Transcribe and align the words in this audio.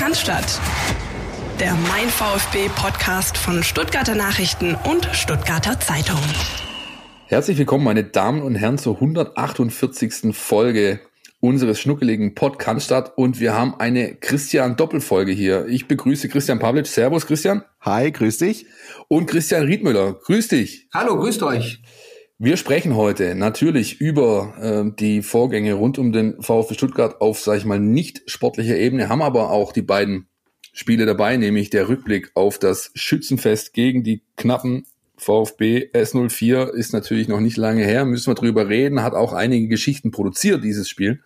Cannstatt. 0.00 0.58
Der 1.60 1.74
Mein 1.74 2.08
VfB 2.08 2.70
Podcast 2.74 3.36
von 3.36 3.62
Stuttgarter 3.62 4.14
Nachrichten 4.14 4.74
und 4.90 5.04
Stuttgarter 5.12 5.78
Zeitung. 5.78 6.18
Herzlich 7.26 7.58
willkommen, 7.58 7.84
meine 7.84 8.04
Damen 8.04 8.40
und 8.40 8.54
Herren, 8.54 8.78
zur 8.78 8.94
148. 8.94 10.34
Folge 10.34 11.00
unseres 11.40 11.80
schnuckeligen 11.80 12.34
Podcast 12.34 12.94
und 13.16 13.40
wir 13.40 13.52
haben 13.52 13.74
eine 13.78 14.14
Christian 14.14 14.76
Doppelfolge 14.76 15.32
hier. 15.32 15.66
Ich 15.66 15.86
begrüße 15.86 16.30
Christian 16.30 16.60
Pavlic. 16.60 16.86
Servus 16.86 17.26
Christian. 17.26 17.62
Hi, 17.82 18.10
grüß 18.10 18.38
dich. 18.38 18.64
Und 19.08 19.26
Christian 19.26 19.64
Riedmüller. 19.64 20.14
Grüß 20.14 20.48
dich. 20.48 20.88
Hallo, 20.94 21.18
grüßt 21.18 21.42
euch. 21.42 21.82
Wir 22.42 22.56
sprechen 22.56 22.96
heute 22.96 23.34
natürlich 23.34 24.00
über 24.00 24.54
äh, 24.58 24.96
die 24.98 25.20
Vorgänge 25.20 25.74
rund 25.74 25.98
um 25.98 26.10
den 26.10 26.40
VfB 26.40 26.72
Stuttgart 26.72 27.20
auf, 27.20 27.38
sag 27.38 27.58
ich 27.58 27.66
mal, 27.66 27.78
nicht 27.78 28.22
sportlicher 28.30 28.78
Ebene, 28.78 29.10
haben 29.10 29.20
aber 29.20 29.50
auch 29.50 29.74
die 29.74 29.82
beiden 29.82 30.26
Spiele 30.72 31.04
dabei, 31.04 31.36
nämlich 31.36 31.68
der 31.68 31.90
Rückblick 31.90 32.30
auf 32.32 32.58
das 32.58 32.92
Schützenfest 32.94 33.74
gegen 33.74 34.04
die 34.04 34.22
knappen 34.38 34.86
VfB 35.18 35.90
S04 35.92 36.70
ist 36.70 36.94
natürlich 36.94 37.28
noch 37.28 37.40
nicht 37.40 37.58
lange 37.58 37.84
her, 37.84 38.06
müssen 38.06 38.30
wir 38.30 38.34
drüber 38.34 38.70
reden, 38.70 39.02
hat 39.02 39.12
auch 39.12 39.34
einige 39.34 39.68
Geschichten 39.68 40.10
produziert, 40.10 40.64
dieses 40.64 40.88
Spiel. 40.88 41.20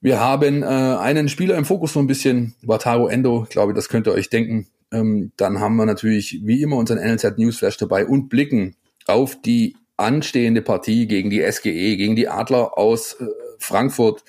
Wir 0.00 0.20
haben 0.20 0.62
äh, 0.62 0.66
einen 0.66 1.28
Spieler 1.28 1.56
im 1.56 1.64
Fokus 1.64 1.94
so 1.94 1.98
ein 1.98 2.06
bisschen, 2.06 2.54
Wataru 2.62 3.08
Endo, 3.08 3.44
glaube 3.50 3.74
das 3.74 3.88
könnt 3.88 4.06
ihr 4.06 4.12
euch 4.12 4.30
denken. 4.30 4.68
Ähm, 4.92 5.32
dann 5.36 5.58
haben 5.58 5.74
wir 5.74 5.84
natürlich 5.84 6.42
wie 6.44 6.62
immer 6.62 6.76
unseren 6.76 6.98
NLZ 6.98 7.38
Newsflash 7.38 7.76
dabei 7.76 8.06
und 8.06 8.28
blicken 8.28 8.76
auf 9.08 9.40
die 9.40 9.76
anstehende 9.96 10.62
Partie 10.62 11.06
gegen 11.06 11.30
die 11.30 11.42
SGE, 11.50 11.96
gegen 11.96 12.16
die 12.16 12.28
Adler 12.28 12.78
aus 12.78 13.14
äh, 13.14 13.26
Frankfurt. 13.58 14.24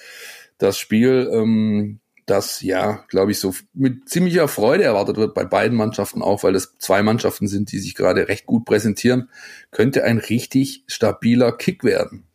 Das 0.57 0.77
Spiel, 0.77 1.29
ähm, 1.31 1.99
das 2.25 2.61
ja, 2.61 3.05
glaube 3.07 3.31
ich, 3.31 3.39
so 3.39 3.53
mit 3.73 4.09
ziemlicher 4.09 4.47
Freude 4.47 4.83
erwartet 4.83 5.17
wird 5.17 5.33
bei 5.33 5.45
beiden 5.45 5.77
Mannschaften 5.77 6.21
auch, 6.21 6.43
weil 6.43 6.55
es 6.55 6.75
zwei 6.79 7.01
Mannschaften 7.01 7.47
sind, 7.47 7.71
die 7.71 7.79
sich 7.79 7.95
gerade 7.95 8.27
recht 8.27 8.45
gut 8.45 8.65
präsentieren, 8.65 9.29
könnte 9.71 10.03
ein 10.03 10.17
richtig 10.17 10.83
stabiler 10.87 11.51
Kick 11.51 11.83
werden. 11.83 12.25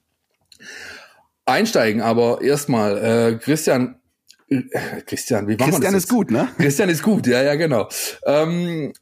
Einsteigen 1.45 2.01
aber 2.01 2.41
erstmal, 2.41 2.99
äh, 2.99 3.39
Christian, 3.39 4.01
äh, 4.49 4.63
Christian, 5.07 5.47
wie 5.47 5.57
machen 5.57 5.71
Christian 5.71 5.83
wir 5.83 5.97
das 5.97 6.05
ist 6.05 6.09
gut, 6.09 6.31
ne? 6.31 6.49
Christian 6.57 6.89
ist 6.89 7.03
gut, 7.03 7.27
ja, 7.27 7.43
ja, 7.43 7.55
genau. 7.55 7.89
Ähm, 8.25 8.93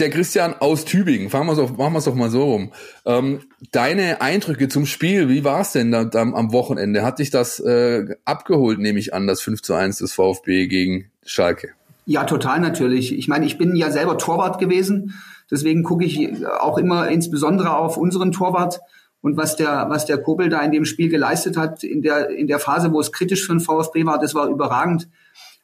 der 0.00 0.10
Christian 0.10 0.54
aus 0.58 0.84
Tübingen, 0.84 1.30
fangen 1.30 1.46
wir 1.46 1.52
es 1.52 1.76
machen 1.76 1.92
wir 1.92 1.98
es 1.98 2.04
doch 2.04 2.14
mal 2.14 2.30
so 2.30 2.44
rum. 2.44 2.72
Ähm, 3.04 3.40
deine 3.72 4.20
Eindrücke 4.20 4.68
zum 4.68 4.86
Spiel, 4.86 5.28
wie 5.28 5.44
war 5.44 5.60
es 5.60 5.72
denn 5.72 5.92
da, 5.92 6.04
da, 6.04 6.22
am 6.22 6.52
Wochenende? 6.52 7.02
Hat 7.02 7.18
dich 7.18 7.30
das 7.30 7.60
äh, 7.60 8.16
abgeholt, 8.24 8.78
nehme 8.78 8.98
ich 8.98 9.14
an, 9.14 9.26
das 9.26 9.40
5 9.42 9.62
zu 9.62 9.74
1 9.74 9.98
des 9.98 10.12
VfB 10.12 10.66
gegen 10.66 11.10
Schalke? 11.24 11.70
Ja, 12.06 12.24
total 12.24 12.60
natürlich. 12.60 13.16
Ich 13.16 13.28
meine, 13.28 13.46
ich 13.46 13.58
bin 13.58 13.76
ja 13.76 13.90
selber 13.90 14.18
Torwart 14.18 14.58
gewesen, 14.58 15.14
deswegen 15.50 15.82
gucke 15.82 16.04
ich 16.04 16.44
auch 16.46 16.78
immer 16.78 17.08
insbesondere 17.08 17.76
auf 17.76 17.96
unseren 17.96 18.32
Torwart 18.32 18.80
und 19.22 19.36
was 19.36 19.56
der, 19.56 19.86
was 19.90 20.06
der 20.06 20.18
Kobel 20.18 20.48
da 20.48 20.60
in 20.62 20.72
dem 20.72 20.84
Spiel 20.84 21.08
geleistet 21.08 21.56
hat, 21.56 21.84
in 21.84 22.02
der, 22.02 22.30
in 22.30 22.46
der 22.46 22.58
Phase, 22.58 22.92
wo 22.92 23.00
es 23.00 23.12
kritisch 23.12 23.44
für 23.44 23.52
den 23.52 23.60
VfB 23.60 24.06
war, 24.06 24.18
das 24.18 24.34
war 24.34 24.48
überragend. 24.48 25.08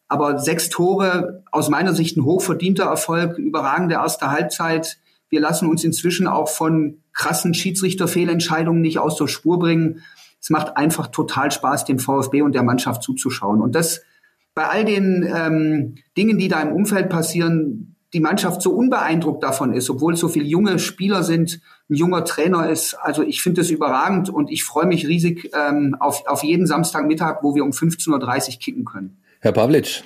Aber 0.08 0.38
sechs 0.38 0.68
Tore, 0.68 1.42
aus 1.50 1.68
meiner 1.68 1.92
Sicht 1.92 2.16
ein 2.16 2.24
hochverdienter 2.24 2.84
Erfolg, 2.84 3.38
überragende 3.38 3.96
erste 3.96 4.30
Halbzeit. 4.30 4.98
Wir 5.28 5.40
lassen 5.40 5.68
uns 5.68 5.82
inzwischen 5.82 6.26
auch 6.28 6.48
von 6.48 6.98
krassen 7.12 7.54
Schiedsrichterfehlentscheidungen 7.54 8.80
nicht 8.80 8.98
aus 8.98 9.16
der 9.16 9.26
Spur 9.26 9.58
bringen. 9.58 10.02
Es 10.40 10.50
macht 10.50 10.76
einfach 10.76 11.08
total 11.08 11.50
Spaß, 11.50 11.86
dem 11.86 11.98
VfB 11.98 12.42
und 12.42 12.54
der 12.54 12.62
Mannschaft 12.62 13.02
zuzuschauen. 13.02 13.60
Und 13.60 13.74
das 13.74 14.02
bei 14.54 14.68
all 14.68 14.84
den 14.84 15.28
ähm, 15.28 15.96
Dingen, 16.16 16.38
die 16.38 16.48
da 16.48 16.62
im 16.62 16.72
Umfeld 16.72 17.08
passieren, 17.08 17.96
die 18.12 18.20
Mannschaft 18.20 18.62
so 18.62 18.72
unbeeindruckt 18.72 19.42
davon 19.42 19.74
ist, 19.74 19.90
obwohl 19.90 20.14
es 20.14 20.20
so 20.20 20.28
viele 20.28 20.46
junge 20.46 20.78
Spieler 20.78 21.22
sind, 21.22 21.60
ein 21.90 21.94
junger 21.94 22.24
Trainer 22.24 22.68
ist. 22.70 22.94
Also 22.94 23.22
ich 23.22 23.42
finde 23.42 23.60
das 23.60 23.70
überragend 23.70 24.30
und 24.30 24.50
ich 24.50 24.64
freue 24.64 24.86
mich 24.86 25.06
riesig 25.06 25.50
ähm, 25.52 25.96
auf, 26.00 26.26
auf 26.26 26.42
jeden 26.42 26.66
Samstagmittag, 26.66 27.42
wo 27.42 27.54
wir 27.54 27.64
um 27.64 27.72
15.30 27.72 28.54
Uhr 28.54 28.58
kicken 28.58 28.84
können. 28.84 29.18
Herr 29.46 29.52
Pavlic. 29.52 30.02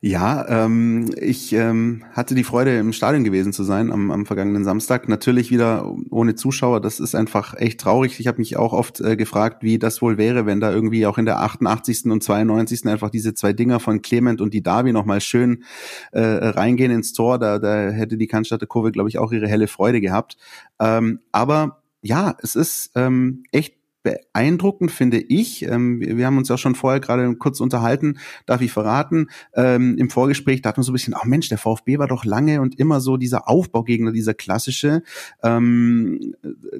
Ja, 0.00 0.64
ähm, 0.64 1.14
ich 1.20 1.52
ähm, 1.52 2.02
hatte 2.10 2.34
die 2.34 2.42
Freude, 2.42 2.76
im 2.76 2.92
Stadion 2.92 3.22
gewesen 3.22 3.52
zu 3.52 3.62
sein 3.62 3.92
am, 3.92 4.10
am 4.10 4.26
vergangenen 4.26 4.64
Samstag. 4.64 5.08
Natürlich 5.08 5.52
wieder 5.52 5.94
ohne 6.10 6.34
Zuschauer. 6.34 6.80
Das 6.80 6.98
ist 6.98 7.14
einfach 7.14 7.54
echt 7.56 7.78
traurig. 7.78 8.18
Ich 8.18 8.26
habe 8.26 8.38
mich 8.38 8.56
auch 8.56 8.72
oft 8.72 9.00
äh, 9.00 9.14
gefragt, 9.14 9.62
wie 9.62 9.78
das 9.78 10.02
wohl 10.02 10.18
wäre, 10.18 10.44
wenn 10.44 10.58
da 10.58 10.72
irgendwie 10.72 11.06
auch 11.06 11.18
in 11.18 11.24
der 11.24 11.38
88. 11.38 12.06
und 12.06 12.24
92. 12.24 12.84
einfach 12.86 13.10
diese 13.10 13.32
zwei 13.34 13.52
Dinger 13.52 13.78
von 13.78 14.02
Clement 14.02 14.40
und 14.40 14.52
die 14.52 14.64
Davi 14.64 14.92
nochmal 14.92 15.20
schön 15.20 15.62
äh, 16.10 16.20
reingehen 16.20 16.90
ins 16.90 17.12
Tor. 17.12 17.38
Da, 17.38 17.60
da 17.60 17.90
hätte 17.90 18.16
die 18.16 18.26
Cannstatter 18.26 18.66
Kurve, 18.66 18.90
glaube 18.90 19.08
ich, 19.08 19.18
auch 19.18 19.30
ihre 19.30 19.46
helle 19.46 19.68
Freude 19.68 20.00
gehabt. 20.00 20.36
Ähm, 20.80 21.20
aber 21.30 21.84
ja, 22.02 22.36
es 22.42 22.56
ist 22.56 22.90
ähm, 22.96 23.44
echt 23.52 23.76
beeindruckend, 24.04 24.92
finde 24.92 25.18
ich. 25.18 25.62
Ähm, 25.62 25.98
wir, 25.98 26.16
wir, 26.16 26.26
haben 26.26 26.38
uns 26.38 26.48
ja 26.48 26.58
schon 26.58 26.76
vorher 26.76 27.00
gerade 27.00 27.34
kurz 27.36 27.58
unterhalten, 27.58 28.18
darf 28.46 28.60
ich 28.60 28.70
verraten. 28.70 29.28
Ähm, 29.54 29.96
Im 29.98 30.10
Vorgespräch 30.10 30.62
dachten 30.62 30.76
wir 30.76 30.84
so 30.84 30.92
ein 30.92 30.94
bisschen, 30.94 31.14
ach 31.16 31.24
Mensch, 31.24 31.48
der 31.48 31.58
VfB 31.58 31.98
war 31.98 32.06
doch 32.06 32.24
lange 32.24 32.60
und 32.60 32.78
immer 32.78 33.00
so 33.00 33.16
dieser 33.16 33.48
Aufbaugegner, 33.48 34.12
dieser 34.12 34.34
klassische. 34.34 35.02
Ähm, 35.42 36.34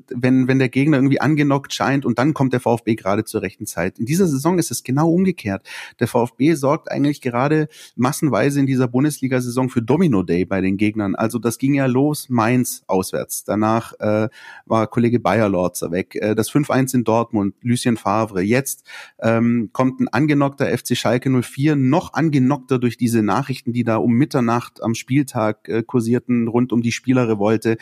wenn, 0.09 0.47
wenn 0.47 0.59
der 0.59 0.69
Gegner 0.69 0.99
irgendwie 0.99 1.21
angenockt 1.21 1.73
scheint 1.73 2.05
und 2.05 2.19
dann 2.19 2.35
kommt 2.35 2.53
der 2.53 2.61
VfB 2.61 2.95
gerade 2.95 3.25
zur 3.25 3.43
rechten 3.43 3.67
Zeit. 3.67 3.99
In 3.99 4.05
dieser 4.07 4.27
Saison 4.27 4.59
ist 4.59 4.71
es 4.71 4.85
genau 4.85 5.11
umgekehrt. 5.11 5.67
Der 6.01 6.09
VfB 6.09 6.55
sorgt 6.55 6.91
eigentlich 6.93 7.23
gerade 7.23 7.69
massenweise 7.97 8.61
in 8.61 8.67
dieser 8.67 8.87
Bundesliga-Saison 8.87 9.71
für 9.71 9.81
Domino 9.81 10.23
Day 10.23 10.45
bei 10.45 10.61
den 10.61 10.77
Gegnern. 10.77 11.15
Also 11.15 11.39
das 11.39 11.57
ging 11.57 11.73
ja 11.73 11.87
los, 11.87 12.29
Mainz 12.29 12.85
auswärts. 12.87 13.45
Danach 13.45 13.95
äh, 13.99 14.29
war 14.67 14.87
Kollege 14.89 15.21
Bayerlorzer 15.21 15.91
weg. 15.91 16.17
Äh, 16.17 16.35
das 16.35 16.51
5-1 16.51 16.95
in 16.95 17.05
Dortmund 17.05 17.14
Dortmund, 17.15 17.55
Lucien 17.63 17.97
Favre. 17.97 18.43
Jetzt 18.43 18.85
ähm, 19.21 19.71
kommt 19.73 20.01
ein 20.01 20.09
angenockter 20.09 20.67
FC 20.67 20.97
Schalke 20.97 21.31
04, 21.31 21.77
noch 21.77 22.13
angenockter 22.13 22.81
durch 22.81 22.97
diese 22.97 23.23
Nachrichten, 23.23 23.73
die 23.73 23.85
da 23.85 23.99
um 23.99 24.15
Mitternacht 24.15 24.83
am 24.83 24.97
Spieltag 24.97 25.69
äh, 25.69 25.85
kursierten, 25.85 26.49
rund 26.49 26.73
um 26.73 26.83
die 26.83 26.91
Spielerrevolte. 26.91 27.77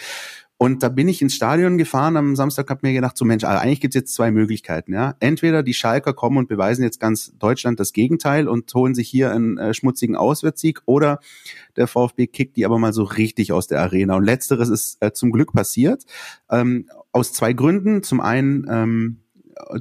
Und 0.62 0.84
da 0.84 0.90
bin 0.90 1.08
ich 1.08 1.20
ins 1.20 1.34
Stadion 1.34 1.76
gefahren 1.76 2.16
am 2.16 2.36
Samstag, 2.36 2.70
habe 2.70 2.86
mir 2.86 2.92
gedacht, 2.92 3.16
so 3.16 3.24
Mensch, 3.24 3.42
also 3.42 3.58
eigentlich 3.58 3.80
gibt's 3.80 3.96
jetzt 3.96 4.14
zwei 4.14 4.30
Möglichkeiten. 4.30 4.92
Ja, 4.92 5.16
Entweder 5.18 5.64
die 5.64 5.74
Schalker 5.74 6.12
kommen 6.12 6.36
und 6.36 6.46
beweisen 6.46 6.84
jetzt 6.84 7.00
ganz 7.00 7.32
Deutschland 7.36 7.80
das 7.80 7.92
Gegenteil 7.92 8.46
und 8.46 8.72
holen 8.72 8.94
sich 8.94 9.08
hier 9.08 9.32
einen 9.32 9.58
äh, 9.58 9.74
schmutzigen 9.74 10.14
Auswärtssieg, 10.14 10.80
oder 10.84 11.18
der 11.76 11.88
VfB 11.88 12.28
kickt 12.28 12.56
die 12.56 12.64
aber 12.64 12.78
mal 12.78 12.92
so 12.92 13.02
richtig 13.02 13.50
aus 13.50 13.66
der 13.66 13.80
Arena. 13.80 14.14
Und 14.14 14.24
letzteres 14.24 14.68
ist 14.68 14.98
äh, 15.00 15.10
zum 15.10 15.32
Glück 15.32 15.52
passiert. 15.52 16.04
Ähm, 16.48 16.86
aus 17.10 17.32
zwei 17.32 17.52
Gründen. 17.52 18.04
Zum 18.04 18.20
einen 18.20 18.64
ähm, 18.70 19.21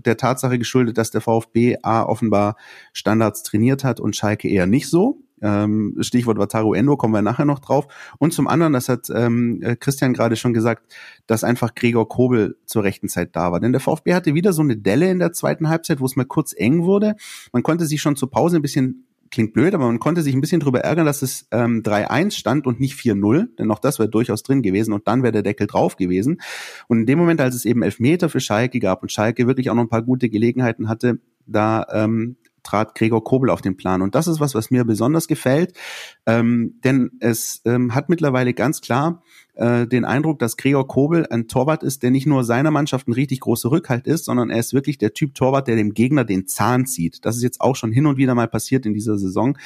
der 0.06 0.18
Tatsache 0.18 0.58
geschuldet, 0.58 0.98
dass 0.98 1.12
der 1.12 1.22
VfB 1.22 1.78
A 1.84 2.04
offenbar 2.04 2.56
Standards 2.94 3.44
trainiert 3.44 3.84
hat 3.84 4.00
und 4.00 4.16
Schalke 4.16 4.48
eher 4.50 4.68
nicht 4.68 4.90
so. 4.90 5.22
Ähm, 5.42 5.98
Stichwort 6.02 6.38
Wataru 6.38 6.74
Endo, 6.76 6.98
kommen 6.98 7.14
wir 7.14 7.22
nachher 7.24 7.46
noch 7.46 7.59
drauf. 7.59 7.88
Und 8.20 8.32
zum 8.32 8.48
anderen, 8.48 8.74
das 8.74 8.90
hat 8.90 9.09
ähm, 9.14 9.59
äh, 9.64 9.76
Christian 9.76 10.14
gerade 10.14 10.36
schon 10.36 10.54
gesagt, 10.54 10.94
dass 11.26 11.44
einfach 11.44 11.74
Gregor 11.74 12.08
Kobel 12.08 12.58
zur 12.66 12.84
rechten 12.84 13.09
Zeit 13.09 13.36
da 13.36 13.52
war. 13.52 13.59
Denn 13.59 13.72
der 13.72 13.82
VfB 13.82 14.14
hatte 14.14 14.36
wieder 14.36 14.54
so 14.54 14.62
eine 14.62 14.78
Delle 14.78 15.09
in 15.09 15.20
der 15.20 15.34
zweiten 15.34 15.70
Halbzeit, 15.70 16.00
wo 16.00 16.06
es 16.06 16.16
mal 16.16 16.26
kurz 16.26 16.53
eng 16.56 16.84
wurde. 16.84 17.16
Man 17.52 17.64
konnte 17.64 17.86
sich 17.86 18.02
schon 18.02 18.16
zur 18.16 18.30
Pause 18.30 18.58
ein 18.58 18.62
bisschen 18.62 19.08
klingt 19.31 19.53
blöd, 19.53 19.74
aber 19.74 19.88
man 19.88 20.00
konnte 20.00 20.22
sich 20.22 20.36
ein 20.36 20.42
bisschen 20.42 20.59
drüber 20.59 20.81
ärgern, 20.81 21.06
dass 21.06 21.22
es 21.22 21.47
ähm, 21.52 21.81
3-1 21.81 22.31
stand 22.31 22.68
und 22.68 22.80
nicht 22.80 22.96
4-0, 22.96 23.56
denn 23.58 23.72
auch 23.72 23.80
das 23.80 23.97
wäre 23.97 24.09
durchaus 24.09 24.44
drin 24.44 24.62
gewesen 24.62 24.94
und 24.94 25.08
dann 25.08 25.24
wäre 25.24 25.31
der 25.31 25.42
Deckel 25.42 25.68
drauf 25.68 25.96
gewesen. 25.96 26.42
Und 26.88 27.00
in 27.00 27.06
dem 27.06 27.18
Moment, 27.18 27.41
als 27.41 27.56
es 27.56 27.66
eben 27.66 27.81
Elfmeter 27.81 28.30
für 28.30 28.41
Schalke 28.41 28.80
gab 28.80 29.02
und 29.02 29.12
Schalke 29.12 29.47
wirklich 29.47 29.70
auch 29.70 29.75
noch 29.75 29.84
ein 29.84 29.90
paar 29.90 30.03
gute 30.03 30.30
Gelegenheiten 30.30 30.90
hatte, 30.90 31.20
da 31.47 31.88
ähm, 31.91 32.36
trat 32.63 32.95
Gregor 32.95 33.23
Kobel 33.23 33.49
auf 33.49 33.61
den 33.61 33.77
Plan. 33.77 34.01
Und 34.01 34.16
das 34.16 34.27
ist 34.27 34.39
was, 34.39 34.55
was 34.55 34.72
mir 34.72 34.85
besonders 34.85 35.28
gefällt, 35.28 35.78
ähm, 36.25 36.79
denn 36.84 37.11
es 37.19 37.61
ähm, 37.66 37.96
hat 37.96 38.09
mittlerweile 38.09 38.53
ganz 38.53 38.81
klar 38.81 39.23
äh, 39.55 39.87
den 39.87 40.05
Eindruck, 40.05 40.40
dass 40.40 40.58
Gregor 40.58 40.87
Kobel 40.87 41.28
ein 41.28 41.47
Torwart 41.47 41.84
ist, 41.84 42.03
der 42.03 42.11
nicht 42.11 42.28
nur 42.28 42.43
seiner 42.43 42.72
Mannschaft 42.72 43.08
ein 43.08 43.13
richtig 43.13 43.41
großer 43.41 43.72
Rückhalt 43.72 44.08
ist, 44.08 44.25
sondern 44.25 44.49
er 44.49 44.59
ist 44.59 44.73
wirklich 44.73 44.97
der 44.97 45.13
Typ 45.13 45.35
Torwart, 45.35 45.67
der 45.67 45.75
dem 45.75 45.93
Gegner 45.93 46.23
den 46.23 46.47
Zahn 46.47 46.85
zieht. 46.85 47.25
Das 47.25 47.35
ist 47.35 47.43
jetzt 47.43 47.61
auch 47.61 47.75
schon 47.75 47.91
hin 47.91 48.05
und 48.05 48.17
wieder 48.17 48.35
mal 48.35 48.47
passiert 48.47 48.85
in 48.85 48.93
dieser 48.93 49.17
Saison. 49.17 49.57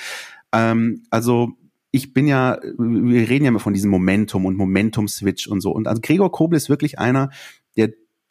Ähm, 0.52 1.04
also 1.10 1.54
ich 1.92 2.14
bin 2.14 2.28
ja, 2.28 2.60
wir 2.78 3.30
reden 3.30 3.46
ja 3.46 3.50
immer 3.50 3.60
von 3.60 3.74
diesem 3.74 3.90
Momentum 3.90 4.46
und 4.46 4.58
Momentum-Switch 4.58 5.48
und 5.48 5.62
so. 5.62 5.72
Und 5.72 5.88
also 5.88 6.02
Gregor 6.02 6.30
Kobel 6.30 6.58
ist 6.58 6.70
wirklich 6.70 7.00
einer, 7.00 7.30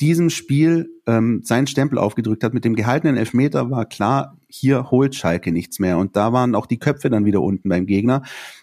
diesem 0.01 0.31
Spiel 0.31 0.91
ähm, 1.07 1.43
seinen 1.45 1.67
Stempel 1.67 1.99
aufgedrückt 1.99 2.43
hat. 2.43 2.55
Mit 2.55 2.65
dem 2.65 2.75
gehaltenen 2.75 3.17
Elfmeter 3.17 3.71
war 3.71 3.87
klar, 3.87 4.39
hier 4.49 4.91
holt 4.91 5.15
Schalke 5.15 5.53
nichts 5.53 5.79
mehr. 5.79 5.99
Und 5.99 6.17
da 6.17 6.33
waren 6.33 6.55
auch 6.55 6.67
die 6.67 6.79
Köpfe 6.79 7.11
dann 7.11 7.25
wieder 7.25 7.43
unten 7.43 7.69
beim 7.69 7.87
Gegner. 7.87 8.23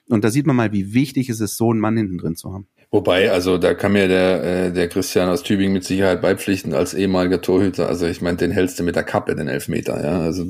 Und 0.10 0.24
da 0.24 0.30
sieht 0.30 0.45
man 0.45 0.56
mal, 0.56 0.74
wie 0.74 0.94
wichtig 0.94 1.30
es 1.30 1.39
ist, 1.39 1.57
so 1.57 1.72
einen 1.72 1.80
Mann 1.80 1.98
hinten 1.98 2.18
drin 2.18 2.36
zu 2.36 2.54
haben. 2.54 2.68
Wobei, 2.94 3.32
also 3.32 3.58
da 3.58 3.74
kann 3.74 3.94
mir 3.94 4.10
der, 4.10 4.44
äh, 4.44 4.74
der 4.74 4.90
Christian 4.90 5.30
aus 5.30 5.44
Tübingen 5.44 5.72
mit 5.72 5.86
Sicherheit 5.86 6.22
beipflichten 6.22 6.74
als 6.74 6.94
ehemaliger 6.94 7.42
Torhüter. 7.42 7.88
Also 7.88 8.06
ich 8.06 8.22
meine, 8.22 8.36
den 8.36 8.52
hältst 8.52 8.78
du 8.78 8.84
mit 8.84 8.98
der 8.98 9.04
Kappe, 9.04 9.34
den 9.34 9.48
Elfmeter, 9.48 10.04
ja. 10.04 10.20
Also 10.20 10.44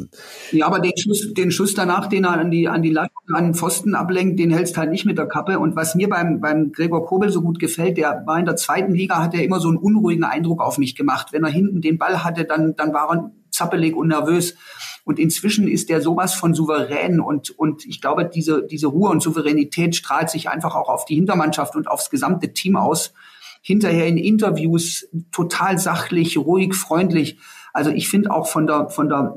ja, 0.51 0.65
aber 0.65 0.79
den 0.79 0.97
Schuss, 0.97 1.35
den 1.35 1.51
Schuss 1.51 1.75
danach, 1.75 2.07
den 2.07 2.23
er 2.23 2.31
an 2.31 2.49
die 2.49 2.67
an 2.67 2.81
die 2.81 2.89
Latte, 2.89 3.11
an 3.31 3.43
den 3.43 3.53
Pfosten 3.53 3.93
ablenkt, 3.93 4.39
den 4.39 4.49
hältst 4.49 4.75
halt 4.75 4.89
nicht 4.89 5.05
mit 5.05 5.19
der 5.19 5.27
Kappe. 5.27 5.59
Und 5.59 5.75
was 5.75 5.93
mir 5.93 6.09
beim 6.09 6.41
beim 6.41 6.71
Gregor 6.71 7.05
Kobel 7.05 7.29
so 7.29 7.43
gut 7.43 7.59
gefällt, 7.59 7.97
der 7.97 8.23
war 8.25 8.39
in 8.39 8.45
der 8.45 8.55
zweiten 8.55 8.95
Liga, 8.95 9.21
hat 9.21 9.35
er 9.35 9.43
immer 9.43 9.59
so 9.59 9.67
einen 9.67 9.77
unruhigen 9.77 10.23
Eindruck 10.23 10.61
auf 10.61 10.79
mich 10.79 10.95
gemacht. 10.95 11.27
Wenn 11.33 11.43
er 11.43 11.51
hinten 11.51 11.79
den 11.79 11.99
Ball 11.99 12.23
hatte, 12.23 12.45
dann 12.45 12.75
dann 12.75 12.91
war 12.91 13.07
er 13.11 13.31
zappelig 13.51 13.95
und 13.95 14.07
nervös. 14.07 14.55
Und 15.03 15.19
inzwischen 15.19 15.67
ist 15.67 15.89
der 15.89 16.01
sowas 16.01 16.33
von 16.33 16.53
souverän 16.53 17.19
und, 17.19 17.49
und 17.51 17.85
ich 17.85 18.01
glaube, 18.01 18.25
diese, 18.25 18.65
diese 18.65 18.87
Ruhe 18.87 19.09
und 19.09 19.21
Souveränität 19.21 19.95
strahlt 19.95 20.29
sich 20.29 20.49
einfach 20.49 20.75
auch 20.75 20.89
auf 20.89 21.05
die 21.05 21.15
Hintermannschaft 21.15 21.75
und 21.75 21.87
aufs 21.87 22.09
gesamte 22.09 22.53
Team 22.53 22.75
aus. 22.75 23.13
Hinterher 23.61 24.07
in 24.07 24.17
Interviews 24.17 25.07
total 25.31 25.77
sachlich, 25.77 26.37
ruhig, 26.37 26.73
freundlich. 26.75 27.39
Also 27.73 27.89
ich 27.91 28.09
finde 28.09 28.31
auch 28.31 28.47
von 28.47 28.67
der, 28.67 28.89
von 28.89 29.09
der 29.09 29.35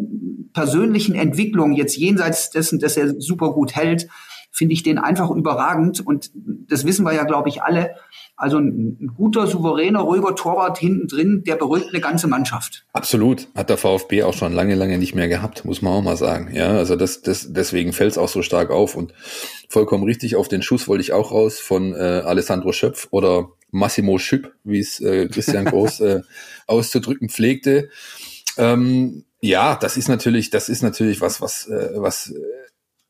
persönlichen 0.52 1.14
Entwicklung 1.14 1.72
jetzt 1.72 1.96
jenseits 1.96 2.50
dessen, 2.50 2.78
dass 2.78 2.96
er 2.96 3.20
super 3.20 3.52
gut 3.52 3.75
hält, 3.75 4.08
finde 4.50 4.72
ich 4.75 4.82
den 4.82 4.99
einfach 4.99 5.31
überragend. 5.31 6.05
Und 6.05 6.31
das 6.34 6.84
wissen 6.84 7.05
wir 7.05 7.12
ja, 7.12 7.25
glaube 7.25 7.49
ich, 7.49 7.62
alle. 7.62 7.96
Also 8.36 8.58
ein, 8.58 9.12
guter, 9.16 9.46
souveräner, 9.46 10.00
ruhiger 10.00 10.34
Torwart 10.34 10.78
hinten 10.78 11.06
drin, 11.06 11.44
der 11.46 11.54
beruhigt 11.54 11.90
eine 11.90 12.00
ganze 12.00 12.26
Mannschaft. 12.26 12.84
Absolut. 12.92 13.48
Hat 13.54 13.70
der 13.70 13.76
VfB 13.76 14.25
auch 14.25 14.34
schon 14.34 14.52
lange, 14.52 14.75
lange 14.75 14.98
nicht 14.98 15.14
mehr 15.14 15.28
gehabt, 15.28 15.64
muss 15.64 15.82
man 15.82 15.92
auch 15.92 16.02
mal 16.02 16.16
sagen. 16.16 16.50
Ja, 16.52 16.76
also 16.76 16.96
das, 16.96 17.22
das, 17.22 17.52
deswegen 17.52 17.92
fällt 17.92 18.12
es 18.12 18.19
auch 18.19 18.28
so 18.28 18.42
stark 18.42 18.70
auf. 18.70 18.96
Und 18.96 19.14
vollkommen 19.69 20.02
richtig, 20.02 20.34
auf 20.34 20.48
den 20.48 20.62
Schuss 20.62 20.88
wollte 20.88 21.02
ich 21.02 21.12
auch 21.12 21.31
raus 21.31 21.60
von 21.60 21.94
äh, 21.94 22.22
Alessandro 22.25 22.72
Schöpf 22.72 23.06
oder 23.10 23.50
Massimo 23.70 24.19
Schüpp, 24.19 24.52
wie 24.64 24.81
es 24.81 25.00
äh, 25.00 25.28
Christian 25.28 25.66
Groß 25.66 26.00
äh, 26.00 26.20
auszudrücken 26.66 27.28
pflegte. 27.28 27.90
Ähm, 28.56 29.25
ja, 29.40 29.76
das 29.76 29.96
ist 29.96 30.08
natürlich, 30.08 30.50
das 30.50 30.69
ist 30.69 30.82
natürlich 30.82 31.20
was, 31.20 31.40
was, 31.40 31.69
äh, 31.69 31.90
was 31.94 32.32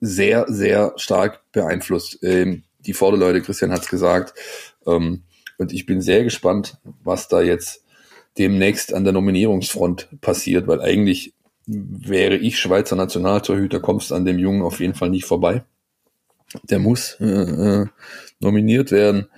sehr, 0.01 0.47
sehr 0.49 0.93
stark 0.97 1.41
beeinflusst. 1.53 2.19
Ähm, 2.23 2.65
die 2.81 2.93
Vorderleute, 2.93 3.41
Christian 3.41 3.73
hat 3.73 3.83
es 3.83 3.89
gesagt, 3.89 4.35
ähm, 4.87 5.23
und 5.59 5.73
ich 5.73 5.87
bin 5.87 6.01
sehr 6.01 6.25
gespannt, 6.25 6.79
was 7.03 7.29
da 7.29 7.41
jetzt 7.41 7.85
demnächst 8.39 8.93
an 8.93 9.05
der 9.05 9.13
Nominierungsfront 9.13 10.09
passiert, 10.21 10.67
weil 10.67 10.81
eigentlich 10.81 11.35
wäre 11.67 12.37
ich 12.37 12.59
Schweizer 12.59 12.97
Nationaltorhüter, 12.97 13.81
kommst 13.81 14.13
an 14.13 14.25
dem 14.25 14.39
Jungen 14.39 14.63
auf 14.63 14.81
jeden 14.81 14.95
Fall 14.95 15.11
nicht 15.11 15.25
vorbei. 15.25 15.65
Der 16.65 16.79
muss 16.79 17.17
äh, 17.21 17.25
äh, 17.25 17.87
nominiert 18.41 18.91
werden. 18.91 19.29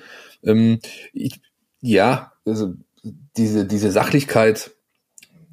Ähm, 0.42 0.80
ich, 1.12 1.40
ja, 1.80 2.32
also 2.44 2.74
diese, 3.36 3.64
diese 3.64 3.92
Sachlichkeit, 3.92 4.72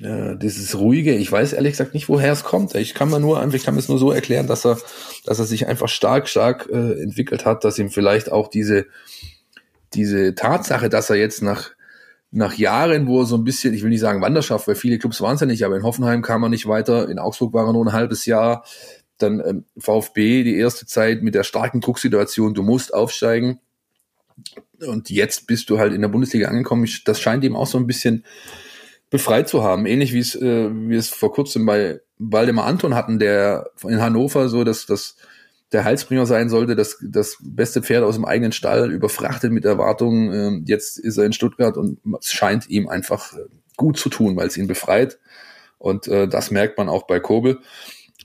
äh, 0.02 0.36
dieses 0.38 0.78
ruhige, 0.78 1.16
ich 1.16 1.32
weiß 1.32 1.54
ehrlich 1.54 1.74
gesagt 1.74 1.94
nicht, 1.94 2.10
woher 2.10 2.32
es 2.32 2.44
kommt. 2.44 2.74
Ich 2.76 2.94
kann 2.94 3.10
mir 3.10 3.20
nur 3.20 3.54
ich 3.54 3.64
kann 3.64 3.78
es 3.78 3.88
nur 3.88 4.00
so 4.00 4.12
erklären, 4.12 4.48
dass 4.48 4.66
er, 4.66 4.80
dass 5.26 5.40
er 5.40 5.46
sich 5.46 5.68
einfach 5.68 5.90
stark, 5.90 6.28
stark 6.28 6.70
äh, 6.72 7.02
entwickelt 7.02 7.46
hat, 7.46 7.64
dass 7.64 7.78
ihm 7.78 7.92
vielleicht 7.92 8.32
auch 8.32 8.48
diese 8.48 8.88
diese 9.96 10.36
Tatsache, 10.36 10.90
dass 10.90 11.10
er 11.10 11.16
jetzt 11.16 11.42
nach, 11.42 11.72
nach 12.32 12.56
Jahren, 12.56 13.08
wo 13.08 13.22
er 13.22 13.26
so 13.26 13.36
ein 13.36 13.44
bisschen, 13.44 13.74
ich 13.74 13.84
will 13.84 13.90
nicht 13.90 14.00
sagen 14.00 14.22
Wanderschaft, 14.22 14.68
weil 14.68 14.76
viele 14.76 14.98
Clubs 14.98 15.22
waren 15.22 15.36
es 15.36 15.42
ja 15.42 15.48
nicht, 15.48 15.64
aber 15.64 15.76
in 15.76 15.84
Hoffenheim 15.84 16.22
kam 16.22 16.44
er 16.44 16.50
nicht 16.50 16.68
weiter, 16.68 17.10
in 17.10 17.20
Augsburg 17.20 17.54
war 17.54 17.68
er 17.68 17.74
nur 17.74 17.86
ein 17.86 17.94
halbes 17.94 18.26
Jahr, 18.26 18.66
dann 19.18 19.42
ähm, 19.46 19.66
VfB 19.78 20.44
die 20.44 20.58
erste 20.58 20.86
Zeit 20.86 21.22
mit 21.22 21.36
der 21.36 21.44
starken 21.44 21.82
Drucksituation, 21.82 22.54
du 22.54 22.64
musst 22.64 22.94
aufsteigen. 22.94 23.60
Und 24.86 25.10
jetzt 25.10 25.48
bist 25.48 25.70
du 25.70 25.80
halt 25.80 25.94
in 25.94 26.02
der 26.02 26.08
Bundesliga 26.10 26.48
angekommen. 26.48 26.90
Das 27.06 27.22
scheint 27.22 27.44
ihm 27.44 27.56
auch 27.56 27.68
so 27.68 27.78
ein 27.78 27.88
bisschen 27.88 28.26
befreit 29.10 29.48
zu 29.48 29.64
haben. 29.64 29.86
Ähnlich 29.86 30.12
wie 30.12 30.20
es, 30.20 30.36
äh, 30.36 30.70
wie 30.72 30.96
es 30.96 31.10
vor 31.10 31.32
kurzem 31.32 31.66
bei 31.66 32.02
Waldemar 32.18 32.66
Anton 32.66 32.96
hatten, 32.96 33.20
der 33.20 33.70
in 33.84 34.02
Hannover 34.02 34.50
so 34.50 34.64
dass 34.64 34.86
das 34.86 35.16
der 35.74 35.84
Heilsbringer 35.84 36.26
sein 36.26 36.50
sollte, 36.50 36.76
das, 36.76 36.98
das 37.02 37.38
beste 37.42 37.82
Pferd 37.82 38.04
aus 38.04 38.16
dem 38.16 38.26
eigenen 38.26 38.52
Stall, 38.52 38.92
überfrachtet 38.92 39.52
mit 39.52 39.66
Erwartungen. 39.66 40.32
Ähm, 40.32 40.64
jetzt 40.68 41.00
ist 41.00 41.18
er 41.18 41.26
in 41.26 41.34
Stuttgart 41.34 41.76
und 41.78 42.00
es 42.20 42.32
scheint 42.32 42.70
ihm 42.70 42.88
einfach 42.88 43.34
äh, 43.34 43.42
gut 43.76 43.98
zu 43.98 44.10
tun, 44.10 44.36
weil 44.36 44.48
es 44.48 44.58
ihn 44.58 44.68
befreit. 44.68 45.20
Und 45.80 46.08
äh, 46.08 46.28
das 46.28 46.52
merkt 46.52 46.78
man 46.78 46.90
auch 46.90 47.08
bei 47.08 47.20
Kobel. 47.20 47.60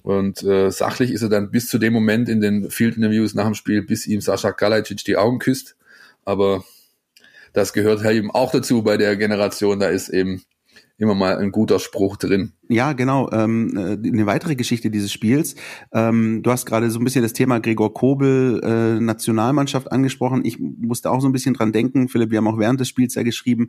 Und 0.03 0.43
äh, 0.43 0.71
sachlich 0.71 1.11
ist 1.11 1.23
er 1.23 1.29
dann 1.29 1.51
bis 1.51 1.69
zu 1.69 1.79
dem 1.79 1.93
Moment 1.93 2.29
in 2.29 2.41
den 2.41 2.71
Field-Interviews 2.71 3.35
nach 3.35 3.47
dem 3.47 3.55
Spiel, 3.55 3.83
bis 3.83 4.07
ihm 4.07 4.21
Sascha 4.21 4.53
Kalajdzic 4.53 5.05
die 5.05 5.17
Augen 5.17 5.39
küsst. 5.39 5.77
Aber 6.25 6.65
das 7.53 7.73
gehört 7.73 8.05
halt 8.05 8.17
eben 8.17 8.31
auch 8.31 8.53
dazu 8.53 8.83
bei 8.83 8.97
der 8.97 9.17
Generation. 9.17 9.81
Da 9.81 9.89
ist 9.89 10.11
eben 10.11 10.43
immer 10.99 11.15
mal 11.15 11.39
ein 11.39 11.51
guter 11.51 11.79
Spruch 11.79 12.17
drin. 12.17 12.53
Ja, 12.71 12.93
genau. 12.93 13.31
Ähm, 13.33 13.75
äh, 13.77 14.09
eine 14.09 14.27
weitere 14.27 14.55
Geschichte 14.55 14.91
dieses 14.91 15.11
Spiels. 15.11 15.55
Ähm, 15.91 16.43
du 16.43 16.51
hast 16.51 16.67
gerade 16.67 16.91
so 16.91 16.99
ein 16.99 17.05
bisschen 17.05 17.23
das 17.23 17.33
Thema 17.33 17.61
Gregor 17.61 17.95
Kobel, 17.95 18.61
äh, 18.63 19.01
Nationalmannschaft 19.01 19.91
angesprochen. 19.91 20.45
Ich 20.45 20.59
musste 20.61 21.11
auch 21.11 21.21
so 21.21 21.29
ein 21.29 21.33
bisschen 21.33 21.55
dran 21.55 21.73
denken, 21.73 22.09
Philipp, 22.09 22.31
wir 22.31 22.39
haben 22.39 22.47
auch 22.49 22.59
während 22.59 22.79
des 22.79 22.89
Spiels 22.89 23.15
ja 23.15 23.23
geschrieben, 23.23 23.69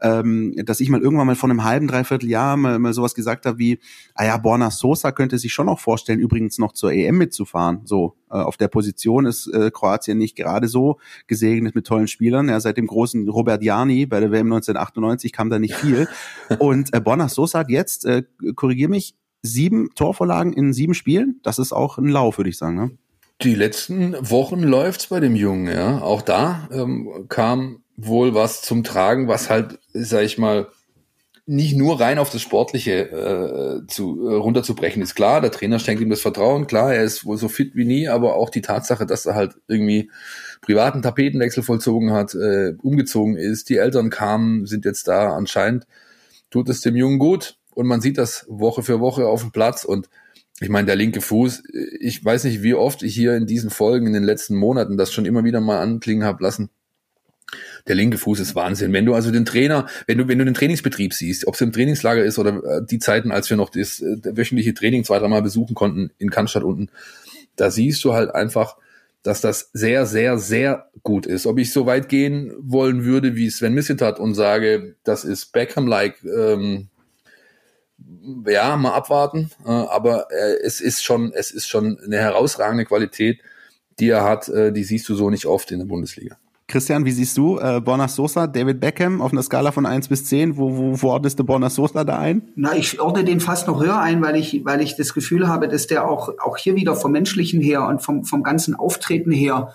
ähm, 0.00 0.54
dass 0.64 0.80
ich 0.80 0.88
mal 0.88 1.02
irgendwann 1.02 1.26
mal 1.26 1.36
vor 1.36 1.50
einem 1.50 1.64
halben, 1.64 1.88
dreiviertel 1.88 2.30
Jahr 2.30 2.56
mal, 2.56 2.78
mal 2.78 2.94
sowas 2.94 3.14
gesagt 3.14 3.44
habe 3.44 3.58
wie, 3.58 3.80
ah 4.14 4.24
ja, 4.24 4.36
Borna 4.38 4.70
Sosa 4.70 5.12
könnte 5.12 5.36
sich 5.36 5.52
schon 5.52 5.68
auch 5.68 5.80
vorstellen, 5.80 6.18
übrigens 6.18 6.58
noch 6.58 6.72
zur 6.72 6.92
EM 6.92 7.18
mitzufahren. 7.18 7.82
So, 7.84 8.16
äh, 8.30 8.34
auf 8.34 8.56
der 8.56 8.68
Position 8.68 9.26
ist 9.26 9.46
äh, 9.48 9.70
Kroatien 9.70 10.18
nicht 10.18 10.36
gerade 10.36 10.68
so 10.68 10.98
gesegnet 11.26 11.74
mit 11.74 11.86
tollen 11.86 12.08
Spielern. 12.08 12.48
Ja, 12.48 12.60
seit 12.60 12.76
dem 12.76 12.86
großen 12.86 13.28
Robert 13.28 13.62
Jani 13.62 14.06
bei 14.06 14.20
der 14.20 14.30
WM 14.30 14.46
1998 14.46 15.32
kam 15.32 15.50
da 15.50 15.58
nicht 15.58 15.74
viel. 15.74 16.08
Und 16.58 16.94
äh, 16.94 17.00
Borna 17.00 17.28
Sosa 17.28 17.60
hat 17.60 17.70
jetzt 17.70 18.04
äh, 18.04 18.22
korrigiere 18.54 18.90
mich, 18.90 19.14
sieben 19.42 19.90
Torvorlagen 19.94 20.52
in 20.52 20.72
sieben 20.72 20.94
Spielen. 20.94 21.40
Das 21.42 21.58
ist 21.58 21.72
auch 21.72 21.98
ein 21.98 22.08
Lauf, 22.08 22.38
würde 22.38 22.50
ich 22.50 22.58
sagen. 22.58 22.76
Ne? 22.76 22.90
Die 23.42 23.54
letzten 23.54 24.14
Wochen 24.28 24.62
läuft's 24.62 25.08
bei 25.08 25.20
dem 25.20 25.36
Jungen, 25.36 25.72
ja. 25.72 26.00
Auch 26.00 26.22
da 26.22 26.68
ähm, 26.72 27.26
kam 27.28 27.82
wohl 27.96 28.34
was 28.34 28.62
zum 28.62 28.84
Tragen, 28.84 29.28
was 29.28 29.50
halt, 29.50 29.78
sag 29.92 30.24
ich 30.24 30.38
mal, 30.38 30.68
nicht 31.46 31.76
nur 31.76 31.98
rein 31.98 32.18
auf 32.18 32.30
das 32.30 32.42
Sportliche 32.42 33.10
äh, 33.10 33.86
zu, 33.86 34.28
äh, 34.28 34.34
runterzubrechen 34.34 35.00
ist. 35.00 35.14
Klar, 35.14 35.40
der 35.40 35.50
Trainer 35.50 35.78
schenkt 35.78 36.02
ihm 36.02 36.10
das 36.10 36.20
Vertrauen, 36.20 36.66
klar, 36.66 36.92
er 36.92 37.04
ist 37.04 37.24
wohl 37.24 37.38
so 37.38 37.48
fit 37.48 37.74
wie 37.74 37.86
nie, 37.86 38.08
aber 38.08 38.34
auch 38.34 38.50
die 38.50 38.60
Tatsache, 38.60 39.06
dass 39.06 39.24
er 39.24 39.34
halt 39.34 39.54
irgendwie 39.66 40.10
privaten 40.60 41.00
Tapetenwechsel 41.00 41.62
vollzogen 41.62 42.12
hat, 42.12 42.34
äh, 42.34 42.74
umgezogen 42.82 43.36
ist, 43.36 43.70
die 43.70 43.76
Eltern 43.76 44.10
kamen, 44.10 44.66
sind 44.66 44.84
jetzt 44.84 45.08
da, 45.08 45.34
anscheinend 45.34 45.86
tut 46.50 46.68
es 46.68 46.82
dem 46.82 46.96
Jungen 46.96 47.18
gut 47.18 47.57
und 47.78 47.86
man 47.86 48.00
sieht 48.00 48.18
das 48.18 48.44
Woche 48.48 48.82
für 48.82 48.98
Woche 48.98 49.28
auf 49.28 49.42
dem 49.42 49.52
Platz 49.52 49.84
und 49.84 50.10
ich 50.60 50.68
meine, 50.68 50.86
der 50.86 50.96
linke 50.96 51.20
Fuß, 51.20 51.62
ich 52.00 52.24
weiß 52.24 52.42
nicht, 52.42 52.64
wie 52.64 52.74
oft 52.74 53.04
ich 53.04 53.14
hier 53.14 53.36
in 53.36 53.46
diesen 53.46 53.70
Folgen 53.70 54.08
in 54.08 54.12
den 54.14 54.24
letzten 54.24 54.56
Monaten 54.56 54.96
das 54.96 55.12
schon 55.12 55.24
immer 55.24 55.44
wieder 55.44 55.60
mal 55.60 55.78
anklingen 55.78 56.24
habe 56.24 56.42
lassen. 56.42 56.70
Der 57.86 57.94
linke 57.94 58.18
Fuß 58.18 58.40
ist 58.40 58.56
Wahnsinn. 58.56 58.92
Wenn 58.92 59.06
du 59.06 59.14
also 59.14 59.30
den 59.30 59.44
Trainer, 59.44 59.86
wenn 60.08 60.18
du, 60.18 60.26
wenn 60.26 60.40
du 60.40 60.44
den 60.44 60.54
Trainingsbetrieb 60.54 61.14
siehst, 61.14 61.46
ob 61.46 61.54
es 61.54 61.60
im 61.60 61.70
Trainingslager 61.70 62.24
ist 62.24 62.40
oder 62.40 62.56
äh, 62.64 62.84
die 62.84 62.98
Zeiten, 62.98 63.30
als 63.30 63.48
wir 63.48 63.56
noch 63.56 63.70
das 63.70 64.00
äh, 64.00 64.36
wöchentliche 64.36 64.74
Training 64.74 65.04
zwei, 65.04 65.20
dreimal 65.20 65.42
besuchen 65.42 65.76
konnten 65.76 66.10
in 66.18 66.30
Cannstatt 66.30 66.64
unten, 66.64 66.88
da 67.54 67.70
siehst 67.70 68.02
du 68.02 68.12
halt 68.12 68.34
einfach, 68.34 68.76
dass 69.22 69.40
das 69.40 69.70
sehr, 69.72 70.04
sehr, 70.04 70.36
sehr 70.38 70.90
gut 71.04 71.26
ist. 71.26 71.46
Ob 71.46 71.60
ich 71.60 71.72
so 71.72 71.86
weit 71.86 72.08
gehen 72.08 72.52
wollen 72.58 73.04
würde, 73.04 73.36
wie 73.36 73.48
Sven 73.48 73.74
Missentat 73.74 74.18
und 74.18 74.34
sage, 74.34 74.96
das 75.04 75.24
ist 75.24 75.52
Beckham-like, 75.52 76.24
ähm, 76.24 76.88
ja, 78.46 78.76
mal 78.76 78.92
abwarten. 78.92 79.50
Äh, 79.64 79.70
aber 79.70 80.26
äh, 80.30 80.56
es 80.64 80.80
ist 80.80 81.04
schon, 81.04 81.32
es 81.32 81.50
ist 81.50 81.68
schon 81.68 81.98
eine 82.04 82.18
herausragende 82.18 82.84
Qualität, 82.84 83.40
die 83.98 84.08
er 84.10 84.24
hat. 84.24 84.48
Äh, 84.48 84.72
die 84.72 84.84
siehst 84.84 85.08
du 85.08 85.14
so 85.14 85.30
nicht 85.30 85.46
oft 85.46 85.70
in 85.70 85.78
der 85.78 85.86
Bundesliga. 85.86 86.36
Christian, 86.70 87.06
wie 87.06 87.12
siehst 87.12 87.38
du 87.38 87.58
äh, 87.58 87.80
Borna 87.80 88.08
Sosa, 88.08 88.46
David 88.46 88.78
Beckham 88.78 89.22
auf 89.22 89.32
einer 89.32 89.42
Skala 89.42 89.72
von 89.72 89.86
1 89.86 90.08
bis 90.08 90.26
10? 90.26 90.58
Wo, 90.58 90.76
wo, 90.76 91.02
wo 91.02 91.08
ordnest 91.08 91.38
du 91.38 91.44
Borna 91.44 91.70
Sosa 91.70 92.04
da 92.04 92.18
ein? 92.18 92.42
Na, 92.56 92.76
ich 92.76 93.00
ordne 93.00 93.24
den 93.24 93.40
fast 93.40 93.66
noch 93.66 93.82
höher 93.82 93.98
ein, 93.98 94.20
weil 94.20 94.36
ich, 94.36 94.66
weil 94.66 94.82
ich 94.82 94.94
das 94.94 95.14
Gefühl 95.14 95.48
habe, 95.48 95.68
dass 95.68 95.86
der 95.86 96.06
auch, 96.06 96.28
auch 96.38 96.58
hier 96.58 96.76
wieder 96.76 96.94
vom 96.94 97.12
Menschlichen 97.12 97.62
her 97.62 97.86
und 97.86 98.02
vom, 98.02 98.24
vom 98.24 98.42
ganzen 98.42 98.74
Auftreten 98.74 99.32
her 99.32 99.72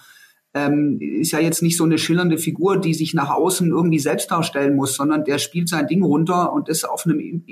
ähm, 0.53 0.99
ist 1.01 1.31
ja 1.31 1.39
jetzt 1.39 1.63
nicht 1.63 1.77
so 1.77 1.83
eine 1.83 1.97
schillernde 1.97 2.37
Figur, 2.37 2.77
die 2.77 2.93
sich 2.93 3.15
nach 3.15 3.31
außen 3.31 3.69
irgendwie 3.69 3.97
selbst 3.97 4.29
darstellen 4.29 4.75
muss, 4.75 4.95
sondern 4.95 5.23
der 5.23 5.39
spielt 5.39 5.69
sein 5.69 5.87
Ding 5.87 6.03
runter 6.03 6.53
und 6.53 6.69
das 6.69 6.83
auf 6.83 7.05
einem 7.05 7.43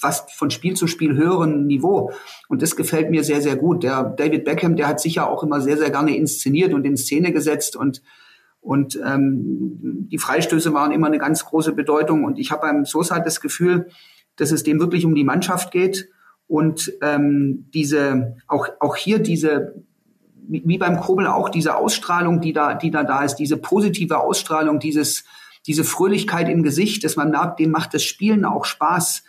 fast 0.00 0.32
von 0.32 0.50
Spiel 0.50 0.74
zu 0.74 0.86
Spiel 0.86 1.16
höheren 1.16 1.66
Niveau. 1.66 2.12
Und 2.48 2.62
das 2.62 2.76
gefällt 2.76 3.10
mir 3.10 3.22
sehr, 3.24 3.40
sehr 3.40 3.56
gut. 3.56 3.82
Der 3.82 4.04
David 4.04 4.44
Beckham, 4.44 4.76
der 4.76 4.88
hat 4.88 5.00
sicher 5.00 5.28
auch 5.28 5.42
immer 5.42 5.60
sehr, 5.60 5.76
sehr 5.76 5.90
gerne 5.90 6.16
inszeniert 6.16 6.72
und 6.72 6.84
in 6.84 6.96
Szene 6.96 7.32
gesetzt 7.32 7.76
und 7.76 8.02
und 8.62 9.00
ähm, 9.02 10.06
die 10.10 10.18
Freistöße 10.18 10.74
waren 10.74 10.92
immer 10.92 11.06
eine 11.06 11.16
ganz 11.16 11.46
große 11.46 11.72
Bedeutung. 11.72 12.24
Und 12.24 12.38
ich 12.38 12.50
habe 12.50 12.60
beim 12.60 12.84
Sosa 12.84 13.18
das 13.18 13.40
Gefühl, 13.40 13.88
dass 14.36 14.52
es 14.52 14.64
dem 14.64 14.78
wirklich 14.78 15.06
um 15.06 15.14
die 15.14 15.24
Mannschaft 15.24 15.70
geht 15.70 16.10
und 16.46 16.92
ähm, 17.00 17.70
diese 17.72 18.36
auch 18.46 18.68
auch 18.80 18.96
hier 18.96 19.18
diese 19.18 19.82
wie 20.50 20.78
beim 20.78 20.98
Kobel 20.98 21.26
auch 21.28 21.48
diese 21.48 21.76
Ausstrahlung, 21.76 22.40
die 22.40 22.52
da, 22.52 22.74
die 22.74 22.90
da 22.90 23.04
da 23.04 23.22
ist, 23.22 23.36
diese 23.36 23.56
positive 23.56 24.18
Ausstrahlung, 24.18 24.80
dieses, 24.80 25.24
diese 25.66 25.84
Fröhlichkeit 25.84 26.48
im 26.48 26.62
Gesicht, 26.62 27.04
dass 27.04 27.16
man 27.16 27.30
merkt, 27.30 27.60
dem 27.60 27.70
macht 27.70 27.94
das 27.94 28.02
Spielen 28.02 28.44
auch 28.44 28.64
Spaß. 28.64 29.22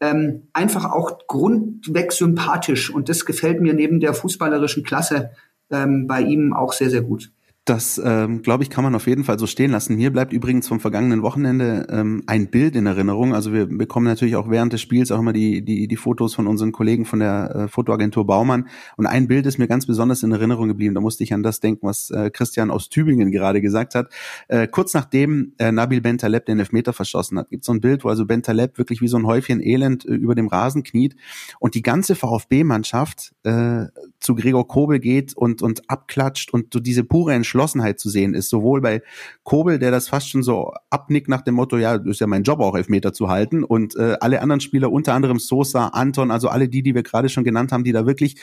Ähm, 0.00 0.48
einfach 0.52 0.90
auch 0.90 1.26
grundweg 1.26 2.12
sympathisch 2.12 2.92
und 2.92 3.08
das 3.08 3.26
gefällt 3.26 3.60
mir 3.60 3.74
neben 3.74 4.00
der 4.00 4.14
fußballerischen 4.14 4.82
Klasse 4.82 5.32
ähm, 5.70 6.06
bei 6.06 6.22
ihm 6.22 6.52
auch 6.54 6.72
sehr, 6.72 6.88
sehr 6.90 7.02
gut. 7.02 7.30
Das, 7.70 8.02
ähm, 8.04 8.42
glaube 8.42 8.64
ich, 8.64 8.70
kann 8.70 8.82
man 8.82 8.96
auf 8.96 9.06
jeden 9.06 9.22
Fall 9.22 9.38
so 9.38 9.46
stehen 9.46 9.70
lassen. 9.70 9.94
Mir 9.94 10.10
bleibt 10.10 10.32
übrigens 10.32 10.66
vom 10.66 10.80
vergangenen 10.80 11.22
Wochenende 11.22 11.86
ähm, 11.88 12.24
ein 12.26 12.48
Bild 12.48 12.74
in 12.74 12.84
Erinnerung. 12.84 13.32
Also 13.32 13.52
wir 13.52 13.66
bekommen 13.66 14.06
natürlich 14.06 14.34
auch 14.34 14.50
während 14.50 14.72
des 14.72 14.80
Spiels 14.80 15.12
auch 15.12 15.20
immer 15.20 15.32
die, 15.32 15.64
die, 15.64 15.86
die 15.86 15.96
Fotos 15.96 16.34
von 16.34 16.48
unseren 16.48 16.72
Kollegen 16.72 17.04
von 17.04 17.20
der 17.20 17.54
äh, 17.54 17.68
Fotoagentur 17.68 18.26
Baumann. 18.26 18.66
Und 18.96 19.06
ein 19.06 19.28
Bild 19.28 19.46
ist 19.46 19.58
mir 19.58 19.68
ganz 19.68 19.86
besonders 19.86 20.24
in 20.24 20.32
Erinnerung 20.32 20.66
geblieben. 20.66 20.96
Da 20.96 21.00
musste 21.00 21.22
ich 21.22 21.32
an 21.32 21.44
das 21.44 21.60
denken, 21.60 21.86
was 21.86 22.10
äh, 22.10 22.30
Christian 22.30 22.72
aus 22.72 22.88
Tübingen 22.88 23.30
gerade 23.30 23.60
gesagt 23.60 23.94
hat. 23.94 24.12
Äh, 24.48 24.66
kurz 24.66 24.92
nachdem 24.92 25.52
äh, 25.58 25.70
Nabil 25.70 26.00
Bentaleb 26.00 26.46
den 26.46 26.58
Elfmeter 26.58 26.92
verschossen 26.92 27.38
hat, 27.38 27.50
gibt 27.50 27.62
es 27.62 27.66
so 27.66 27.72
ein 27.72 27.80
Bild, 27.80 28.02
wo 28.02 28.08
also 28.08 28.26
Bentaleb 28.26 28.78
wirklich 28.78 29.00
wie 29.00 29.06
so 29.06 29.16
ein 29.16 29.26
Häufchen 29.26 29.62
Elend 29.62 30.04
äh, 30.06 30.14
über 30.14 30.34
dem 30.34 30.48
Rasen 30.48 30.82
kniet 30.82 31.14
und 31.60 31.76
die 31.76 31.82
ganze 31.82 32.16
VfB-Mannschaft 32.16 33.32
äh, 33.44 33.84
zu 34.18 34.34
Gregor 34.34 34.66
Kobel 34.66 34.98
geht 34.98 35.36
und, 35.36 35.62
und 35.62 35.88
abklatscht 35.88 36.52
und 36.52 36.74
so 36.74 36.80
diese 36.80 37.04
pure 37.04 37.32
Entschlossenheit 37.32 37.59
zu 37.68 38.08
sehen 38.08 38.34
ist. 38.34 38.48
Sowohl 38.48 38.80
bei 38.80 39.02
Kobel, 39.42 39.78
der 39.78 39.90
das 39.90 40.08
fast 40.08 40.28
schon 40.28 40.42
so 40.42 40.72
abnickt 40.90 41.28
nach 41.28 41.42
dem 41.42 41.54
Motto, 41.54 41.76
ja, 41.76 41.94
ist 41.94 42.20
ja 42.20 42.26
mein 42.26 42.42
Job 42.42 42.60
auch 42.60 42.74
Elfmeter 42.74 43.12
zu 43.12 43.28
halten 43.28 43.64
und 43.64 43.96
äh, 43.96 44.16
alle 44.20 44.42
anderen 44.42 44.60
Spieler, 44.60 44.90
unter 44.92 45.14
anderem 45.14 45.38
Sosa, 45.38 45.88
Anton, 45.88 46.30
also 46.30 46.48
alle 46.48 46.68
die, 46.68 46.82
die 46.82 46.94
wir 46.94 47.02
gerade 47.02 47.28
schon 47.28 47.44
genannt 47.44 47.72
haben, 47.72 47.84
die 47.84 47.92
da 47.92 48.06
wirklich 48.06 48.36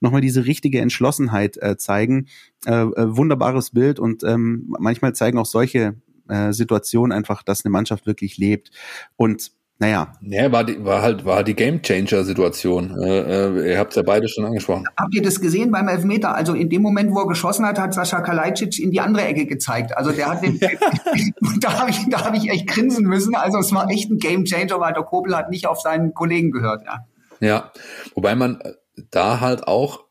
nochmal 0.00 0.20
diese 0.20 0.46
richtige 0.46 0.80
Entschlossenheit 0.80 1.56
äh, 1.58 1.76
zeigen. 1.76 2.26
Äh, 2.64 2.82
äh, 2.82 3.16
wunderbares 3.16 3.70
Bild 3.70 3.98
und 3.98 4.22
ähm, 4.22 4.72
manchmal 4.78 5.14
zeigen 5.14 5.38
auch 5.38 5.46
solche 5.46 5.96
äh, 6.28 6.52
Situationen 6.52 7.10
einfach, 7.10 7.42
dass 7.42 7.64
eine 7.64 7.72
Mannschaft 7.72 8.06
wirklich 8.06 8.38
lebt. 8.38 8.70
Und 9.16 9.50
naja. 9.82 10.12
Ja, 10.20 10.52
war, 10.52 10.62
die, 10.62 10.84
war 10.84 11.02
halt 11.02 11.24
war 11.24 11.42
die 11.42 11.56
Gamechanger-Situation. 11.56 13.02
Äh, 13.02 13.48
äh, 13.48 13.70
ihr 13.72 13.78
habt 13.80 13.90
es 13.90 13.96
ja 13.96 14.02
beide 14.04 14.28
schon 14.28 14.44
angesprochen. 14.44 14.84
Habt 14.96 15.12
ihr 15.12 15.22
das 15.22 15.40
gesehen 15.40 15.72
beim 15.72 15.88
Elfmeter? 15.88 16.36
Also 16.36 16.54
in 16.54 16.70
dem 16.70 16.82
Moment, 16.82 17.12
wo 17.12 17.18
er 17.18 17.26
geschossen 17.26 17.66
hat, 17.66 17.80
hat 17.80 17.92
Sascha 17.92 18.20
Kalajdzic 18.20 18.78
in 18.78 18.92
die 18.92 19.00
andere 19.00 19.24
Ecke 19.24 19.44
gezeigt. 19.44 19.96
Also 19.96 20.12
der 20.12 20.28
hat 20.28 20.44
den, 20.44 20.60
da 21.60 21.80
habe 21.80 21.90
ich, 21.90 21.98
da 22.08 22.24
hab 22.24 22.32
ich 22.36 22.48
echt 22.48 22.68
grinsen 22.68 23.06
müssen. 23.06 23.34
Also 23.34 23.58
es 23.58 23.74
war 23.74 23.90
echt 23.90 24.08
ein 24.08 24.18
Gamechanger, 24.18 24.78
weil 24.78 24.92
der 24.92 25.02
Kobel 25.02 25.36
hat 25.36 25.50
nicht 25.50 25.66
auf 25.66 25.80
seinen 25.80 26.14
Kollegen 26.14 26.52
gehört. 26.52 26.84
Ja, 26.86 27.06
ja 27.40 27.72
wobei 28.14 28.36
man 28.36 28.62
da 29.10 29.40
halt 29.40 29.66
auch 29.66 30.01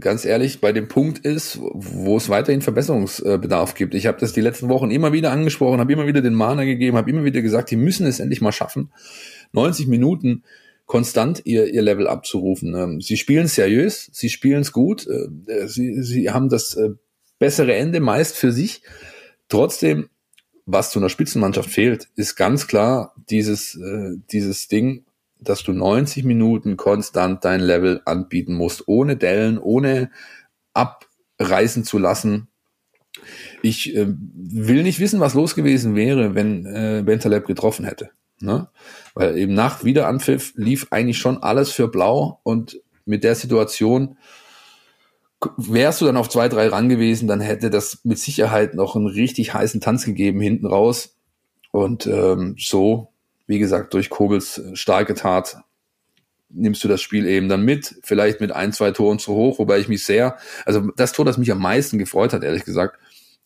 ganz 0.00 0.24
ehrlich 0.24 0.60
bei 0.60 0.72
dem 0.72 0.88
Punkt 0.88 1.18
ist, 1.18 1.58
wo 1.60 2.16
es 2.16 2.28
weiterhin 2.28 2.62
Verbesserungsbedarf 2.62 3.74
gibt. 3.74 3.94
Ich 3.94 4.06
habe 4.06 4.18
das 4.18 4.32
die 4.32 4.40
letzten 4.40 4.68
Wochen 4.68 4.90
immer 4.90 5.12
wieder 5.12 5.32
angesprochen, 5.32 5.80
habe 5.80 5.92
immer 5.92 6.06
wieder 6.06 6.22
den 6.22 6.34
Mahner 6.34 6.64
gegeben, 6.64 6.96
habe 6.96 7.10
immer 7.10 7.24
wieder 7.24 7.42
gesagt, 7.42 7.70
die 7.70 7.76
müssen 7.76 8.06
es 8.06 8.20
endlich 8.20 8.40
mal 8.40 8.52
schaffen, 8.52 8.92
90 9.52 9.86
Minuten 9.86 10.42
konstant 10.86 11.42
ihr, 11.44 11.72
ihr 11.72 11.82
Level 11.82 12.06
abzurufen. 12.06 12.74
Ähm, 12.74 13.00
sie 13.00 13.16
spielen 13.16 13.48
seriös, 13.48 14.08
sie 14.12 14.30
spielen 14.30 14.60
es 14.60 14.72
gut, 14.72 15.06
äh, 15.06 15.66
sie, 15.68 16.02
sie 16.02 16.30
haben 16.30 16.48
das 16.48 16.74
äh, 16.74 16.90
bessere 17.38 17.74
Ende 17.74 18.00
meist 18.00 18.36
für 18.36 18.52
sich. 18.52 18.82
Trotzdem, 19.48 20.08
was 20.64 20.90
zu 20.90 20.98
einer 20.98 21.08
Spitzenmannschaft 21.08 21.70
fehlt, 21.70 22.08
ist 22.16 22.36
ganz 22.36 22.66
klar 22.66 23.14
dieses, 23.28 23.74
äh, 23.74 24.16
dieses 24.30 24.68
Ding, 24.68 25.05
dass 25.38 25.62
du 25.62 25.72
90 25.72 26.24
Minuten 26.24 26.76
konstant 26.76 27.44
dein 27.44 27.60
Level 27.60 28.00
anbieten 28.04 28.54
musst, 28.54 28.88
ohne 28.88 29.16
Dellen, 29.16 29.58
ohne 29.58 30.10
abreißen 30.74 31.84
zu 31.84 31.98
lassen. 31.98 32.48
Ich 33.62 33.94
äh, 33.94 34.06
will 34.08 34.82
nicht 34.82 35.00
wissen, 35.00 35.20
was 35.20 35.34
los 35.34 35.54
gewesen 35.54 35.94
wäre, 35.94 36.34
wenn 36.34 36.66
äh, 36.66 37.02
Bentaleb 37.04 37.46
getroffen 37.46 37.84
hätte. 37.84 38.10
Ne? 38.40 38.68
Weil 39.14 39.38
eben 39.38 39.54
nach 39.54 39.84
Wiederanpfiff 39.84 40.52
lief 40.56 40.88
eigentlich 40.90 41.18
schon 41.18 41.42
alles 41.42 41.70
für 41.70 41.88
blau 41.88 42.40
und 42.42 42.80
mit 43.06 43.24
der 43.24 43.34
Situation 43.34 44.18
wärst 45.56 46.00
du 46.00 46.06
dann 46.06 46.16
auf 46.16 46.28
zwei, 46.28 46.48
drei 46.48 46.68
ran 46.68 46.88
gewesen, 46.88 47.28
dann 47.28 47.40
hätte 47.40 47.70
das 47.70 48.00
mit 48.04 48.18
Sicherheit 48.18 48.74
noch 48.74 48.96
einen 48.96 49.06
richtig 49.06 49.54
heißen 49.54 49.80
Tanz 49.80 50.04
gegeben 50.04 50.40
hinten 50.40 50.66
raus. 50.66 51.16
Und 51.72 52.06
ähm, 52.06 52.56
so 52.58 53.12
wie 53.46 53.58
gesagt, 53.58 53.94
durch 53.94 54.10
Kobels 54.10 54.58
äh, 54.58 54.76
starke 54.76 55.14
Tat 55.14 55.58
nimmst 56.48 56.82
du 56.84 56.88
das 56.88 57.02
Spiel 57.02 57.26
eben 57.26 57.48
dann 57.48 57.62
mit, 57.62 57.96
vielleicht 58.02 58.40
mit 58.40 58.52
ein, 58.52 58.72
zwei 58.72 58.92
Toren 58.92 59.18
zu 59.18 59.34
hoch, 59.34 59.58
wobei 59.58 59.78
ich 59.78 59.88
mich 59.88 60.04
sehr, 60.04 60.36
also 60.64 60.90
das 60.96 61.12
Tor, 61.12 61.24
das 61.24 61.38
mich 61.38 61.50
am 61.50 61.58
meisten 61.58 61.98
gefreut 61.98 62.32
hat, 62.32 62.44
ehrlich 62.44 62.64
gesagt, 62.64 62.98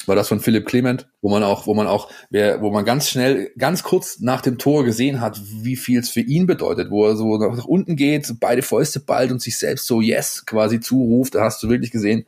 war 0.06 0.16
das 0.16 0.28
von 0.28 0.40
Philipp 0.40 0.66
Clement, 0.66 1.08
wo 1.20 1.30
man 1.30 1.42
auch, 1.42 1.66
wo 1.66 1.74
man 1.74 1.86
auch, 1.86 2.10
wo 2.30 2.70
man 2.70 2.84
ganz 2.84 3.10
schnell, 3.10 3.52
ganz 3.58 3.82
kurz 3.82 4.20
nach 4.20 4.40
dem 4.40 4.56
Tor 4.56 4.84
gesehen 4.84 5.20
hat, 5.20 5.40
wie 5.44 5.76
viel 5.76 6.00
es 6.00 6.10
für 6.10 6.20
ihn 6.20 6.46
bedeutet, 6.46 6.90
wo 6.90 7.06
er 7.06 7.16
so 7.16 7.36
nach 7.36 7.66
unten 7.66 7.96
geht, 7.96 8.32
beide 8.40 8.62
Fäuste 8.62 9.00
ballt 9.00 9.30
und 9.30 9.42
sich 9.42 9.58
selbst 9.58 9.86
so 9.86 10.00
Yes 10.00 10.46
quasi 10.46 10.80
zuruft. 10.80 11.34
Da 11.34 11.44
hast 11.44 11.62
du 11.62 11.68
wirklich 11.68 11.90
gesehen, 11.90 12.24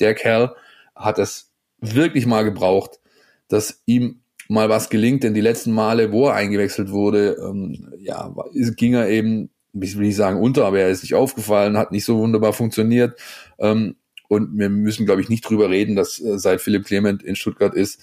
der 0.00 0.14
Kerl 0.14 0.54
hat 0.94 1.18
es 1.18 1.50
wirklich 1.80 2.26
mal 2.26 2.44
gebraucht, 2.44 3.00
dass 3.48 3.82
ihm 3.84 4.19
mal 4.50 4.68
was 4.68 4.90
gelingt, 4.90 5.22
denn 5.22 5.32
die 5.32 5.40
letzten 5.40 5.72
Male, 5.72 6.10
wo 6.10 6.26
er 6.26 6.34
eingewechselt 6.34 6.90
wurde, 6.90 7.36
ähm, 7.40 7.92
ja, 8.00 8.34
ging 8.76 8.94
er 8.94 9.08
eben, 9.08 9.50
ich 9.72 9.96
will 9.96 10.06
nicht 10.06 10.16
sagen 10.16 10.40
unter, 10.40 10.64
aber 10.64 10.80
er 10.80 10.90
ist 10.90 11.02
nicht 11.02 11.14
aufgefallen, 11.14 11.78
hat 11.78 11.92
nicht 11.92 12.04
so 12.04 12.18
wunderbar 12.18 12.52
funktioniert. 12.52 13.18
Ähm, 13.60 13.94
und 14.28 14.58
wir 14.58 14.68
müssen, 14.68 15.06
glaube 15.06 15.20
ich, 15.20 15.28
nicht 15.28 15.48
drüber 15.48 15.70
reden, 15.70 15.94
dass 15.94 16.20
äh, 16.20 16.36
seit 16.38 16.60
Philipp 16.60 16.84
Clement 16.86 17.22
in 17.22 17.36
Stuttgart 17.36 17.74
ist, 17.74 18.02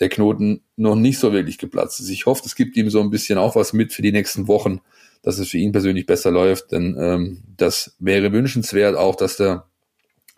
der 0.00 0.08
Knoten 0.08 0.62
noch 0.74 0.96
nicht 0.96 1.20
so 1.20 1.32
wirklich 1.32 1.58
geplatzt 1.58 2.00
ist. 2.00 2.10
Ich 2.10 2.26
hoffe, 2.26 2.42
es 2.44 2.56
gibt 2.56 2.76
ihm 2.76 2.90
so 2.90 3.00
ein 3.00 3.10
bisschen 3.10 3.38
auch 3.38 3.54
was 3.54 3.72
mit 3.72 3.92
für 3.92 4.02
die 4.02 4.12
nächsten 4.12 4.48
Wochen, 4.48 4.80
dass 5.22 5.38
es 5.38 5.48
für 5.48 5.58
ihn 5.58 5.70
persönlich 5.70 6.06
besser 6.06 6.32
läuft, 6.32 6.72
denn 6.72 6.96
ähm, 6.98 7.42
das 7.56 7.94
wäre 8.00 8.32
wünschenswert 8.32 8.96
auch, 8.96 9.14
dass 9.14 9.36
der 9.36 9.66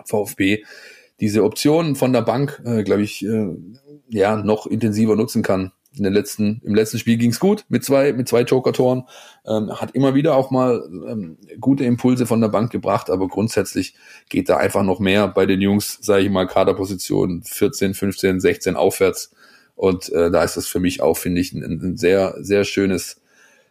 VfB 0.05 0.65
diese 1.21 1.45
Optionen 1.45 1.97
von 1.97 2.13
der 2.13 2.23
Bank, 2.23 2.63
äh, 2.67 2.83
glaube 2.83 3.03
ich, 3.03 3.25
äh, 3.25 3.57
ja 4.09 4.37
noch 4.37 4.67
intensiver 4.67 5.17
nutzen 5.17 5.43
kann. 5.43 5.73
In 5.97 6.05
den 6.05 6.13
letzten, 6.13 6.61
im 6.63 6.75
letzten 6.75 6.99
Spiel 6.99 7.17
ging's 7.17 7.41
gut 7.41 7.65
mit 7.69 7.83
zwei, 7.83 8.13
mit 8.13 8.29
zwei 8.29 8.43
Joker-Toren. 8.43 9.05
Ähm, 9.47 9.73
hat 9.81 9.93
immer 9.93 10.15
wieder 10.15 10.37
auch 10.37 10.51
mal 10.51 10.87
ähm, 11.09 11.39
gute 11.59 11.85
Impulse 11.85 12.27
von 12.27 12.41
der 12.41 12.49
Bank 12.49 12.71
gebracht, 12.71 13.09
aber 13.09 13.29
grundsätzlich 13.29 13.95
geht 14.29 14.51
da 14.51 14.59
einfach 14.59 14.83
noch 14.83 15.01
mehr 15.01 15.27
bei 15.27 15.47
den 15.47 15.63
Jungs, 15.63 15.99
sage 16.03 16.25
ich 16.25 16.31
mal, 16.31 16.47
Kaderpositionen 16.47 17.45
14, 17.45 17.95
15, 17.95 18.41
16 18.41 18.77
aufwärts. 18.77 19.35
Und 19.75 20.13
äh, 20.13 20.31
da 20.31 20.43
ist 20.43 20.59
das 20.59 20.67
für 20.67 20.81
mich 20.81 21.01
auch, 21.01 21.17
finde 21.17 21.41
ich, 21.41 21.53
ein, 21.53 21.63
ein 21.63 21.97
sehr, 21.97 22.35
sehr 22.41 22.65
schönes 22.65 23.21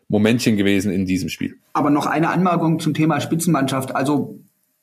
Momentchen 0.08 0.56
gewesen 0.56 0.92
in 0.92 1.06
diesem 1.06 1.30
Spiel. 1.30 1.58
Aber 1.74 1.90
noch 1.90 2.06
eine 2.06 2.30
Anmerkung 2.30 2.80
zum 2.80 2.94
Thema 2.94 3.20
Spitzenmannschaft. 3.22 3.96
Also 3.96 4.40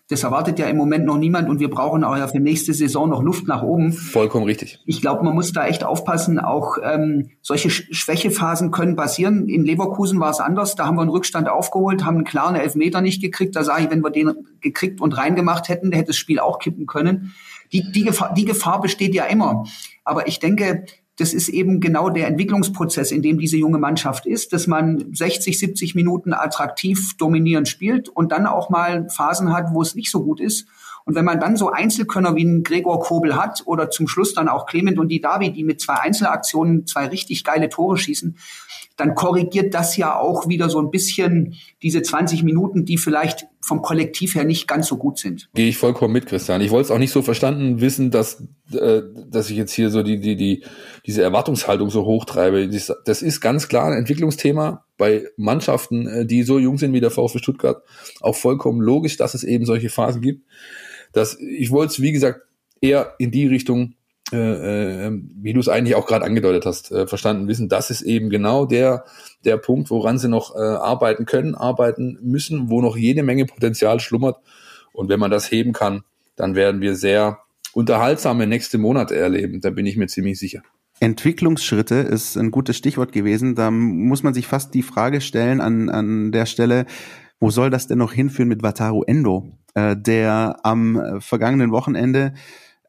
das 0.09 0.25
erwartet 0.25 0.59
ja 0.59 0.67
im 0.67 0.77
Moment 0.77 1.07
noch 1.07 1.17
niemand 1.17 1.49
und 1.49 1.59
wir 1.61 1.71
brauchen 1.71 2.05
auch 2.05 2.17
ja 2.17 2.27
für 2.27 2.41
nächste 2.41 2.75
Saison 2.75 3.09
noch 3.09 3.23
Luft 3.23 3.47
nach 3.47 3.63
oben. 3.63 3.93
Vollkommen 3.93 4.45
richtig. 4.45 4.79
Ich 4.85 5.01
glaube, 5.01 5.25
man 5.25 5.35
muss 5.35 5.53
da 5.53 5.67
echt 5.67 5.85
aufpassen. 5.85 6.39
Auch 6.39 6.77
ähm, 6.83 7.31
solche 7.41 7.71
Schwächephasen 7.71 8.73
können 8.73 8.97
passieren. 8.97 9.49
In 9.49 9.65
Leverkusen 9.65 10.21
war 10.21 10.31
es 10.31 10.41
anders. 10.41 10.75
Da 10.75 10.87
haben 10.87 10.97
wir 10.97 11.03
einen 11.03 11.11
Rückstand 11.11 11.49
aufgeholt, 11.49 12.05
haben 12.05 12.17
einen 12.17 12.25
klaren 12.25 12.57
Elfmeter 12.57 13.01
nicht 13.01 13.23
gekriegt. 13.23 13.57
Da 13.57 13.65
sage 13.65 13.85
ich, 13.85 13.91
wenn 13.91 14.03
wir 14.03 14.11
den 14.11 14.33
gekriegt 14.61 15.01
und 15.01 15.17
reingemacht 15.17 15.69
hätten, 15.69 15.93
hätte 15.93 16.09
das 16.09 16.17
Spiel 16.17 16.41
auch 16.41 16.59
kippen 16.59 16.87
können. 16.87 17.33
Die, 17.73 17.91
die, 17.91 18.05
Gefahr, 18.05 18.35
die 18.35 18.45
Gefahr 18.45 18.81
besteht 18.81 19.15
ja 19.15 19.25
immer. 19.25 19.65
Aber 20.05 20.27
ich 20.27 20.41
denke, 20.41 20.85
das 21.19 21.35
ist 21.35 21.49
eben 21.49 21.81
genau 21.81 22.09
der 22.09 22.27
Entwicklungsprozess, 22.27 23.13
in 23.13 23.23
dem 23.23 23.39
diese 23.39 23.59
junge 23.59 23.79
Mannschaft 23.79 24.25
ist, 24.27 24.53
dass 24.53 24.67
man 24.67 25.13
60, 25.13 25.59
70 25.59 25.95
Minuten 25.95 26.33
attraktiv 26.33 27.17
dominierend 27.19 27.69
spielt 27.69 28.09
und 28.09 28.33
dann 28.33 28.47
auch 28.47 28.71
mal 28.71 29.09
Phasen 29.11 29.53
hat, 29.53 29.67
wo 29.73 29.83
es 29.83 29.95
nicht 29.95 30.11
so 30.11 30.25
gut 30.25 30.41
ist. 30.41 30.67
Und 31.05 31.15
wenn 31.15 31.25
man 31.25 31.41
dann 31.41 31.57
so 31.57 31.71
Einzelkönner 31.71 32.37
wie 32.37 32.45
ein 32.45 32.63
Gregor 32.63 33.01
Kobel 33.01 33.37
hat 33.37 33.63
oder 33.67 33.91
zum 33.91 34.07
Schluss 34.09 34.35
dann 34.35 34.49
auch 34.49 34.67
Clement 34.67 34.99
und 34.99 35.09
die 35.09 35.21
Davi, 35.21 35.53
die 35.53 35.65
mit 35.65 35.81
zwei 35.81 35.95
Einzelaktionen 35.95 36.87
zwei 36.87 37.07
richtig 37.07 37.45
geile 37.45 37.69
Tore 37.69 37.99
schießen, 37.99 38.37
dann 39.03 39.17
korrigiert 39.17 39.75
das 39.75 39.97
ja 39.97 40.17
auch 40.17 40.49
wieder 40.49 40.71
so 40.71 40.79
ein 40.79 40.93
bisschen 40.93 41.57
diese 41.83 42.03
20 42.03 42.45
Minuten, 42.45 42.85
die 42.85 42.99
vielleicht 42.99 43.47
vom 43.61 43.83
Kollektiv 43.83 44.37
her 44.37 44.45
nicht 44.45 44.69
ganz 44.69 44.87
so 44.87 44.97
gut 44.97 45.19
sind. 45.19 45.51
Gehe 45.55 45.69
ich 45.69 45.77
vollkommen 45.77 46.13
mit, 46.13 46.27
Christian. 46.27 46.61
Ich 46.61 46.71
wollte 46.71 46.85
es 46.85 46.91
auch 46.93 47.01
nicht 47.01 47.11
so 47.11 47.21
verstanden 47.21 47.81
wissen, 47.81 48.13
dass, 48.13 48.47
äh, 48.73 49.03
dass 49.29 49.51
ich 49.51 49.57
jetzt 49.57 49.73
hier 49.73 49.91
so 49.91 50.05
die, 50.05 50.21
die, 50.21 50.37
die, 50.37 50.65
diese 51.05 51.21
Erwartungshaltung 51.21 51.91
so 51.91 52.05
hochtreibe. 52.05 52.69
Das 53.05 53.23
ist 53.23 53.41
ganz 53.41 53.67
klar 53.67 53.91
ein 53.91 53.99
Entwicklungsthema 53.99 54.85
bei 54.97 55.27
Mannschaften, 55.37 56.07
äh, 56.07 56.25
die 56.25 56.45
so 56.45 56.61
jung 56.61 56.79
sind 56.79 56.93
wie 56.93 57.01
der 57.01 57.11
VfB 57.11 57.41
Stuttgart. 57.41 57.83
Auch 58.21 58.37
vollkommen 58.37 58.81
logisch, 58.81 59.17
dass 59.17 59.35
es 59.35 59.43
eben 59.43 59.65
solche 59.65 59.91
Phasen 59.91 60.23
gibt. 60.23 60.47
Das, 61.13 61.37
ich 61.41 61.73
wollte 61.73 61.95
es, 61.95 62.01
wie 62.01 62.13
gesagt, 62.13 62.43
eher 62.81 63.15
in 63.19 63.33
die 63.33 63.49
Richtung 63.49 63.95
äh, 64.33 65.07
äh, 65.07 65.21
wie 65.41 65.53
du 65.53 65.61
es 65.61 65.69
eigentlich 65.69 65.95
auch 65.95 66.07
gerade 66.07 66.25
angedeutet 66.25 66.67
hast, 66.67 66.91
äh, 66.93 67.07
verstanden 67.07 67.49
wissen, 67.49 67.69
das 67.69 67.91
ist 67.91 68.03
eben 68.03 68.31
genau 68.31 68.67
der, 68.67 69.05
der 69.45 69.57
Punkt, 69.57 69.91
woran 69.91 70.19
sie 70.19 70.29
noch 70.29 70.55
äh, 70.55 70.59
arbeiten 70.59 71.27
können, 71.27 71.55
arbeiten 71.55 72.19
müssen, 72.23 72.71
wo 72.71 72.81
noch 72.81 72.97
jede 72.97 73.23
Menge 73.23 73.47
Potenzial 73.47 74.01
schlummert. 74.01 74.37
Und 74.93 75.09
wenn 75.09 75.21
man 75.21 75.31
das 75.31 75.51
heben 75.51 75.73
kann, 75.73 76.03
dann 76.37 76.55
werden 76.55 76.81
wir 76.81 76.95
sehr 76.95 77.39
unterhaltsame 77.73 78.47
nächste 78.47 78.79
Monate 78.79 79.17
erleben. 79.17 79.61
Da 79.61 79.71
bin 79.71 79.87
ich 79.87 79.97
mir 79.97 80.07
ziemlich 80.07 80.39
sicher. 80.39 80.63
Entwicklungsschritte 81.01 81.97
ist 81.97 82.37
ein 82.37 82.51
gutes 82.51 82.77
Stichwort 82.77 83.13
gewesen. 83.13 83.55
Da 83.55 83.71
muss 83.71 84.23
man 84.23 84.35
sich 84.35 84.47
fast 84.47 84.73
die 84.75 84.83
Frage 84.83 85.21
stellen 85.21 85.61
an, 85.61 85.89
an 85.89 86.31
der 86.31 86.47
Stelle, 86.47 86.87
wo 87.41 87.51
soll 87.51 87.71
das 87.71 87.89
denn 87.89 87.99
noch 87.99 88.13
hinführen 88.13 88.49
mit 88.49 88.63
Wataru 88.63 89.03
Endo, 89.03 89.51
äh, 89.75 89.97
der 89.97 90.61
am 90.63 90.97
äh, 90.97 91.21
vergangenen 91.21 91.73
Wochenende 91.73 92.35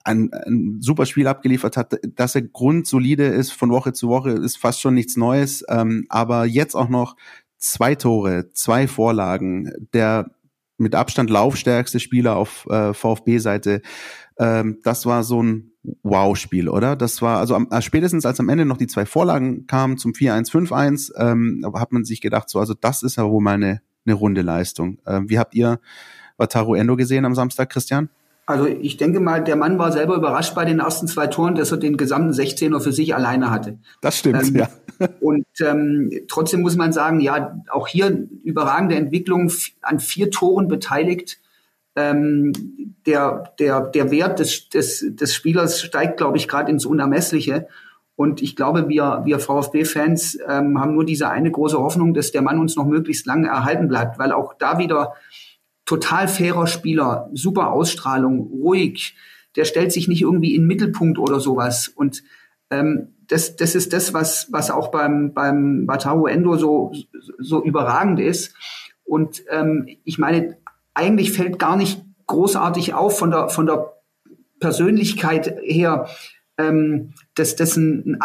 ein, 0.03 0.31
ein 0.33 0.77
super 0.81 1.05
Spiel 1.05 1.27
abgeliefert 1.27 1.77
hat, 1.77 1.97
dass 2.15 2.35
er 2.35 2.41
grundsolide 2.41 3.25
ist 3.25 3.51
von 3.51 3.69
Woche 3.69 3.93
zu 3.93 4.09
Woche, 4.09 4.31
ist 4.31 4.57
fast 4.57 4.81
schon 4.81 4.93
nichts 4.93 5.15
Neues, 5.15 5.63
ähm, 5.69 6.05
aber 6.09 6.45
jetzt 6.45 6.75
auch 6.75 6.89
noch 6.89 7.15
zwei 7.57 7.95
Tore, 7.95 8.49
zwei 8.53 8.87
Vorlagen, 8.87 9.71
der 9.93 10.31
mit 10.77 10.95
Abstand 10.95 11.29
laufstärkste 11.29 11.99
Spieler 11.99 12.35
auf 12.35 12.67
äh, 12.69 12.93
VfB-Seite. 12.93 13.81
Ähm, 14.37 14.79
das 14.83 15.05
war 15.05 15.23
so 15.23 15.41
ein 15.41 15.71
Wow-Spiel, 16.01 16.69
oder? 16.69 16.95
Das 16.95 17.21
war 17.21 17.39
also 17.39 17.55
am, 17.55 17.67
äh, 17.71 17.81
spätestens 17.81 18.25
als 18.25 18.39
am 18.39 18.49
Ende 18.49 18.65
noch 18.65 18.77
die 18.77 18.87
zwei 18.87 19.05
Vorlagen 19.05 19.67
kamen 19.67 19.97
zum 19.97 20.11
4-1, 20.11 20.51
5-1, 20.51 21.11
ähm, 21.17 21.65
hat 21.75 21.91
man 21.91 22.03
sich 22.03 22.21
gedacht, 22.21 22.49
so 22.49 22.59
also 22.59 22.73
das 22.73 23.03
ist 23.03 23.17
ja 23.17 23.29
wohl 23.29 23.41
mal 23.41 23.55
eine, 23.55 23.81
eine 24.05 24.15
runde 24.15 24.41
Leistung. 24.41 24.99
Ähm, 25.05 25.29
wie 25.29 25.39
habt 25.39 25.55
ihr 25.55 25.79
Wataru 26.37 26.75
Endo 26.75 26.95
gesehen 26.95 27.25
am 27.25 27.35
Samstag, 27.35 27.69
Christian? 27.69 28.09
Also 28.45 28.67
ich 28.67 28.97
denke 28.97 29.21
mal, 29.21 29.41
der 29.41 29.55
Mann 29.55 29.79
war 29.79 29.91
selber 29.91 30.15
überrascht 30.15 30.53
bei 30.53 30.65
den 30.65 30.79
ersten 30.79 31.07
zwei 31.07 31.27
Toren, 31.27 31.55
dass 31.55 31.71
er 31.71 31.77
den 31.77 31.95
gesamten 31.95 32.31
16er 32.31 32.81
für 32.81 32.91
sich 32.91 33.15
alleine 33.15 33.51
hatte. 33.51 33.79
Das 34.01 34.17
stimmt, 34.17 34.49
ähm, 34.49 34.55
ja. 34.55 34.69
Und 35.21 35.45
ähm, 35.61 36.11
trotzdem 36.27 36.61
muss 36.61 36.75
man 36.75 36.91
sagen, 36.91 37.21
ja, 37.21 37.57
auch 37.69 37.87
hier 37.87 38.27
überragende 38.43 38.95
Entwicklung 38.95 39.49
an 39.81 39.99
vier 39.99 40.29
Toren 40.29 40.67
beteiligt. 40.67 41.39
Ähm, 41.95 42.51
der, 43.05 43.53
der, 43.59 43.81
der 43.81 44.11
Wert 44.11 44.39
des, 44.39 44.67
des, 44.69 45.05
des 45.09 45.33
Spielers 45.33 45.81
steigt, 45.81 46.17
glaube 46.17 46.37
ich, 46.37 46.47
gerade 46.47 46.71
ins 46.71 46.85
Unermessliche. 46.85 47.67
Und 48.15 48.41
ich 48.41 48.55
glaube, 48.55 48.89
wir, 48.89 49.21
wir 49.25 49.39
VfB-Fans 49.39 50.39
ähm, 50.47 50.79
haben 50.79 50.93
nur 50.93 51.05
diese 51.05 51.29
eine 51.29 51.49
große 51.49 51.77
Hoffnung, 51.77 52.13
dass 52.13 52.31
der 52.31 52.41
Mann 52.41 52.59
uns 52.59 52.75
noch 52.75 52.85
möglichst 52.85 53.25
lange 53.25 53.47
erhalten 53.47 53.87
bleibt, 53.87 54.19
weil 54.19 54.31
auch 54.31 54.53
da 54.53 54.77
wieder 54.77 55.13
total 55.85 56.27
fairer 56.27 56.67
Spieler, 56.67 57.29
super 57.33 57.71
Ausstrahlung, 57.71 58.39
ruhig. 58.39 59.15
Der 59.55 59.65
stellt 59.65 59.91
sich 59.91 60.07
nicht 60.07 60.21
irgendwie 60.21 60.55
in 60.55 60.61
den 60.61 60.67
Mittelpunkt 60.67 61.19
oder 61.19 61.39
sowas. 61.39 61.87
Und 61.87 62.23
ähm, 62.69 63.09
das, 63.27 63.55
das 63.55 63.75
ist 63.75 63.93
das, 63.93 64.13
was, 64.13 64.47
was 64.51 64.71
auch 64.71 64.89
beim, 64.89 65.33
beim 65.33 65.87
Wataru 65.87 66.27
Endo 66.27 66.57
so, 66.57 66.91
so 67.39 67.63
überragend 67.63 68.19
ist. 68.19 68.55
Und 69.03 69.43
ähm, 69.49 69.87
ich 70.03 70.17
meine, 70.17 70.57
eigentlich 70.93 71.31
fällt 71.31 71.59
gar 71.59 71.75
nicht 71.75 72.03
großartig 72.27 72.93
auf 72.93 73.17
von 73.17 73.31
der, 73.31 73.49
von 73.49 73.65
der 73.65 73.93
Persönlichkeit 74.59 75.57
her, 75.63 76.07
ähm, 76.57 77.13
dass, 77.35 77.55
das 77.55 77.75
ein, 77.75 78.17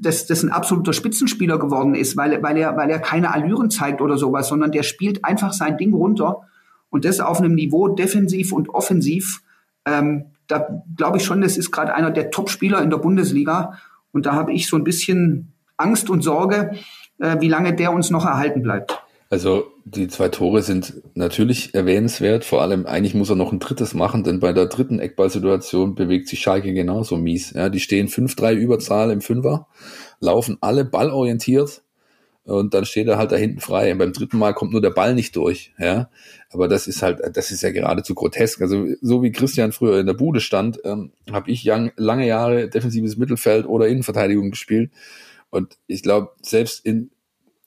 dass 0.00 0.26
das 0.26 0.42
ein 0.42 0.50
absoluter 0.50 0.92
Spitzenspieler 0.92 1.58
geworden 1.58 1.94
ist, 1.94 2.16
weil, 2.16 2.42
weil, 2.42 2.56
er, 2.56 2.76
weil 2.76 2.90
er 2.90 2.98
keine 2.98 3.32
Allüren 3.32 3.70
zeigt 3.70 4.00
oder 4.00 4.16
sowas, 4.16 4.48
sondern 4.48 4.72
der 4.72 4.82
spielt 4.82 5.24
einfach 5.24 5.52
sein 5.52 5.76
Ding 5.76 5.94
runter 5.94 6.42
und 6.90 7.04
das 7.04 7.20
auf 7.20 7.40
einem 7.40 7.54
Niveau 7.54 7.88
defensiv 7.88 8.52
und 8.52 8.68
offensiv. 8.70 9.42
Ähm, 9.86 10.26
da 10.46 10.82
glaube 10.96 11.18
ich 11.18 11.24
schon, 11.24 11.40
das 11.40 11.56
ist 11.56 11.70
gerade 11.70 11.94
einer 11.94 12.10
der 12.10 12.30
Top-Spieler 12.30 12.82
in 12.82 12.90
der 12.90 12.98
Bundesliga. 12.98 13.78
Und 14.12 14.26
da 14.26 14.32
habe 14.32 14.52
ich 14.52 14.68
so 14.68 14.76
ein 14.76 14.84
bisschen 14.84 15.52
Angst 15.76 16.08
und 16.08 16.22
Sorge, 16.22 16.76
äh, 17.18 17.36
wie 17.40 17.48
lange 17.48 17.74
der 17.74 17.92
uns 17.92 18.10
noch 18.10 18.24
erhalten 18.24 18.62
bleibt. 18.62 19.02
Also 19.28 19.72
die 19.84 20.06
zwei 20.06 20.28
Tore 20.28 20.62
sind 20.62 21.02
natürlich 21.14 21.74
erwähnenswert. 21.74 22.44
Vor 22.44 22.62
allem 22.62 22.86
eigentlich 22.86 23.14
muss 23.14 23.28
er 23.28 23.36
noch 23.36 23.52
ein 23.52 23.58
drittes 23.58 23.92
machen, 23.92 24.22
denn 24.22 24.38
bei 24.38 24.52
der 24.52 24.66
dritten 24.66 25.00
Eckballsituation 25.00 25.96
bewegt 25.96 26.28
sich 26.28 26.40
Schalke 26.40 26.72
genauso 26.72 27.16
mies. 27.16 27.52
Ja, 27.52 27.68
die 27.68 27.80
stehen 27.80 28.08
5-3 28.08 28.54
Überzahl 28.54 29.10
im 29.10 29.20
Fünfer, 29.20 29.66
laufen 30.20 30.58
alle 30.60 30.84
ballorientiert 30.84 31.82
und 32.46 32.74
dann 32.74 32.84
steht 32.84 33.08
er 33.08 33.18
halt 33.18 33.32
da 33.32 33.36
hinten 33.36 33.60
frei. 33.60 33.92
Und 33.92 33.98
beim 33.98 34.12
dritten 34.12 34.38
Mal 34.38 34.54
kommt 34.54 34.72
nur 34.72 34.80
der 34.80 34.90
Ball 34.90 35.14
nicht 35.14 35.34
durch. 35.34 35.72
Ja, 35.78 36.10
aber 36.50 36.68
das 36.68 36.86
ist 36.86 37.02
halt, 37.02 37.20
das 37.36 37.50
ist 37.50 37.62
ja 37.62 37.70
geradezu 37.70 38.14
grotesk. 38.14 38.62
Also 38.62 38.86
so 39.00 39.22
wie 39.22 39.32
Christian 39.32 39.72
früher 39.72 39.98
in 39.98 40.06
der 40.06 40.14
Bude 40.14 40.40
stand, 40.40 40.80
ähm, 40.84 41.12
habe 41.30 41.50
ich 41.50 41.68
young, 41.68 41.90
lange 41.96 42.26
Jahre 42.26 42.68
defensives 42.68 43.16
Mittelfeld 43.16 43.66
oder 43.66 43.88
Innenverteidigung 43.88 44.50
gespielt. 44.50 44.92
Und 45.50 45.76
ich 45.88 46.02
glaube, 46.02 46.30
selbst 46.40 46.86
in 46.86 47.10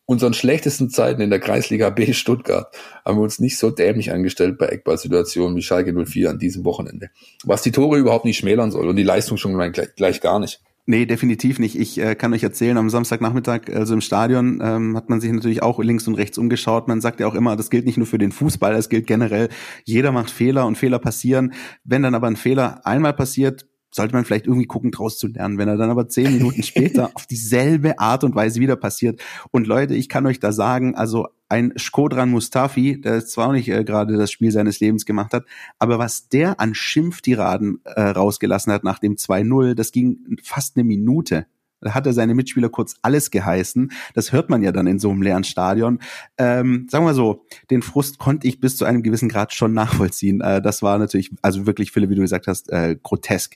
unseren 0.05 0.33
schlechtesten 0.33 0.89
Zeiten 0.89 1.21
in 1.21 1.29
der 1.29 1.39
Kreisliga 1.39 1.89
B 1.89 2.13
Stuttgart 2.13 2.73
haben 3.05 3.17
wir 3.17 3.23
uns 3.23 3.39
nicht 3.39 3.57
so 3.59 3.69
dämlich 3.69 4.13
angestellt 4.13 4.57
bei 4.57 4.67
Eckballsituationen 4.67 5.57
wie 5.57 5.61
Schalke 5.61 5.93
04 5.93 6.29
an 6.29 6.39
diesem 6.39 6.63
Wochenende. 6.63 7.09
Was 7.43 7.61
die 7.61 7.71
Tore 7.71 7.97
überhaupt 7.97 8.25
nicht 8.25 8.37
schmälern 8.37 8.71
soll 8.71 8.87
und 8.87 8.95
die 8.95 9.03
Leistung 9.03 9.37
schon 9.37 9.55
gleich, 9.55 9.95
gleich 9.95 10.21
gar 10.21 10.39
nicht. 10.39 10.61
Nee, 10.89 11.05
definitiv 11.05 11.59
nicht. 11.59 11.77
Ich 11.77 11.99
äh, 11.99 12.15
kann 12.15 12.33
euch 12.33 12.41
erzählen, 12.41 12.75
am 12.75 12.89
Samstagnachmittag, 12.89 13.69
also 13.71 13.93
im 13.93 14.01
Stadion, 14.01 14.59
ähm, 14.59 14.97
hat 14.97 15.07
man 15.07 15.21
sich 15.21 15.31
natürlich 15.31 15.61
auch 15.61 15.77
links 15.77 16.07
und 16.07 16.15
rechts 16.15 16.39
umgeschaut. 16.39 16.87
Man 16.87 16.99
sagt 16.99 17.19
ja 17.19 17.27
auch 17.27 17.35
immer, 17.35 17.55
das 17.55 17.69
gilt 17.69 17.85
nicht 17.85 17.97
nur 17.97 18.07
für 18.07 18.17
den 18.17 18.31
Fußball, 18.31 18.73
das 18.73 18.89
gilt 18.89 19.05
generell. 19.05 19.49
Jeder 19.85 20.11
macht 20.11 20.31
Fehler 20.31 20.65
und 20.65 20.79
Fehler 20.79 20.97
passieren. 20.97 21.53
Wenn 21.83 22.01
dann 22.01 22.15
aber 22.15 22.25
ein 22.25 22.37
Fehler 22.37 22.81
einmal 22.87 23.13
passiert, 23.13 23.67
sollte 23.91 24.15
man 24.15 24.25
vielleicht 24.25 24.47
irgendwie 24.47 24.65
gucken, 24.65 24.89
draus 24.89 25.19
zu 25.19 25.27
lernen. 25.27 25.59
Wenn 25.59 25.67
er 25.67 25.77
dann 25.77 25.91
aber 25.91 26.07
zehn 26.07 26.33
Minuten 26.33 26.63
später 26.63 27.11
auf 27.13 27.27
dieselbe 27.27 27.99
Art 27.99 28.23
und 28.23 28.33
Weise 28.33 28.59
wieder 28.59 28.75
passiert. 28.75 29.21
Und 29.51 29.67
Leute, 29.67 29.93
ich 29.93 30.09
kann 30.09 30.25
euch 30.25 30.39
da 30.39 30.51
sagen, 30.51 30.95
also 30.95 31.27
ein 31.49 31.73
Skodran 31.77 32.29
Mustafi, 32.29 33.01
der 33.01 33.25
zwar 33.25 33.49
auch 33.49 33.53
nicht 33.53 33.67
äh, 33.69 33.83
gerade 33.83 34.17
das 34.17 34.31
Spiel 34.31 34.51
seines 34.51 34.79
Lebens 34.79 35.05
gemacht 35.05 35.33
hat, 35.33 35.45
aber 35.79 35.99
was 35.99 36.29
der 36.29 36.59
an 36.59 36.75
Schimpftiraden 36.75 37.81
äh, 37.83 38.01
rausgelassen 38.01 38.71
hat 38.71 38.83
nach 38.83 38.99
dem 38.99 39.15
2-0, 39.15 39.73
das 39.73 39.91
ging 39.91 40.37
fast 40.43 40.77
eine 40.77 40.83
Minute. 40.83 41.47
Da 41.81 41.93
hat 41.93 42.05
er 42.05 42.13
seine 42.13 42.35
Mitspieler 42.35 42.69
kurz 42.69 42.95
alles 43.01 43.31
geheißen. 43.31 43.91
Das 44.13 44.31
hört 44.31 44.49
man 44.49 44.61
ja 44.61 44.71
dann 44.71 44.85
in 44.85 44.99
so 44.99 45.09
einem 45.09 45.21
leeren 45.21 45.45
Stadion. 45.45 45.99
Ähm, 46.37 46.87
sagen 46.89 47.05
wir 47.05 47.13
so, 47.13 47.45
den 47.69 47.81
Frust 47.81 48.19
konnte 48.19 48.47
ich 48.47 48.59
bis 48.59 48.75
zu 48.75 48.85
einem 48.85 49.01
gewissen 49.01 49.29
Grad 49.29 49.53
schon 49.53 49.73
nachvollziehen. 49.73 50.41
Äh, 50.41 50.61
das 50.61 50.81
war 50.81 50.97
natürlich, 50.97 51.31
also 51.41 51.65
wirklich, 51.65 51.91
Philipp, 51.91 52.09
wie 52.09 52.15
du 52.15 52.21
gesagt 52.21 52.47
hast, 52.47 52.69
äh, 52.69 52.97
grotesk. 53.01 53.55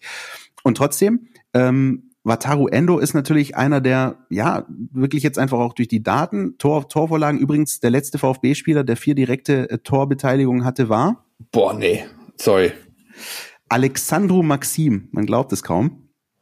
Und 0.63 0.77
trotzdem, 0.77 1.27
ähm, 1.53 2.12
Wataru 2.23 2.67
Endo 2.67 2.99
ist 2.99 3.13
natürlich 3.13 3.57
einer 3.57 3.81
der, 3.81 4.17
ja, 4.29 4.65
wirklich 4.69 5.23
jetzt 5.23 5.37
einfach 5.37 5.59
auch 5.59 5.73
durch 5.73 5.89
die 5.89 6.03
Daten, 6.03 6.57
Tor, 6.57 6.87
Torvorlagen. 6.87 7.39
Übrigens, 7.39 7.81
der 7.81 7.89
letzte 7.89 8.17
VfB-Spieler, 8.17 8.83
der 8.83 8.95
vier 8.95 9.15
direkte 9.15 9.69
äh, 9.69 9.77
Torbeteiligungen 9.79 10.63
hatte, 10.63 10.87
war? 10.87 11.25
Boah, 11.51 11.73
nee, 11.73 12.05
sorry. 12.37 12.71
Alexandru 13.67 14.41
Maxim, 14.41 15.09
man 15.11 15.25
glaubt 15.25 15.51
es 15.51 15.63
kaum. 15.63 15.99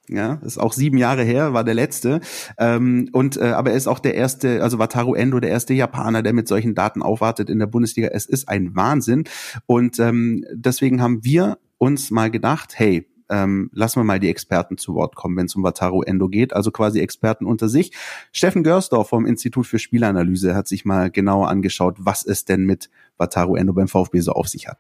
Ja, 0.08 0.42
ist 0.44 0.58
auch 0.58 0.74
sieben 0.74 0.98
Jahre 0.98 1.24
her, 1.24 1.54
war 1.54 1.64
der 1.64 1.74
letzte. 1.74 2.20
Ähm, 2.58 3.10
und 3.14 3.38
äh, 3.38 3.52
aber 3.52 3.72
er 3.72 3.78
ist 3.78 3.88
auch 3.88 4.00
der 4.00 4.16
erste, 4.16 4.62
also 4.62 4.78
Wataru 4.78 5.14
Endo, 5.14 5.40
der 5.40 5.52
erste 5.52 5.74
Japaner, 5.74 6.22
der 6.22 6.34
mit 6.34 6.50
solchen 6.50 6.76
Daten 6.76 7.02
aufwartet 7.02 7.50
in 7.50 7.60
der 7.60 7.68
Bundesliga. 7.68 8.10
Es 8.12 8.26
ist 8.26 8.50
ein 8.50 8.76
Wahnsinn. 8.76 9.24
Und 9.68 10.00
ähm, 10.00 10.44
deswegen 10.52 11.02
haben 11.02 11.24
wir 11.24 11.60
uns 11.78 12.12
mal 12.12 12.30
gedacht, 12.30 12.74
hey, 12.76 13.08
ähm, 13.32 13.70
lassen 13.74 14.00
wir 14.00 14.04
mal 14.04 14.20
die 14.20 14.30
Experten 14.30 14.78
zu 14.78 14.94
Wort 14.94 15.16
kommen, 15.16 15.38
wenn 15.38 15.46
es 15.48 15.56
um 15.56 15.64
Wataru 15.64 16.04
Endo 16.04 16.28
geht, 16.28 16.54
also 16.54 16.70
quasi 16.70 17.00
Experten 17.00 17.46
unter 17.46 17.70
sich. 17.70 17.92
Steffen 18.32 18.64
Görsdorf 18.64 19.10
vom 19.10 19.26
Institut 19.26 19.66
für 19.66 19.80
Spielanalyse 19.80 20.54
hat 20.54 20.68
sich 20.68 20.86
mal 20.86 21.10
genauer 21.10 21.48
angeschaut, 21.50 21.96
was 21.98 22.26
es 22.26 22.46
denn 22.46 22.66
mit 22.66 22.90
Wataru 23.18 23.56
Endo 23.56 23.74
beim 23.74 23.88
VfB 23.88 24.20
so 24.20 24.34
auf 24.34 24.48
sich 24.48 24.68
hat. 24.68 24.78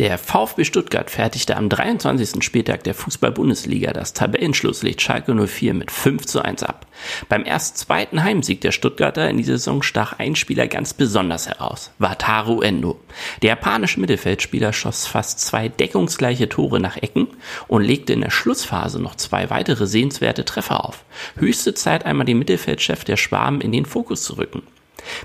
Der 0.00 0.18
VfB 0.18 0.64
Stuttgart 0.64 1.08
fertigte 1.08 1.56
am 1.56 1.68
23. 1.68 2.42
Spieltag 2.42 2.82
der 2.82 2.94
Fußball-Bundesliga 2.94 3.92
das 3.92 4.12
Tabellenschlusslicht 4.12 5.00
Schalke 5.00 5.32
04 5.32 5.72
mit 5.72 5.92
5 5.92 6.26
zu 6.26 6.44
1 6.44 6.64
ab. 6.64 6.88
Beim 7.28 7.46
erst 7.46 7.78
zweiten 7.78 8.24
Heimsieg 8.24 8.60
der 8.60 8.72
Stuttgarter 8.72 9.30
in 9.30 9.36
dieser 9.36 9.56
Saison 9.56 9.84
stach 9.84 10.18
ein 10.18 10.34
Spieler 10.34 10.66
ganz 10.66 10.94
besonders 10.94 11.46
heraus, 11.46 11.92
Wataru 12.00 12.60
Endo. 12.60 12.98
Der 13.42 13.50
japanische 13.50 14.00
Mittelfeldspieler 14.00 14.72
schoss 14.72 15.06
fast 15.06 15.38
zwei 15.38 15.68
deckungsgleiche 15.68 16.48
Tore 16.48 16.80
nach 16.80 16.96
Ecken 16.96 17.28
und 17.68 17.84
legte 17.84 18.14
in 18.14 18.22
der 18.22 18.30
Schlussphase 18.30 19.00
noch 19.00 19.14
zwei 19.14 19.48
weitere 19.48 19.86
sehenswerte 19.86 20.44
Treffer 20.44 20.84
auf. 20.84 21.04
Höchste 21.36 21.72
Zeit 21.72 22.04
einmal 22.04 22.26
den 22.26 22.40
Mittelfeldchef 22.40 23.04
der 23.04 23.16
Schwaben 23.16 23.60
in 23.60 23.70
den 23.70 23.86
Fokus 23.86 24.24
zu 24.24 24.38
rücken. 24.38 24.64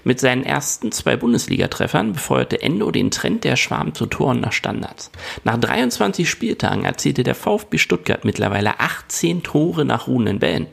Mit 0.03 0.19
seinen 0.19 0.43
ersten 0.43 0.91
zwei 0.91 1.15
Bundesligatreffern 1.15 2.13
befeuerte 2.13 2.61
Endo 2.61 2.91
den 2.91 3.11
Trend 3.11 3.43
der 3.43 3.55
Schwarm 3.55 3.93
zu 3.93 4.05
Toren 4.05 4.39
nach 4.39 4.51
Standards. 4.51 5.11
Nach 5.43 5.57
23 5.57 6.29
Spieltagen 6.29 6.85
erzielte 6.85 7.23
der 7.23 7.35
VfB 7.35 7.77
Stuttgart 7.77 8.25
mittlerweile 8.25 8.79
18 8.79 9.43
Tore 9.43 9.85
nach 9.85 10.07
ruhenden 10.07 10.39
Bällen. 10.39 10.67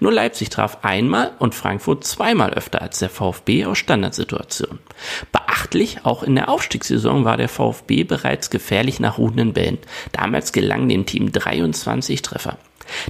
Nur 0.00 0.12
Leipzig 0.12 0.50
traf 0.50 0.78
einmal 0.82 1.32
und 1.38 1.54
Frankfurt 1.54 2.04
zweimal 2.04 2.52
öfter 2.54 2.82
als 2.82 2.98
der 2.98 3.10
VfB 3.10 3.64
aus 3.64 3.78
Standardsituationen. 3.78 4.78
Beachtlich, 5.30 6.04
auch 6.04 6.22
in 6.22 6.34
der 6.34 6.48
Aufstiegssaison 6.48 7.24
war 7.24 7.36
der 7.36 7.48
VfB 7.48 8.04
bereits 8.04 8.50
gefährlich 8.50 9.00
nach 9.00 9.18
ruhenden 9.18 9.52
Bällen. 9.52 9.78
Damals 10.12 10.52
gelangen 10.52 10.88
dem 10.88 11.06
Team 11.06 11.32
23 11.32 12.22
Treffer. 12.22 12.58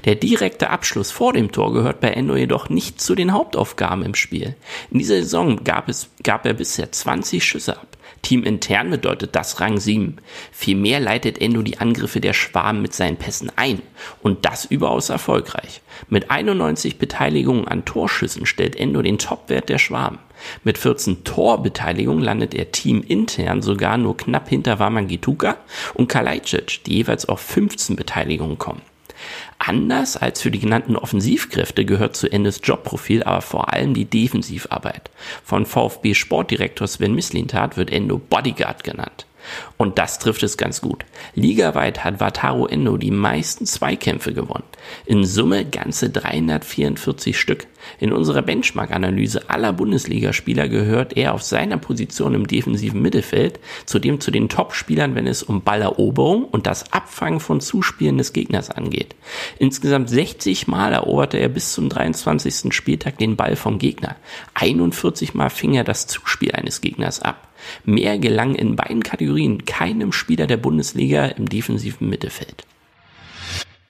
Der 0.04 0.14
direkte 0.14 0.70
Abschluss 0.70 1.10
vor 1.10 1.32
dem 1.32 1.52
Tor 1.52 1.72
gehört 1.72 2.00
bei 2.00 2.08
Endo 2.08 2.36
jedoch 2.36 2.68
nicht 2.68 3.00
zu 3.00 3.14
den 3.14 3.32
Hauptaufgaben 3.32 4.04
im 4.04 4.14
Spiel. 4.14 4.54
In 4.90 4.98
dieser 4.98 5.16
Saison 5.16 5.64
gab, 5.64 5.88
es, 5.88 6.10
gab 6.22 6.46
er 6.46 6.54
bisher 6.54 6.90
20 6.90 7.44
Schüsse 7.44 7.78
ab. 7.78 7.92
Teamintern 8.22 8.90
bedeutet 8.90 9.34
das 9.34 9.60
Rang 9.60 9.78
7. 9.78 10.16
Vielmehr 10.52 11.00
leitet 11.00 11.40
Endo 11.40 11.62
die 11.62 11.78
Angriffe 11.78 12.20
der 12.20 12.32
Schwaben 12.32 12.80
mit 12.80 12.94
seinen 12.94 13.16
Pässen 13.16 13.50
ein. 13.56 13.82
Und 14.22 14.44
das 14.44 14.64
überaus 14.64 15.08
erfolgreich. 15.08 15.82
Mit 16.08 16.30
91 16.30 16.98
Beteiligungen 16.98 17.66
an 17.66 17.84
Torschüssen 17.84 18.46
stellt 18.46 18.76
Endo 18.76 19.02
den 19.02 19.18
Topwert 19.18 19.68
der 19.68 19.78
Schwaben. 19.78 20.18
Mit 20.64 20.78
14 20.78 21.24
Torbeteiligungen 21.24 22.22
landet 22.22 22.54
er 22.54 22.70
teamintern 22.70 23.60
sogar 23.60 23.98
nur 23.98 24.16
knapp 24.16 24.48
hinter 24.48 24.78
Wamangituka 24.78 25.56
und 25.94 26.08
Kalajdzic, 26.08 26.84
die 26.84 26.96
jeweils 26.96 27.28
auf 27.28 27.40
15 27.40 27.96
Beteiligungen 27.96 28.58
kommen. 28.58 28.82
Anders 29.64 30.16
als 30.16 30.42
für 30.42 30.50
die 30.50 30.58
genannten 30.58 30.96
Offensivkräfte 30.96 31.84
gehört 31.84 32.16
zu 32.16 32.26
Endes 32.26 32.60
Jobprofil 32.64 33.22
aber 33.22 33.42
vor 33.42 33.72
allem 33.72 33.94
die 33.94 34.06
Defensivarbeit. 34.06 35.08
Von 35.44 35.66
VfB 35.66 36.14
Sportdirektor 36.14 36.88
Sven 36.88 37.14
Mislintat 37.14 37.76
wird 37.76 37.92
Endo 37.92 38.18
Bodyguard 38.18 38.82
genannt. 38.82 39.24
Und 39.76 39.98
das 39.98 40.18
trifft 40.18 40.42
es 40.42 40.56
ganz 40.56 40.80
gut. 40.80 41.04
Ligaweit 41.36 42.02
hat 42.02 42.18
Wataru 42.18 42.66
Endo 42.66 42.96
die 42.96 43.12
meisten 43.12 43.64
Zweikämpfe 43.64 44.34
gewonnen. 44.34 44.64
In 45.06 45.24
Summe 45.24 45.64
ganze 45.64 46.10
344 46.10 47.38
Stück. 47.38 47.68
In 47.98 48.12
unserer 48.12 48.42
Benchmark-Analyse 48.42 49.48
aller 49.50 49.72
Bundesligaspieler 49.72 50.68
gehört 50.68 51.16
er 51.16 51.34
auf 51.34 51.42
seiner 51.42 51.78
Position 51.78 52.34
im 52.34 52.46
defensiven 52.46 53.02
Mittelfeld 53.02 53.60
zudem 53.86 54.20
zu 54.20 54.30
den 54.30 54.48
Top-Spielern, 54.48 55.14
wenn 55.14 55.26
es 55.26 55.42
um 55.42 55.62
Balleroberung 55.62 56.44
und 56.44 56.66
das 56.66 56.92
Abfangen 56.92 57.40
von 57.40 57.60
Zuspielen 57.60 58.18
des 58.18 58.32
Gegners 58.32 58.70
angeht. 58.70 59.14
Insgesamt 59.58 60.08
60 60.08 60.66
Mal 60.68 60.92
eroberte 60.92 61.38
er 61.38 61.48
bis 61.48 61.72
zum 61.72 61.88
23. 61.88 62.74
Spieltag 62.74 63.18
den 63.18 63.36
Ball 63.36 63.56
vom 63.56 63.78
Gegner. 63.78 64.16
41 64.54 65.34
Mal 65.34 65.50
fing 65.50 65.74
er 65.74 65.84
das 65.84 66.06
Zuspiel 66.06 66.52
eines 66.52 66.80
Gegners 66.80 67.20
ab. 67.20 67.48
Mehr 67.84 68.18
gelang 68.18 68.54
in 68.54 68.76
beiden 68.76 69.02
Kategorien 69.02 69.64
keinem 69.64 70.12
Spieler 70.12 70.46
der 70.46 70.56
Bundesliga 70.56 71.26
im 71.26 71.48
defensiven 71.48 72.08
Mittelfeld. 72.08 72.64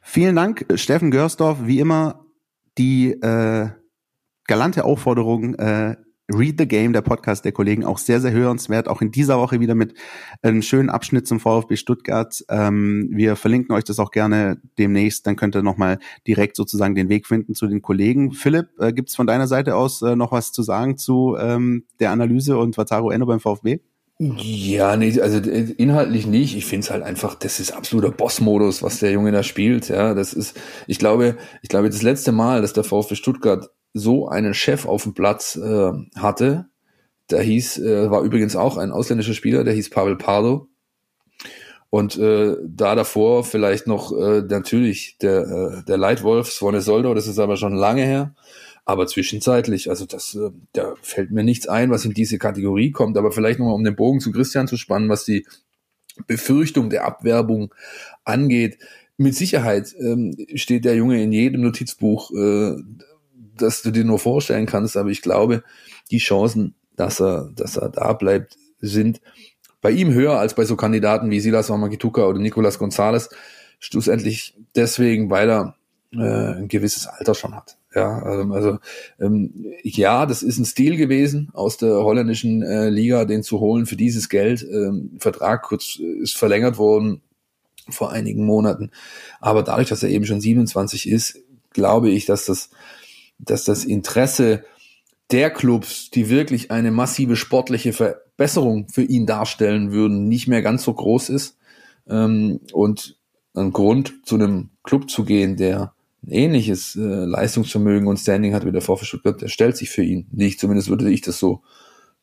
Vielen 0.02 0.36
Dank, 0.36 0.66
Steffen 0.74 1.10
Görsdorf. 1.10 1.60
Wie 1.62 1.80
immer 1.80 2.26
die 2.76 3.12
äh, 3.12 3.70
galante 4.46 4.84
Aufforderung, 4.84 5.54
äh, 5.54 5.96
Read 6.32 6.58
the 6.58 6.66
Game, 6.66 6.92
der 6.92 7.02
Podcast 7.02 7.44
der 7.44 7.52
Kollegen, 7.52 7.84
auch 7.84 7.98
sehr, 7.98 8.20
sehr 8.20 8.32
hörenswert. 8.32 8.88
Auch 8.88 9.02
in 9.02 9.10
dieser 9.10 9.38
Woche 9.38 9.60
wieder 9.60 9.74
mit 9.74 9.94
einem 10.40 10.62
schönen 10.62 10.88
Abschnitt 10.88 11.26
zum 11.26 11.40
VfB 11.40 11.76
Stuttgart. 11.76 12.44
Ähm, 12.48 13.08
wir 13.12 13.36
verlinken 13.36 13.74
euch 13.74 13.84
das 13.84 13.98
auch 13.98 14.10
gerne 14.10 14.60
demnächst. 14.78 15.26
Dann 15.26 15.36
könnt 15.36 15.56
ihr 15.56 15.62
nochmal 15.62 15.98
direkt 16.26 16.56
sozusagen 16.56 16.94
den 16.94 17.08
Weg 17.08 17.26
finden 17.26 17.54
zu 17.54 17.66
den 17.66 17.82
Kollegen. 17.82 18.32
Philipp, 18.32 18.68
äh, 18.78 18.92
gibt 18.92 19.10
es 19.10 19.16
von 19.16 19.26
deiner 19.26 19.46
Seite 19.46 19.76
aus 19.76 20.00
äh, 20.02 20.16
noch 20.16 20.32
was 20.32 20.52
zu 20.52 20.62
sagen 20.62 20.96
zu 20.96 21.36
ähm, 21.38 21.84
der 22.00 22.10
Analyse 22.10 22.56
und 22.56 22.78
Wataru 22.78 23.10
Endo 23.10 23.26
beim 23.26 23.40
VfB? 23.40 23.80
Ja, 24.18 24.96
nee, 24.96 25.20
also 25.20 25.38
äh, 25.38 25.72
inhaltlich 25.76 26.26
nicht. 26.26 26.56
Ich 26.56 26.66
finde 26.66 26.84
es 26.84 26.90
halt 26.90 27.02
einfach, 27.02 27.34
das 27.34 27.58
ist 27.58 27.72
absoluter 27.72 28.12
Boss-Modus, 28.12 28.82
was 28.82 29.00
der 29.00 29.10
Junge 29.10 29.32
da 29.32 29.42
spielt. 29.42 29.88
Ja, 29.88 30.14
das 30.14 30.32
ist, 30.32 30.58
ich 30.86 30.98
glaube, 30.98 31.36
ich 31.62 31.68
glaube, 31.68 31.90
das 31.90 32.02
letzte 32.02 32.30
Mal, 32.30 32.62
dass 32.62 32.72
der 32.72 32.84
VfB 32.84 33.16
Stuttgart 33.16 33.70
so 33.94 34.28
einen 34.28 34.54
Chef 34.54 34.86
auf 34.86 35.02
dem 35.02 35.14
Platz 35.14 35.56
äh, 35.56 35.92
hatte. 36.16 36.66
Da 37.28 37.40
hieß, 37.40 37.78
äh, 37.78 38.10
war 38.10 38.22
übrigens 38.22 38.56
auch 38.56 38.76
ein 38.76 38.90
ausländischer 38.90 39.34
Spieler, 39.34 39.64
der 39.64 39.74
hieß 39.74 39.90
Pavel 39.90 40.16
Pardo. 40.16 40.68
Und 41.90 42.16
äh, 42.18 42.56
da 42.64 42.94
davor 42.94 43.44
vielleicht 43.44 43.86
noch 43.86 44.12
äh, 44.12 44.40
natürlich 44.48 45.18
der, 45.18 45.40
äh, 45.42 45.84
der 45.84 45.98
Leitwolf 45.98 46.50
Svone 46.50 46.80
Soldo, 46.80 47.12
das 47.12 47.26
ist 47.26 47.38
aber 47.38 47.58
schon 47.58 47.74
lange 47.74 48.02
her. 48.02 48.34
Aber 48.84 49.06
zwischenzeitlich, 49.06 49.90
also 49.90 50.06
das, 50.06 50.34
äh, 50.34 50.50
da 50.72 50.94
fällt 51.02 51.30
mir 51.30 51.44
nichts 51.44 51.68
ein, 51.68 51.90
was 51.90 52.04
in 52.06 52.14
diese 52.14 52.38
Kategorie 52.38 52.92
kommt. 52.92 53.18
Aber 53.18 53.30
vielleicht 53.30 53.58
nochmal, 53.58 53.74
um 53.74 53.84
den 53.84 53.94
Bogen 53.94 54.20
zu 54.20 54.32
Christian 54.32 54.68
zu 54.68 54.78
spannen, 54.78 55.10
was 55.10 55.24
die 55.24 55.46
Befürchtung 56.26 56.88
der 56.88 57.04
Abwerbung 57.04 57.74
angeht. 58.24 58.78
Mit 59.18 59.36
Sicherheit 59.36 59.94
ähm, 59.98 60.34
steht 60.54 60.86
der 60.86 60.96
Junge 60.96 61.22
in 61.22 61.30
jedem 61.30 61.60
Notizbuch 61.60 62.30
äh, 62.32 62.76
dass 63.56 63.82
du 63.82 63.90
dir 63.90 64.04
nur 64.04 64.18
vorstellen 64.18 64.66
kannst, 64.66 64.96
aber 64.96 65.10
ich 65.10 65.22
glaube, 65.22 65.62
die 66.10 66.18
Chancen, 66.18 66.74
dass 66.96 67.20
er, 67.20 67.50
dass 67.54 67.76
er 67.76 67.88
da 67.88 68.12
bleibt, 68.12 68.56
sind 68.80 69.20
bei 69.80 69.90
ihm 69.90 70.12
höher 70.12 70.38
als 70.38 70.54
bei 70.54 70.64
so 70.64 70.76
Kandidaten 70.76 71.30
wie 71.30 71.40
Silas 71.40 71.70
Wamagituka 71.70 72.26
oder 72.26 72.38
Nicolas 72.38 72.78
Gonzalez. 72.78 73.30
Schlussendlich 73.80 74.54
deswegen, 74.76 75.28
weil 75.28 75.50
er 75.50 75.76
äh, 76.12 76.58
ein 76.58 76.68
gewisses 76.68 77.06
Alter 77.06 77.34
schon 77.34 77.54
hat. 77.54 77.76
Ja, 77.94 78.40
ähm, 78.40 78.52
also 78.52 78.78
ähm, 79.20 79.52
ja, 79.82 80.24
das 80.24 80.42
ist 80.42 80.58
ein 80.58 80.64
Stil 80.64 80.96
gewesen 80.96 81.50
aus 81.52 81.76
der 81.76 81.94
holländischen 81.96 82.62
äh, 82.62 82.88
Liga, 82.88 83.24
den 83.24 83.42
zu 83.42 83.60
holen 83.60 83.86
für 83.86 83.96
dieses 83.96 84.28
Geld. 84.28 84.62
Ähm, 84.62 85.16
Vertrag 85.18 85.62
kurz 85.62 85.98
äh, 85.98 86.22
ist 86.22 86.36
verlängert 86.36 86.78
worden 86.78 87.20
vor 87.88 88.12
einigen 88.12 88.46
Monaten, 88.46 88.92
aber 89.40 89.62
dadurch, 89.64 89.88
dass 89.88 90.04
er 90.04 90.08
eben 90.08 90.24
schon 90.24 90.40
27 90.40 91.08
ist, 91.08 91.40
glaube 91.72 92.10
ich, 92.10 92.26
dass 92.26 92.46
das 92.46 92.70
dass 93.42 93.64
das 93.64 93.84
Interesse 93.84 94.64
der 95.30 95.50
Clubs, 95.50 96.10
die 96.10 96.28
wirklich 96.28 96.70
eine 96.70 96.90
massive 96.90 97.36
sportliche 97.36 97.92
Verbesserung 97.92 98.88
für 98.88 99.02
ihn 99.02 99.26
darstellen 99.26 99.92
würden, 99.92 100.28
nicht 100.28 100.48
mehr 100.48 100.62
ganz 100.62 100.84
so 100.84 100.92
groß 100.92 101.30
ist. 101.30 101.56
Ähm, 102.08 102.60
und 102.72 103.16
ein 103.54 103.72
Grund, 103.72 104.14
zu 104.24 104.36
einem 104.36 104.70
Club 104.82 105.10
zu 105.10 105.24
gehen, 105.24 105.56
der 105.56 105.94
ein 106.24 106.30
ähnliches 106.30 106.96
äh, 106.96 107.00
Leistungsvermögen 107.00 108.06
und 108.06 108.18
Standing 108.18 108.54
hat 108.54 108.64
wie 108.64 108.72
der 108.72 108.82
VfB 108.82 109.04
Stuttgart, 109.04 109.40
der 109.40 109.48
stellt 109.48 109.76
sich 109.76 109.90
für 109.90 110.02
ihn 110.02 110.26
nicht. 110.30 110.60
Zumindest 110.60 110.88
würde 110.88 111.10
ich 111.10 111.20
das 111.20 111.38
so 111.38 111.62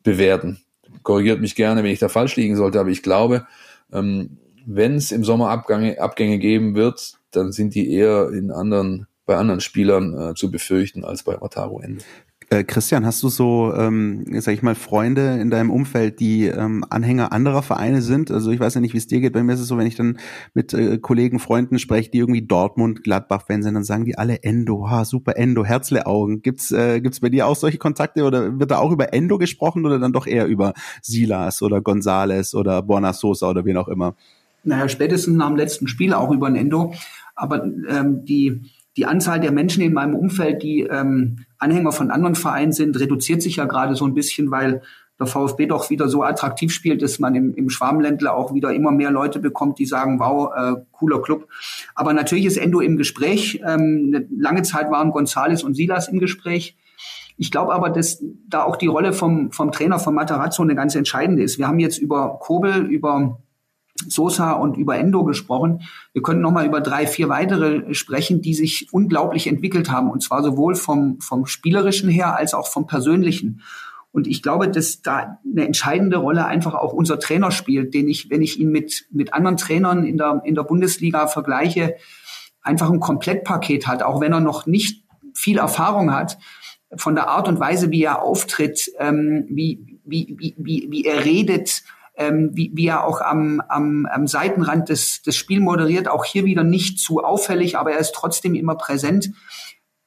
bewerten. 0.02 0.60
Korrigiert 1.02 1.40
mich 1.40 1.54
gerne, 1.54 1.82
wenn 1.82 1.90
ich 1.90 1.98
da 1.98 2.08
falsch 2.08 2.36
liegen 2.36 2.56
sollte, 2.56 2.80
aber 2.80 2.90
ich 2.90 3.02
glaube, 3.02 3.46
ähm, 3.92 4.38
wenn 4.66 4.94
es 4.94 5.12
im 5.12 5.24
Sommer 5.24 5.50
Abgänge, 5.50 6.00
Abgänge 6.00 6.38
geben 6.38 6.74
wird, 6.74 7.14
dann 7.30 7.52
sind 7.52 7.74
die 7.74 7.92
eher 7.92 8.30
in 8.30 8.50
anderen 8.50 9.06
bei 9.30 9.36
anderen 9.36 9.60
Spielern 9.60 10.18
äh, 10.18 10.34
zu 10.34 10.50
befürchten 10.50 11.04
als 11.04 11.22
bei 11.22 11.40
Wataru 11.40 11.78
Ende. 11.78 12.02
Äh, 12.48 12.64
Christian, 12.64 13.06
hast 13.06 13.22
du 13.22 13.28
so, 13.28 13.72
ähm, 13.76 14.24
sag 14.40 14.54
ich 14.54 14.62
mal, 14.62 14.74
Freunde 14.74 15.38
in 15.40 15.50
deinem 15.50 15.70
Umfeld, 15.70 16.18
die 16.18 16.46
ähm, 16.46 16.84
Anhänger 16.90 17.30
anderer 17.30 17.62
Vereine 17.62 18.02
sind? 18.02 18.32
Also 18.32 18.50
ich 18.50 18.58
weiß 18.58 18.74
ja 18.74 18.80
nicht, 18.80 18.92
wie 18.92 18.98
es 18.98 19.06
dir 19.06 19.20
geht. 19.20 19.34
Bei 19.34 19.44
mir 19.44 19.52
ist 19.52 19.60
es 19.60 19.68
so, 19.68 19.78
wenn 19.78 19.86
ich 19.86 19.94
dann 19.94 20.18
mit 20.52 20.74
äh, 20.74 20.98
Kollegen, 20.98 21.38
Freunden 21.38 21.78
spreche, 21.78 22.10
die 22.10 22.18
irgendwie 22.18 22.42
Dortmund, 22.42 23.04
Gladbach-Fans 23.04 23.64
sind, 23.64 23.74
dann 23.74 23.84
sagen 23.84 24.04
die 24.04 24.18
alle 24.18 24.42
Endo, 24.42 24.90
ha, 24.90 25.04
super 25.04 25.36
Endo, 25.36 25.64
Herzle-Augen. 25.64 26.42
Gibt's, 26.42 26.72
äh, 26.72 27.00
gibt's 27.00 27.20
bei 27.20 27.28
dir 27.28 27.46
auch 27.46 27.54
solche 27.54 27.78
Kontakte 27.78 28.24
oder 28.24 28.58
wird 28.58 28.72
da 28.72 28.78
auch 28.78 28.90
über 28.90 29.14
Endo 29.14 29.38
gesprochen 29.38 29.86
oder 29.86 30.00
dann 30.00 30.12
doch 30.12 30.26
eher 30.26 30.48
über 30.48 30.74
Silas 31.02 31.62
oder 31.62 31.80
Gonzales 31.80 32.56
oder 32.56 32.82
Borna 32.82 33.12
Sosa 33.12 33.48
oder 33.48 33.64
wen 33.64 33.76
auch 33.76 33.86
immer? 33.86 34.16
Naja, 34.64 34.88
spätestens 34.88 35.36
nach 35.36 35.46
dem 35.46 35.56
letzten 35.56 35.86
Spiel 35.86 36.14
auch 36.14 36.32
über 36.32 36.48
ein 36.48 36.56
Endo. 36.56 36.94
Aber 37.36 37.64
ähm, 37.64 38.24
die 38.26 38.60
die 39.00 39.06
Anzahl 39.06 39.40
der 39.40 39.50
Menschen 39.50 39.82
in 39.82 39.94
meinem 39.94 40.14
Umfeld, 40.14 40.62
die 40.62 40.82
ähm, 40.82 41.46
Anhänger 41.56 41.90
von 41.90 42.10
anderen 42.10 42.34
Vereinen 42.34 42.72
sind, 42.72 43.00
reduziert 43.00 43.40
sich 43.40 43.56
ja 43.56 43.64
gerade 43.64 43.94
so 43.94 44.04
ein 44.04 44.12
bisschen, 44.12 44.50
weil 44.50 44.82
der 45.18 45.26
VfB 45.26 45.64
doch 45.64 45.88
wieder 45.88 46.06
so 46.06 46.22
attraktiv 46.22 46.70
spielt, 46.70 47.00
dass 47.00 47.18
man 47.18 47.34
im, 47.34 47.54
im 47.54 47.70
Schwarmländler 47.70 48.34
auch 48.34 48.52
wieder 48.52 48.74
immer 48.74 48.90
mehr 48.90 49.10
Leute 49.10 49.38
bekommt, 49.38 49.78
die 49.78 49.86
sagen, 49.86 50.20
wow, 50.20 50.52
äh, 50.54 50.82
cooler 50.92 51.22
Club. 51.22 51.48
Aber 51.94 52.12
natürlich 52.12 52.44
ist 52.44 52.58
Endo 52.58 52.80
im 52.80 52.98
Gespräch. 52.98 53.62
Ähm, 53.66 54.12
eine 54.12 54.26
lange 54.36 54.64
Zeit 54.64 54.90
waren 54.90 55.12
Gonzales 55.12 55.64
und 55.64 55.72
Silas 55.72 56.08
im 56.08 56.18
Gespräch. 56.18 56.76
Ich 57.38 57.50
glaube 57.50 57.72
aber, 57.72 57.88
dass 57.88 58.22
da 58.50 58.64
auch 58.64 58.76
die 58.76 58.86
Rolle 58.86 59.14
vom, 59.14 59.50
vom 59.50 59.72
Trainer 59.72 59.98
von 59.98 60.14
Matarazzo 60.14 60.62
eine 60.62 60.74
ganz 60.74 60.94
entscheidende 60.94 61.42
ist. 61.42 61.56
Wir 61.56 61.68
haben 61.68 61.78
jetzt 61.78 61.96
über 61.96 62.38
Kobel, 62.38 62.84
über 62.84 63.40
Sosa 64.08 64.52
und 64.52 64.76
über 64.76 64.96
Endo 64.96 65.24
gesprochen. 65.24 65.82
Wir 66.12 66.22
können 66.22 66.40
noch 66.40 66.50
mal 66.50 66.66
über 66.66 66.80
drei, 66.80 67.06
vier 67.06 67.28
weitere 67.28 67.94
sprechen, 67.94 68.42
die 68.42 68.54
sich 68.54 68.88
unglaublich 68.92 69.46
entwickelt 69.46 69.90
haben. 69.90 70.10
Und 70.10 70.22
zwar 70.22 70.42
sowohl 70.42 70.74
vom, 70.74 71.20
vom 71.20 71.46
spielerischen 71.46 72.08
her 72.08 72.36
als 72.36 72.54
auch 72.54 72.68
vom 72.68 72.86
persönlichen. 72.86 73.62
Und 74.12 74.26
ich 74.26 74.42
glaube, 74.42 74.68
dass 74.68 75.02
da 75.02 75.38
eine 75.44 75.64
entscheidende 75.64 76.16
Rolle 76.16 76.44
einfach 76.44 76.74
auch 76.74 76.92
unser 76.92 77.20
Trainer 77.20 77.50
spielt, 77.50 77.94
den 77.94 78.08
ich, 78.08 78.28
wenn 78.30 78.42
ich 78.42 78.58
ihn 78.58 78.70
mit, 78.70 79.06
mit 79.10 79.34
anderen 79.34 79.56
Trainern 79.56 80.04
in 80.04 80.16
der, 80.16 80.42
in 80.44 80.54
der 80.54 80.64
Bundesliga 80.64 81.28
vergleiche, 81.28 81.94
einfach 82.62 82.90
ein 82.90 83.00
Komplettpaket 83.00 83.86
hat, 83.86 84.02
auch 84.02 84.20
wenn 84.20 84.32
er 84.32 84.40
noch 84.40 84.66
nicht 84.66 85.04
viel 85.34 85.58
Erfahrung 85.58 86.12
hat, 86.12 86.38
von 86.96 87.14
der 87.14 87.28
Art 87.28 87.46
und 87.46 87.60
Weise, 87.60 87.90
wie 87.90 88.02
er 88.02 88.22
auftritt, 88.22 88.90
ähm, 88.98 89.46
wie, 89.48 90.00
wie, 90.04 90.34
wie, 90.36 90.54
wie, 90.58 90.88
wie 90.90 91.04
er 91.04 91.24
redet, 91.24 91.84
ähm, 92.20 92.50
wie, 92.52 92.70
wie 92.74 92.86
er 92.86 93.04
auch 93.04 93.22
am, 93.22 93.62
am, 93.68 94.06
am 94.06 94.26
Seitenrand 94.26 94.90
des, 94.90 95.22
des 95.22 95.36
Spiels 95.36 95.62
moderiert, 95.62 96.06
auch 96.06 96.26
hier 96.26 96.44
wieder 96.44 96.62
nicht 96.64 96.98
zu 96.98 97.24
auffällig, 97.24 97.78
aber 97.78 97.92
er 97.92 97.98
ist 97.98 98.14
trotzdem 98.14 98.54
immer 98.54 98.74
präsent. 98.74 99.30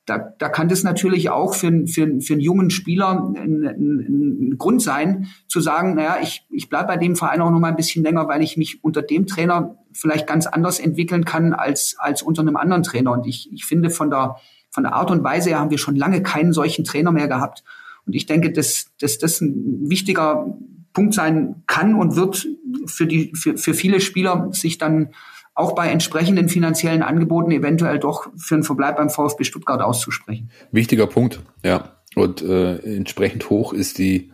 Da, 0.06 0.20
da 0.20 0.50
kann 0.50 0.68
das 0.68 0.84
natürlich 0.84 1.32
auch 1.32 1.56
für, 1.56 1.88
für, 1.88 2.22
für 2.22 2.34
einen 2.34 2.42
jungen 2.42 2.70
Spieler 2.70 3.34
ein, 3.36 3.66
ein, 3.66 4.50
ein 4.52 4.58
Grund 4.60 4.82
sein, 4.82 5.28
zu 5.48 5.60
sagen, 5.60 5.96
naja, 5.96 6.18
ich, 6.22 6.46
ich 6.52 6.70
bleibe 6.70 6.88
bei 6.88 6.98
dem 6.98 7.16
Verein 7.16 7.42
auch 7.42 7.50
noch 7.50 7.60
mal 7.60 7.70
ein 7.70 7.76
bisschen 7.76 8.04
länger, 8.04 8.28
weil 8.28 8.44
ich 8.44 8.58
mich 8.58 8.84
unter 8.84 9.02
dem 9.02 9.26
Trainer 9.26 9.78
vielleicht 9.92 10.28
ganz 10.28 10.46
anders 10.46 10.80
entwickeln 10.80 11.26
kann 11.26 11.54
als, 11.54 11.96
als 11.98 12.22
unter 12.22 12.42
einem 12.42 12.58
anderen 12.58 12.84
Trainer. 12.84 13.12
Und 13.12 13.26
ich, 13.26 13.52
ich 13.52 13.66
finde, 13.66 13.90
von 13.90 14.12
der, 14.12 14.36
von 14.70 14.84
der 14.84 14.94
Art 14.94 15.10
und 15.10 15.24
Weise 15.24 15.50
her 15.50 15.60
haben 15.60 15.72
wir 15.72 15.80
schon 15.80 15.96
lange 15.96 16.22
keinen 16.22 16.54
solchen 16.54 16.84
Trainer 16.84 17.12
mehr 17.12 17.28
gehabt. 17.28 17.64
Und 18.06 18.14
ich 18.14 18.28
denke, 18.28 18.52
dass, 18.52 18.88
dass 19.00 19.18
das 19.18 19.42
ein 19.42 19.90
wichtiger 19.90 20.58
Punkt 20.94 21.14
sein 21.14 21.64
kann 21.68 21.96
und 21.96 22.16
wird 22.16 22.48
für, 22.86 23.08
die, 23.08 23.34
für, 23.36 23.58
für 23.58 23.74
viele 23.74 24.00
Spieler, 24.00 24.50
sich 24.52 24.78
dann 24.78 25.10
auch 25.56 25.76
bei 25.76 25.90
entsprechenden 25.90 26.50
finanziellen 26.50 27.04
Angeboten 27.04 27.52
eventuell 27.52 28.00
doch 28.00 28.28
für 28.38 28.56
einen 28.56 28.64
Verbleib 28.64 28.98
beim 28.98 29.10
VfB 29.10 29.44
Stuttgart 29.44 29.82
auszusprechen. 29.82 30.50
Wichtiger 30.72 31.08
Punkt, 31.08 31.42
ja. 31.64 31.98
Und 32.16 32.42
äh, 32.42 32.78
entsprechend 32.96 33.50
hoch 33.50 33.74
ist 33.74 33.98
die 33.98 34.32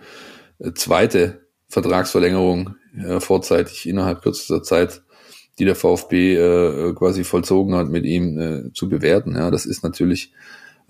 äh, 0.60 0.74
zweite 0.74 1.48
Vertragsverlängerung 1.70 2.76
äh, 2.98 3.20
vorzeitig 3.20 3.88
innerhalb 3.88 4.22
kürzester 4.22 4.64
Zeit, 4.64 5.02
die 5.60 5.66
der 5.66 5.76
VfB 5.76 6.36
äh, 6.36 6.94
quasi 6.94 7.24
vollzogen 7.24 7.76
hat, 7.76 7.90
mit 7.90 8.06
ihm 8.06 8.38
äh, 8.40 8.74
zu 8.74 8.90
bewerten. 8.90 9.36
Ja, 9.36 9.52
das 9.52 9.66
ist 9.66 9.84
natürlich, 9.84 10.34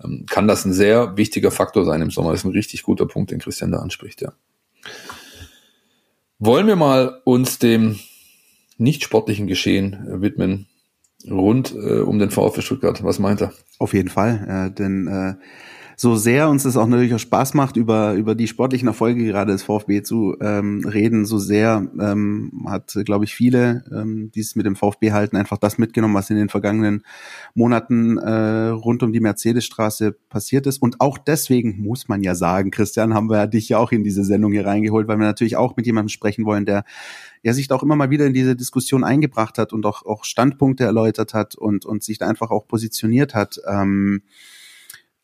ähm, 0.02 0.26
kann 0.28 0.48
das 0.48 0.64
ein 0.64 0.72
sehr 0.72 1.16
wichtiger 1.16 1.50
Faktor 1.50 1.84
sein 1.84 2.02
im 2.02 2.10
Sommer. 2.10 2.30
Das 2.30 2.40
ist 2.40 2.46
ein 2.46 2.52
richtig 2.52 2.82
guter 2.82 3.06
Punkt, 3.06 3.30
den 3.30 3.40
Christian 3.40 3.72
da 3.72 3.78
anspricht, 3.78 4.22
ja. 4.22 4.32
Wollen 6.42 6.66
wir 6.66 6.76
mal 6.76 7.20
uns 7.24 7.58
dem 7.58 8.00
nicht 8.78 9.04
sportlichen 9.04 9.46
Geschehen 9.46 10.08
äh, 10.08 10.22
widmen 10.22 10.66
rund 11.30 11.74
äh, 11.74 12.00
um 12.00 12.18
den 12.18 12.30
VfB 12.30 12.62
Stuttgart. 12.62 13.04
Was 13.04 13.18
meint 13.18 13.42
er? 13.42 13.52
Auf 13.78 13.92
jeden 13.92 14.08
Fall, 14.08 14.70
äh, 14.72 14.74
denn 14.74 15.06
äh, 15.06 15.34
so 16.00 16.16
sehr 16.16 16.48
uns 16.48 16.64
es 16.64 16.78
auch 16.78 16.86
natürlich 16.86 17.12
auch 17.12 17.18
Spaß 17.18 17.52
macht, 17.52 17.76
über, 17.76 18.14
über 18.14 18.34
die 18.34 18.48
sportlichen 18.48 18.88
Erfolge 18.88 19.22
gerade 19.22 19.52
des 19.52 19.62
VfB 19.62 20.00
zu 20.02 20.34
ähm, 20.40 20.82
reden, 20.82 21.26
so 21.26 21.36
sehr 21.38 21.90
ähm, 22.00 22.64
hat, 22.66 22.98
glaube 23.04 23.26
ich, 23.26 23.34
viele, 23.34 23.84
ähm, 23.92 24.30
die 24.34 24.40
es 24.40 24.56
mit 24.56 24.64
dem 24.64 24.76
VfB 24.76 25.12
halten, 25.12 25.36
einfach 25.36 25.58
das 25.58 25.76
mitgenommen, 25.76 26.14
was 26.14 26.30
in 26.30 26.36
den 26.36 26.48
vergangenen 26.48 27.02
Monaten 27.52 28.16
äh, 28.16 28.68
rund 28.68 29.02
um 29.02 29.12
die 29.12 29.20
Mercedesstraße 29.20 30.12
passiert 30.30 30.66
ist. 30.66 30.80
Und 30.80 31.02
auch 31.02 31.18
deswegen 31.18 31.82
muss 31.82 32.08
man 32.08 32.22
ja 32.22 32.34
sagen, 32.34 32.70
Christian, 32.70 33.12
haben 33.12 33.28
wir 33.28 33.46
dich 33.46 33.68
ja 33.68 33.76
auch 33.76 33.92
in 33.92 34.02
diese 34.02 34.24
Sendung 34.24 34.52
hier 34.52 34.64
reingeholt, 34.64 35.06
weil 35.06 35.18
wir 35.18 35.26
natürlich 35.26 35.58
auch 35.58 35.76
mit 35.76 35.84
jemandem 35.84 36.08
sprechen 36.08 36.46
wollen, 36.46 36.64
der 36.64 36.84
ja 37.42 37.52
sich 37.52 37.68
da 37.68 37.74
auch 37.74 37.82
immer 37.82 37.96
mal 37.96 38.08
wieder 38.08 38.24
in 38.24 38.32
diese 38.32 38.56
Diskussion 38.56 39.04
eingebracht 39.04 39.58
hat 39.58 39.74
und 39.74 39.84
auch, 39.84 40.06
auch 40.06 40.24
Standpunkte 40.24 40.84
erläutert 40.84 41.34
hat 41.34 41.56
und, 41.56 41.84
und 41.84 42.02
sich 42.02 42.16
da 42.16 42.26
einfach 42.26 42.50
auch 42.50 42.66
positioniert 42.66 43.34
hat. 43.34 43.60
Ähm, 43.68 44.22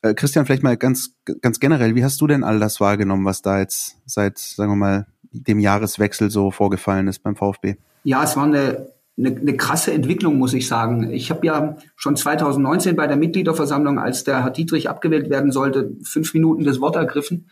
äh, 0.02 0.14
Christian, 0.14 0.46
vielleicht 0.46 0.62
mal 0.62 0.76
ganz, 0.76 1.14
ganz 1.40 1.60
generell, 1.60 1.94
wie 1.94 2.04
hast 2.04 2.20
du 2.20 2.26
denn 2.26 2.44
all 2.44 2.58
das 2.58 2.80
wahrgenommen, 2.80 3.24
was 3.24 3.42
da 3.42 3.58
jetzt 3.58 3.96
seit, 4.06 4.38
sagen 4.38 4.72
wir 4.72 4.76
mal, 4.76 5.06
dem 5.32 5.58
Jahreswechsel 5.58 6.30
so 6.30 6.50
vorgefallen 6.50 7.08
ist 7.08 7.22
beim 7.22 7.36
VfB? 7.36 7.76
Ja, 8.04 8.22
es 8.24 8.36
war 8.36 8.44
eine, 8.44 8.88
eine, 9.18 9.36
eine 9.36 9.56
krasse 9.56 9.92
Entwicklung, 9.92 10.38
muss 10.38 10.54
ich 10.54 10.68
sagen. 10.68 11.12
Ich 11.12 11.30
habe 11.30 11.46
ja 11.46 11.76
schon 11.96 12.16
2019 12.16 12.96
bei 12.96 13.06
der 13.06 13.16
Mitgliederversammlung, 13.16 13.98
als 13.98 14.24
der 14.24 14.44
Herr 14.44 14.50
Dietrich 14.50 14.88
abgewählt 14.88 15.30
werden 15.30 15.52
sollte, 15.52 15.92
fünf 16.02 16.32
Minuten 16.34 16.64
das 16.64 16.80
Wort 16.80 16.96
ergriffen 16.96 17.50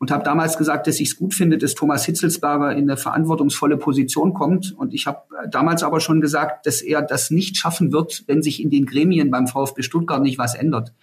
und 0.00 0.10
habe 0.10 0.24
damals 0.24 0.56
gesagt, 0.56 0.86
dass 0.86 0.98
ich 0.98 1.10
es 1.10 1.16
gut 1.16 1.34
finde, 1.34 1.58
dass 1.58 1.74
Thomas 1.74 2.06
Hitzelsberger 2.06 2.72
in 2.72 2.88
eine 2.90 2.96
verantwortungsvolle 2.96 3.76
Position 3.76 4.32
kommt. 4.32 4.72
Und 4.72 4.94
ich 4.94 5.06
habe 5.06 5.20
damals 5.50 5.82
aber 5.82 6.00
schon 6.00 6.22
gesagt, 6.22 6.64
dass 6.64 6.80
er 6.80 7.02
das 7.02 7.30
nicht 7.30 7.58
schaffen 7.58 7.92
wird, 7.92 8.24
wenn 8.26 8.42
sich 8.42 8.62
in 8.62 8.70
den 8.70 8.86
Gremien 8.86 9.30
beim 9.30 9.46
VfB 9.46 9.82
Stuttgart 9.82 10.22
nicht 10.22 10.38
was 10.38 10.54
ändert. 10.54 10.94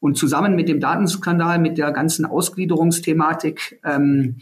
Und 0.00 0.16
zusammen 0.16 0.54
mit 0.54 0.68
dem 0.68 0.80
Datenskandal, 0.80 1.58
mit 1.58 1.76
der 1.76 1.90
ganzen 1.92 2.24
Ausgliederungsthematik 2.24 3.80
ähm, 3.84 4.36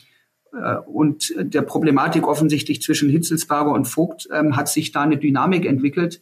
äh, 0.53 0.77
und 0.77 1.35
der 1.39 1.63
Problematik 1.63 2.27
offensichtlich 2.27 2.83
zwischen 2.83 3.09
Hitzelsberger 3.09 3.73
und 3.73 3.87
Vogt 3.87 4.29
ähm, 4.33 4.57
hat 4.57 4.69
sich 4.69 4.93
da 4.93 5.03
eine 5.03 5.17
Dynamik 5.17 5.65
entwickelt, 5.65 6.21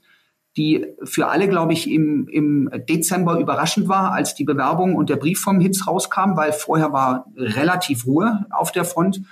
die 0.56 0.86
für 1.02 1.28
alle, 1.28 1.48
glaube 1.48 1.72
ich, 1.72 1.90
im, 1.90 2.28
im 2.28 2.70
Dezember 2.88 3.40
überraschend 3.40 3.88
war, 3.88 4.12
als 4.12 4.34
die 4.34 4.44
Bewerbung 4.44 4.94
und 4.94 5.10
der 5.10 5.16
Brief 5.16 5.40
vom 5.40 5.60
Hitz 5.60 5.86
rauskam, 5.86 6.36
weil 6.36 6.52
vorher 6.52 6.92
war 6.92 7.26
relativ 7.36 8.06
Ruhe 8.06 8.46
auf 8.50 8.70
der 8.70 8.84
Front 8.84 9.22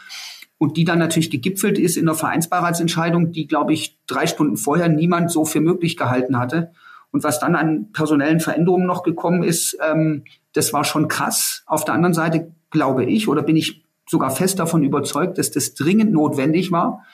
und 0.59 0.77
die 0.77 0.85
dann 0.85 0.99
natürlich 0.99 1.31
gegipfelt 1.31 1.79
ist 1.79 1.97
in 1.97 2.07
der 2.07 2.15
Vereinsbeiratsentscheidung, 2.15 3.33
die, 3.33 3.47
glaube 3.47 3.73
ich, 3.73 3.99
drei 4.07 4.27
Stunden 4.27 4.57
vorher 4.57 4.89
niemand 4.89 5.31
so 5.31 5.45
für 5.45 5.61
möglich 5.61 5.97
gehalten 5.97 6.39
hatte. 6.39 6.73
Und 7.13 7.23
was 7.25 7.39
dann 7.39 7.55
an 7.55 7.93
personellen 7.93 8.41
Veränderungen 8.41 8.87
noch 8.87 9.03
gekommen 9.03 9.43
ist, 9.43 9.79
ähm, 9.87 10.25
das 10.55 10.73
war 10.73 10.85
schon 10.85 11.09
krass. 11.09 11.63
Auf 11.67 11.85
der 11.85 11.95
anderen 11.95 12.15
Seite 12.15 12.53
glaube 12.71 13.05
ich 13.05 13.29
oder 13.29 13.43
bin 13.43 13.57
ich 13.57 13.85
sogar 14.09 14.31
fest 14.31 14.59
davon 14.59 14.83
überzeugt, 14.83 15.39
dass 15.39 15.51
das 15.51 15.75
dringend 15.75 16.13
notwendig 16.13 16.73
war, 16.73 17.05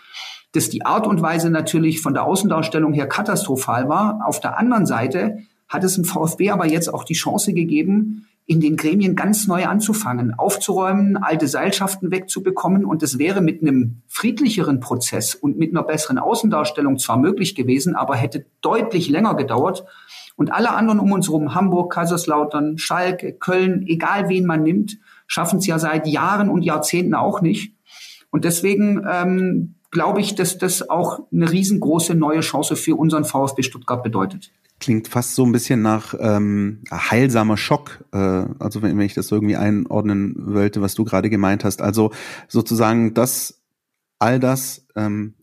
dass 0.53 0.71
die 0.71 0.87
Art 0.87 1.07
und 1.07 1.21
Weise 1.21 1.51
natürlich 1.51 2.01
von 2.01 2.15
der 2.15 2.25
Außendarstellung 2.25 2.93
her 2.93 3.07
katastrophal 3.07 3.89
war. 3.89 4.21
Auf 4.25 4.41
der 4.41 4.57
anderen 4.59 4.87
Seite 4.87 5.39
hat 5.69 5.85
es 5.85 5.99
im 5.99 6.05
VfB 6.05 6.51
aber 6.51 6.67
jetzt 6.67 6.93
auch 6.93 7.05
die 7.05 7.15
Chance 7.15 7.53
gegeben, 7.53 8.28
in 8.49 8.63
den 8.63 8.79
Gremien 8.79 9.15
ganz 9.15 9.47
neu 9.47 9.67
anzufangen, 9.67 10.33
aufzuräumen, 10.33 11.19
alte 11.19 11.47
Seilschaften 11.47 12.11
wegzubekommen. 12.11 12.87
Und 12.87 13.03
es 13.03 13.19
wäre 13.19 13.43
mit 13.43 13.61
einem 13.61 14.01
friedlicheren 14.09 14.81
Prozess 14.81 15.35
und 15.35 15.59
mit 15.59 15.71
einer 15.71 15.83
besseren 15.83 16.19
Außendarstellung 16.19 16.99
zwar 16.99 17.19
möglich 17.19 17.55
gewesen, 17.55 17.95
aber 17.95 18.17
hätte 18.17 18.47
deutlich 18.63 19.11
länger 19.11 19.35
gedauert. 19.35 19.85
Und 20.35 20.51
alle 20.51 20.71
anderen 20.71 20.99
um 20.99 21.13
uns 21.13 21.29
herum, 21.29 21.55
Hamburg, 21.55 21.93
Kaiserslautern, 21.93 22.79
Schalke, 22.79 23.35
Köln, 23.35 23.85
egal 23.87 24.31
wen 24.31 24.47
man 24.47 24.63
nimmt, 24.63 24.97
schaffen 25.27 25.59
es 25.59 25.67
ja 25.67 25.79
seit 25.79 26.07
Jahren 26.07 26.49
und 26.49 26.63
Jahrzehnten 26.63 27.13
auch 27.13 27.43
nicht. 27.43 27.75
Und 28.31 28.47
deswegen 28.47 29.07
ähm, 29.07 29.75
glaube 29.91 30.23
ich, 30.23 30.37
dass 30.37 30.57
das 30.57 30.89
auch 30.89 31.21
eine 31.31 31.53
riesengroße 31.53 32.15
neue 32.15 32.41
Chance 32.41 32.77
für 32.77 32.97
unseren 32.97 33.27
VfB 33.27 33.63
Stuttgart 33.63 34.03
bedeutet 34.03 34.53
klingt 34.81 35.09
fast 35.09 35.35
so 35.35 35.45
ein 35.45 35.53
bisschen 35.53 35.83
nach 35.83 36.14
ähm, 36.19 36.83
heilsamer 36.91 37.57
Schock, 37.57 38.05
äh, 38.12 38.17
also 38.59 38.83
wenn, 38.83 38.97
wenn 38.99 39.07
ich 39.07 39.14
das 39.14 39.31
irgendwie 39.31 39.57
einordnen 39.57 40.35
wollte, 40.38 40.81
was 40.81 40.95
du 40.95 41.05
gerade 41.05 41.31
gemeint 41.31 41.64
hast. 41.64 41.83
Also 41.83 42.12
sozusagen 42.47 43.14
das, 43.14 43.62
all 44.19 44.38
das 44.38 44.87
ähm, 44.97 45.35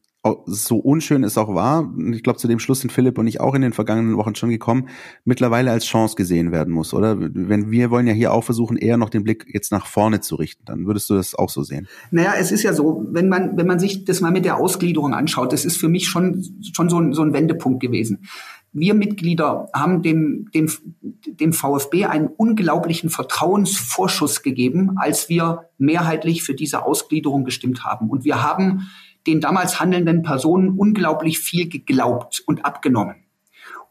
so 0.47 0.77
unschön 0.77 1.23
es 1.23 1.37
auch 1.37 1.53
war, 1.53 1.93
ich 2.11 2.23
glaube, 2.23 2.39
zu 2.39 2.47
dem 2.47 2.57
Schluss 2.57 2.79
sind 2.79 2.91
Philipp 2.91 3.17
und 3.17 3.27
ich 3.27 3.41
auch 3.41 3.53
in 3.53 3.61
den 3.61 3.73
vergangenen 3.73 4.17
Wochen 4.17 4.33
schon 4.33 4.49
gekommen, 4.49 4.89
mittlerweile 5.23 5.71
als 5.71 5.85
Chance 5.85 6.15
gesehen 6.15 6.51
werden 6.51 6.73
muss, 6.73 6.93
oder? 6.93 7.17
Wenn 7.19 7.69
wir 7.69 7.91
wollen 7.91 8.07
ja 8.07 8.13
hier 8.13 8.33
auch 8.33 8.43
versuchen, 8.43 8.77
eher 8.77 8.97
noch 8.97 9.09
den 9.09 9.23
Blick 9.23 9.45
jetzt 9.53 9.71
nach 9.71 9.85
vorne 9.85 10.21
zu 10.21 10.35
richten, 10.35 10.65
dann 10.65 10.87
würdest 10.87 11.09
du 11.09 11.13
das 11.13 11.35
auch 11.35 11.49
so 11.49 11.61
sehen? 11.61 11.87
Naja, 12.09 12.33
es 12.39 12.51
ist 12.51 12.63
ja 12.63 12.73
so, 12.73 13.05
wenn 13.11 13.29
man, 13.29 13.55
wenn 13.55 13.67
man 13.67 13.77
sich 13.77 14.03
das 14.05 14.21
mal 14.21 14.31
mit 14.31 14.45
der 14.45 14.57
Ausgliederung 14.57 15.13
anschaut, 15.13 15.53
das 15.53 15.63
ist 15.63 15.77
für 15.77 15.89
mich 15.89 16.07
schon, 16.07 16.43
schon 16.73 16.89
so 16.89 16.99
ein, 16.99 17.13
so 17.13 17.21
ein 17.21 17.33
Wendepunkt 17.33 17.81
gewesen 17.81 18.25
wir 18.75 18.93
Mitglieder 18.93 19.69
haben 19.73 20.01
dem, 20.01 20.51
dem, 20.53 20.69
dem 21.01 21.53
VfB 21.53 22.05
einen 22.05 22.27
unglaublichen 22.27 23.09
Vertrauensvorschuss 23.09 24.43
gegeben, 24.43 24.97
als 24.97 25.29
wir 25.29 25.69
mehrheitlich 25.77 26.43
für 26.43 26.53
diese 26.53 26.85
Ausgliederung 26.85 27.45
gestimmt 27.45 27.85
haben. 27.85 28.09
Und 28.09 28.25
wir 28.25 28.43
haben 28.43 28.89
den 29.27 29.39
damals 29.39 29.79
handelnden 29.79 30.23
Personen 30.23 30.77
unglaublich 30.77 31.39
viel 31.39 31.69
geglaubt 31.69 32.43
und 32.45 32.65
abgenommen. 32.65 33.15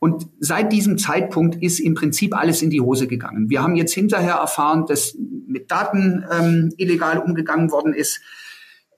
Und 0.00 0.26
seit 0.38 0.70
diesem 0.70 0.98
Zeitpunkt 0.98 1.62
ist 1.62 1.80
im 1.80 1.94
Prinzip 1.94 2.36
alles 2.36 2.60
in 2.60 2.68
die 2.68 2.82
Hose 2.82 3.06
gegangen. 3.06 3.48
Wir 3.48 3.62
haben 3.62 3.76
jetzt 3.76 3.94
hinterher 3.94 4.34
erfahren, 4.34 4.84
dass 4.86 5.16
mit 5.46 5.70
Daten 5.70 6.26
ähm, 6.30 6.74
illegal 6.76 7.20
umgegangen 7.20 7.70
worden 7.70 7.94
ist. 7.94 8.20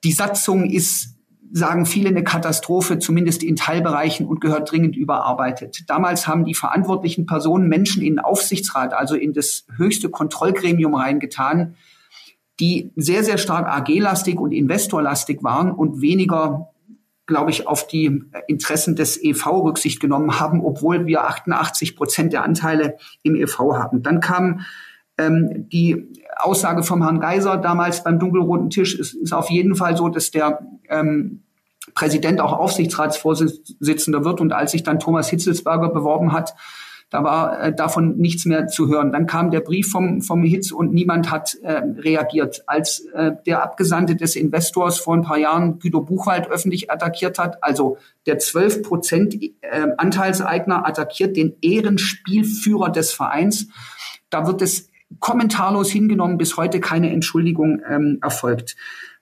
Die 0.03 0.11
Satzung 0.11 0.69
ist 0.69 1.16
sagen 1.53 1.87
viele 1.87 2.09
eine 2.09 2.25
Katastrophe, 2.25 2.99
zumindest 2.99 3.43
in 3.43 3.57
Teilbereichen 3.57 4.27
und 4.27 4.41
gehört 4.41 4.71
dringend 4.71 4.97
überarbeitet. 4.97 5.85
Damals 5.89 6.27
haben 6.27 6.45
die 6.45 6.55
verantwortlichen 6.55 7.27
Personen 7.27 7.69
Menschen 7.69 8.03
in 8.03 8.15
den 8.15 8.19
Aufsichtsrat, 8.21 8.95
also 8.95 9.15
in 9.15 9.33
das 9.33 9.67
höchste 9.77 10.09
Kontrollgremium 10.09 10.95
reingetan, 10.95 11.77
die 12.61 12.93
sehr, 12.97 13.23
sehr 13.23 13.39
stark 13.39 13.67
AG-lastig 13.67 14.39
und 14.39 14.53
investorlastig 14.53 15.43
waren 15.43 15.71
und 15.71 16.01
weniger, 16.01 16.71
glaube 17.27 17.51
ich, 17.51 17.67
auf 17.67 17.87
die 17.87 18.23
Interessen 18.49 18.97
des 18.97 19.23
EV 19.23 19.63
Rücksicht 19.63 20.01
genommen 20.01 20.41
haben, 20.41 20.65
obwohl 20.65 21.07
wir 21.07 21.25
88 21.25 21.97
Prozent 21.97 22.33
der 22.33 22.45
Anteile 22.45 22.97
im 23.23 23.37
EV 23.37 23.75
haben. 23.75 24.03
Dann 24.03 24.21
kam 24.21 24.61
ähm, 25.19 25.69
die 25.69 26.09
Aussage 26.37 26.83
vom 26.83 27.03
Herrn 27.03 27.21
Geiser 27.21 27.57
damals 27.57 28.05
beim 28.05 28.19
dunkelroten 28.19 28.71
Tisch 28.71 28.99
ist, 28.99 29.15
ist 29.15 29.33
auf 29.33 29.51
jeden 29.51 29.75
Fall 29.75 29.97
so, 29.97 30.09
dass 30.09 30.31
der 30.31 30.61
ähm, 30.89 31.43
Präsident 31.95 32.41
auch 32.41 32.53
Aufsichtsratsvorsitzender 32.53 34.25
wird. 34.25 34.41
Und 34.41 34.53
als 34.53 34.73
sich 34.73 34.83
dann 34.83 34.99
Thomas 34.99 35.29
Hitzelsberger 35.29 35.89
beworben 35.89 36.33
hat, 36.33 36.55
da 37.11 37.23
war 37.23 37.61
äh, 37.61 37.75
davon 37.75 38.17
nichts 38.17 38.47
mehr 38.47 38.67
zu 38.67 38.89
hören. 38.89 39.13
Dann 39.13 39.27
kam 39.27 39.53
der 39.53 39.61
Brief 39.61 39.91
vom, 39.91 40.23
vom 40.23 40.43
Hitz 40.43 40.73
und 40.73 40.93
niemand 40.93 41.31
hat 41.31 41.55
äh, 41.63 41.83
reagiert. 41.99 42.65
Als 42.67 43.07
äh, 43.15 43.33
der 43.47 43.63
Abgesandte 43.63 44.17
des 44.17 44.35
Investors 44.35 44.99
vor 44.99 45.15
ein 45.15 45.23
paar 45.23 45.39
Jahren 45.39 45.79
Guido 45.79 46.01
Buchwald 46.01 46.51
öffentlich 46.51 46.91
attackiert 46.91 47.39
hat, 47.39 47.63
also 47.63 47.99
der 48.27 48.39
12 48.39 48.83
Prozent 48.83 49.41
äh, 49.41 49.51
Anteilseigner 49.97 50.85
attackiert 50.85 51.37
den 51.37 51.55
Ehrenspielführer 51.63 52.91
des 52.91 53.13
Vereins, 53.13 53.69
da 54.29 54.49
wird 54.49 54.61
es 54.61 54.91
kommentarlos 55.21 55.91
hingenommen, 55.91 56.39
bis 56.39 56.57
heute 56.57 56.81
keine 56.81 57.11
Entschuldigung 57.11 57.81
ähm, 57.89 58.19
erfolgt. 58.23 58.77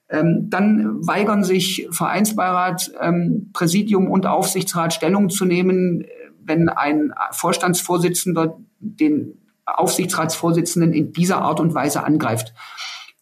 Ähm, 0.08 0.48
dann 0.50 1.06
weigern 1.06 1.44
sich 1.44 1.88
Vereinsbeirat, 1.90 2.92
ähm, 3.00 3.50
Präsidium 3.52 4.10
und 4.10 4.26
Aufsichtsrat 4.26 4.92
Stellung 4.92 5.30
zu 5.30 5.44
nehmen, 5.44 6.04
wenn 6.42 6.68
ein 6.68 7.12
Vorstandsvorsitzender 7.32 8.58
den 8.78 9.38
Aufsichtsratsvorsitzenden 9.66 10.92
in 10.92 11.12
dieser 11.12 11.38
Art 11.38 11.58
und 11.58 11.74
Weise 11.74 12.04
angreift. 12.04 12.52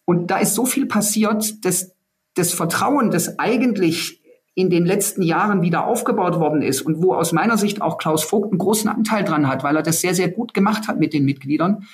Und 0.05 0.27
da 0.27 0.37
ist 0.37 0.55
so 0.55 0.65
viel 0.65 0.85
passiert, 0.85 1.63
dass 1.65 1.95
das 2.35 2.53
Vertrauen, 2.53 3.11
das 3.11 3.39
eigentlich 3.39 4.21
in 4.55 4.69
den 4.69 4.85
letzten 4.85 5.23
Jahren 5.23 5.61
wieder 5.61 5.87
aufgebaut 5.87 6.39
worden 6.39 6.61
ist 6.61 6.81
und 6.81 7.01
wo 7.01 7.13
aus 7.13 7.31
meiner 7.31 7.57
Sicht 7.57 7.81
auch 7.81 7.97
Klaus 7.97 8.23
Vogt 8.23 8.51
einen 8.51 8.59
großen 8.59 8.89
Anteil 8.89 9.23
dran 9.23 9.47
hat, 9.47 9.63
weil 9.63 9.75
er 9.75 9.83
das 9.83 10.01
sehr, 10.01 10.13
sehr 10.13 10.29
gut 10.29 10.53
gemacht 10.53 10.87
hat 10.87 10.99
mit 10.99 11.13
den 11.13 11.25
Mitgliedern. 11.25 11.87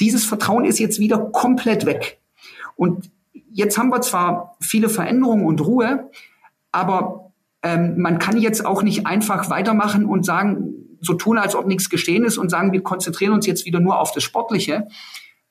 Dieses 0.00 0.24
Vertrauen 0.24 0.64
ist 0.64 0.78
jetzt 0.78 0.98
wieder 0.98 1.18
komplett 1.18 1.86
weg. 1.86 2.20
Und 2.76 3.10
jetzt 3.52 3.76
haben 3.78 3.90
wir 3.90 4.00
zwar 4.00 4.56
viele 4.60 4.88
Veränderungen 4.88 5.44
und 5.44 5.60
Ruhe, 5.60 6.10
aber 6.72 7.32
ähm, 7.62 8.00
man 8.00 8.18
kann 8.18 8.38
jetzt 8.38 8.64
auch 8.64 8.82
nicht 8.82 9.06
einfach 9.06 9.50
weitermachen 9.50 10.06
und 10.06 10.24
sagen, 10.24 10.74
so 11.00 11.14
tun, 11.14 11.38
als 11.38 11.54
ob 11.54 11.66
nichts 11.66 11.90
geschehen 11.90 12.24
ist 12.24 12.38
und 12.38 12.50
sagen, 12.50 12.72
wir 12.72 12.82
konzentrieren 12.82 13.32
uns 13.32 13.46
jetzt 13.46 13.64
wieder 13.66 13.80
nur 13.80 13.98
auf 13.98 14.12
das 14.12 14.22
Sportliche, 14.22 14.88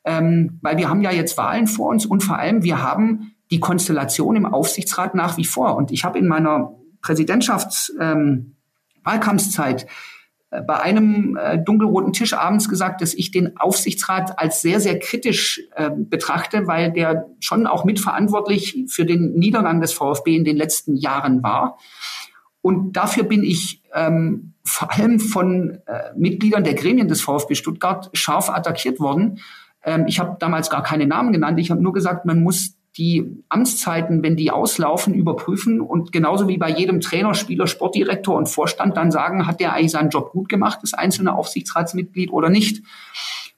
ähm, 0.04 0.60
weil 0.62 0.78
wir 0.78 0.90
haben 0.90 1.02
ja 1.02 1.12
jetzt 1.12 1.38
Wahlen 1.38 1.68
vor 1.68 1.90
uns 1.90 2.06
und 2.06 2.22
vor 2.22 2.38
allem 2.38 2.64
wir 2.64 2.82
haben 2.82 3.36
die 3.52 3.60
Konstellation 3.60 4.36
im 4.36 4.46
Aufsichtsrat 4.46 5.16
nach 5.16 5.38
wie 5.38 5.46
vor. 5.46 5.76
Und 5.76 5.92
ich 5.92 6.04
habe 6.04 6.20
in 6.20 6.28
meiner 6.28 6.74
Präsidentschafts 7.02 7.94
ähm, 8.00 8.56
äh, 9.06 9.86
bei 10.50 10.80
einem 10.80 11.38
äh, 11.38 11.60
dunkelroten 11.60 12.12
Tisch 12.12 12.34
abends 12.34 12.70
gesagt, 12.70 13.02
dass 13.02 13.14
ich 13.14 13.30
den 13.30 13.58
Aufsichtsrat 13.58 14.40
als 14.40 14.62
sehr, 14.62 14.80
sehr 14.80 14.98
kritisch 14.98 15.62
äh, 15.76 15.92
betrachte, 15.96 16.66
weil 16.66 16.92
der 16.92 17.28
schon 17.40 17.68
auch 17.68 17.86
mitverantwortlich 17.86 18.86
für 18.88 19.06
den 19.06 19.34
Niedergang 19.34 19.80
des 19.80 19.94
VfB 19.94 20.36
in 20.36 20.44
den 20.44 20.58
letzten 20.58 20.96
Jahren 20.96 21.44
war. 21.44 21.78
Und 22.62 22.94
dafür 22.94 23.24
bin 23.24 23.44
ich 23.44 23.84
ähm, 23.94 24.54
vor 24.64 24.92
allem 24.92 25.20
von 25.20 25.80
äh, 25.86 26.14
Mitgliedern 26.16 26.64
der 26.64 26.74
Gremien 26.74 27.08
des 27.08 27.22
VfB 27.22 27.56
Stuttgart 27.56 28.10
scharf 28.14 28.50
attackiert 28.50 29.00
worden. 29.00 29.40
Ähm, 29.84 30.06
ich 30.08 30.20
habe 30.20 30.36
damals 30.40 30.70
gar 30.70 30.84
keine 30.84 31.06
Namen 31.06 31.32
genannt. 31.32 31.60
Ich 31.60 31.72
habe 31.72 31.82
nur 31.82 31.94
gesagt, 31.94 32.26
man 32.26 32.42
muss 32.42 32.76
die 32.98 33.44
Amtszeiten, 33.50 34.24
wenn 34.24 34.36
die 34.36 34.52
auslaufen, 34.52 35.14
überprüfen 35.14 35.80
und 35.80 36.12
genauso 36.12 36.48
wie 36.48 36.58
bei 36.58 36.70
jedem 36.70 37.02
Trainer, 37.02 37.34
Spieler, 37.34 37.68
Sportdirektor 37.68 38.36
und 38.36 38.50
Vorstand 38.50 38.98
dann 38.98 39.12
sagen, 39.12 39.48
hat 39.48 39.60
der 39.60 39.74
eigentlich 39.74 39.92
seinen 39.92 40.10
Job 40.10 40.32
gut 40.32 40.50
gemacht, 40.50 40.80
das 40.82 40.94
einzelne 40.94 41.36
Aufsichtsratsmitglied 41.36 42.32
oder 42.32 42.50
nicht. 42.50 42.84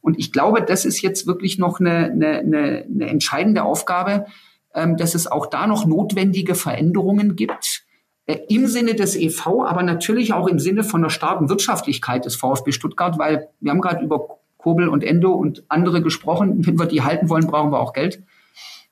Und 0.02 0.20
ich 0.20 0.32
glaube, 0.32 0.62
das 0.62 0.86
ist 0.86 1.02
jetzt 1.02 1.28
wirklich 1.28 1.58
noch 1.58 1.80
eine, 1.80 2.12
eine, 2.12 2.39
eine, 2.39 2.86
eine 2.89 3.08
entscheidende 3.08 3.63
Aufgabe, 3.63 4.26
ähm, 4.74 4.98
dass 4.98 5.15
es 5.15 5.28
auch 5.28 5.48
da 5.48 5.67
noch 5.67 5.86
notwendige 5.86 6.56
Veränderungen 6.56 7.36
gibt 7.36 7.84
äh, 8.26 8.38
im 8.50 8.67
Sinne 8.67 8.96
des 8.96 9.15
EV, 9.15 9.63
aber 9.63 9.84
natürlich 9.84 10.34
auch 10.34 10.48
im 10.48 10.60
Sinne 10.60 10.84
von 10.84 11.02
der 11.02 11.10
starken 11.10 11.50
Wirtschaftlichkeit 11.50 12.26
des 12.26 12.36
VfB 12.36 12.72
Stuttgart, 12.72 13.17
weil 13.17 13.50
wir 13.60 13.72
haben 13.72 13.82
gerade 13.82 14.04
über 14.04 14.39
Kobel 14.58 14.89
und 14.89 15.04
Endo 15.04 15.32
und 15.32 15.63
andere 15.70 16.02
gesprochen. 16.02 16.65
Wenn 16.65 16.78
wir 16.78 16.86
die 16.86 17.02
halten 17.02 17.30
wollen, 17.30 17.48
brauchen 17.48 17.72
wir 17.72 17.80
auch 17.80 17.94
Geld. 17.94 18.24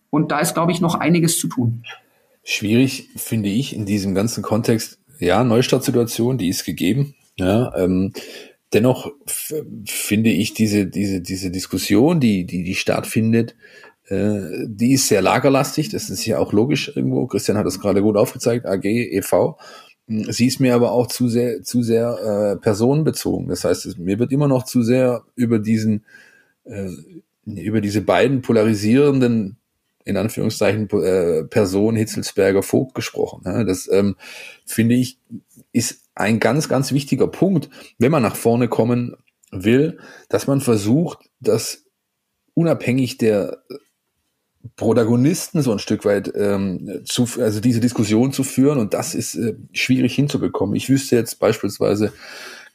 Und 0.10 0.32
da 0.32 0.40
ist, 0.40 0.54
glaube 0.54 0.72
ich, 0.72 0.82
noch 0.82 0.96
einiges 0.96 1.38
zu 1.38 1.48
tun. 1.48 1.84
Schwierig 2.44 3.10
finde 3.16 3.50
ich 3.50 3.76
in 3.76 3.86
diesem 3.86 4.16
ganzen 4.16 4.44
Kontext, 4.44 5.00
ja, 5.20 5.44
Neustartsituation, 5.44 6.38
die 6.38 6.50
ist 6.50 6.66
gegeben. 6.66 7.16
Ja, 7.38 7.76
ähm, 7.76 8.14
dennoch 8.74 9.12
finde 9.86 10.30
ich 10.32 10.54
diese, 10.54 10.86
diese, 10.86 11.22
diese 11.22 11.52
Diskussion, 11.52 12.20
die, 12.20 12.46
die, 12.46 12.64
die 12.64 12.76
stattfindet, 12.76 13.56
äh, 14.08 14.66
die 14.66 14.94
ist 14.94 15.08
sehr 15.08 15.22
lagerlastig. 15.22 15.90
Das 15.90 16.10
ist 16.10 16.26
ja 16.26 16.40
auch 16.40 16.54
logisch 16.54 16.92
irgendwo. 16.96 17.28
Christian 17.28 17.58
hat 17.58 17.66
das 17.66 17.80
gerade 17.80 18.02
gut 18.02 18.18
aufgezeigt. 18.18 18.66
AG, 18.66 18.86
EV. 18.86 19.56
Sie 20.08 20.48
ist 20.48 20.60
mir 20.60 20.74
aber 20.74 20.92
auch 20.92 21.08
zu 21.08 21.28
sehr, 21.30 21.62
zu 21.62 21.84
sehr 21.84 22.56
äh, 22.58 22.60
personenbezogen. 22.60 23.48
Das 23.48 23.64
heißt, 23.64 23.86
es, 23.86 23.98
mir 23.98 24.18
wird 24.18 24.32
immer 24.32 24.48
noch 24.48 24.64
zu 24.64 24.82
sehr 24.82 25.24
über 25.36 25.60
diesen, 25.60 26.04
äh, 26.64 26.90
über 27.46 27.80
diese 27.80 28.02
beiden 28.02 28.42
polarisierenden 28.42 29.59
in 30.10 30.18
Anführungszeichen 30.18 30.90
äh, 30.90 31.44
Person 31.46 31.96
Hitzelsberger 31.96 32.64
Vogt 32.64 32.96
gesprochen. 32.96 33.44
Ne? 33.46 33.66
Das 33.66 33.90
ähm, 33.92 34.16
finde 34.66 34.96
ich 34.96 35.20
ist 35.72 36.02
ein 36.16 36.40
ganz, 36.40 36.68
ganz 36.68 36.92
wichtiger 36.92 37.28
Punkt, 37.28 37.70
wenn 37.98 38.12
man 38.12 38.24
nach 38.24 38.36
vorne 38.36 38.68
kommen 38.68 39.16
will, 39.52 40.00
dass 40.28 40.48
man 40.48 40.62
versucht, 40.62 41.30
das 41.40 41.86
unabhängig 42.54 43.18
der 43.18 43.64
Protagonisten 44.76 45.62
so 45.62 45.72
ein 45.72 45.80
Stück 45.80 46.04
weit 46.04 46.32
ähm, 46.36 47.02
zu, 47.06 47.28
also 47.40 47.62
diese 47.62 47.80
Diskussion 47.80 48.34
zu 48.34 48.44
führen 48.44 48.78
und 48.78 48.94
das 48.94 49.16
ist 49.16 49.36
äh, 49.36 49.56
schwierig 49.72 50.16
hinzubekommen. 50.16 50.76
Ich 50.76 50.90
wüsste 50.90 51.16
jetzt 51.16 51.40
beispielsweise 51.40 52.12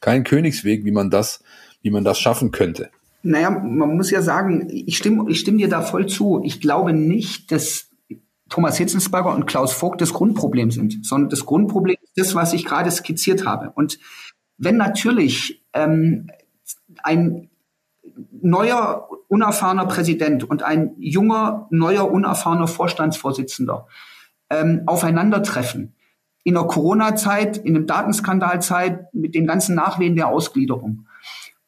keinen 0.01 0.23
Königsweg, 0.23 0.83
wie 0.83 0.91
man 0.91 1.11
das, 1.11 1.43
wie 1.83 1.91
man 1.91 2.03
das 2.03 2.19
schaffen 2.19 2.51
könnte. 2.51 2.89
Naja, 3.25 3.49
man 3.49 3.97
muss 3.97 4.11
ja 4.11 4.21
sagen, 4.21 4.67
ich 4.69 4.97
stimme, 4.97 5.25
ich 5.29 5.39
stimme 5.39 5.57
dir 5.57 5.67
da 5.67 5.81
voll 5.81 6.05
zu. 6.05 6.41
Ich 6.43 6.61
glaube 6.61 6.93
nicht, 6.93 7.51
dass 7.51 7.89
Thomas 8.49 8.77
Hitzelsberger 8.77 9.33
und 9.33 9.47
Klaus 9.47 9.73
Vogt 9.73 9.99
das 9.99 10.13
Grundproblem 10.13 10.69
sind, 10.69 11.03
sondern 11.03 11.31
das 11.31 11.43
Grundproblem 11.43 11.97
ist 12.03 12.17
das, 12.17 12.35
was 12.35 12.53
ich 12.53 12.65
gerade 12.65 12.91
skizziert 12.91 13.43
habe. 13.43 13.71
Und 13.71 13.97
wenn 14.57 14.77
natürlich 14.77 15.65
ähm, 15.73 16.29
ein 17.01 17.49
neuer, 18.31 19.09
unerfahrener 19.27 19.87
Präsident 19.87 20.43
und 20.43 20.61
ein 20.61 20.93
junger, 20.99 21.67
neuer, 21.71 22.11
unerfahrener 22.11 22.67
Vorstandsvorsitzender 22.67 23.87
ähm, 24.51 24.83
aufeinandertreffen, 24.85 25.95
in 26.43 26.53
der 26.53 26.65
Corona-Zeit, 26.65 27.57
in 27.57 27.75
einem 27.75 27.87
Datenskandalzeit, 27.87 29.11
mit 29.15 29.33
den 29.33 29.47
ganzen 29.47 29.73
Nachwehen 29.73 30.15
der 30.15 30.27
Ausgliederung, 30.27 31.07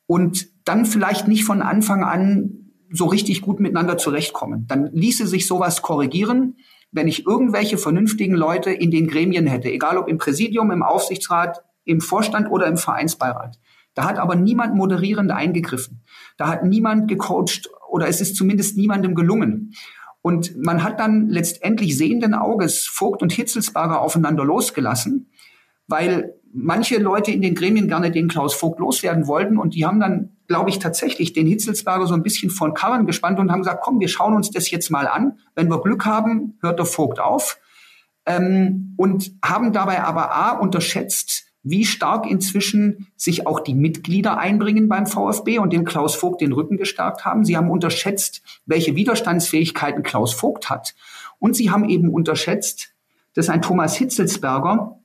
und 0.06 0.48
dann 0.68 0.86
vielleicht 0.86 1.28
nicht 1.28 1.44
von 1.44 1.62
Anfang 1.62 2.04
an 2.04 2.72
so 2.90 3.06
richtig 3.06 3.42
gut 3.42 3.60
miteinander 3.60 3.98
zurechtkommen. 3.98 4.66
Dann 4.68 4.90
ließe 4.94 5.28
sich 5.28 5.48
sowas 5.48 5.82
korrigieren, 5.82 6.58
wenn 6.92 7.08
ich 7.08 7.26
irgendwelche 7.26 7.78
vernünftigen 7.78 8.36
Leute 8.36 8.72
in 8.72 8.92
den 8.92 9.08
Gremien 9.08 9.46
hätte, 9.46 9.70
egal 9.70 9.98
ob 9.98 10.08
im 10.08 10.18
Präsidium, 10.18 10.72
im 10.72 10.84
Aufsichtsrat, 10.84 11.64
im 11.84 12.02
Vorstand 12.02 12.50
oder 12.50 12.68
im 12.68 12.78
Vereinsbeirat. 12.78 13.60
Da 13.94 14.06
hat 14.06 14.20
aber 14.20 14.36
niemand 14.36 14.76
moderierend 14.76 15.32
eingegriffen. 15.32 16.04
Da 16.38 16.48
hat 16.48 16.64
niemand 16.64 17.08
gecoacht 17.08 17.70
oder 17.90 18.08
es 18.08 18.22
ist 18.22 18.36
zumindest 18.36 18.78
niemandem 18.78 19.16
gelungen. 19.16 19.74
Und 20.22 20.58
man 20.58 20.84
hat 20.84 21.00
dann 21.00 21.30
letztendlich 21.30 21.98
sehenden 21.98 22.34
Auges 22.34 22.86
Vogt 22.86 23.22
und 23.22 23.32
Hitzelsberger 23.32 24.02
aufeinander 24.02 24.44
losgelassen, 24.44 25.32
weil 25.88 26.36
manche 26.54 26.98
Leute 26.98 27.32
in 27.32 27.42
den 27.42 27.56
Gremien 27.56 27.88
gerne 27.88 28.12
den 28.12 28.28
Klaus 28.28 28.54
Vogt 28.54 28.80
loswerden 28.80 29.28
wollten 29.28 29.58
und 29.58 29.74
die 29.74 29.86
haben 29.86 30.00
dann, 30.00 30.37
glaube 30.48 30.70
ich, 30.70 30.80
tatsächlich 30.80 31.34
den 31.34 31.48
Hitzelsberger 31.48 32.08
so 32.08 32.14
ein 32.14 32.24
bisschen 32.24 32.50
von 32.50 32.74
Karren 32.74 33.06
gespannt 33.06 33.40
und 33.40 33.52
haben 33.52 33.62
gesagt, 33.62 33.84
komm, 33.84 34.00
wir 34.00 34.08
schauen 34.08 34.34
uns 34.34 34.50
das 34.52 34.72
jetzt 34.72 34.90
mal 34.90 35.08
an. 35.08 35.40
Wenn 35.56 35.70
wir 35.70 35.82
Glück 35.82 36.06
haben, 36.06 36.58
hört 36.62 36.80
der 36.80 36.86
Vogt 36.86 37.20
auf. 37.20 37.60
Ähm, 38.26 38.94
und 38.98 39.34
haben 39.44 39.74
dabei 39.74 40.04
aber 40.04 40.34
A 40.34 40.52
unterschätzt, 40.52 41.46
wie 41.64 41.86
stark 41.86 42.26
inzwischen 42.26 43.08
sich 43.18 43.46
auch 43.46 43.60
die 43.60 43.74
Mitglieder 43.74 44.38
einbringen 44.38 44.88
beim 44.88 45.06
VfB 45.06 45.60
und 45.60 45.74
dem 45.74 45.84
Klaus 45.84 46.16
Vogt 46.16 46.40
den 46.40 46.54
Rücken 46.54 46.78
gestärkt 46.78 47.26
haben. 47.26 47.44
Sie 47.44 47.58
haben 47.58 47.70
unterschätzt, 47.70 48.42
welche 48.66 48.96
Widerstandsfähigkeiten 48.96 50.04
Klaus 50.04 50.34
Vogt 50.34 50.70
hat. 50.70 50.96
Und 51.40 51.56
sie 51.56 51.72
haben 51.72 51.90
eben 51.90 52.10
unterschätzt, 52.10 52.94
dass 53.34 53.50
ein 53.50 53.62
Thomas 53.62 53.96
Hitzelsberger 53.98 54.98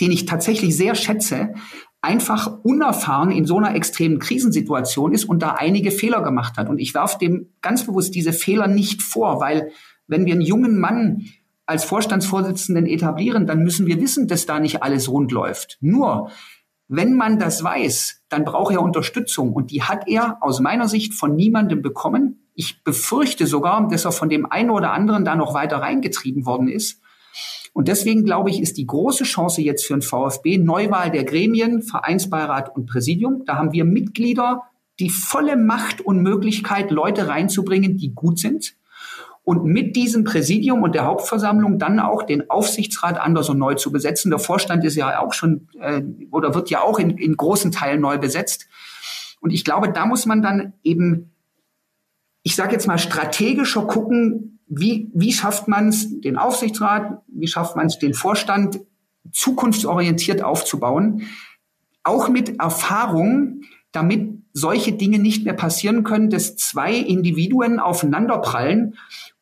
den 0.00 0.12
ich 0.12 0.26
tatsächlich 0.26 0.76
sehr 0.76 0.94
schätze, 0.94 1.54
einfach 2.00 2.60
unerfahren 2.62 3.30
in 3.30 3.44
so 3.44 3.58
einer 3.58 3.74
extremen 3.74 4.18
Krisensituation 4.18 5.12
ist 5.12 5.24
und 5.24 5.42
da 5.42 5.52
einige 5.52 5.90
Fehler 5.90 6.22
gemacht 6.22 6.56
hat. 6.56 6.68
Und 6.68 6.78
ich 6.78 6.94
werfe 6.94 7.18
dem 7.18 7.48
ganz 7.60 7.84
bewusst 7.84 8.14
diese 8.14 8.32
Fehler 8.32 8.68
nicht 8.68 9.02
vor, 9.02 9.40
weil 9.40 9.72
wenn 10.06 10.24
wir 10.24 10.32
einen 10.32 10.42
jungen 10.42 10.78
Mann 10.78 11.26
als 11.66 11.84
Vorstandsvorsitzenden 11.84 12.86
etablieren, 12.86 13.46
dann 13.46 13.62
müssen 13.62 13.86
wir 13.86 14.00
wissen, 14.00 14.26
dass 14.26 14.46
da 14.46 14.58
nicht 14.58 14.82
alles 14.82 15.08
rund 15.10 15.32
läuft. 15.32 15.76
Nur, 15.80 16.30
wenn 16.86 17.14
man 17.14 17.38
das 17.38 17.62
weiß, 17.62 18.24
dann 18.30 18.44
braucht 18.44 18.72
er 18.72 18.80
Unterstützung 18.80 19.52
und 19.52 19.70
die 19.70 19.82
hat 19.82 20.08
er 20.08 20.38
aus 20.40 20.60
meiner 20.60 20.88
Sicht 20.88 21.12
von 21.12 21.36
niemandem 21.36 21.82
bekommen. 21.82 22.48
Ich 22.54 22.82
befürchte 22.84 23.46
sogar, 23.46 23.86
dass 23.88 24.06
er 24.06 24.12
von 24.12 24.30
dem 24.30 24.46
einen 24.50 24.70
oder 24.70 24.92
anderen 24.92 25.24
da 25.24 25.36
noch 25.36 25.52
weiter 25.52 25.78
reingetrieben 25.78 26.46
worden 26.46 26.68
ist. 26.68 27.02
Und 27.78 27.86
deswegen 27.86 28.24
glaube 28.24 28.50
ich, 28.50 28.60
ist 28.60 28.76
die 28.76 28.88
große 28.88 29.22
Chance 29.22 29.62
jetzt 29.62 29.86
für 29.86 29.94
den 29.94 30.02
VfB 30.02 30.58
Neuwahl 30.58 31.12
der 31.12 31.22
Gremien, 31.22 31.80
Vereinsbeirat 31.80 32.74
und 32.74 32.86
Präsidium. 32.86 33.44
Da 33.44 33.54
haben 33.54 33.70
wir 33.70 33.84
Mitglieder, 33.84 34.64
die 34.98 35.10
volle 35.10 35.56
Macht 35.56 36.00
und 36.00 36.20
Möglichkeit, 36.20 36.90
Leute 36.90 37.28
reinzubringen, 37.28 37.96
die 37.96 38.12
gut 38.12 38.40
sind. 38.40 38.74
Und 39.44 39.64
mit 39.64 39.94
diesem 39.94 40.24
Präsidium 40.24 40.82
und 40.82 40.96
der 40.96 41.04
Hauptversammlung 41.04 41.78
dann 41.78 42.00
auch 42.00 42.24
den 42.24 42.50
Aufsichtsrat 42.50 43.16
anders 43.16 43.48
und 43.48 43.58
neu 43.58 43.74
zu 43.74 43.92
besetzen. 43.92 44.30
Der 44.30 44.40
Vorstand 44.40 44.84
ist 44.84 44.96
ja 44.96 45.20
auch 45.20 45.32
schon 45.32 45.68
äh, 45.80 46.02
oder 46.32 46.56
wird 46.56 46.70
ja 46.70 46.82
auch 46.82 46.98
in, 46.98 47.16
in 47.16 47.36
großen 47.36 47.70
Teilen 47.70 48.00
neu 48.00 48.18
besetzt. 48.18 48.66
Und 49.38 49.52
ich 49.52 49.64
glaube, 49.64 49.92
da 49.92 50.04
muss 50.04 50.26
man 50.26 50.42
dann 50.42 50.72
eben, 50.82 51.30
ich 52.42 52.56
sage 52.56 52.72
jetzt 52.72 52.88
mal, 52.88 52.98
strategischer 52.98 53.86
gucken, 53.86 54.57
wie, 54.68 55.10
wie 55.14 55.32
schafft 55.32 55.68
man 55.68 55.88
es, 55.88 56.20
den 56.20 56.36
Aufsichtsrat, 56.36 57.22
wie 57.28 57.48
schafft 57.48 57.76
man 57.76 57.86
es, 57.86 57.98
den 57.98 58.14
Vorstand 58.14 58.80
zukunftsorientiert 59.32 60.42
aufzubauen, 60.42 61.22
auch 62.02 62.28
mit 62.28 62.60
Erfahrung, 62.60 63.62
damit 63.92 64.42
solche 64.52 64.92
Dinge 64.92 65.18
nicht 65.18 65.44
mehr 65.44 65.54
passieren 65.54 66.04
können, 66.04 66.30
dass 66.30 66.56
zwei 66.56 66.94
Individuen 66.94 67.80
aufeinanderprallen 67.80 68.96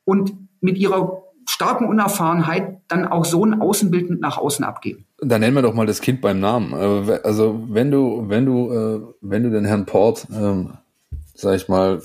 und 0.05 0.33
mit 0.61 0.79
ihrer 0.79 1.23
starken 1.49 1.87
Unerfahrenheit 1.87 2.81
dann 2.89 3.07
auch 3.07 3.25
so 3.25 3.45
ein 3.45 3.61
Außenbild 3.61 4.21
nach 4.21 4.39
außen 4.39 4.65
abgeben. 4.65 5.07
Dann 5.21 5.41
nennen 5.41 5.55
wir 5.55 5.63
doch 5.63 5.75
mal 5.75 5.87
das 5.87 6.01
Kind 6.01 6.21
beim 6.21 6.41
Namen. 6.41 6.73
Äh, 6.73 7.21
also 7.23 7.65
wenn 7.69 7.91
du, 7.91 8.29
wenn 8.29 8.45
du, 8.45 8.73
äh, 8.73 9.01
wenn 9.21 9.43
du 9.45 9.51
den 9.51 9.65
Herrn 9.65 9.87
Port, 9.87 10.27
ähm, 10.33 10.75
sag 11.35 11.57
ich 11.57 11.69
mal, 11.69 12.03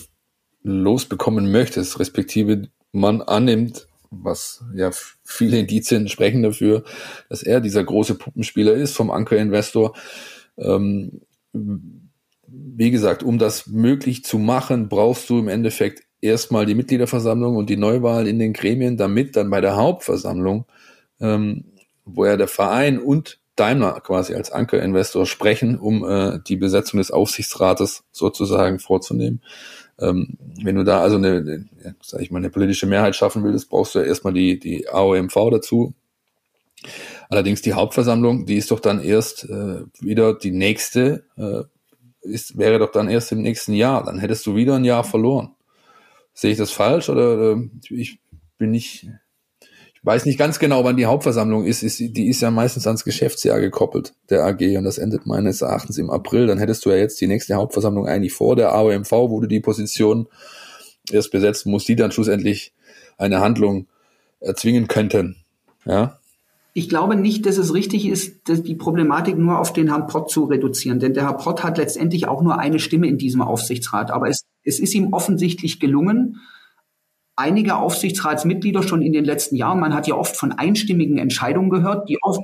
losbekommen 0.63 1.51
möchtest, 1.51 1.99
respektive 1.99 2.69
man 2.91 3.21
annimmt, 3.21 3.87
was 4.09 4.63
ja 4.75 4.91
viele 5.23 5.59
Indizien 5.59 6.09
sprechen 6.09 6.43
dafür, 6.43 6.83
dass 7.29 7.43
er 7.43 7.61
dieser 7.61 7.83
große 7.83 8.15
Puppenspieler 8.15 8.73
ist 8.73 8.95
vom 8.95 9.09
Anker-Investor. 9.09 9.95
Ähm, 10.57 11.21
wie 11.53 12.91
gesagt, 12.91 13.23
um 13.23 13.37
das 13.37 13.67
möglich 13.67 14.25
zu 14.25 14.37
machen, 14.37 14.89
brauchst 14.89 15.29
du 15.29 15.39
im 15.39 15.47
Endeffekt 15.47 16.03
erstmal 16.19 16.65
die 16.65 16.75
Mitgliederversammlung 16.75 17.55
und 17.55 17.69
die 17.69 17.77
Neuwahl 17.77 18.27
in 18.27 18.39
den 18.39 18.53
Gremien, 18.53 18.97
damit 18.97 19.35
dann 19.35 19.49
bei 19.49 19.61
der 19.61 19.77
Hauptversammlung, 19.77 20.65
ähm, 21.19 21.65
wo 22.05 22.25
ja 22.25 22.35
der 22.35 22.47
Verein 22.47 22.99
und 22.99 23.39
Daimler 23.55 23.99
quasi 24.01 24.33
als 24.33 24.51
Ankerinvestor 24.51 25.25
sprechen, 25.25 25.77
um 25.77 26.03
äh, 26.03 26.39
die 26.47 26.55
Besetzung 26.57 26.97
des 26.97 27.11
Aufsichtsrates 27.11 28.03
sozusagen 28.11 28.79
vorzunehmen. 28.79 29.41
Ähm, 30.01 30.37
wenn 30.63 30.75
du 30.75 30.83
da 30.83 31.01
also 31.01 31.17
eine, 31.17 31.65
sag 32.01 32.21
ich 32.21 32.31
mal, 32.31 32.39
eine 32.39 32.49
politische 32.49 32.87
Mehrheit 32.87 33.15
schaffen 33.15 33.43
willst, 33.43 33.69
brauchst 33.69 33.95
du 33.95 33.99
ja 33.99 34.05
erstmal 34.05 34.33
die, 34.33 34.59
die 34.59 34.89
AOMV 34.89 35.33
dazu. 35.51 35.93
Allerdings 37.29 37.61
die 37.61 37.73
Hauptversammlung, 37.73 38.45
die 38.45 38.57
ist 38.57 38.71
doch 38.71 38.79
dann 38.79 39.01
erst 39.01 39.45
äh, 39.45 39.83
wieder 39.99 40.33
die 40.33 40.51
nächste, 40.51 41.23
äh, 41.37 41.63
ist, 42.21 42.57
wäre 42.57 42.79
doch 42.79 42.91
dann 42.91 43.09
erst 43.09 43.31
im 43.31 43.41
nächsten 43.41 43.73
Jahr. 43.73 44.03
Dann 44.03 44.19
hättest 44.19 44.45
du 44.45 44.55
wieder 44.55 44.75
ein 44.75 44.85
Jahr 44.85 45.03
verloren. 45.03 45.55
Sehe 46.33 46.51
ich 46.51 46.57
das 46.57 46.71
falsch 46.71 47.09
oder 47.09 47.53
äh, 47.53 47.69
ich 47.89 48.19
bin 48.57 48.71
nicht, 48.71 49.07
ich 50.01 50.07
weiß 50.07 50.25
nicht 50.25 50.39
ganz 50.39 50.57
genau, 50.57 50.83
wann 50.83 50.97
die 50.97 51.05
Hauptversammlung 51.05 51.63
ist. 51.63 51.83
ist. 51.83 51.99
Die 51.99 52.27
ist 52.27 52.41
ja 52.41 52.49
meistens 52.49 52.87
ans 52.87 53.03
Geschäftsjahr 53.03 53.59
gekoppelt, 53.59 54.13
der 54.31 54.43
AG, 54.43 54.75
und 54.75 54.83
das 54.83 54.97
endet 54.97 55.27
meines 55.27 55.61
Erachtens 55.61 55.99
im 55.99 56.09
April. 56.09 56.47
Dann 56.47 56.57
hättest 56.57 56.83
du 56.85 56.89
ja 56.89 56.95
jetzt 56.95 57.21
die 57.21 57.27
nächste 57.27 57.53
Hauptversammlung 57.53 58.07
eigentlich 58.07 58.33
vor 58.33 58.55
der 58.55 58.73
AOMV, 58.73 59.11
wo 59.11 59.39
du 59.39 59.47
die 59.47 59.59
Position 59.59 60.27
erst 61.11 61.31
besetzen 61.31 61.69
musst, 61.69 61.87
die 61.87 61.95
dann 61.95 62.11
schlussendlich 62.11 62.73
eine 63.19 63.41
Handlung 63.41 63.85
erzwingen 64.39 64.87
könnten. 64.87 65.35
Ja. 65.85 66.17
Ich 66.73 66.89
glaube 66.89 67.15
nicht, 67.15 67.45
dass 67.45 67.57
es 67.57 67.73
richtig 67.73 68.07
ist, 68.07 68.47
die 68.47 68.75
Problematik 68.75 69.37
nur 69.37 69.59
auf 69.59 69.71
den 69.71 69.89
Herrn 69.89 70.07
Pott 70.07 70.31
zu 70.31 70.45
reduzieren, 70.45 70.99
denn 70.99 71.13
der 71.13 71.25
Herr 71.25 71.37
Pott 71.37 71.63
hat 71.63 71.77
letztendlich 71.77 72.27
auch 72.27 72.41
nur 72.41 72.57
eine 72.57 72.79
Stimme 72.79 73.07
in 73.07 73.19
diesem 73.19 73.41
Aufsichtsrat. 73.41 74.09
Aber 74.09 74.29
es, 74.29 74.45
es 74.63 74.79
ist 74.79 74.95
ihm 74.95 75.13
offensichtlich 75.13 75.79
gelungen, 75.79 76.37
einige 77.41 77.75
Aufsichtsratsmitglieder 77.75 78.83
schon 78.83 79.01
in 79.01 79.13
den 79.13 79.25
letzten 79.25 79.55
Jahren, 79.55 79.79
man 79.79 79.93
hat 79.93 80.07
ja 80.07 80.15
oft 80.15 80.37
von 80.37 80.51
einstimmigen 80.51 81.17
Entscheidungen 81.17 81.69
gehört, 81.69 82.07
die 82.07 82.17
oft, 82.21 82.41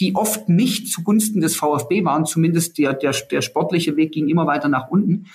die 0.00 0.14
oft 0.14 0.48
nicht 0.48 0.88
zugunsten 0.88 1.40
des 1.40 1.56
VfB 1.56 2.04
waren, 2.04 2.24
zumindest 2.24 2.78
der, 2.78 2.94
der, 2.94 3.12
der 3.30 3.42
sportliche 3.42 3.96
Weg 3.96 4.12
ging 4.12 4.28
immer 4.28 4.46
weiter 4.46 4.68
nach 4.68 4.88
unten. 4.88 5.26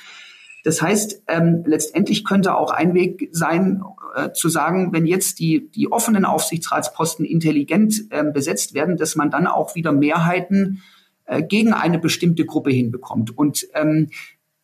Das 0.64 0.82
heißt, 0.82 1.24
ähm, 1.28 1.64
letztendlich 1.66 2.24
könnte 2.24 2.56
auch 2.56 2.72
ein 2.72 2.94
Weg 2.94 3.30
sein, 3.32 3.84
äh, 4.16 4.32
zu 4.32 4.50
sagen, 4.50 4.94
wenn 4.94 5.06
jetzt 5.06 5.40
die, 5.40 5.70
die 5.70 5.92
offenen 5.92 6.26
Aufsichtsratsposten 6.26 7.26
intelligent 7.26 8.06
äh, 8.10 8.24
besetzt 8.24 8.74
werden, 8.74 8.98
dass 8.98 9.16
man 9.16 9.30
dann 9.30 9.46
auch 9.46 9.76
wieder 9.76 9.92
Mehrheiten 9.92 10.82
äh, 11.26 11.44
gegen 11.44 11.74
eine 11.74 12.00
bestimmte 12.00 12.46
Gruppe 12.46 12.72
hinbekommt. 12.72 13.38
Und 13.38 13.68
ähm, 13.74 14.10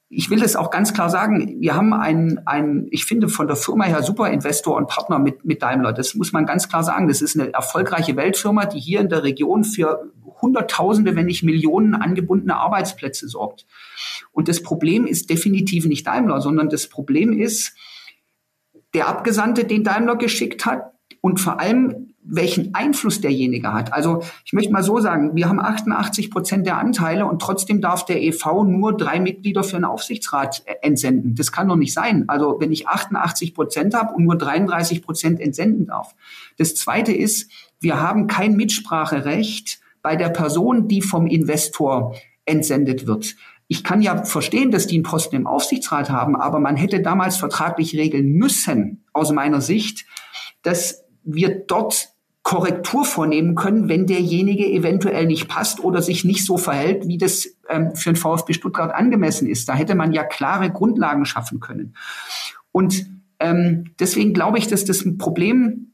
ich 0.10 0.32
will 0.32 0.42
es 0.42 0.56
auch 0.56 0.72
ganz 0.72 0.94
klar 0.94 1.10
sagen, 1.12 1.58
wir 1.60 1.76
haben 1.76 1.94
einen, 1.94 2.40
einen, 2.48 2.88
ich 2.90 3.06
finde 3.06 3.30
von 3.30 3.46
der 3.46 3.56
Firma 3.56 3.86
her 3.86 4.02
super 4.02 4.32
Investor 4.32 4.76
und 4.76 4.88
Partner 4.88 5.20
mit, 5.20 5.46
mit 5.46 5.62
Daimler. 5.62 5.94
Das 5.94 6.16
muss 6.16 6.32
man 6.32 6.48
ganz 6.48 6.68
klar 6.68 6.84
sagen. 6.84 7.08
Das 7.08 7.22
ist 7.22 7.40
eine 7.40 7.54
erfolgreiche 7.54 8.16
Weltfirma, 8.16 8.66
die 8.66 8.80
hier 8.80 9.02
in 9.02 9.10
der 9.10 9.24
Region 9.24 9.64
für 9.64 10.12
Hunderttausende, 10.42 11.16
wenn 11.16 11.28
nicht 11.28 11.44
Millionen 11.44 11.94
angebundene 11.94 12.56
Arbeitsplätze 12.56 13.28
sorgt. 13.28 13.68
Und 14.32 14.48
das 14.48 14.64
Problem 14.64 15.06
ist 15.06 15.30
definitiv 15.30 15.86
nicht 15.86 16.08
Daimler, 16.08 16.42
sondern 16.42 16.70
das 16.70 16.88
Problem 16.88 17.32
ist 17.32 17.76
der 18.96 19.08
Abgesandte, 19.08 19.66
den 19.66 19.84
Daimler 19.84 20.16
geschickt 20.16 20.66
hat 20.66 20.92
und 21.22 21.40
vor 21.40 21.60
allem 21.60 22.09
welchen 22.24 22.76
Einfluss 22.76 23.22
derjenige 23.22 23.74
hat. 23.74 23.94
Also 23.94 24.24
ich 24.46 24.54
möchte 24.54 24.72
mal 24.72 24.84
so 24.84 25.00
sagen, 25.00 25.36
wir 25.36 25.48
haben 25.48 25.60
88 25.60 26.30
Prozent 26.30 26.66
der 26.66 26.78
Anteile 26.78 27.26
und 27.26 27.42
trotzdem 27.42 27.82
darf 27.82 28.06
der 28.06 28.22
EV 28.22 28.64
nur 28.66 28.96
drei 28.96 29.20
Mitglieder 29.20 29.64
für 29.64 29.78
einen 29.78 29.86
Aufsichtsrat 29.86 30.64
äh, 30.66 30.76
entsenden. 30.82 31.36
Das 31.36 31.52
kann 31.52 31.68
doch 31.68 31.76
nicht 31.76 31.94
sein. 31.94 32.26
Also 32.28 32.58
wenn 32.60 32.72
ich 32.72 32.88
88 32.88 33.54
Prozent 33.56 33.94
habe 33.94 34.14
und 34.14 34.26
nur 34.26 34.38
33 34.38 35.02
Prozent 35.02 35.40
entsenden 35.40 35.88
darf. 35.88 36.16
Das 36.58 36.76
Zweite 36.76 37.14
ist, 37.14 37.50
wir 37.80 38.02
haben 38.02 38.28
kein 38.28 38.56
Mitspracherecht 38.56 39.80
bei 40.02 40.16
der 40.16 40.30
Person, 40.30 40.88
die 40.88 41.02
vom 41.02 41.28
Investor 41.28 42.16
entsendet 42.46 43.08
wird. 43.08 43.36
Ich 43.68 43.84
kann 43.84 44.02
ja 44.02 44.24
verstehen, 44.24 44.72
dass 44.72 44.88
die 44.88 44.96
einen 44.96 45.04
Posten 45.04 45.36
im 45.36 45.48
Aufsichtsrat 45.48 46.10
haben, 46.10 46.36
aber 46.36 46.60
man 46.60 46.76
hätte 46.76 47.02
damals 47.02 47.38
vertraglich 47.38 47.96
regeln 47.96 48.32
müssen, 48.32 49.06
aus 49.14 49.32
meiner 49.32 49.62
Sicht, 49.62 50.06
dass 50.64 51.04
wir 51.24 51.66
dort 51.68 52.09
Korrektur 52.44 53.06
vornehmen 53.06 53.56
können, 53.56 53.90
wenn 53.90 54.08
derjenige 54.08 54.66
eventuell 54.66 55.26
nicht 55.26 55.48
passt 55.48 55.84
oder 55.84 56.02
sich 56.02 56.24
nicht 56.24 56.46
so 56.46 56.58
verhält, 56.58 57.08
wie 57.08 57.18
das 57.18 57.48
ähm, 57.68 57.96
für 57.96 58.12
den 58.12 58.16
VfB 58.16 58.54
Stuttgart 58.54 58.94
angemessen 58.94 59.48
ist. 59.48 59.68
Da 59.70 59.76
hätte 59.76 59.96
man 59.96 60.14
ja 60.14 60.24
klare 60.24 60.72
Grundlagen 60.72 61.26
schaffen 61.26 61.60
können. 61.60 61.96
Und 62.72 63.06
ähm, 63.40 63.92
deswegen 64.00 64.34
glaube 64.34 64.58
ich, 64.58 64.68
dass 64.68 64.86
das 64.86 65.06
ein 65.06 65.18
Problem 65.18 65.92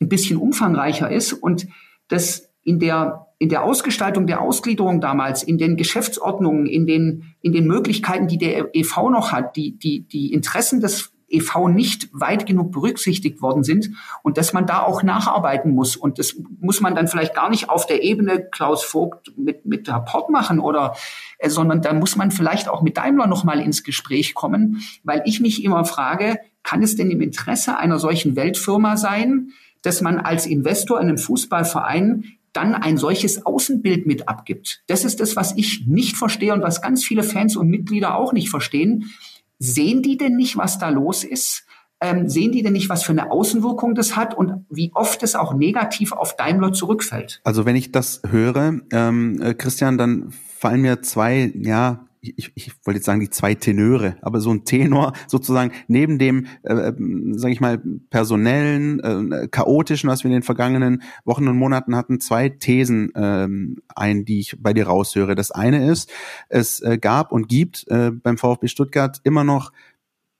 ein 0.00 0.08
bisschen 0.08 0.36
umfangreicher 0.36 1.10
ist 1.10 1.32
und 1.32 1.66
dass 2.08 2.48
in 2.62 2.78
der 2.78 3.28
in 3.40 3.48
der 3.48 3.62
Ausgestaltung 3.62 4.26
der 4.26 4.40
Ausgliederung 4.40 5.00
damals, 5.00 5.44
in 5.44 5.58
den 5.58 5.76
Geschäftsordnungen, 5.76 6.66
in 6.66 6.86
den, 6.86 7.34
in 7.40 7.52
den 7.52 7.66
Möglichkeiten, 7.68 8.26
die 8.26 8.36
der 8.36 8.74
EV 8.74 9.10
noch 9.10 9.30
hat, 9.30 9.54
die, 9.54 9.78
die, 9.78 10.00
die 10.00 10.32
Interessen 10.32 10.80
des 10.80 11.12
EV 11.28 11.68
nicht 11.68 12.08
weit 12.12 12.46
genug 12.46 12.72
berücksichtigt 12.72 13.42
worden 13.42 13.62
sind 13.62 13.90
und 14.22 14.38
dass 14.38 14.52
man 14.52 14.66
da 14.66 14.82
auch 14.82 15.02
nacharbeiten 15.02 15.74
muss. 15.74 15.96
Und 15.96 16.18
das 16.18 16.36
muss 16.60 16.80
man 16.80 16.94
dann 16.94 17.08
vielleicht 17.08 17.34
gar 17.34 17.50
nicht 17.50 17.68
auf 17.68 17.86
der 17.86 18.02
Ebene 18.02 18.44
Klaus 18.50 18.84
Vogt 18.84 19.32
mit, 19.36 19.66
mit 19.66 19.88
Rapport 19.88 20.30
machen 20.30 20.58
oder, 20.58 20.94
äh, 21.38 21.50
sondern 21.50 21.82
da 21.82 21.92
muss 21.92 22.16
man 22.16 22.30
vielleicht 22.30 22.68
auch 22.68 22.82
mit 22.82 22.96
Daimler 22.96 23.26
nochmal 23.26 23.60
ins 23.60 23.84
Gespräch 23.84 24.34
kommen, 24.34 24.82
weil 25.04 25.22
ich 25.24 25.40
mich 25.40 25.64
immer 25.64 25.84
frage, 25.84 26.38
kann 26.62 26.82
es 26.82 26.96
denn 26.96 27.10
im 27.10 27.20
Interesse 27.20 27.76
einer 27.76 27.98
solchen 27.98 28.36
Weltfirma 28.36 28.96
sein, 28.96 29.52
dass 29.82 30.00
man 30.00 30.18
als 30.18 30.46
Investor 30.46 31.00
in 31.00 31.08
einem 31.08 31.18
Fußballverein 31.18 32.24
dann 32.52 32.74
ein 32.74 32.96
solches 32.96 33.46
Außenbild 33.46 34.06
mit 34.06 34.28
abgibt. 34.28 34.82
Das 34.86 35.04
ist 35.04 35.20
das, 35.20 35.36
was 35.36 35.56
ich 35.56 35.86
nicht 35.86 36.16
verstehe 36.16 36.52
und 36.52 36.62
was 36.62 36.82
ganz 36.82 37.04
viele 37.04 37.22
Fans 37.22 37.56
und 37.56 37.68
Mitglieder 37.68 38.16
auch 38.16 38.32
nicht 38.32 38.50
verstehen. 38.50 39.12
Sehen 39.58 40.02
die 40.02 40.16
denn 40.16 40.36
nicht, 40.36 40.56
was 40.56 40.78
da 40.78 40.88
los 40.88 41.24
ist? 41.24 41.64
Ähm, 42.00 42.28
sehen 42.28 42.52
die 42.52 42.62
denn 42.62 42.74
nicht, 42.74 42.88
was 42.88 43.02
für 43.02 43.12
eine 43.12 43.30
Außenwirkung 43.32 43.96
das 43.96 44.14
hat 44.14 44.32
und 44.32 44.64
wie 44.70 44.92
oft 44.94 45.22
es 45.24 45.34
auch 45.34 45.52
negativ 45.54 46.12
auf 46.12 46.36
Daimler 46.36 46.72
zurückfällt? 46.72 47.40
Also 47.42 47.64
wenn 47.64 47.74
ich 47.74 47.90
das 47.90 48.22
höre, 48.28 48.80
ähm, 48.92 49.42
äh, 49.42 49.54
Christian, 49.54 49.98
dann 49.98 50.30
fallen 50.30 50.80
mir 50.80 51.02
zwei, 51.02 51.52
ja, 51.56 52.07
ich, 52.20 52.52
ich 52.54 52.72
wollte 52.84 52.98
jetzt 52.98 53.06
sagen 53.06 53.20
die 53.20 53.30
zwei 53.30 53.54
Tenöre, 53.54 54.16
aber 54.22 54.40
so 54.40 54.50
ein 54.50 54.64
Tenor 54.64 55.12
sozusagen 55.26 55.72
neben 55.86 56.18
dem, 56.18 56.46
äh, 56.62 56.74
äh 56.74 56.94
sage 57.32 57.52
ich 57.52 57.60
mal, 57.60 57.78
personellen, 58.10 59.00
äh, 59.00 59.48
chaotischen, 59.48 60.10
was 60.10 60.24
wir 60.24 60.28
in 60.28 60.36
den 60.36 60.42
vergangenen 60.42 61.02
Wochen 61.24 61.48
und 61.48 61.56
Monaten 61.56 61.96
hatten, 61.96 62.20
zwei 62.20 62.48
Thesen 62.48 63.12
ähm, 63.14 63.78
ein, 63.94 64.24
die 64.24 64.40
ich 64.40 64.56
bei 64.60 64.72
dir 64.72 64.86
raushöre. 64.86 65.34
Das 65.34 65.50
eine 65.50 65.90
ist, 65.90 66.10
es 66.48 66.80
äh, 66.80 66.98
gab 66.98 67.32
und 67.32 67.48
gibt 67.48 67.86
äh, 67.88 68.10
beim 68.10 68.38
VfB 68.38 68.68
Stuttgart 68.68 69.20
immer 69.24 69.44
noch 69.44 69.72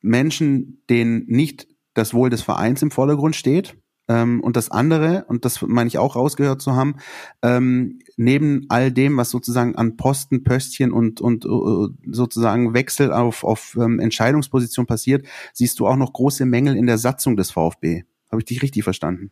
Menschen, 0.00 0.82
denen 0.88 1.24
nicht 1.26 1.68
das 1.94 2.14
Wohl 2.14 2.30
des 2.30 2.42
Vereins 2.42 2.82
im 2.82 2.90
Vordergrund 2.90 3.36
steht, 3.36 3.76
ähm, 4.08 4.40
und 4.40 4.56
das 4.56 4.70
andere, 4.70 5.24
und 5.28 5.44
das 5.44 5.62
meine 5.62 5.88
ich 5.88 5.98
auch 5.98 6.16
rausgehört 6.16 6.62
zu 6.62 6.74
haben, 6.74 6.96
ähm, 7.42 8.00
neben 8.16 8.66
all 8.68 8.90
dem, 8.90 9.16
was 9.16 9.30
sozusagen 9.30 9.76
an 9.76 9.96
Posten, 9.96 10.44
Pöstchen 10.44 10.92
und, 10.92 11.20
und 11.20 11.44
uh, 11.44 11.88
sozusagen 12.10 12.74
Wechsel 12.74 13.12
auf, 13.12 13.44
auf 13.44 13.76
ähm, 13.78 14.00
Entscheidungsposition 14.00 14.86
passiert, 14.86 15.26
siehst 15.52 15.78
du 15.78 15.86
auch 15.86 15.96
noch 15.96 16.12
große 16.12 16.46
Mängel 16.46 16.76
in 16.76 16.86
der 16.86 16.98
Satzung 16.98 17.36
des 17.36 17.50
VfB. 17.50 18.04
Habe 18.30 18.40
ich 18.40 18.46
dich 18.46 18.62
richtig 18.62 18.82
verstanden? 18.82 19.30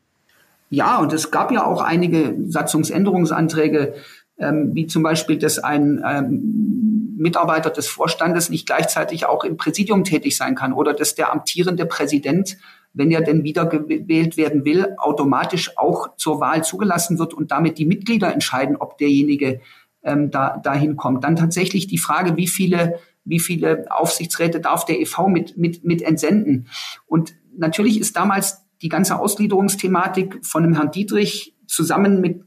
Ja, 0.70 0.98
und 0.98 1.12
es 1.12 1.30
gab 1.30 1.52
ja 1.52 1.64
auch 1.64 1.80
einige 1.80 2.36
Satzungsänderungsanträge, 2.46 3.94
ähm, 4.38 4.70
wie 4.74 4.86
zum 4.86 5.02
Beispiel, 5.02 5.38
dass 5.38 5.58
ein 5.58 6.02
ähm, 6.06 7.14
Mitarbeiter 7.16 7.70
des 7.70 7.88
Vorstandes 7.88 8.50
nicht 8.50 8.66
gleichzeitig 8.66 9.26
auch 9.26 9.44
im 9.44 9.56
Präsidium 9.56 10.04
tätig 10.04 10.36
sein 10.36 10.54
kann 10.54 10.72
oder 10.72 10.92
dass 10.92 11.14
der 11.14 11.32
amtierende 11.32 11.86
Präsident 11.86 12.58
wenn 12.97 13.11
er 13.11 13.20
denn 13.20 13.44
wieder 13.44 13.66
gewählt 13.66 14.38
werden 14.38 14.64
will, 14.64 14.94
automatisch 14.97 15.76
auch 15.76 16.16
zur 16.16 16.40
Wahl 16.40 16.64
zugelassen 16.64 17.18
wird 17.18 17.34
und 17.34 17.51
damit 17.51 17.76
die 17.76 17.84
Mitglieder 17.84 18.32
entscheiden, 18.32 18.76
ob 18.76 18.97
derjenige 18.97 19.61
ähm, 20.03 20.30
da 20.30 20.57
dahin 20.57 20.97
kommt. 20.97 21.22
Dann 21.22 21.36
tatsächlich 21.36 21.86
die 21.86 21.99
Frage, 21.99 22.36
wie 22.36 22.49
viele 22.49 22.99
wie 23.28 23.40
viele 23.40 23.86
Aufsichtsräte 23.90 24.61
darf 24.61 24.86
der 24.86 25.01
EV 25.01 25.28
mit 25.28 25.59
mit 25.59 25.84
mit 25.84 26.01
entsenden? 26.01 26.68
Und 27.07 27.34
natürlich 27.57 28.01
ist 28.01 28.16
damals 28.16 28.64
die 28.80 28.88
ganze 28.88 29.18
Ausgliederungsthematik 29.18 30.38
von 30.42 30.62
dem 30.62 30.74
Herrn 30.74 30.90
Dietrich 30.90 31.55
zusammen 31.66 32.22
mit 32.22 32.44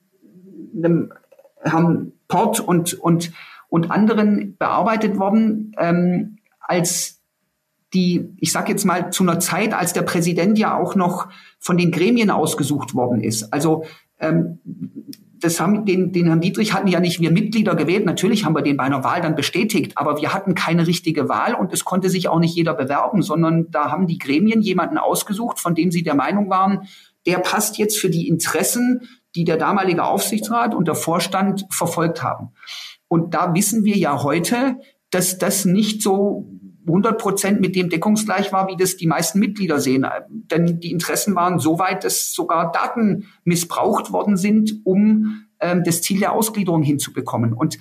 einem 0.75 1.13
Herrn 1.61 2.13
Port 2.27 2.59
und 2.59 2.95
und 2.95 3.31
und 3.67 3.91
anderen 3.91 4.57
bearbeitet 4.57 5.19
worden, 5.19 5.75
ähm, 5.77 6.37
als 6.59 7.18
die, 7.93 8.29
ich 8.37 8.51
sage 8.51 8.71
jetzt 8.71 8.85
mal, 8.85 9.11
zu 9.11 9.23
einer 9.23 9.39
Zeit, 9.39 9.73
als 9.73 9.93
der 9.93 10.03
Präsident 10.03 10.59
ja 10.59 10.77
auch 10.77 10.95
noch 10.95 11.27
von 11.59 11.77
den 11.77 11.91
Gremien 11.91 12.29
ausgesucht 12.29 12.93
worden 12.93 13.21
ist. 13.21 13.51
Also 13.51 13.83
ähm, 14.19 14.59
das 15.41 15.59
haben 15.59 15.85
den, 15.85 16.11
den 16.11 16.27
Herrn 16.27 16.41
Dietrich 16.41 16.73
hatten 16.73 16.87
ja 16.87 16.99
nicht 16.99 17.19
wir 17.19 17.31
Mitglieder 17.31 17.75
gewählt. 17.75 18.05
Natürlich 18.05 18.45
haben 18.45 18.55
wir 18.55 18.61
den 18.61 18.77
bei 18.77 18.83
einer 18.83 19.03
Wahl 19.03 19.21
dann 19.21 19.35
bestätigt, 19.35 19.93
aber 19.95 20.19
wir 20.19 20.33
hatten 20.33 20.53
keine 20.53 20.85
richtige 20.85 21.29
Wahl 21.29 21.53
und 21.53 21.73
es 21.73 21.85
konnte 21.85 22.09
sich 22.09 22.27
auch 22.27 22.39
nicht 22.39 22.55
jeder 22.55 22.73
bewerben, 22.73 23.21
sondern 23.21 23.71
da 23.71 23.91
haben 23.91 24.07
die 24.07 24.17
Gremien 24.17 24.61
jemanden 24.61 24.97
ausgesucht, 24.97 25.59
von 25.59 25.75
dem 25.75 25.91
sie 25.91 26.03
der 26.03 26.15
Meinung 26.15 26.49
waren, 26.49 26.87
der 27.25 27.39
passt 27.39 27.77
jetzt 27.77 27.97
für 27.97 28.09
die 28.09 28.27
Interessen, 28.27 29.01
die 29.35 29.43
der 29.43 29.57
damalige 29.57 30.03
Aufsichtsrat 30.03 30.73
und 30.73 30.87
der 30.87 30.95
Vorstand 30.95 31.65
verfolgt 31.69 32.23
haben. 32.23 32.49
Und 33.07 33.33
da 33.33 33.53
wissen 33.53 33.83
wir 33.83 33.97
ja 33.97 34.23
heute, 34.23 34.77
dass 35.11 35.37
das 35.37 35.65
nicht 35.65 36.01
so 36.01 36.47
100 36.89 37.17
Prozent 37.17 37.61
mit 37.61 37.75
dem 37.75 37.89
deckungsgleich 37.89 38.51
war, 38.51 38.67
wie 38.67 38.75
das 38.75 38.97
die 38.97 39.07
meisten 39.07 39.39
Mitglieder 39.39 39.79
sehen. 39.79 40.05
Denn 40.29 40.79
die 40.79 40.91
Interessen 40.91 41.35
waren 41.35 41.59
so 41.59 41.79
weit, 41.79 42.03
dass 42.03 42.33
sogar 42.33 42.71
Daten 42.71 43.27
missbraucht 43.43 44.11
worden 44.11 44.37
sind, 44.37 44.81
um 44.83 45.45
ähm, 45.59 45.83
das 45.83 46.01
Ziel 46.01 46.19
der 46.19 46.33
Ausgliederung 46.33 46.83
hinzubekommen. 46.83 47.53
Und 47.53 47.77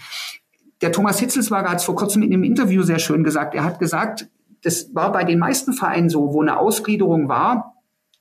der 0.81 0.93
Thomas 0.93 1.19
Hitzelswager 1.19 1.71
hat 1.71 1.79
es 1.79 1.85
vor 1.85 1.97
kurzem 1.97 2.23
in 2.23 2.33
einem 2.33 2.45
Interview 2.45 2.83
sehr 2.83 2.99
schön 2.99 3.25
gesagt. 3.25 3.55
Er 3.55 3.65
hat 3.65 3.79
gesagt, 3.79 4.29
das 4.63 4.95
war 4.95 5.13
bei 5.13 5.25
den 5.25 5.39
meisten 5.39 5.73
Vereinen 5.73 6.09
so, 6.09 6.33
wo 6.33 6.43
eine 6.43 6.59
Ausgliederung 6.59 7.29
war, 7.29 7.75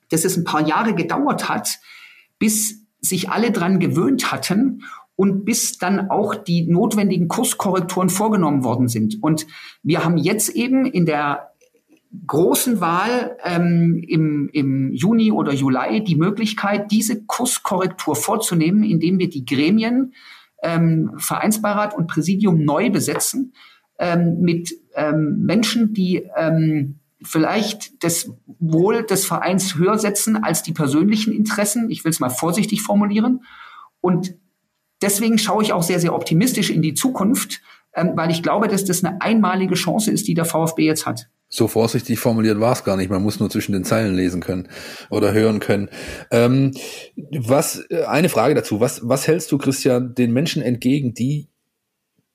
dass 0.10 0.26
es 0.26 0.38
ein 0.38 0.44
paar 0.44 0.66
Jahre 0.66 0.94
gedauert 0.94 1.50
hat, 1.50 1.80
bis 2.40 2.86
sich 3.00 3.30
alle 3.30 3.52
dran 3.52 3.80
gewöhnt 3.80 4.32
hatten 4.32 4.84
und 5.18 5.44
bis 5.44 5.80
dann 5.80 6.10
auch 6.10 6.36
die 6.36 6.68
notwendigen 6.68 7.28
Kurskorrekturen 7.28 8.10
vorgenommen 8.10 8.64
worden 8.64 8.88
sind. 8.88 9.22
Und 9.22 9.48
wir 9.84 10.06
haben 10.06 10.16
jetzt 10.18 10.50
eben 10.50 10.86
in 10.86 11.06
der 11.06 11.52
großen 12.28 12.80
Wahl 12.80 13.36
ähm, 13.44 14.02
im, 14.08 14.50
im 14.54 14.94
Juni 14.94 15.32
oder 15.32 15.54
Juli 15.54 16.04
die 16.04 16.16
Möglichkeit, 16.16 16.92
diese 16.92 17.26
Kurskorrektur 17.26 18.16
vorzunehmen, 18.16 18.84
indem 18.84 19.18
wir 19.18 19.30
die 19.30 19.44
Gremien, 19.44 20.14
ähm, 20.64 21.12
Vereinsbeirat 21.18 21.96
und 21.96 22.08
Präsidium 22.08 22.64
neu 22.64 22.92
besetzen 22.92 23.54
ähm, 24.00 24.38
mit 24.42 24.72
ähm, 24.96 25.42
Menschen, 25.44 25.94
die 25.96 26.28
ähm, 26.38 27.00
vielleicht 27.24 28.04
das 28.04 28.32
Wohl 28.60 29.04
des 29.04 29.26
Vereins 29.26 29.76
höher 29.76 29.98
setzen 29.98 30.38
als 30.44 30.62
die 30.62 30.74
persönlichen 30.74 31.34
Interessen. 31.34 31.90
Ich 31.90 32.04
will 32.04 32.12
es 32.12 32.20
mal 32.20 32.30
vorsichtig 32.30 32.84
formulieren. 32.84 33.42
Und 34.00 34.36
deswegen 35.02 35.38
schaue 35.38 35.64
ich 35.64 35.74
auch 35.74 35.84
sehr, 35.84 36.00
sehr 36.00 36.14
optimistisch 36.14 36.70
in 36.70 36.82
die 36.82 36.94
Zukunft, 36.94 37.62
ähm, 37.94 38.12
weil 38.16 38.32
ich 38.32 38.44
glaube, 38.44 38.68
dass 38.68 38.86
das 38.86 39.04
eine 39.04 39.22
einmalige 39.22 39.76
Chance 39.76 40.12
ist, 40.12 40.28
die 40.28 40.34
der 40.34 40.46
VfB 40.46 40.86
jetzt 40.86 41.06
hat. 41.06 41.28
So 41.50 41.68
vorsichtig 41.68 42.20
formuliert 42.20 42.60
war 42.60 42.74
es 42.74 42.84
gar 42.84 42.98
nicht. 42.98 43.10
Man 43.10 43.24
muss 43.24 43.40
nur 43.40 43.50
zwischen 43.50 43.72
den 43.72 43.86
Zeilen 43.86 44.16
lesen 44.16 44.42
können 44.42 44.68
oder 45.10 45.32
hören 45.32 45.60
können. 45.60 45.90
Ähm, 46.30 46.74
was 47.16 47.86
äh, 47.90 48.04
eine 48.04 48.28
Frage 48.28 48.54
dazu: 48.54 48.82
Was 48.82 49.08
was 49.08 49.28
hältst 49.28 49.52
du, 49.52 49.58
Christian, 49.58 50.14
den 50.14 50.34
Menschen 50.34 50.62
entgegen, 50.62 51.14
die 51.14 51.48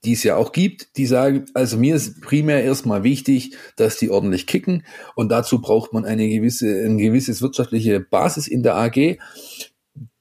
die 0.05 0.13
es 0.15 0.25
ja 0.25 0.37
auch 0.37 0.53
gibt, 0.53 0.97
die 0.97 1.07
sagen, 1.07 1.47
also 1.55 1.77
mir 1.77 1.95
ist 1.95 2.21
primär 2.23 2.65
erstmal 2.65 3.05
wichtig, 3.05 3.55
dass 3.77 3.99
die 3.99 4.11
ordentlich 4.11 4.47
kicken 4.49 4.85
und 5.15 5.31
dazu 5.31 5.61
braucht 5.61 5.93
man 5.93 6.05
eine 6.05 6.29
gewisse, 6.29 6.85
ein 6.85 6.99
gewisses 6.99 7.41
wirtschaftliche 7.41 8.01
Basis 8.01 8.49
in 8.49 8.65
der 8.65 8.75
AG 8.77 9.19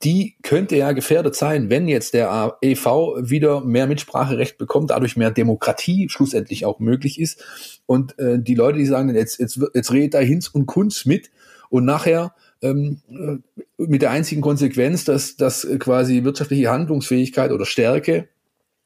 die 0.03 0.35
könnte 0.41 0.75
ja 0.77 0.91
gefährdet 0.91 1.35
sein, 1.35 1.69
wenn 1.69 1.87
jetzt 1.87 2.13
der 2.13 2.57
EV 2.61 3.17
wieder 3.21 3.61
mehr 3.61 3.87
Mitspracherecht 3.87 4.57
bekommt, 4.57 4.89
dadurch 4.89 5.15
mehr 5.15 5.31
Demokratie 5.31 6.09
schlussendlich 6.09 6.65
auch 6.65 6.79
möglich 6.79 7.19
ist. 7.19 7.43
Und 7.85 8.17
äh, 8.19 8.39
die 8.39 8.55
Leute, 8.55 8.79
die 8.79 8.85
sagen, 8.85 9.13
jetzt, 9.13 9.39
jetzt, 9.39 9.59
jetzt 9.73 9.91
redet 9.91 10.13
da 10.13 10.19
Hinz 10.19 10.47
und 10.47 10.65
Kunz 10.65 11.05
mit 11.05 11.31
und 11.69 11.85
nachher 11.85 12.33
ähm, 12.61 13.01
äh, 13.09 13.37
mit 13.77 14.01
der 14.01 14.11
einzigen 14.11 14.41
Konsequenz, 14.41 15.05
dass, 15.05 15.35
dass 15.35 15.67
quasi 15.79 16.23
wirtschaftliche 16.23 16.69
Handlungsfähigkeit 16.69 17.51
oder 17.51 17.65
Stärke 17.65 18.27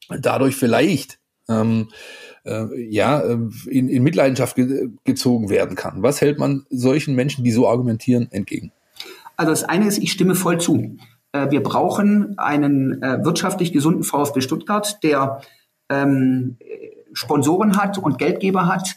dadurch 0.10 0.56
vielleicht 0.56 1.20
ähm, 1.50 1.90
äh, 2.46 2.66
ja, 2.90 3.22
äh, 3.22 3.38
in, 3.68 3.90
in 3.90 4.04
Mitleidenschaft 4.04 4.56
ge 4.56 4.90
gezogen 5.04 5.50
werden 5.50 5.76
kann. 5.76 6.04
Was 6.04 6.22
hält 6.22 6.40
man 6.40 6.66
solchen 6.70 7.16
Menschen, 7.16 7.44
die 7.44 7.52
so 7.52 7.68
argumentieren, 7.68 8.32
entgegen? 8.32 8.72
Also 9.38 9.52
das 9.52 9.64
eine 9.64 9.88
ist, 9.88 9.98
ich 9.98 10.12
stimme 10.12 10.36
voll 10.36 10.60
zu. 10.60 10.98
Äh, 11.32 11.52
wir 11.52 11.64
brauchen 11.64 12.38
einen 12.38 13.02
äh, 13.02 13.24
wirtschaftlich 13.24 13.74
gesunden 13.74 14.04
VfB 14.04 14.42
Stuttgart, 14.42 15.04
der 15.04 15.42
ähm, 15.90 16.58
Sponsoren 17.14 17.78
hat 17.78 17.98
und 17.98 18.18
Geldgeber 18.18 18.68
hat, 18.68 18.96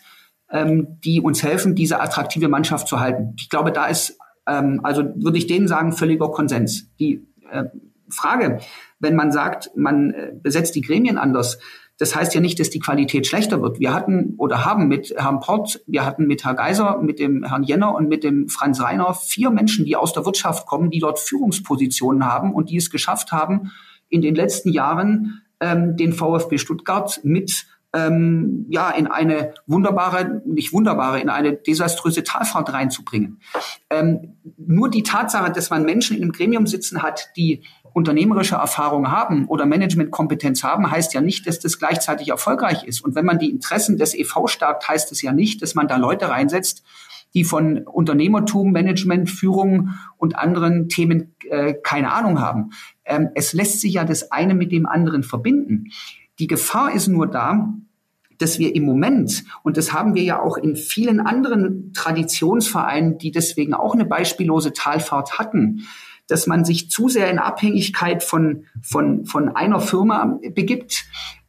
ähm, 0.50 0.98
die 1.04 1.20
uns 1.20 1.42
helfen, 1.42 1.74
diese 1.74 2.00
attraktive 2.00 2.48
Mannschaft 2.48 2.88
zu 2.88 3.00
halten. 3.00 3.34
Ich 3.38 3.48
glaube, 3.48 3.72
da 3.72 3.86
ist, 3.86 4.18
ähm, 4.46 4.80
also 4.82 5.02
würde 5.16 5.38
ich 5.38 5.46
denen 5.46 5.68
sagen, 5.68 5.92
völliger 5.92 6.30
Konsens. 6.30 6.90
Die 6.98 7.26
äh, 7.50 7.64
Frage, 8.10 8.60
wenn 8.98 9.14
man 9.14 9.32
sagt, 9.32 9.70
man 9.76 10.12
äh, 10.12 10.32
besetzt 10.34 10.74
die 10.74 10.80
Gremien 10.80 11.18
anders, 11.18 11.58
das 11.98 12.14
heißt 12.14 12.34
ja 12.34 12.40
nicht, 12.40 12.60
dass 12.60 12.70
die 12.70 12.78
Qualität 12.78 13.26
schlechter 13.26 13.60
wird. 13.60 13.80
Wir 13.80 13.92
hatten 13.92 14.34
oder 14.38 14.64
haben 14.64 14.86
mit 14.86 15.12
Herrn 15.16 15.40
Port, 15.40 15.80
wir 15.86 16.06
hatten 16.06 16.26
mit 16.26 16.44
Herrn 16.44 16.56
Geiser, 16.56 16.98
mit 17.02 17.18
dem 17.18 17.44
Herrn 17.44 17.64
Jenner 17.64 17.94
und 17.94 18.08
mit 18.08 18.22
dem 18.22 18.48
Franz 18.48 18.80
Reiner 18.80 19.14
vier 19.14 19.50
Menschen, 19.50 19.84
die 19.84 19.96
aus 19.96 20.12
der 20.12 20.24
Wirtschaft 20.24 20.66
kommen, 20.66 20.90
die 20.90 21.00
dort 21.00 21.18
Führungspositionen 21.18 22.24
haben 22.24 22.54
und 22.54 22.70
die 22.70 22.76
es 22.76 22.90
geschafft 22.90 23.32
haben, 23.32 23.72
in 24.08 24.22
den 24.22 24.36
letzten 24.36 24.70
Jahren 24.70 25.42
ähm, 25.60 25.96
den 25.96 26.12
VfB 26.12 26.58
Stuttgart 26.58 27.20
mit 27.24 27.66
ähm, 27.94 28.66
ja 28.68 28.90
in 28.90 29.06
eine 29.06 29.54
wunderbare, 29.66 30.42
nicht 30.44 30.72
wunderbare, 30.72 31.20
in 31.20 31.30
eine 31.30 31.54
desaströse 31.54 32.22
Talfahrt 32.22 32.72
reinzubringen. 32.72 33.40
Ähm, 33.90 34.36
nur 34.56 34.90
die 34.90 35.02
Tatsache, 35.02 35.50
dass 35.50 35.70
man 35.70 35.84
Menschen 35.84 36.16
in 36.16 36.22
einem 36.22 36.32
Gremium 36.32 36.66
sitzen 36.66 37.02
hat, 37.02 37.30
die 37.36 37.62
unternehmerische 37.98 38.54
Erfahrung 38.54 39.10
haben 39.10 39.46
oder 39.46 39.66
Managementkompetenz 39.66 40.62
haben, 40.62 40.88
heißt 40.88 41.14
ja 41.14 41.20
nicht, 41.20 41.46
dass 41.48 41.58
das 41.58 41.78
gleichzeitig 41.80 42.28
erfolgreich 42.28 42.84
ist. 42.84 43.00
Und 43.00 43.16
wenn 43.16 43.24
man 43.24 43.40
die 43.40 43.50
Interessen 43.50 43.98
des 43.98 44.14
EV 44.14 44.46
stärkt, 44.46 44.88
heißt 44.88 45.10
es 45.10 45.20
ja 45.20 45.32
nicht, 45.32 45.60
dass 45.62 45.74
man 45.74 45.88
da 45.88 45.96
Leute 45.96 46.28
reinsetzt, 46.28 46.84
die 47.34 47.42
von 47.42 47.78
Unternehmertum, 47.78 48.70
Management, 48.70 49.28
Führung 49.28 49.90
und 50.16 50.38
anderen 50.38 50.88
Themen 50.88 51.34
äh, 51.50 51.74
keine 51.74 52.12
Ahnung 52.12 52.40
haben. 52.40 52.70
Ähm, 53.04 53.30
es 53.34 53.52
lässt 53.52 53.80
sich 53.80 53.94
ja 53.94 54.04
das 54.04 54.30
eine 54.30 54.54
mit 54.54 54.70
dem 54.70 54.86
anderen 54.86 55.24
verbinden. 55.24 55.88
Die 56.38 56.46
Gefahr 56.46 56.94
ist 56.94 57.08
nur 57.08 57.26
da, 57.26 57.74
dass 58.38 58.60
wir 58.60 58.76
im 58.76 58.84
Moment, 58.84 59.44
und 59.64 59.76
das 59.76 59.92
haben 59.92 60.14
wir 60.14 60.22
ja 60.22 60.40
auch 60.40 60.56
in 60.56 60.76
vielen 60.76 61.18
anderen 61.18 61.92
Traditionsvereinen, 61.92 63.18
die 63.18 63.32
deswegen 63.32 63.74
auch 63.74 63.94
eine 63.94 64.04
beispiellose 64.04 64.72
Talfahrt 64.72 65.40
hatten, 65.40 65.82
dass 66.28 66.46
man 66.46 66.64
sich 66.64 66.90
zu 66.90 67.08
sehr 67.08 67.30
in 67.30 67.38
Abhängigkeit 67.38 68.22
von, 68.22 68.64
von, 68.82 69.26
von 69.26 69.48
einer 69.48 69.80
Firma 69.80 70.38
begibt. 70.54 71.06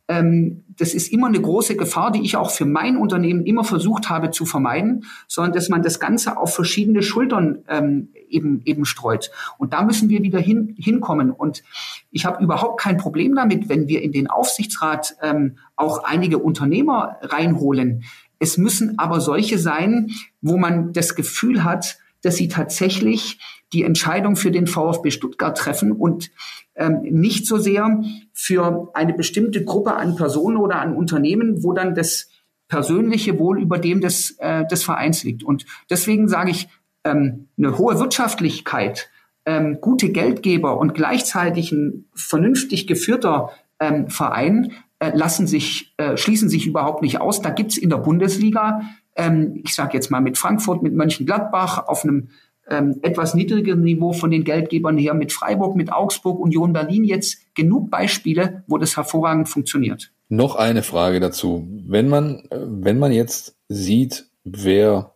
Ähm, 0.07 0.63
das 0.69 0.93
ist 0.93 1.11
immer 1.11 1.27
eine 1.27 1.39
große 1.39 1.75
Gefahr, 1.75 2.11
die 2.11 2.21
ich 2.21 2.36
auch 2.36 2.49
für 2.49 2.65
mein 2.65 2.97
Unternehmen 2.97 3.45
immer 3.45 3.63
versucht 3.63 4.09
habe 4.09 4.32
zu 4.32 4.45
vermeiden, 4.45 5.05
sondern 5.27 5.53
dass 5.53 5.69
man 5.69 5.84
das 5.84 5.99
Ganze 5.99 6.38
auf 6.38 6.55
verschiedene 6.55 7.03
Schultern 7.03 7.59
ähm, 7.67 8.09
eben, 8.27 8.61
eben 8.65 8.86
streut. 8.86 9.30
Und 9.57 9.73
da 9.73 9.84
müssen 9.84 10.09
wir 10.09 10.23
wieder 10.23 10.39
hin, 10.39 10.75
hinkommen. 10.80 11.32
Und 11.32 11.63
ich 12.09 12.25
habe 12.25 12.43
überhaupt 12.43 12.80
kein 12.80 12.97
Problem 12.97 13.36
damit, 13.36 13.69
wenn 13.69 13.88
wir 13.88 14.01
in 14.01 14.11
den 14.11 14.27
Aufsichtsrat 14.27 15.15
ähm, 15.21 15.57
auch 15.75 16.03
einige 16.03 16.39
Unternehmer 16.39 17.17
reinholen. 17.21 18.03
Es 18.39 18.57
müssen 18.57 18.97
aber 18.97 19.19
solche 19.19 19.59
sein, 19.59 20.11
wo 20.41 20.57
man 20.57 20.93
das 20.93 21.13
Gefühl 21.13 21.65
hat, 21.65 21.97
dass 22.22 22.36
sie 22.36 22.47
tatsächlich 22.47 23.39
die 23.74 23.84
Entscheidung 23.84 24.36
für 24.36 24.51
den 24.51 24.67
VfB 24.67 25.11
Stuttgart 25.11 25.57
treffen 25.57 25.91
und 25.91 26.32
ähm, 26.76 27.01
nicht 27.03 27.45
so 27.45 27.57
sehr 27.57 28.01
für 28.34 28.89
eine 28.93 29.13
bestimmte 29.13 29.63
Gruppe 29.63 29.95
an 29.95 30.15
Personen 30.15 30.57
oder 30.57 30.82
an 30.82 30.95
Unternehmen, 30.95 31.63
wo 31.63 31.74
dann 31.74 31.93
das 31.93 32.30
persönliche 32.67 33.38
Wohl 33.39 33.61
über 33.61 33.78
dem 33.78 34.01
des, 34.01 34.38
äh, 34.39 34.65
des 34.67 34.84
Vereins 34.84 35.24
liegt. 35.24 35.43
Und 35.43 35.65
deswegen 35.89 36.28
sage 36.28 36.51
ich, 36.51 36.70
ähm, 37.03 37.47
eine 37.57 37.78
hohe 37.78 37.99
Wirtschaftlichkeit, 37.99 39.09
ähm, 39.45 39.80
gute 39.82 40.09
Geldgeber 40.09 40.78
und 40.78 40.93
gleichzeitig 40.93 41.72
ein 41.72 42.05
vernünftig 42.13 42.88
geführter 42.88 43.51
ähm, 43.80 44.09
Verein 44.09 44.74
äh, 44.99 45.11
lassen 45.15 45.47
sich, 45.47 45.93
äh, 45.97 46.17
schließen 46.17 46.49
sich 46.49 46.67
überhaupt 46.67 47.01
nicht 47.01 47.20
aus. 47.22 47.41
Da 47.41 47.49
gibt's 47.49 47.78
in 47.78 47.89
der 47.89 47.97
Bundesliga 47.97 48.82
ähm, 49.20 49.61
ich 49.63 49.76
sage 49.76 49.93
jetzt 49.93 50.09
mal 50.09 50.22
mit 50.22 50.38
Frankfurt, 50.38 50.82
mit 50.82 50.93
Mönchengladbach 50.93 51.88
auf 51.88 52.03
einem 52.03 52.30
ähm, 52.70 52.99
etwas 53.01 53.34
niedrigeren 53.34 53.82
Niveau 53.82 54.13
von 54.13 54.32
den 54.32 54.43
Geldgebern 54.43 54.97
her 54.97 55.13
mit 55.13 55.34
Freiburg, 55.34 55.76
mit 55.76 55.91
Augsburg, 55.91 56.39
Union 56.39 56.74
Berlin 56.74 57.03
jetzt 57.03 57.53
genug 57.55 57.89
Beispiele, 57.89 58.63
wo 58.67 58.78
das 58.78 58.95
hervorragend 58.95 59.49
funktioniert. 59.49 60.11
Noch 60.30 60.55
eine 60.55 60.84
Frage 60.84 61.20
dazu. 61.20 61.67
Wenn 61.88 62.07
man, 62.07 62.43
wenn 62.51 62.99
man 62.99 63.11
jetzt 63.11 63.55
sieht, 63.67 64.28
wer 64.43 65.15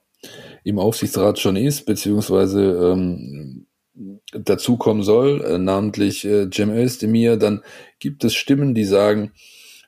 im 0.64 0.80
Aufsichtsrat 0.80 1.40
schon 1.40 1.56
ist, 1.56 1.86
beziehungsweise 1.86 2.94
ähm, 2.94 3.68
dazukommen 4.32 5.04
soll, 5.04 5.42
äh, 5.42 5.58
namentlich 5.58 6.26
äh, 6.26 6.50
Cem 6.52 6.72
Özdemir, 6.72 7.38
dann 7.38 7.62
gibt 8.00 8.24
es 8.24 8.34
Stimmen, 8.34 8.74
die 8.74 8.86
sagen, 8.86 9.32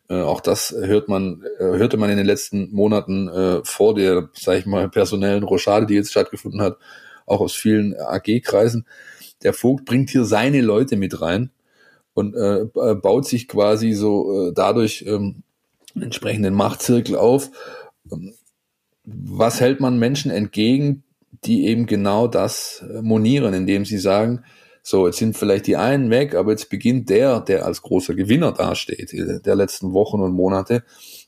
äh, 0.10 0.22
auch 0.22 0.42
das 0.42 0.72
hört 0.78 1.08
man, 1.08 1.44
äh, 1.60 1.64
hörte 1.64 1.98
man 1.98 2.10
in 2.10 2.18
den 2.18 2.26
letzten 2.26 2.72
Monaten 2.72 3.28
äh, 3.28 3.62
vor 3.64 3.96
der, 3.96 4.30
sag 4.34 4.60
ich 4.60 4.66
mal, 4.66 4.90
personellen 4.90 5.44
Rochade, 5.44 5.86
die 5.86 5.96
jetzt 5.96 6.12
stattgefunden 6.12 6.62
hat, 6.62 6.78
auch 7.26 7.42
aus 7.42 7.54
vielen 7.54 7.96
AG-Kreisen. 8.00 8.86
Der 9.44 9.54
Vogt 9.54 9.86
bringt 9.86 10.12
hier 10.12 10.26
seine 10.26 10.62
Leute 10.62 10.96
mit 10.96 11.22
rein 11.22 11.50
und 12.14 12.36
äh, 12.36 12.62
äh, 12.62 12.96
baut 12.96 13.26
sich 13.26 13.48
quasi 13.48 13.94
so 13.94 14.50
äh, 14.50 14.54
dadurch 14.54 15.04
ähm, 15.08 15.44
entsprechenden 16.00 16.54
Machtzirkel 16.54 17.16
auf. 17.16 17.50
Ähm, 18.12 18.34
was 19.04 19.60
hält 19.60 19.80
man 19.80 20.00
Menschen 20.00 20.32
entgegen, 20.32 21.04
die 21.44 21.66
eben 21.68 21.86
genau 21.86 22.28
das 22.28 22.84
monieren, 23.02 23.54
indem 23.54 23.86
sie 23.86 24.00
sagen, 24.00 24.44
so, 24.88 25.08
jetzt 25.08 25.18
sind 25.18 25.36
vielleicht 25.36 25.66
die 25.66 25.78
einen 25.78 26.12
weg, 26.12 26.36
aber 26.36 26.52
jetzt 26.52 26.70
beginnt 26.70 27.10
der, 27.10 27.40
der 27.40 27.66
als 27.66 27.82
großer 27.82 28.14
Gewinner 28.14 28.52
dasteht, 28.52 29.14
äh, 29.14 29.42
der 29.42 29.56
letzten 29.56 29.94
Wochen 29.94 30.22
und 30.22 30.34
Monate, 30.34 30.84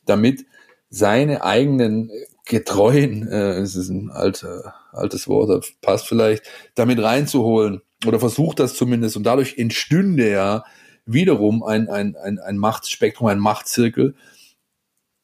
damit 0.05 0.45
seine 0.91 1.43
eigenen 1.43 2.11
Getreuen, 2.45 3.27
äh, 3.27 3.57
es 3.57 3.75
ist 3.75 3.89
ein 3.89 4.11
alter, 4.11 4.75
altes 4.91 5.27
Wort, 5.27 5.73
passt 5.81 6.07
vielleicht, 6.07 6.43
damit 6.75 7.01
reinzuholen 7.01 7.81
oder 8.05 8.19
versucht 8.19 8.59
das 8.59 8.75
zumindest 8.75 9.17
und 9.17 9.23
dadurch 9.23 9.57
entstünde 9.57 10.29
ja 10.29 10.63
wiederum 11.07 11.63
ein, 11.63 11.89
ein, 11.89 12.15
ein, 12.15 12.37
ein 12.37 12.57
Machtspektrum, 12.59 13.25
ein 13.25 13.39
Machtzirkel, 13.39 14.13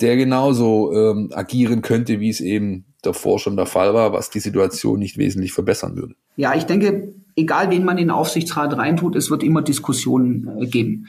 der 0.02 0.18
genauso 0.18 0.92
ähm, 0.92 1.30
agieren 1.36 1.84
könnte, 1.84 2.20
wie 2.20 2.30
es 2.30 2.42
eben 2.42 2.86
davor 3.04 3.38
schon 3.38 3.58
der 3.58 3.68
Fall 3.68 3.94
war, 3.94 4.12
was 4.12 4.32
die 4.32 4.40
Situation 4.40 4.98
nicht 4.98 5.20
wesentlich 5.20 5.54
verbessern 5.54 5.96
würde. 5.96 6.16
Ja, 6.36 6.56
ich 6.56 6.64
denke, 6.64 7.14
egal 7.36 7.70
wen 7.70 7.86
man 7.86 7.98
in 7.98 8.08
den 8.08 8.12
Aufsichtsrat 8.12 8.78
reintut, 8.78 9.16
es 9.16 9.30
wird 9.30 9.44
immer 9.44 9.62
Diskussionen 9.62 10.50
äh, 10.60 10.66
geben. 10.68 11.08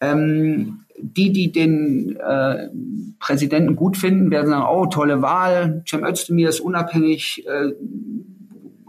Ähm, 0.00 0.80
die, 0.98 1.32
die 1.32 1.50
den 1.50 2.16
äh, 2.16 2.68
Präsidenten 3.18 3.76
gut 3.76 3.96
finden, 3.96 4.30
werden 4.30 4.48
sagen, 4.48 4.66
oh, 4.70 4.86
tolle 4.86 5.22
Wahl, 5.22 5.82
Cem 5.88 6.04
Özdemir 6.04 6.48
ist 6.48 6.60
unabhängig, 6.60 7.44
äh, 7.46 7.72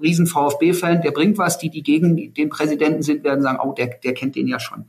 riesen 0.02 0.28
VfB-Fan, 0.28 1.02
der 1.02 1.12
bringt 1.12 1.38
was. 1.38 1.58
Die, 1.58 1.70
die 1.70 1.84
gegen 1.84 2.34
den 2.34 2.50
Präsidenten 2.50 3.02
sind, 3.02 3.24
werden 3.24 3.42
sagen, 3.42 3.60
oh, 3.64 3.74
der, 3.74 3.88
der 4.04 4.14
kennt 4.14 4.36
den 4.36 4.48
ja 4.48 4.60
schon. 4.60 4.86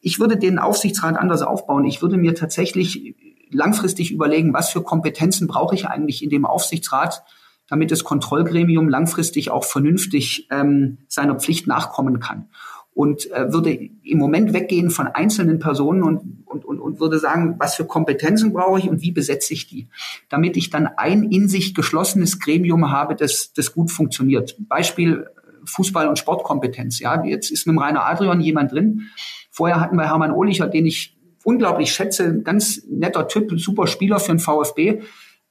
Ich 0.00 0.18
würde 0.18 0.36
den 0.36 0.58
Aufsichtsrat 0.58 1.16
anders 1.16 1.42
aufbauen. 1.42 1.84
Ich 1.84 2.00
würde 2.00 2.16
mir 2.16 2.34
tatsächlich 2.34 3.14
langfristig 3.50 4.12
überlegen, 4.12 4.54
was 4.54 4.70
für 4.70 4.82
Kompetenzen 4.82 5.46
brauche 5.46 5.74
ich 5.74 5.86
eigentlich 5.86 6.22
in 6.22 6.30
dem 6.30 6.46
Aufsichtsrat, 6.46 7.22
damit 7.68 7.90
das 7.90 8.04
Kontrollgremium 8.04 8.88
langfristig 8.88 9.50
auch 9.50 9.64
vernünftig 9.64 10.48
ähm, 10.50 10.98
seiner 11.08 11.36
Pflicht 11.36 11.66
nachkommen 11.66 12.20
kann 12.20 12.48
und 12.96 13.30
äh, 13.30 13.52
würde 13.52 13.72
im 13.74 14.18
Moment 14.18 14.54
weggehen 14.54 14.88
von 14.88 15.06
einzelnen 15.06 15.58
Personen 15.58 16.02
und, 16.02 16.46
und, 16.46 16.64
und, 16.64 16.80
und 16.80 16.98
würde 16.98 17.18
sagen, 17.18 17.56
was 17.58 17.74
für 17.74 17.84
Kompetenzen 17.84 18.54
brauche 18.54 18.78
ich 18.78 18.88
und 18.88 19.02
wie 19.02 19.12
besetze 19.12 19.52
ich 19.52 19.66
die, 19.66 19.88
damit 20.30 20.56
ich 20.56 20.70
dann 20.70 20.86
ein 20.86 21.24
in 21.24 21.46
sich 21.46 21.74
geschlossenes 21.74 22.40
Gremium 22.40 22.90
habe, 22.90 23.14
das, 23.14 23.52
das 23.52 23.74
gut 23.74 23.90
funktioniert. 23.90 24.56
Beispiel 24.60 25.26
äh, 25.26 25.66
Fußball- 25.66 26.08
und 26.08 26.18
Sportkompetenz. 26.18 26.98
Ja, 26.98 27.22
jetzt 27.22 27.50
ist 27.50 27.66
mit 27.66 27.74
dem 27.74 27.80
Rainer 27.80 28.06
Adrian 28.06 28.40
jemand 28.40 28.72
drin. 28.72 29.02
Vorher 29.50 29.78
hatten 29.78 29.96
wir 29.96 30.06
Hermann 30.06 30.32
Ohlicher, 30.32 30.66
den 30.66 30.86
ich 30.86 31.18
unglaublich 31.44 31.92
schätze, 31.92 32.40
ganz 32.40 32.82
netter 32.88 33.28
Typ, 33.28 33.52
super 33.60 33.86
Spieler 33.86 34.20
für 34.20 34.32
den 34.32 34.38
VfB. 34.38 35.02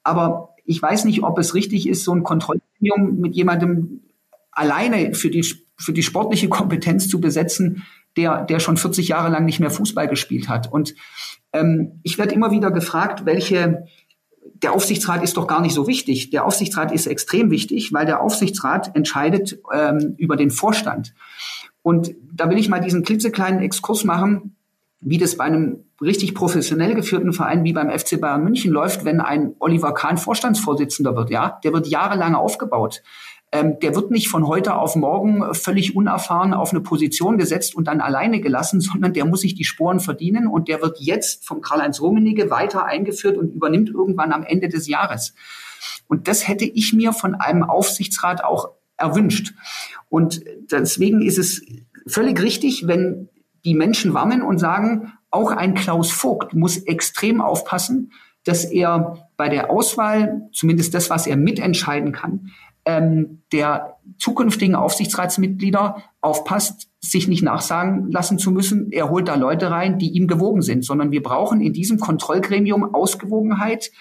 Aber 0.01 0.55
ich 0.66 0.82
weiß 0.82 1.05
nicht, 1.05 1.24
ob 1.24 1.38
es 1.39 1.53
richtig 1.53 1.88
ist, 1.88 2.03
so 2.03 2.13
ein 2.13 2.24
Kontrollgremium 2.24 3.20
mit 3.20 3.36
jemandem 3.36 4.01
alleine 4.51 5.13
für 5.13 5.30
die 5.30 5.45
für 5.78 5.93
die 5.93 6.03
sportliche 6.03 6.49
Kompetenz 6.49 7.07
zu 7.09 7.20
besetzen, 7.20 7.84
der, 8.16 8.43
der 8.43 8.59
schon 8.59 8.78
40 8.78 9.09
Jahre 9.09 9.30
lang 9.30 9.45
nicht 9.45 9.59
mehr 9.59 9.70
Fußball 9.70 10.07
gespielt 10.07 10.47
hat. 10.47 10.72
Und 10.72 10.95
ähm, 11.53 11.99
ich 12.03 12.18
werde 12.18 12.34
immer 12.34 12.51
wieder 12.51 12.72
gefragt, 12.72 13.26
welche, 13.26 13.86
der 14.53 14.74
Aufsichtsrat 14.74 15.24
ist 15.24 15.38
doch 15.38 15.47
gar 15.47 15.61
nicht 15.61 15.74
so 15.74 15.88
wichtig. 15.88 16.30
Der 16.30 16.45
Aufsichtsrat 16.45 16.91
ist 16.91 17.07
extrem 17.07 17.51
wichtig, 17.51 17.91
weil 17.91 18.05
der 18.05 18.22
Aufsichtsrat 18.22 18.95
entscheidet 18.95 19.59
ähm, 19.74 20.16
über 20.18 20.38
den 20.38 20.49
Vorstand. 20.49 21.13
Und 21.82 22.16
da 22.34 22.49
will 22.49 22.57
ich 22.57 22.70
mal 22.70 22.80
diesen 22.80 23.03
klitzekleinen 23.03 23.61
Exkurs 23.61 24.05
machen, 24.05 24.55
wie 25.01 25.18
das 25.18 25.38
bei 25.38 25.43
einem 25.43 25.84
richtig 26.02 26.36
professionell 26.36 26.93
geführten 26.93 27.34
Verein 27.34 27.64
wie 27.64 27.74
beim 27.74 27.89
FC 27.89 28.20
Bayern 28.20 28.43
München 28.43 28.72
läuft, 28.72 29.06
wenn 29.06 29.22
ein 29.22 29.56
Oliver 29.60 29.93
Kahn 29.93 30.18
Vorstandsvorsitzender 30.18 31.16
wird. 31.16 31.30
Ja, 31.30 31.60
der 31.64 31.74
wird 31.74 31.88
jahrelang 31.88 32.36
aufgebaut 32.36 33.02
ähm, 33.56 33.80
der 33.80 33.96
wird 33.96 34.12
nicht 34.12 34.28
von 34.28 34.48
heute 34.48 34.76
auf 34.76 34.96
morgen 34.96 35.54
völlig 35.54 35.96
unerfahren 35.96 36.54
auf 36.54 36.72
eine 36.72 36.82
Position 36.82 37.38
gesetzt 37.38 37.76
und 37.76 37.88
dann 37.88 38.02
alleine 38.02 38.41
gelassen, 38.41 38.82
sondern 38.82 39.14
der 39.14 39.26
muss 39.26 39.41
sich 39.41 39.56
die 39.56 39.64
Sporen 39.64 40.00
verdienen 40.00 40.48
und 40.48 40.68
der 40.68 40.82
wird 40.82 41.00
jetzt 41.00 41.46
vom 41.46 41.62
Karl-Heinz 41.62 42.02
Rummenigge 42.02 42.50
weiter 42.50 42.86
eingeführt 42.86 43.38
und 43.38 43.54
übernimmt 43.54 43.89
irgendwann 43.89 44.34
am 44.34 44.43
Ende 44.43 44.68
des 44.68 44.88
Jahres. 44.88 45.34
Und 46.08 46.28
das 46.28 46.48
hätte 46.48 46.66
ich 46.66 46.93
mir 46.93 47.14
von 47.14 47.36
einem 47.36 47.64
Aufsichtsrat 47.64 48.43
auch 48.43 48.70
erwünscht. 48.98 49.54
Und 50.10 50.43
deswegen 50.72 51.22
ist 51.22 51.38
es 51.38 51.66
völlig 52.08 52.41
richtig, 52.41 52.88
wenn 52.88 53.30
die 53.64 53.74
Menschen 53.74 54.14
warnen 54.14 54.41
und 54.41 54.60
sagen, 54.60 55.14
auch 55.36 55.51
ein 55.51 55.75
Klaus 55.75 56.11
Vogt 56.11 56.53
muss 56.53 56.77
extrem 56.77 57.41
aufpassen, 57.41 58.11
dass 58.45 58.63
er 58.63 59.29
bei 59.38 59.49
der 59.49 59.69
Auswahl, 59.69 60.49
zumindest 60.53 60.93
das, 60.93 61.09
was 61.09 61.27
er 61.27 61.36
mitentscheiden 61.36 62.11
kann, 62.11 62.51
ähm, 62.86 63.41
der 63.51 63.97
zukünftigen 64.17 64.75
Aufsichtsratsmitglieder 64.75 66.03
aufpasst, 66.21 66.89
sich 67.01 67.27
nicht 67.27 67.43
nachsagen 67.43 68.11
lassen 68.11 68.39
zu 68.39 68.51
müssen, 68.51 68.91
er 68.91 69.09
holt 69.09 69.27
da 69.27 69.36
Leute 69.36 69.71
rein, 69.71 69.99
die 69.99 70.11
ihm 70.11 70.27
gewogen 70.27 70.61
sind, 70.61 70.86
sondern 70.86 71.11
wir 71.11 71.21
brauchen 71.21 71.61
in 71.61 71.73
diesem 71.73 71.99
Kontrollgremium 71.99 72.95
Ausgewogenheit 72.95 73.91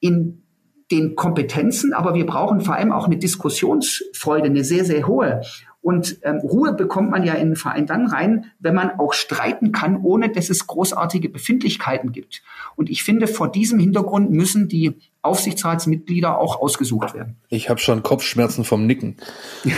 in 0.00 0.42
den 0.90 1.14
Kompetenzen, 1.14 1.92
aber 1.92 2.14
wir 2.14 2.26
brauchen 2.26 2.60
vor 2.60 2.74
allem 2.74 2.90
auch 2.90 3.06
eine 3.06 3.16
Diskussionsfreude, 3.16 4.46
eine 4.46 4.64
sehr, 4.64 4.84
sehr 4.84 5.06
hohe. 5.06 5.40
Und 5.82 6.18
ähm, 6.24 6.38
Ruhe 6.38 6.74
bekommt 6.74 7.10
man 7.10 7.24
ja 7.24 7.34
in 7.34 7.48
den 7.48 7.56
Verein 7.56 7.86
dann 7.86 8.06
rein, 8.06 8.46
wenn 8.58 8.74
man 8.74 8.98
auch 8.98 9.14
streiten 9.14 9.72
kann, 9.72 10.02
ohne 10.02 10.30
dass 10.30 10.50
es 10.50 10.66
großartige 10.66 11.30
Befindlichkeiten 11.30 12.12
gibt. 12.12 12.42
Und 12.76 12.90
ich 12.90 13.02
finde, 13.02 13.26
vor 13.26 13.50
diesem 13.50 13.78
Hintergrund 13.78 14.30
müssen 14.30 14.68
die 14.68 14.98
Aufsichtsratsmitglieder 15.22 16.38
auch 16.38 16.60
ausgesucht 16.60 17.14
werden. 17.14 17.36
Ich 17.48 17.70
habe 17.70 17.80
schon 17.80 18.02
Kopfschmerzen 18.02 18.64
vom 18.64 18.86
Nicken. 18.86 19.16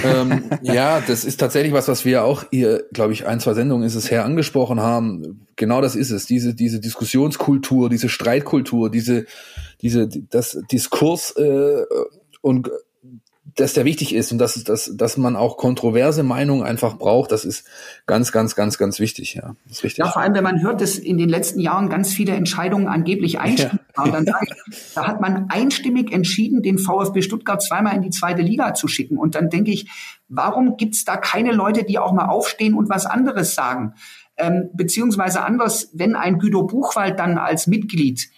ähm, 0.05 0.45
ja, 0.63 1.01
das 1.01 1.25
ist 1.25 1.39
tatsächlich 1.39 1.73
was, 1.73 1.87
was 1.87 2.05
wir 2.05 2.25
auch 2.25 2.45
hier, 2.51 2.85
glaube 2.93 3.13
ich, 3.13 3.27
ein, 3.27 3.39
zwei 3.39 3.55
Sendungen 3.55 3.87
ist 3.87 3.95
es 3.95 4.11
her 4.11 4.25
angesprochen 4.25 4.81
haben. 4.81 5.47
Genau 5.55 5.81
das 5.81 5.95
ist 5.95 6.11
es. 6.11 6.27
Diese, 6.27 6.55
diese 6.55 6.81
Diskussionskultur, 6.81 7.89
diese 7.89 8.09
Streitkultur, 8.09 8.91
diese, 8.91 9.27
diese, 9.83 10.09
das 10.09 10.59
Diskurs 10.71 11.33
äh, 11.37 11.85
und 12.41 12.71
dass 13.57 13.75
der 13.75 13.85
wichtig 13.85 14.15
ist 14.15 14.33
und 14.33 14.39
dass, 14.39 14.63
dass, 14.65 14.91
dass 14.97 15.17
man 15.17 15.37
auch 15.37 15.57
kontroverse 15.57 16.23
Meinungen 16.23 16.63
einfach 16.63 16.97
braucht, 16.97 17.33
das 17.33 17.45
ist 17.45 17.67
ganz, 18.07 18.33
ganz, 18.33 18.55
ganz, 18.55 18.79
ganz 18.79 18.99
wichtig. 18.99 19.35
Ja, 19.35 19.55
das 19.65 19.79
ist 19.79 19.85
richtig. 19.85 20.05
Ja, 20.05 20.11
vor 20.11 20.23
allem, 20.23 20.35
wenn 20.35 20.45
man 20.45 20.63
hört, 20.63 20.81
dass 20.81 20.97
in 20.97 21.19
den 21.19 21.29
letzten 21.29 21.61
Jahren 21.61 21.89
ganz 21.89 22.13
viele 22.13 22.33
Entscheidungen 22.33 22.89
angeblich 22.89 23.41
einstimmig 23.41 23.81
ja. 23.97 24.03
waren, 24.03 24.13
dann 24.13 24.25
sage 24.25 24.47
ich, 24.47 24.77
da 24.95 25.07
hat 25.07 25.21
man 25.21 25.47
einstimmig 25.51 26.13
entschieden, 26.13 26.63
den 26.63 26.79
VfB 26.79 27.23
Stuttgart 27.23 27.63
zweimal 27.63 27.95
in 27.95 28.03
die 28.03 28.11
zweite 28.11 28.43
Liga 28.43 28.75
zu 28.75 28.89
schicken. 28.89 29.19
Und 29.19 29.35
dann 29.35 29.51
denke 29.51 29.71
ich, 29.71 29.89
warum 30.29 30.77
gibt's 30.77 31.05
da 31.05 31.17
keine 31.17 31.53
Leute, 31.53 31.85
die 31.85 31.99
auch 31.99 32.13
mal 32.13 32.27
aufstehen 32.27 32.75
und 32.75 32.89
was 32.89 33.07
anderes 33.07 33.55
sagen? 33.55 33.95
Ähm, 34.39 34.71
beziehungsweise 34.73 35.45
anders, 35.45 35.91
wenn 35.93 36.17
ein 36.17 36.39
Güter 36.39 36.63
Buchwald 36.63 37.19
dann 37.19 37.37
als 37.37 37.67
Mitglied 37.67 38.31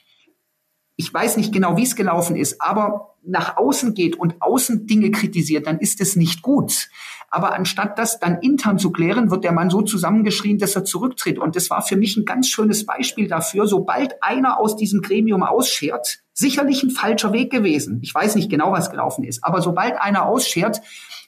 ich 0.97 1.13
weiß 1.13 1.37
nicht 1.37 1.53
genau, 1.53 1.77
wie 1.77 1.83
es 1.83 1.97
gelaufen 1.97 2.37
ist, 2.37 2.61
aber 2.61 3.17
nach 3.27 3.57
außen 3.57 3.95
geht 3.95 4.17
und 4.17 4.41
außen 4.41 4.87
Dinge 4.87 5.11
kritisiert, 5.11 5.67
dann 5.67 5.79
ist 5.79 6.01
es 6.01 6.15
nicht 6.15 6.43
gut. 6.43 6.89
Aber 7.31 7.55
anstatt 7.55 7.99
das 7.99 8.21
dann 8.21 8.39
intern 8.39 8.79
zu 8.79 8.93
klären, 8.93 9.31
wird 9.31 9.43
der 9.43 9.51
Mann 9.51 9.71
so 9.71 9.83
zusammengeschrien, 9.83 10.59
dass 10.59 10.77
er 10.77 10.85
zurücktritt. 10.85 11.39
Und 11.39 11.57
das 11.57 11.69
war 11.69 11.83
für 11.83 11.97
mich 11.97 12.17
ein 12.17 12.25
ganz 12.25 12.49
schönes 12.49 12.87
Beispiel 12.87 13.27
dafür. 13.27 13.67
Sobald 13.67 14.23
einer 14.23 14.61
aus 14.61 14.77
diesem 14.77 15.03
Gremium 15.03 15.43
ausschert, 15.43 16.21
sicherlich 16.33 16.85
ein 16.85 16.91
falscher 16.91 17.33
Weg 17.33 17.51
gewesen. 17.51 17.99
Ich 18.03 18.15
weiß 18.15 18.37
nicht 18.37 18.51
genau, 18.51 18.71
was 18.71 18.91
gelaufen 18.91 19.25
ist. 19.25 19.43
Aber 19.43 19.63
sobald 19.63 20.01
einer 20.01 20.27
ausschert, 20.27 20.81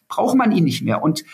braucht 0.06 0.36
man 0.36 0.52
ihn 0.52 0.64
nicht 0.64 0.82
mehr. 0.82 1.02
Und 1.02 1.24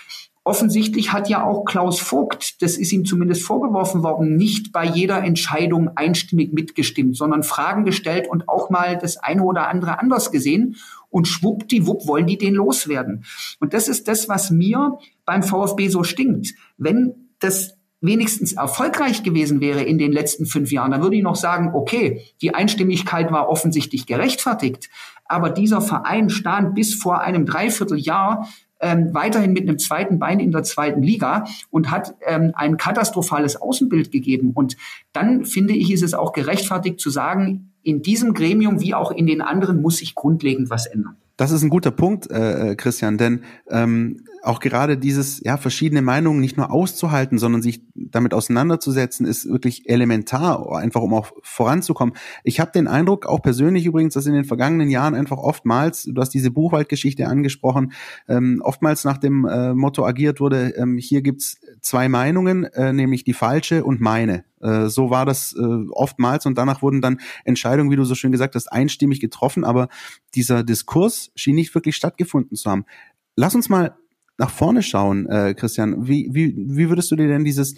Offensichtlich 0.45 1.13
hat 1.13 1.29
ja 1.29 1.45
auch 1.45 1.65
Klaus 1.65 2.01
Vogt, 2.01 2.63
das 2.63 2.77
ist 2.77 2.91
ihm 2.91 3.05
zumindest 3.05 3.45
vorgeworfen 3.45 4.03
worden, 4.03 4.35
nicht 4.37 4.73
bei 4.73 4.85
jeder 4.85 5.23
Entscheidung 5.23 5.97
einstimmig 5.97 6.53
mitgestimmt, 6.53 7.17
sondern 7.17 7.45
Fragen 7.45 7.85
gestellt 7.85 8.29
und 8.29 8.49
auch 8.49 8.69
mal 8.69 8.99
das 8.99 9.19
eine 9.19 9.45
oder 9.45 9.69
andere 9.69 10.01
anders 10.01 10.33
gesehen. 10.33 10.77
und 11.11 11.29
schwuppdiwupp 11.29 12.07
wollen 12.07 12.27
die 12.27 12.39
den 12.39 12.55
loswerden. 12.55 13.25
Und 13.61 13.75
das 13.75 13.87
ist 13.87 14.09
das, 14.09 14.31
was 14.31 14.51
mir 14.51 14.99
beim 15.27 15.43
VfB 15.43 15.89
so 15.89 16.05
stinkt. 16.05 16.55
Wenn 16.79 17.29
das 17.39 17.75
wenigstens 18.01 18.55
erfolgreich 18.55 19.23
gewesen 19.23 19.61
wäre 19.61 19.83
in 19.83 19.99
den 19.99 20.11
letzten 20.11 20.47
fünf 20.47 20.73
Jahren, 20.73 20.91
dann 20.91 21.03
würde 21.03 21.17
ich 21.17 21.23
noch 21.23 21.37
sagen, 21.37 21.73
okay, 21.75 22.23
die 22.41 22.55
Einstimmigkeit 22.55 23.31
war 23.31 23.49
offensichtlich 23.49 24.07
gerechtfertigt. 24.07 24.89
Aber 25.27 25.51
dieser 25.51 25.81
Verein 25.81 26.29
stand 26.31 26.75
bis 26.75 26.95
vor 26.95 27.21
einem 27.21 27.47
Dreivierteljahr 27.47 28.49
ähm, 28.83 29.15
weiterhin 29.15 29.53
mit 29.53 29.63
einem 29.63 29.79
zweiten 29.79 30.19
Bein 30.19 30.41
in 30.41 30.51
der 30.51 30.65
zweiten 30.65 31.03
Liga 31.03 31.47
und 31.71 31.91
hat 31.91 32.15
ähm, 32.27 32.53
ein 32.55 32.77
katastrophales 32.77 33.57
Außenbild 33.57 34.11
gegeben. 34.11 34.51
Und 34.55 34.77
dann 35.13 35.45
finde 35.47 35.75
ich, 35.75 35.93
ist 35.93 36.03
es 36.03 36.13
auch 36.13 36.33
gerechtfertigt 36.33 37.01
zu 37.01 37.09
sagen, 37.09 37.73
in 37.83 38.03
diesem 38.03 38.35
Gremium 38.35 38.81
wie 38.81 38.95
auch 38.95 39.11
in 39.11 39.27
den 39.27 39.41
anderen 39.41 39.81
muss 39.81 39.99
sich 39.99 40.15
grundlegend 40.15 40.69
was 40.69 40.87
ändern. 40.87 41.17
Das 41.37 41.51
ist 41.51 41.63
ein 41.63 41.71
guter 41.71 41.91
Punkt, 41.91 42.31
äh, 42.31 42.77
Christian, 42.77 43.19
denn 43.19 43.43
ähm, 43.71 44.25
auch 44.43 44.61
gerade 44.61 44.99
dieses, 44.99 45.41
ja, 45.45 45.57
verschiedene 45.57 46.03
Meinungen 46.03 46.41
nicht 46.41 46.57
nur 46.57 46.73
auszuhalten, 46.73 47.39
sondern 47.39 47.63
sich 47.63 47.83
damit 47.95 48.35
auseinanderzusetzen, 48.35 49.25
ist 49.25 49.49
wirklich 49.49 49.89
elementar, 49.89 50.77
einfach 50.77 51.01
um 51.01 51.15
auch 51.15 51.33
voranzukommen. 51.43 52.15
Ich 52.43 52.59
habe 52.59 52.73
den 52.73 52.89
Eindruck, 52.89 53.27
auch 53.27 53.41
persönlich 53.41 53.87
übrigens, 53.87 54.15
dass 54.15 54.27
in 54.27 54.35
den 54.35 54.45
vergangenen 54.45 54.91
Jahren 54.91 55.15
einfach 55.15 55.39
oftmals, 55.39 56.05
du 56.05 56.21
hast 56.21 56.31
diese 56.31 56.51
Buchwaldgeschichte 56.51 57.27
angesprochen, 57.29 57.93
ähm, 58.29 58.61
oftmals 58.65 59.05
nach 59.05 59.19
dem 59.19 59.45
äh, 59.45 59.75
Motto 59.75 60.05
agiert 60.05 60.41
wurde, 60.41 60.75
ähm, 60.77 60.99
hier 60.99 61.23
gibt's 61.23 61.61
zwei 61.81 62.09
Meinungen, 62.09 62.65
äh, 62.65 62.93
nämlich 62.93 63.25
die 63.25 63.35
falsche 63.35 63.85
und 63.85 64.01
meine. 64.01 64.45
Äh, 64.61 64.89
so 64.89 65.11
war 65.11 65.25
das 65.25 65.55
äh, 65.57 65.63
oftmals 65.91 66.47
und 66.47 66.59
danach 66.59 66.83
wurden 66.83 67.01
dann 67.01 67.21
Entscheidungen, 67.45 67.91
wie 67.91 67.97
du 67.97 68.05
so 68.05 68.15
schön 68.15 68.33
gesagt 68.33 68.55
hast, 68.55 68.73
einstimmig 68.73 69.21
getroffen, 69.21 69.65
aber 69.65 69.89
dieser 70.35 70.65
Diskurs 70.65 71.31
schien 71.35 71.55
nicht 71.55 71.75
wirklich 71.75 71.97
stattgefunden 71.97 72.57
zu 72.57 72.71
haben. 72.71 72.85
Lass 73.35 73.55
uns 73.55 73.69
mal 73.69 73.97
nach 74.39 74.51
vorne 74.51 74.83
schauen, 74.83 75.27
äh, 75.27 75.55
Christian. 75.55 76.09
Wie, 76.09 76.29
wie, 76.33 76.55
wie 76.57 76.89
würdest 76.89 77.11
du 77.11 77.17
dir 77.17 77.29
denn 77.29 77.45
dieses 77.45 77.75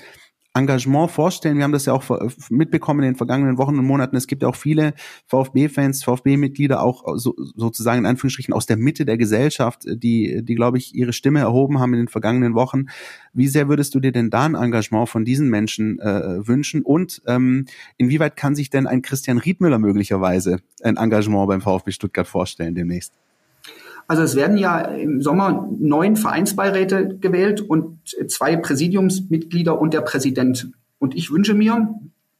Engagement 0.56 1.10
vorstellen? 1.10 1.56
Wir 1.56 1.64
haben 1.64 1.72
das 1.72 1.86
ja 1.86 1.92
auch 1.92 2.04
mitbekommen 2.48 3.00
in 3.00 3.10
den 3.10 3.16
vergangenen 3.16 3.58
Wochen 3.58 3.76
und 3.76 3.84
Monaten. 3.84 4.14
Es 4.14 4.28
gibt 4.28 4.42
ja 4.42 4.48
auch 4.48 4.54
viele 4.54 4.94
VfB-Fans, 5.26 6.04
VfB-Mitglieder 6.04 6.80
auch 6.80 7.02
so, 7.16 7.34
sozusagen 7.56 7.98
in 7.98 8.06
Anführungsstrichen 8.06 8.54
aus 8.54 8.66
der 8.66 8.76
Mitte 8.76 9.04
der 9.04 9.18
Gesellschaft, 9.18 9.82
die, 9.84 10.44
die, 10.44 10.54
glaube 10.54 10.78
ich, 10.78 10.94
ihre 10.94 11.12
Stimme 11.12 11.40
erhoben 11.40 11.80
haben 11.80 11.92
in 11.94 12.00
den 12.02 12.08
vergangenen 12.08 12.54
Wochen. 12.54 12.86
Wie 13.32 13.48
sehr 13.48 13.68
würdest 13.68 13.96
du 13.96 14.00
dir 14.00 14.12
denn 14.12 14.30
da 14.30 14.44
ein 14.44 14.54
Engagement 14.54 15.08
von 15.08 15.24
diesen 15.24 15.50
Menschen 15.50 15.98
äh, 15.98 16.46
wünschen? 16.46 16.82
Und 16.82 17.20
ähm, 17.26 17.66
inwieweit 17.96 18.36
kann 18.36 18.54
sich 18.54 18.70
denn 18.70 18.86
ein 18.86 19.02
Christian 19.02 19.38
Riedmüller 19.38 19.80
möglicherweise 19.80 20.60
ein 20.84 20.96
Engagement 20.96 21.48
beim 21.48 21.62
VfB 21.62 21.90
Stuttgart 21.90 22.28
vorstellen 22.28 22.76
demnächst? 22.76 23.12
Also 24.06 24.22
es 24.22 24.36
werden 24.36 24.58
ja 24.58 24.78
im 24.80 25.22
Sommer 25.22 25.68
neun 25.78 26.16
Vereinsbeiräte 26.16 27.16
gewählt 27.18 27.60
und 27.60 27.98
zwei 28.28 28.56
Präsidiumsmitglieder 28.56 29.80
und 29.80 29.94
der 29.94 30.02
Präsident. 30.02 30.70
Und 30.98 31.14
ich 31.14 31.30
wünsche 31.30 31.54
mir, 31.54 31.88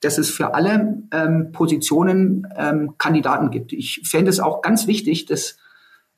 dass 0.00 0.18
es 0.18 0.30
für 0.30 0.54
alle 0.54 1.02
ähm, 1.12 1.52
Positionen 1.52 2.46
ähm, 2.56 2.94
Kandidaten 2.98 3.50
gibt. 3.50 3.72
Ich 3.72 4.02
fände 4.04 4.30
es 4.30 4.40
auch 4.40 4.60
ganz 4.60 4.86
wichtig, 4.86 5.26
dass 5.26 5.56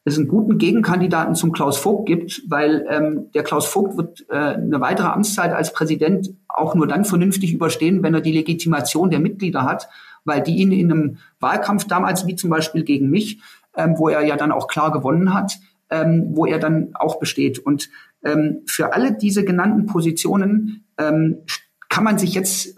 es 0.05 0.19
einen 0.19 0.29
guten 0.29 0.59
Gegenkandidaten 0.59 1.35
zum 1.35 1.53
Klaus 1.53 1.79
Vogt 1.79 2.07
gibt, 2.07 2.43
weil 2.49 2.87
ähm, 2.89 3.31
der 3.35 3.43
Klaus 3.43 3.67
Vogt 3.67 3.97
wird 3.97 4.25
äh, 4.29 4.35
eine 4.35 4.81
weitere 4.81 5.09
Amtszeit 5.09 5.53
als 5.53 5.73
Präsident 5.73 6.31
auch 6.49 6.75
nur 6.75 6.87
dann 6.87 7.05
vernünftig 7.05 7.53
überstehen, 7.53 8.03
wenn 8.03 8.15
er 8.15 8.21
die 8.21 8.33
Legitimation 8.33 9.11
der 9.11 9.19
Mitglieder 9.19 9.65
hat, 9.65 9.89
weil 10.25 10.43
die 10.43 10.57
ihn 10.57 10.71
in 10.73 10.93
einem 10.93 11.19
Wahlkampf 11.41 11.87
damals, 11.87 12.27
wie 12.27 12.37
zum 12.37 12.51
Beispiel 12.51 12.85
gegen 12.85 13.11
mich, 13.11 13.41
ähm, 13.77 13.95
wo 13.97 14.09
er 14.09 14.25
ja 14.25 14.37
dann 14.37 14.53
auch 14.53 14.69
klar 14.69 14.93
gewonnen 14.93 15.35
hat, 15.35 15.59
ähm, 15.91 16.31
wo 16.33 16.47
er 16.47 16.59
dann 16.59 16.91
auch 16.95 17.19
besteht. 17.19 17.59
Und 17.59 17.91
ähm, 18.25 18.63
für 18.67 18.93
alle 18.93 19.13
diese 19.13 19.45
genannten 19.45 19.87
Positionen 19.87 20.85
ähm, 20.99 21.39
kann 21.89 22.05
man 22.05 22.19
sich 22.19 22.35
jetzt 22.35 22.77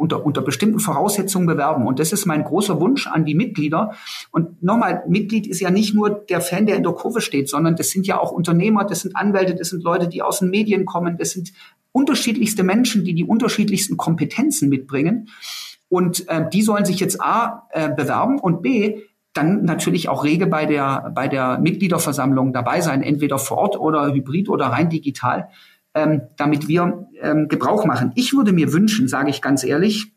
unter, 0.00 0.24
unter 0.24 0.40
bestimmten 0.40 0.80
Voraussetzungen 0.80 1.46
bewerben. 1.46 1.86
Und 1.86 1.98
das 1.98 2.12
ist 2.12 2.24
mein 2.24 2.42
großer 2.42 2.80
Wunsch 2.80 3.06
an 3.06 3.26
die 3.26 3.34
Mitglieder. 3.34 3.94
Und 4.30 4.62
nochmal, 4.62 5.02
Mitglied 5.06 5.46
ist 5.46 5.60
ja 5.60 5.70
nicht 5.70 5.94
nur 5.94 6.08
der 6.08 6.40
Fan, 6.40 6.64
der 6.64 6.76
in 6.76 6.82
der 6.82 6.92
Kurve 6.92 7.20
steht, 7.20 7.50
sondern 7.50 7.76
das 7.76 7.90
sind 7.90 8.06
ja 8.06 8.18
auch 8.18 8.32
Unternehmer, 8.32 8.84
das 8.84 9.00
sind 9.00 9.14
Anwälte, 9.14 9.54
das 9.54 9.68
sind 9.68 9.84
Leute, 9.84 10.08
die 10.08 10.22
aus 10.22 10.38
den 10.38 10.48
Medien 10.48 10.86
kommen, 10.86 11.18
das 11.18 11.32
sind 11.32 11.52
unterschiedlichste 11.92 12.62
Menschen, 12.62 13.04
die 13.04 13.14
die 13.14 13.24
unterschiedlichsten 13.24 13.98
Kompetenzen 13.98 14.70
mitbringen. 14.70 15.28
Und 15.90 16.26
äh, 16.28 16.48
die 16.50 16.62
sollen 16.62 16.86
sich 16.86 16.98
jetzt 16.98 17.20
A 17.20 17.68
äh, 17.70 17.90
bewerben 17.90 18.38
und 18.38 18.62
B 18.62 19.02
dann 19.32 19.64
natürlich 19.64 20.08
auch 20.08 20.24
rege 20.24 20.46
bei 20.46 20.66
der, 20.66 21.12
bei 21.14 21.28
der 21.28 21.58
Mitgliederversammlung 21.58 22.52
dabei 22.52 22.80
sein, 22.80 23.02
entweder 23.02 23.38
vor 23.38 23.58
Ort 23.58 23.78
oder 23.78 24.12
hybrid 24.12 24.48
oder 24.48 24.66
rein 24.66 24.90
digital, 24.90 25.48
ähm, 25.94 26.22
damit 26.36 26.68
wir 26.68 27.06
ähm, 27.20 27.48
Gebrauch 27.48 27.84
machen. 27.84 28.12
Ich 28.14 28.32
würde 28.32 28.52
mir 28.52 28.72
wünschen, 28.72 29.08
sage 29.08 29.30
ich 29.30 29.40
ganz 29.40 29.64
ehrlich, 29.64 30.12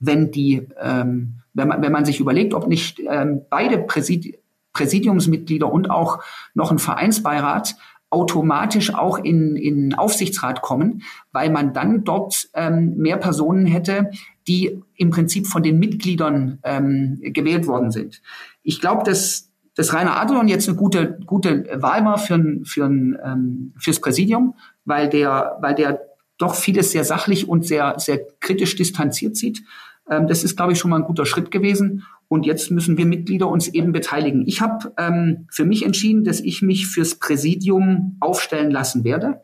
wenn 0.00 0.30
die, 0.30 0.68
ähm, 0.80 1.40
wenn 1.52 1.68
man, 1.68 1.82
wenn 1.82 1.92
man 1.92 2.04
sich 2.04 2.20
überlegt, 2.20 2.54
ob 2.54 2.68
nicht 2.68 3.00
ähm, 3.00 3.42
beide 3.50 3.78
Präsid 3.78 4.38
Präsidiumsmitglieder 4.74 5.72
und 5.72 5.90
auch 5.90 6.22
noch 6.54 6.70
ein 6.70 6.78
Vereinsbeirat 6.78 7.74
automatisch 8.10 8.94
auch 8.94 9.18
in, 9.18 9.56
in 9.56 9.94
Aufsichtsrat 9.94 10.62
kommen, 10.62 11.02
weil 11.32 11.50
man 11.50 11.72
dann 11.72 12.04
dort 12.04 12.48
ähm, 12.54 12.96
mehr 12.96 13.16
Personen 13.16 13.66
hätte, 13.66 14.10
die 14.48 14.82
im 14.96 15.10
Prinzip 15.10 15.46
von 15.46 15.62
den 15.62 15.78
Mitgliedern 15.78 16.58
ähm, 16.64 17.20
gewählt 17.22 17.66
worden 17.66 17.90
sind. 17.90 18.22
Ich 18.62 18.80
glaube, 18.80 19.04
dass, 19.04 19.50
dass 19.74 19.92
Rainer 19.92 20.18
Adelon 20.20 20.48
jetzt 20.48 20.68
eine 20.68 20.76
gute, 20.76 21.18
gute 21.26 21.68
Wahl 21.74 22.04
war 22.04 22.18
für, 22.18 22.60
für 22.64 22.86
ähm, 22.86 23.74
fürs 23.78 24.00
Präsidium, 24.00 24.54
weil 24.84 25.08
der, 25.08 25.58
weil 25.60 25.74
der 25.74 26.00
doch 26.38 26.54
vieles 26.54 26.92
sehr 26.92 27.04
sachlich 27.04 27.48
und 27.48 27.66
sehr, 27.66 27.94
sehr 27.98 28.20
kritisch 28.40 28.74
distanziert 28.76 29.36
sieht. 29.36 29.62
Ähm, 30.08 30.26
das 30.26 30.44
ist, 30.44 30.56
glaube 30.56 30.72
ich, 30.72 30.78
schon 30.78 30.90
mal 30.90 31.00
ein 31.00 31.06
guter 31.06 31.26
Schritt 31.26 31.50
gewesen. 31.50 32.04
Und 32.28 32.46
jetzt 32.46 32.70
müssen 32.70 32.98
wir 32.98 33.06
Mitglieder 33.06 33.48
uns 33.48 33.68
eben 33.68 33.92
beteiligen. 33.92 34.46
Ich 34.46 34.60
habe 34.60 34.92
ähm, 34.98 35.46
für 35.50 35.64
mich 35.64 35.84
entschieden, 35.84 36.24
dass 36.24 36.40
ich 36.40 36.62
mich 36.62 36.86
fürs 36.86 37.14
Präsidium 37.16 38.16
aufstellen 38.20 38.70
lassen 38.70 39.04
werde 39.04 39.40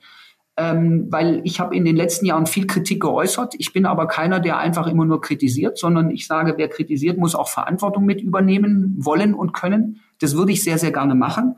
ähm, 0.56 1.08
weil 1.10 1.40
ich 1.44 1.58
habe 1.58 1.74
in 1.74 1.84
den 1.84 1.96
letzten 1.96 2.26
Jahren 2.26 2.46
viel 2.46 2.66
Kritik 2.66 3.00
geäußert. 3.00 3.54
Ich 3.58 3.72
bin 3.72 3.86
aber 3.86 4.06
keiner, 4.06 4.38
der 4.38 4.58
einfach 4.58 4.86
immer 4.86 5.04
nur 5.04 5.20
kritisiert, 5.20 5.78
sondern 5.78 6.10
ich 6.10 6.26
sage, 6.26 6.54
wer 6.56 6.68
kritisiert, 6.68 7.18
muss 7.18 7.34
auch 7.34 7.48
Verantwortung 7.48 8.04
mit 8.04 8.20
übernehmen, 8.20 8.94
wollen 8.98 9.34
und 9.34 9.52
können. 9.52 10.00
Das 10.20 10.36
würde 10.36 10.52
ich 10.52 10.62
sehr, 10.62 10.78
sehr 10.78 10.92
gerne 10.92 11.14
machen. 11.14 11.56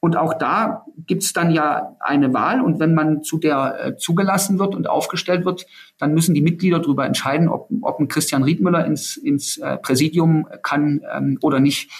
Und 0.00 0.16
auch 0.16 0.34
da 0.34 0.84
gibt's 1.06 1.32
dann 1.32 1.50
ja 1.50 1.96
eine 2.00 2.34
Wahl. 2.34 2.60
Und 2.60 2.78
wenn 2.78 2.92
man 2.92 3.22
zu 3.22 3.38
der 3.38 3.86
äh, 3.86 3.96
zugelassen 3.96 4.58
wird 4.58 4.74
und 4.74 4.86
aufgestellt 4.86 5.46
wird, 5.46 5.64
dann 5.98 6.12
müssen 6.12 6.34
die 6.34 6.42
Mitglieder 6.42 6.80
darüber 6.80 7.06
entscheiden, 7.06 7.48
ob, 7.48 7.70
ob 7.80 8.00
ein 8.00 8.08
Christian 8.08 8.42
Riedmüller 8.42 8.84
ins, 8.84 9.16
ins 9.16 9.56
äh, 9.58 9.78
Präsidium 9.78 10.46
kann 10.62 11.00
ähm, 11.10 11.38
oder 11.40 11.58
nicht. 11.58 11.90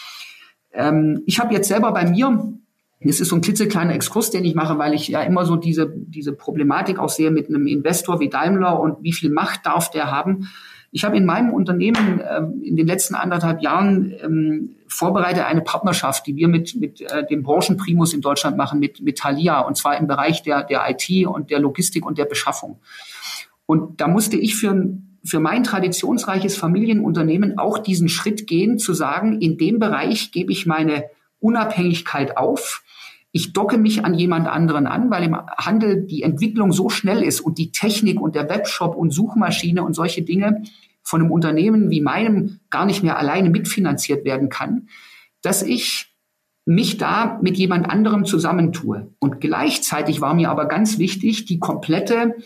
Ähm, 0.73 1.23
ich 1.25 1.41
habe 1.41 1.55
jetzt 1.55 1.69
selber 1.69 1.93
bei 1.93 2.05
mir 2.05 2.55
das 3.05 3.21
ist 3.21 3.29
so 3.29 3.37
ein 3.37 3.43
klitzekleiner 3.43 3.95
Exkurs, 3.95 4.31
den 4.31 4.45
ich 4.45 4.55
mache, 4.55 4.79
weil 4.79 4.95
ich 4.95 5.09
ja 5.09 5.23
immer 5.23 5.45
so 5.45 5.57
diese, 5.57 5.93
diese 5.95 6.33
Problematik 6.33 6.99
auch 6.99 7.11
sehe 7.11 7.31
mit 7.31 7.49
einem 7.49 7.67
Investor 7.67 8.21
wie 8.21 8.29
Daimler 8.29 8.81
und 8.81 9.03
wie 9.03 9.13
viel 9.13 9.31
Macht 9.31 9.67
darf 9.67 9.91
der 9.91 10.11
haben. 10.11 10.49
Ich 10.91 11.05
habe 11.05 11.17
in 11.17 11.27
meinem 11.27 11.53
Unternehmen 11.53 12.23
ähm, 12.25 12.63
in 12.63 12.77
den 12.77 12.87
letzten 12.87 13.17
anderthalb 13.17 13.61
Jahren 13.63 14.15
ähm, 14.23 14.77
vorbereitet 14.87 15.45
eine 15.45 15.61
Partnerschaft, 15.61 16.25
die 16.27 16.37
wir 16.37 16.47
mit, 16.47 16.77
mit 16.77 17.01
äh, 17.01 17.27
dem 17.27 17.43
Branchenprimus 17.43 18.15
in 18.15 18.21
Deutschland 18.21 18.57
machen, 18.57 18.79
mit, 18.79 19.03
mit 19.03 19.19
Thalia, 19.19 19.61
und 19.61 19.77
zwar 19.77 19.99
im 19.99 20.07
Bereich 20.07 20.43
der, 20.45 20.63
der 20.63 20.85
IT 20.89 21.27
und 21.27 21.51
der 21.51 21.59
Logistik 21.59 22.07
und 22.07 22.17
der 22.17 22.27
Beschaffung. 22.27 22.79
Und 23.67 24.01
da 24.01 24.07
musste 24.07 24.37
ich 24.37 24.55
für, 24.55 24.97
für 25.25 25.41
mein 25.41 25.65
traditionsreiches 25.65 26.57
Familienunternehmen 26.57 27.59
auch 27.59 27.79
diesen 27.79 28.09
Schritt 28.09 28.47
gehen, 28.47 28.79
zu 28.79 28.95
sagen, 28.95 29.41
in 29.41 29.59
dem 29.59 29.81
Bereich 29.81 30.31
gebe 30.31 30.53
ich 30.53 30.65
meine 30.65 31.07
Unabhängigkeit 31.41 32.37
auf 32.37 32.84
ich 33.37 33.53
docke 33.53 33.79
mich 33.79 34.05
an 34.05 34.15
jemand 34.15 34.47
anderen 34.47 34.87
an, 34.87 35.11
weil 35.11 35.25
im 35.25 35.35
Handel 35.35 36.07
die 36.07 36.23
Entwicklung 36.23 36.71
so 36.71 36.89
schnell 36.89 37.21
ist 37.21 37.41
und 37.41 37.59
die 37.59 37.73
Technik 37.73 38.21
und 38.21 38.37
der 38.37 38.49
Webshop 38.49 38.95
und 38.95 39.11
Suchmaschine 39.11 39.83
und 39.83 39.93
solche 39.93 40.23
Dinge 40.23 40.63
von 41.03 41.21
einem 41.21 41.33
Unternehmen 41.33 41.91
wie 41.91 42.01
meinem 42.01 42.61
gar 42.71 42.87
nicht 42.87 43.03
mehr 43.03 43.19
alleine 43.19 43.51
mitfinanziert 43.51 44.25
werden 44.25 44.51
kann, 44.51 44.89
dass 45.43 45.65
ich 45.65 46.15
mich 46.65 46.97
da 46.97 47.41
mit 47.43 47.57
jemand 47.57 47.91
anderem 47.91 48.25
zusammentue. 48.25 49.11
Und 49.19 49.41
gleichzeitig 49.41 50.21
war 50.21 50.35
mir 50.35 50.49
aber 50.49 50.67
ganz 50.67 51.01
wichtig, 51.01 51.45
die 51.45 51.59
komplette 51.59 52.37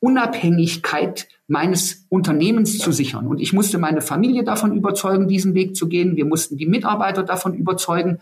Unabhängigkeit 0.00 1.28
meines 1.46 2.06
Unternehmens 2.08 2.78
zu 2.78 2.90
sichern. 2.90 3.28
Und 3.28 3.40
ich 3.40 3.52
musste 3.52 3.78
meine 3.78 4.00
Familie 4.00 4.42
davon 4.42 4.74
überzeugen, 4.74 5.28
diesen 5.28 5.54
Weg 5.54 5.76
zu 5.76 5.88
gehen. 5.88 6.16
Wir 6.16 6.24
mussten 6.24 6.56
die 6.56 6.66
Mitarbeiter 6.66 7.22
davon 7.22 7.54
überzeugen. 7.54 8.18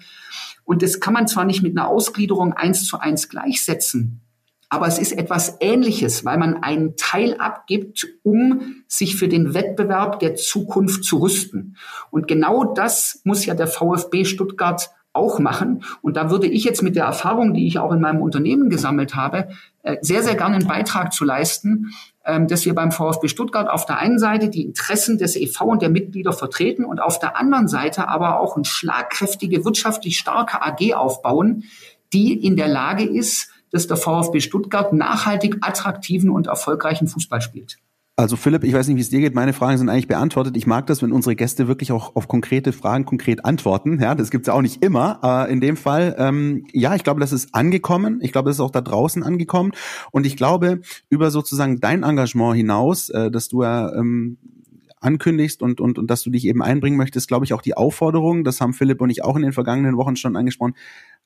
Und 0.70 0.82
das 0.82 1.00
kann 1.00 1.14
man 1.14 1.26
zwar 1.26 1.44
nicht 1.44 1.64
mit 1.64 1.76
einer 1.76 1.88
Ausgliederung 1.88 2.52
eins 2.52 2.86
zu 2.86 3.00
eins 3.00 3.28
gleichsetzen, 3.28 4.20
aber 4.68 4.86
es 4.86 5.00
ist 5.00 5.10
etwas 5.10 5.56
Ähnliches, 5.58 6.24
weil 6.24 6.38
man 6.38 6.62
einen 6.62 6.94
Teil 6.96 7.34
abgibt, 7.40 8.06
um 8.22 8.76
sich 8.86 9.16
für 9.16 9.26
den 9.26 9.52
Wettbewerb 9.52 10.20
der 10.20 10.36
Zukunft 10.36 11.02
zu 11.02 11.18
rüsten. 11.18 11.76
Und 12.12 12.28
genau 12.28 12.72
das 12.72 13.20
muss 13.24 13.44
ja 13.46 13.56
der 13.56 13.66
VfB 13.66 14.24
Stuttgart 14.24 14.90
auch 15.12 15.40
machen. 15.40 15.82
Und 16.02 16.16
da 16.16 16.30
würde 16.30 16.46
ich 16.46 16.62
jetzt 16.62 16.82
mit 16.82 16.94
der 16.94 17.06
Erfahrung, 17.06 17.52
die 17.52 17.66
ich 17.66 17.80
auch 17.80 17.90
in 17.90 18.00
meinem 18.00 18.22
Unternehmen 18.22 18.70
gesammelt 18.70 19.16
habe, 19.16 19.48
äh, 19.82 19.96
sehr, 20.02 20.22
sehr 20.22 20.36
gerne 20.36 20.54
einen 20.54 20.68
Beitrag 20.68 21.12
zu 21.12 21.24
leisten, 21.24 21.90
dass 22.24 22.66
wir 22.66 22.74
beim 22.74 22.92
VfB 22.92 23.28
Stuttgart 23.28 23.68
auf 23.68 23.86
der 23.86 23.98
einen 23.98 24.18
Seite 24.18 24.50
die 24.50 24.62
Interessen 24.62 25.16
des 25.16 25.36
EV 25.36 25.62
und 25.62 25.82
der 25.82 25.88
Mitglieder 25.88 26.32
vertreten 26.32 26.84
und 26.84 27.00
auf 27.00 27.18
der 27.18 27.36
anderen 27.36 27.66
Seite 27.66 28.08
aber 28.08 28.40
auch 28.40 28.56
eine 28.56 28.64
schlagkräftige, 28.64 29.64
wirtschaftlich 29.64 30.18
starke 30.18 30.60
AG 30.62 30.94
aufbauen, 30.94 31.64
die 32.12 32.34
in 32.34 32.56
der 32.56 32.68
Lage 32.68 33.04
ist, 33.04 33.50
dass 33.70 33.86
der 33.86 33.96
VfB 33.96 34.40
Stuttgart 34.40 34.92
nachhaltig 34.92 35.58
attraktiven 35.60 36.30
und 36.30 36.46
erfolgreichen 36.46 37.08
Fußball 37.08 37.40
spielt. 37.40 37.78
Also 38.20 38.36
Philipp, 38.36 38.64
ich 38.64 38.74
weiß 38.74 38.86
nicht, 38.86 38.98
wie 38.98 39.00
es 39.00 39.08
dir 39.08 39.20
geht. 39.20 39.34
Meine 39.34 39.54
Fragen 39.54 39.78
sind 39.78 39.88
eigentlich 39.88 40.06
beantwortet. 40.06 40.54
Ich 40.54 40.66
mag 40.66 40.86
das, 40.86 41.00
wenn 41.00 41.10
unsere 41.10 41.34
Gäste 41.34 41.68
wirklich 41.68 41.90
auch 41.90 42.16
auf 42.16 42.28
konkrete 42.28 42.74
Fragen 42.74 43.06
konkret 43.06 43.46
antworten. 43.46 43.98
Ja, 43.98 44.14
das 44.14 44.30
gibt's 44.30 44.46
ja 44.46 44.52
auch 44.52 44.60
nicht 44.60 44.84
immer. 44.84 45.24
Aber 45.24 45.48
in 45.48 45.62
dem 45.62 45.78
Fall, 45.78 46.14
ähm, 46.18 46.66
ja, 46.74 46.94
ich 46.94 47.02
glaube, 47.02 47.20
das 47.20 47.32
ist 47.32 47.54
angekommen. 47.54 48.18
Ich 48.20 48.32
glaube, 48.32 48.50
das 48.50 48.56
ist 48.56 48.60
auch 48.60 48.70
da 48.70 48.82
draußen 48.82 49.22
angekommen. 49.22 49.72
Und 50.10 50.26
ich 50.26 50.36
glaube, 50.36 50.82
über 51.08 51.30
sozusagen 51.30 51.80
dein 51.80 52.02
Engagement 52.02 52.56
hinaus, 52.56 53.08
äh, 53.08 53.30
dass 53.30 53.48
du 53.48 53.62
ja 53.62 53.90
ähm, 53.94 54.36
ankündigst 55.00 55.62
und, 55.62 55.80
und, 55.80 55.98
und 55.98 56.10
dass 56.10 56.22
du 56.22 56.28
dich 56.28 56.46
eben 56.46 56.62
einbringen 56.62 56.98
möchtest, 56.98 57.26
glaube 57.26 57.46
ich, 57.46 57.54
auch 57.54 57.62
die 57.62 57.74
Aufforderung, 57.74 58.44
das 58.44 58.60
haben 58.60 58.74
Philipp 58.74 59.00
und 59.00 59.08
ich 59.08 59.24
auch 59.24 59.36
in 59.36 59.42
den 59.42 59.54
vergangenen 59.54 59.96
Wochen 59.96 60.16
schon 60.16 60.36
angesprochen, 60.36 60.74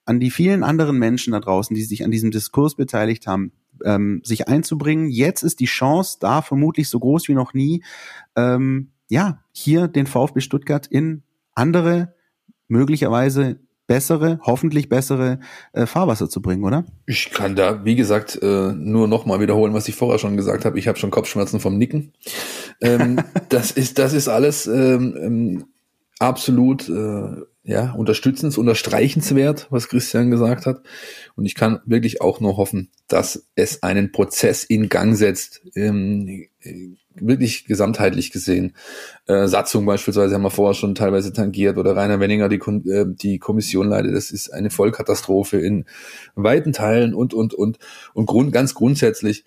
an 0.05 0.21
die 0.21 0.31
vielen 0.31 0.63
anderen 0.63 0.97
Menschen 0.97 1.33
da 1.33 1.41
draußen, 1.41 1.75
die 1.75 1.83
sich 1.83 2.05
an 2.05 2.13
diesem 2.13 2.31
Diskurs 2.31 2.77
beteiligt 2.77 3.27
haben, 3.27 3.51
ähm, 3.85 4.21
sich 4.25 4.49
einzubringen. 4.49 5.09
Jetzt 5.09 5.43
ist 5.43 5.61
die 5.61 5.67
Chance 5.67 6.19
da 6.21 6.43
vermutlich 6.43 6.89
so 6.89 6.99
groß 6.99 7.29
wie 7.29 7.35
noch 7.35 7.55
nie, 7.55 7.83
ähm, 8.37 8.91
ja, 9.09 9.43
hier 9.53 9.89
den 9.89 10.07
VfB 10.07 10.41
Stuttgart 10.41 10.87
in 10.87 11.23
andere, 11.55 12.15
möglicherweise 12.69 13.59
bessere, 13.87 14.41
hoffentlich 14.43 14.89
bessere 14.89 15.41
äh, 15.73 15.87
Fahrwasser 15.87 16.29
zu 16.29 16.41
bringen, 16.41 16.65
oder? 16.65 16.85
Ich 17.07 17.31
kann 17.31 17.55
da, 17.55 17.85
wie 17.85 17.97
gesagt, 17.97 18.39
äh, 18.43 18.73
nur 18.73 19.09
nochmal 19.09 19.41
wiederholen, 19.41 19.75
was 19.75 19.89
ich 19.89 19.95
vorher 19.95 20.19
schon 20.19 20.37
gesagt 20.37 20.65
habe. 20.65 20.79
Ich 20.79 20.89
habe 20.89 20.99
schon 20.99 21.11
Kopfschmerzen 21.11 21.61
vom 21.61 21.77
Nicken. 21.77 22.13
Ähm, 22.81 23.21
das 23.51 23.71
ist, 23.71 23.99
das 23.99 24.15
ist 24.15 24.29
alles 24.29 24.67
ähm, 24.67 25.15
ähm, 25.21 25.65
absolut 26.19 26.89
äh, 26.89 27.43
ja, 27.67 27.93
unterstützens, 27.93 28.59
unterstreichenswert, 28.59 29.69
was 29.71 29.89
Christian 29.89 30.31
gesagt 30.31 30.67
hat. 30.67 30.83
Und 31.35 31.47
ich 31.47 31.55
kann 31.55 31.81
wirklich 31.87 32.21
auch 32.21 32.39
nur 32.39 32.59
hoffen, 32.59 32.91
dass 33.09 33.47
es 33.55 33.83
einen 33.83 34.13
Prozess 34.13 34.65
in 34.65 34.91
Gang 34.91 35.17
setzt, 35.17 35.63
ähm, 35.75 36.47
wirklich 37.15 37.65
gesamtheitlich 37.65 38.33
gesehen. 38.33 38.75
Äh, 39.27 39.49
Satzung 39.49 39.87
beispielsweise 39.87 40.35
haben 40.35 40.43
wir 40.43 40.51
vorher 40.51 40.75
schon 40.75 40.95
teilweise 40.95 41.33
tangiert 41.33 41.79
oder 41.79 41.97
Rainer 41.97 42.21
Wenninger 42.21 42.51
die, 42.51 42.61
äh, 42.91 43.07
die 43.09 43.39
Kommission 43.39 43.89
leitet. 43.89 44.15
Das 44.15 44.31
ist 44.31 44.53
eine 44.53 44.69
Vollkatastrophe 44.69 45.59
in 45.59 45.87
weiten 46.35 46.73
Teilen 46.75 47.15
und, 47.15 47.33
und, 47.33 47.55
und. 47.55 47.79
Und 48.13 48.27
Grund, 48.27 48.53
ganz 48.53 48.75
grundsätzlich, 48.75 49.45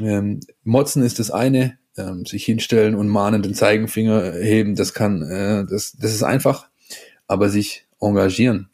ähm, 0.00 0.40
Motzen 0.64 1.02
ist 1.02 1.18
das 1.18 1.30
eine, 1.30 1.78
ähm, 1.98 2.24
sich 2.24 2.46
hinstellen 2.46 2.94
und 2.94 3.08
mahnen 3.08 3.42
den 3.42 3.54
Zeigenfinger 3.54 4.32
heben, 4.32 4.76
das 4.76 4.94
kann, 4.94 5.22
äh, 5.22 5.66
das, 5.66 5.92
das 5.92 6.14
ist 6.14 6.22
einfach 6.22 6.69
aber 7.30 7.48
sich 7.48 7.86
engagieren, 8.00 8.68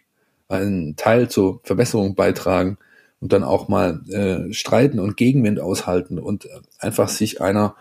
einen 0.49 0.97
Teil 0.97 1.29
zur 1.29 1.61
Verbesserung 1.63 2.15
beitragen 2.15 2.79
und 3.21 3.35
dann 3.35 3.45
auch 3.45 3.69
mal 3.69 4.01
äh, 4.09 4.51
streiten 4.55 4.99
und 4.99 5.19
Gegenwind 5.19 5.61
aushalten 5.61 6.19
und 6.19 6.49
einfach 6.79 7.11
sich 7.11 7.43
einer 7.43 7.77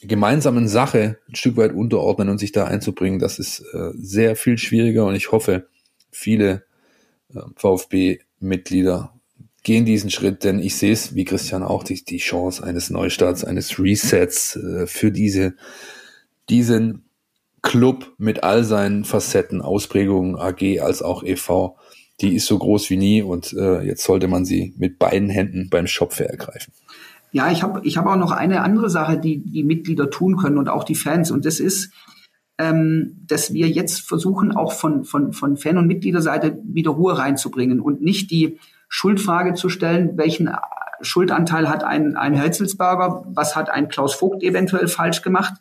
gemeinsamen 0.00 0.68
Sache 0.68 1.18
ein 1.28 1.34
Stück 1.34 1.56
weit 1.56 1.72
unterordnen 1.72 2.28
und 2.28 2.38
sich 2.38 2.52
da 2.52 2.64
einzubringen, 2.64 3.18
das 3.18 3.40
ist 3.40 3.64
äh, 3.72 3.90
sehr 3.94 4.36
viel 4.36 4.56
schwieriger 4.56 5.04
und 5.04 5.16
ich 5.16 5.32
hoffe, 5.32 5.66
viele 6.12 6.62
äh, 7.34 7.40
VfB-Mitglieder 7.56 9.14
gehen 9.64 9.84
diesen 9.84 10.10
Schritt, 10.10 10.44
denn 10.44 10.60
ich 10.60 10.76
sehe 10.76 10.92
es, 10.92 11.16
wie 11.16 11.24
Christian 11.24 11.64
auch, 11.64 11.82
die, 11.82 12.04
die 12.04 12.18
Chance 12.18 12.62
eines 12.62 12.88
Neustarts, 12.88 13.44
eines 13.44 13.80
Resets 13.80 14.54
äh, 14.54 14.86
für 14.86 15.10
diese, 15.10 15.54
diesen 16.48 17.04
Club 17.64 18.12
mit 18.18 18.44
all 18.44 18.62
seinen 18.62 19.04
Facetten, 19.04 19.62
Ausprägungen, 19.62 20.36
AG 20.36 20.80
als 20.80 21.02
auch 21.02 21.24
EV, 21.24 21.72
die 22.20 22.36
ist 22.36 22.46
so 22.46 22.58
groß 22.58 22.90
wie 22.90 22.96
nie 22.96 23.22
und 23.22 23.52
äh, 23.54 23.82
jetzt 23.82 24.04
sollte 24.04 24.28
man 24.28 24.44
sie 24.44 24.74
mit 24.78 24.98
beiden 24.98 25.30
Händen 25.30 25.68
beim 25.70 25.86
Schopfe 25.88 26.28
ergreifen. 26.28 26.72
Ja, 27.32 27.50
ich 27.50 27.64
habe 27.64 27.80
ich 27.82 27.96
hab 27.96 28.06
auch 28.06 28.16
noch 28.16 28.30
eine 28.30 28.62
andere 28.62 28.90
Sache, 28.90 29.18
die 29.18 29.38
die 29.38 29.64
Mitglieder 29.64 30.10
tun 30.10 30.36
können 30.36 30.58
und 30.58 30.68
auch 30.68 30.84
die 30.84 30.94
Fans. 30.94 31.32
Und 31.32 31.46
das 31.46 31.58
ist, 31.58 31.90
ähm, 32.58 33.16
dass 33.26 33.52
wir 33.52 33.68
jetzt 33.68 34.02
versuchen, 34.02 34.54
auch 34.54 34.72
von, 34.72 35.04
von, 35.04 35.32
von 35.32 35.56
Fan- 35.56 35.78
und 35.78 35.88
Mitgliederseite 35.88 36.58
wieder 36.62 36.92
Ruhe 36.92 37.18
reinzubringen 37.18 37.80
und 37.80 38.02
nicht 38.02 38.30
die 38.30 38.60
Schuldfrage 38.88 39.54
zu 39.54 39.68
stellen, 39.68 40.16
welchen 40.16 40.54
Schuldanteil 41.00 41.68
hat 41.68 41.82
ein, 41.82 42.16
ein 42.16 42.34
Herzelsberger, 42.34 43.24
was 43.26 43.56
hat 43.56 43.70
ein 43.70 43.88
Klaus 43.88 44.14
Vogt 44.14 44.42
eventuell 44.42 44.86
falsch 44.86 45.22
gemacht, 45.22 45.54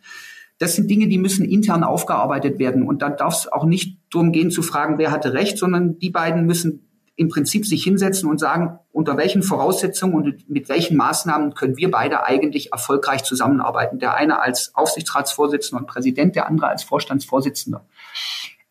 das 0.64 0.76
sind 0.76 0.90
Dinge, 0.90 1.10
die 1.10 1.18
müssen 1.18 1.44
intern 1.44 1.84
aufgearbeitet 1.84 2.58
werden. 2.58 2.88
Und 2.88 3.02
da 3.02 3.10
darf 3.10 3.34
es 3.34 3.52
auch 3.52 3.66
nicht 3.66 4.00
darum 4.10 4.32
gehen 4.32 4.50
zu 4.50 4.62
fragen, 4.62 4.98
wer 4.98 5.12
hatte 5.12 5.34
recht, 5.34 5.58
sondern 5.58 6.00
die 6.00 6.10
beiden 6.10 6.46
müssen 6.46 6.88
im 7.18 7.28
Prinzip 7.28 7.66
sich 7.66 7.84
hinsetzen 7.84 8.30
und 8.30 8.40
sagen, 8.40 8.80
unter 8.94 9.18
welchen 9.18 9.44
Voraussetzungen 9.44 10.16
und 10.16 10.50
mit 10.50 10.70
welchen 10.70 10.96
Maßnahmen 10.96 11.54
können 11.54 11.76
wir 11.76 11.92
beide 11.92 12.24
eigentlich 12.24 12.72
erfolgreich 12.72 13.24
zusammenarbeiten. 13.24 14.00
Der 14.00 14.16
eine 14.16 14.42
als 14.42 14.74
Aufsichtsratsvorsitzender 14.74 15.82
und 15.82 15.88
Präsident, 15.88 16.38
der 16.38 16.48
andere 16.48 16.68
als 16.68 16.84
Vorstandsvorsitzender. 16.84 17.86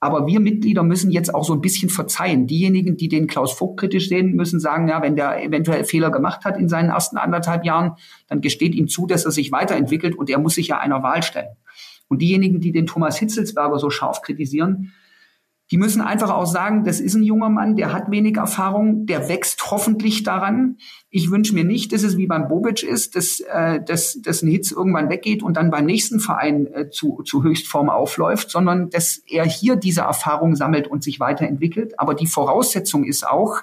Aber 0.00 0.26
wir 0.26 0.40
Mitglieder 0.40 0.82
müssen 0.82 1.10
jetzt 1.10 1.34
auch 1.34 1.44
so 1.44 1.52
ein 1.52 1.60
bisschen 1.60 1.90
verzeihen. 1.90 2.46
Diejenigen, 2.46 2.96
die 2.96 3.08
den 3.08 3.26
Klaus 3.26 3.52
Vogt 3.52 3.78
kritisch 3.78 4.08
sehen, 4.08 4.32
müssen 4.32 4.58
sagen, 4.58 4.88
ja, 4.88 5.02
wenn 5.02 5.14
der 5.14 5.44
eventuell 5.44 5.84
Fehler 5.84 6.10
gemacht 6.10 6.46
hat 6.46 6.56
in 6.56 6.68
seinen 6.68 6.88
ersten 6.88 7.18
anderthalb 7.18 7.66
Jahren, 7.66 7.96
dann 8.28 8.40
gesteht 8.40 8.74
ihm 8.74 8.88
zu, 8.88 9.06
dass 9.06 9.26
er 9.26 9.30
sich 9.30 9.52
weiterentwickelt 9.52 10.16
und 10.16 10.30
er 10.30 10.38
muss 10.38 10.54
sich 10.54 10.68
ja 10.68 10.78
einer 10.78 11.02
Wahl 11.02 11.22
stellen. 11.22 11.54
Und 12.12 12.20
diejenigen, 12.20 12.60
die 12.60 12.72
den 12.72 12.86
Thomas 12.86 13.16
Hitzelsberger 13.16 13.78
so 13.78 13.88
scharf 13.88 14.20
kritisieren, 14.20 14.92
die 15.70 15.78
müssen 15.78 16.02
einfach 16.02 16.28
auch 16.28 16.44
sagen, 16.44 16.84
das 16.84 17.00
ist 17.00 17.14
ein 17.14 17.22
junger 17.22 17.48
Mann, 17.48 17.74
der 17.74 17.94
hat 17.94 18.10
wenig 18.10 18.36
Erfahrung, 18.36 19.06
der 19.06 19.30
wächst 19.30 19.70
hoffentlich 19.70 20.22
daran. 20.22 20.76
Ich 21.08 21.30
wünsche 21.30 21.54
mir 21.54 21.64
nicht, 21.64 21.94
dass 21.94 22.02
es 22.02 22.18
wie 22.18 22.26
beim 22.26 22.48
Bobic 22.48 22.82
ist, 22.82 23.16
dass, 23.16 23.40
äh, 23.40 23.80
dass, 23.82 24.20
dass 24.20 24.42
ein 24.42 24.50
Hitz 24.50 24.72
irgendwann 24.72 25.08
weggeht 25.08 25.42
und 25.42 25.56
dann 25.56 25.70
beim 25.70 25.86
nächsten 25.86 26.20
Verein 26.20 26.66
äh, 26.66 26.90
zu, 26.90 27.22
zu 27.24 27.42
Höchstform 27.42 27.88
aufläuft, 27.88 28.50
sondern 28.50 28.90
dass 28.90 29.22
er 29.26 29.46
hier 29.46 29.76
diese 29.76 30.02
Erfahrung 30.02 30.54
sammelt 30.54 30.88
und 30.88 31.02
sich 31.02 31.18
weiterentwickelt. 31.18 31.98
Aber 31.98 32.12
die 32.12 32.26
Voraussetzung 32.26 33.04
ist 33.04 33.26
auch, 33.26 33.62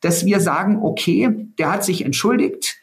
dass 0.00 0.24
wir 0.24 0.40
sagen, 0.40 0.78
okay, 0.82 1.28
der 1.58 1.70
hat 1.70 1.84
sich 1.84 2.06
entschuldigt, 2.06 2.79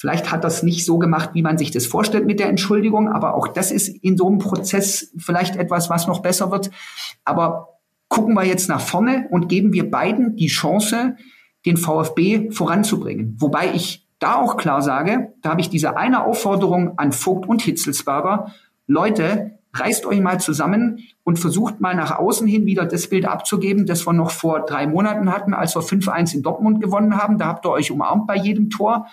Vielleicht 0.00 0.32
hat 0.32 0.44
das 0.44 0.62
nicht 0.62 0.86
so 0.86 0.96
gemacht, 0.96 1.30
wie 1.34 1.42
man 1.42 1.58
sich 1.58 1.72
das 1.72 1.86
vorstellt 1.86 2.24
mit 2.24 2.40
der 2.40 2.48
Entschuldigung, 2.48 3.10
aber 3.10 3.34
auch 3.34 3.48
das 3.48 3.70
ist 3.70 3.86
in 3.88 4.16
so 4.16 4.28
einem 4.28 4.38
Prozess 4.38 5.12
vielleicht 5.18 5.56
etwas, 5.56 5.90
was 5.90 6.06
noch 6.06 6.20
besser 6.22 6.50
wird. 6.50 6.70
Aber 7.26 7.80
gucken 8.08 8.32
wir 8.32 8.46
jetzt 8.46 8.70
nach 8.70 8.80
vorne 8.80 9.26
und 9.30 9.50
geben 9.50 9.74
wir 9.74 9.90
beiden 9.90 10.36
die 10.36 10.46
Chance, 10.46 11.16
den 11.66 11.76
VfB 11.76 12.50
voranzubringen. 12.50 13.36
Wobei 13.40 13.74
ich 13.74 14.08
da 14.20 14.36
auch 14.36 14.56
klar 14.56 14.80
sage, 14.80 15.34
da 15.42 15.50
habe 15.50 15.60
ich 15.60 15.68
diese 15.68 15.98
eine 15.98 16.24
Aufforderung 16.24 16.98
an 16.98 17.12
Vogt 17.12 17.46
und 17.46 17.60
Hitzelsberger, 17.60 18.54
Leute, 18.86 19.58
reißt 19.74 20.06
euch 20.06 20.20
mal 20.20 20.40
zusammen 20.40 21.00
und 21.24 21.38
versucht 21.38 21.82
mal 21.82 21.94
nach 21.94 22.18
außen 22.18 22.46
hin 22.46 22.64
wieder 22.64 22.86
das 22.86 23.08
Bild 23.10 23.26
abzugeben, 23.26 23.84
das 23.84 24.06
wir 24.06 24.14
noch 24.14 24.30
vor 24.30 24.64
drei 24.64 24.86
Monaten 24.86 25.30
hatten, 25.30 25.52
als 25.52 25.76
wir 25.76 25.82
5-1 25.82 26.34
in 26.34 26.42
Dortmund 26.42 26.80
gewonnen 26.80 27.18
haben. 27.18 27.36
Da 27.36 27.48
habt 27.48 27.66
ihr 27.66 27.70
euch 27.70 27.90
umarmt 27.90 28.26
bei 28.26 28.36
jedem 28.36 28.70
Tor. 28.70 29.06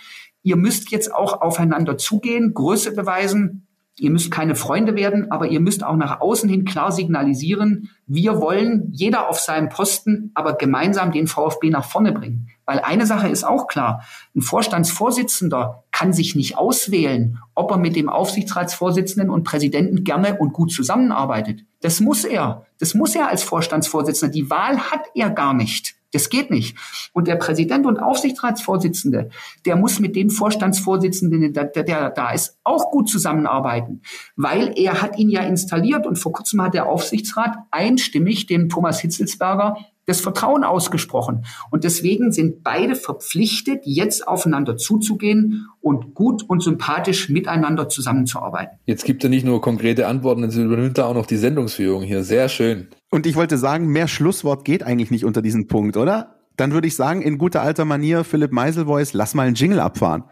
Ihr 0.48 0.56
müsst 0.56 0.92
jetzt 0.92 1.14
auch 1.14 1.42
aufeinander 1.42 1.98
zugehen, 1.98 2.54
Größe 2.54 2.94
beweisen. 2.96 3.68
Ihr 4.00 4.12
müsst 4.12 4.32
keine 4.32 4.56
Freunde 4.56 4.96
werden, 4.96 5.30
aber 5.30 5.50
ihr 5.50 5.60
müsst 5.60 5.84
auch 5.84 5.98
nach 5.98 6.22
außen 6.22 6.50
hin 6.50 6.64
klar 6.64 6.94
signalisieren, 6.94 7.90
wir 8.06 8.40
wollen 8.40 8.88
jeder 8.94 9.28
auf 9.28 9.42
seinem 9.42 9.68
Posten, 9.68 10.32
aber 10.36 10.54
gemeinsam 10.54 11.12
den 11.12 11.28
VfB 11.28 11.70
nach 11.70 11.84
vorne 11.84 12.14
bringen. 12.14 12.48
Weil 12.66 12.80
eine 12.80 13.06
Sache 13.06 13.28
ist 13.28 13.44
auch 13.44 13.68
klar, 13.68 14.06
ein 14.38 14.42
Vorstandsvorsitzender 14.42 15.84
kann 15.92 16.14
sich 16.14 16.34
nicht 16.34 16.58
auswählen, 16.58 17.40
ob 17.54 17.70
er 17.72 17.78
mit 17.78 17.98
dem 17.98 18.08
Aufsichtsratsvorsitzenden 18.08 19.30
und 19.30 19.44
Präsidenten 19.44 20.06
gerne 20.06 20.38
und 20.38 20.54
gut 20.54 20.72
zusammenarbeitet. 20.72 21.66
Das 21.82 22.00
muss 22.00 22.24
er. 22.24 22.66
Das 22.80 22.94
muss 22.94 23.16
er 23.16 23.28
als 23.28 23.44
Vorstandsvorsitzender. 23.44 24.32
Die 24.32 24.50
Wahl 24.50 24.80
hat 24.80 25.08
er 25.14 25.30
gar 25.30 25.54
nicht. 25.54 25.96
Das 26.18 26.30
geht 26.30 26.50
nicht. 26.50 26.76
Und 27.14 27.28
der 27.28 27.36
Präsident 27.36 27.86
und 27.86 28.00
Aufsichtsratsvorsitzende, 28.00 29.30
der 29.68 29.76
muss 29.76 30.00
mit 30.00 30.16
dem 30.16 30.32
Vorstandsvorsitzenden, 30.32 31.54
der, 31.54 31.66
der, 31.66 32.10
da 32.10 32.32
ist, 32.32 32.58
auch 32.64 32.90
gut 32.90 33.08
zusammenarbeiten, 33.08 34.02
weil 34.36 34.74
er 34.76 35.04
hat 35.04 35.20
ihn 35.20 35.30
ja 35.30 35.42
installiert 35.42 36.08
und 36.08 36.18
vor 36.18 36.32
kurzem 36.32 36.64
hat 36.64 36.74
der 36.74 36.88
Aufsichtsrat 36.88 37.56
einstimmig 37.70 38.48
dem 38.48 38.68
Thomas 38.68 39.00
Hitzelsberger 39.00 39.78
das 40.08 40.20
Vertrauen 40.22 40.64
ausgesprochen. 40.64 41.46
Und 41.70 41.84
deswegen 41.84 42.32
sind 42.32 42.64
beide 42.64 42.96
verpflichtet, 42.96 43.82
jetzt 43.84 44.28
aufeinander 44.28 44.76
zuzugehen 44.76 45.68
und 45.82 46.16
gut 46.16 46.42
und 46.50 46.64
sympathisch 46.64 47.30
miteinander 47.30 47.90
zusammenzuarbeiten. 47.90 48.80
Jetzt 48.86 49.06
gibt 49.06 49.24
er 49.24 49.30
nicht 49.30 49.46
nur 49.46 49.62
konkrete 49.62 50.08
Antworten, 50.08 50.50
sondern 50.50 50.72
übernimmt 50.72 50.98
er 50.98 51.06
auch 51.06 51.14
noch 51.14 51.28
die 51.28 51.38
Sendungsführung 51.38 52.02
hier. 52.02 52.24
Sehr 52.24 52.50
schön. 52.50 52.88
Und 53.10 53.26
ich 53.26 53.36
wollte 53.36 53.58
sagen, 53.58 53.88
mehr 53.88 54.10
Schlusswort 54.10 54.66
geht 54.66 54.84
eigentlich 54.84 55.12
nicht 55.12 55.24
unter 55.24 55.42
diesen 55.42 55.68
Punkt, 55.68 55.96
oder? 55.96 56.36
Dann 56.58 56.74
würde 56.74 56.88
ich 56.88 56.96
sagen, 56.96 57.22
in 57.22 57.38
guter 57.38 57.62
alter 57.62 57.86
Manier, 57.86 58.26
Philipp 58.26 58.52
Meiselvoice, 58.52 59.14
lass 59.14 59.34
mal 59.34 59.48
einen 59.48 59.56
Jingle 59.56 59.80
abfahren. 59.80 60.26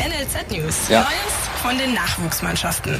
NLZ 0.00 0.50
News. 0.50 0.88
Ja. 0.88 1.02
Neues 1.02 1.48
von 1.62 1.78
den 1.78 1.94
Nachwuchsmannschaften. 1.94 2.96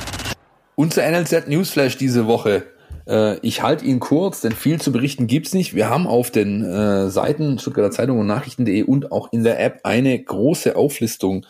Unser 0.77 1.11
NLZ 1.11 1.49
Newsflash 1.49 1.97
diese 1.97 2.29
Woche. 2.29 2.65
Äh, 3.09 3.39
ich 3.41 3.63
halte 3.63 3.85
ihn 3.85 3.99
kurz, 3.99 4.41
denn 4.41 4.53
viel 4.53 4.81
zu 4.81 4.93
berichten 4.93 5.27
gibt's 5.27 5.53
nicht. 5.53 5.75
Wir 5.75 5.91
haben 5.91 6.07
auf 6.07 6.31
den 6.31 6.63
äh, 6.63 7.11
Seiten 7.11 7.59
Stuttgarter 7.59 7.91
Zeitung 7.91 8.21
und 8.21 8.29
Nachrichten.de 8.29 8.83
und 8.83 9.11
auch 9.11 9.33
in 9.33 9.43
der 9.43 9.59
App 9.59 9.81
eine 9.83 10.17
große 10.17 10.77
Auflistung 10.77 11.45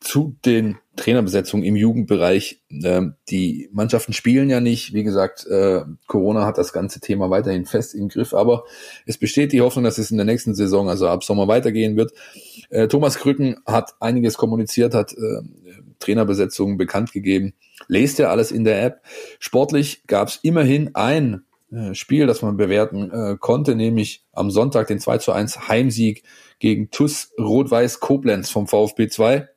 zu 0.00 0.34
den 0.46 0.78
Trainerbesetzungen 0.96 1.64
im 1.64 1.76
Jugendbereich. 1.76 2.62
Ähm, 2.70 3.14
die 3.30 3.68
Mannschaften 3.72 4.12
spielen 4.12 4.50
ja 4.50 4.60
nicht. 4.60 4.92
Wie 4.92 5.04
gesagt, 5.04 5.46
äh, 5.46 5.82
Corona 6.06 6.44
hat 6.44 6.58
das 6.58 6.72
ganze 6.72 7.00
Thema 7.00 7.30
weiterhin 7.30 7.64
fest 7.64 7.94
im 7.94 8.08
Griff, 8.08 8.34
aber 8.34 8.64
es 9.06 9.16
besteht 9.16 9.52
die 9.52 9.62
Hoffnung, 9.62 9.84
dass 9.84 9.98
es 9.98 10.10
in 10.10 10.18
der 10.18 10.26
nächsten 10.26 10.54
Saison, 10.54 10.88
also 10.88 11.08
ab 11.08 11.24
Sommer, 11.24 11.48
weitergehen 11.48 11.96
wird. 11.96 12.12
Äh, 12.68 12.88
Thomas 12.88 13.16
Krücken 13.16 13.56
hat 13.64 13.94
einiges 14.00 14.36
kommuniziert, 14.36 14.94
hat 14.94 15.12
äh, 15.12 15.42
Trainerbesetzungen 15.98 16.76
bekannt 16.76 17.12
gegeben. 17.12 17.54
Lest 17.88 18.18
ja 18.18 18.30
alles 18.30 18.52
in 18.52 18.64
der 18.64 18.84
App. 18.84 19.02
Sportlich 19.38 20.06
gab 20.06 20.28
es 20.28 20.40
immerhin 20.42 20.94
ein 20.94 21.44
äh, 21.72 21.94
Spiel, 21.94 22.26
das 22.26 22.42
man 22.42 22.58
bewerten 22.58 23.10
äh, 23.10 23.36
konnte, 23.38 23.74
nämlich 23.74 24.24
am 24.32 24.50
Sonntag 24.50 24.88
den 24.88 25.00
2 25.00 25.18
zu 25.18 25.32
1 25.32 25.68
Heimsieg 25.68 26.22
gegen 26.58 26.90
TUS 26.90 27.32
Rot-Weiß 27.38 28.00
Koblenz 28.00 28.50
vom 28.50 28.66
VfB 28.66 29.08
2. 29.08 29.48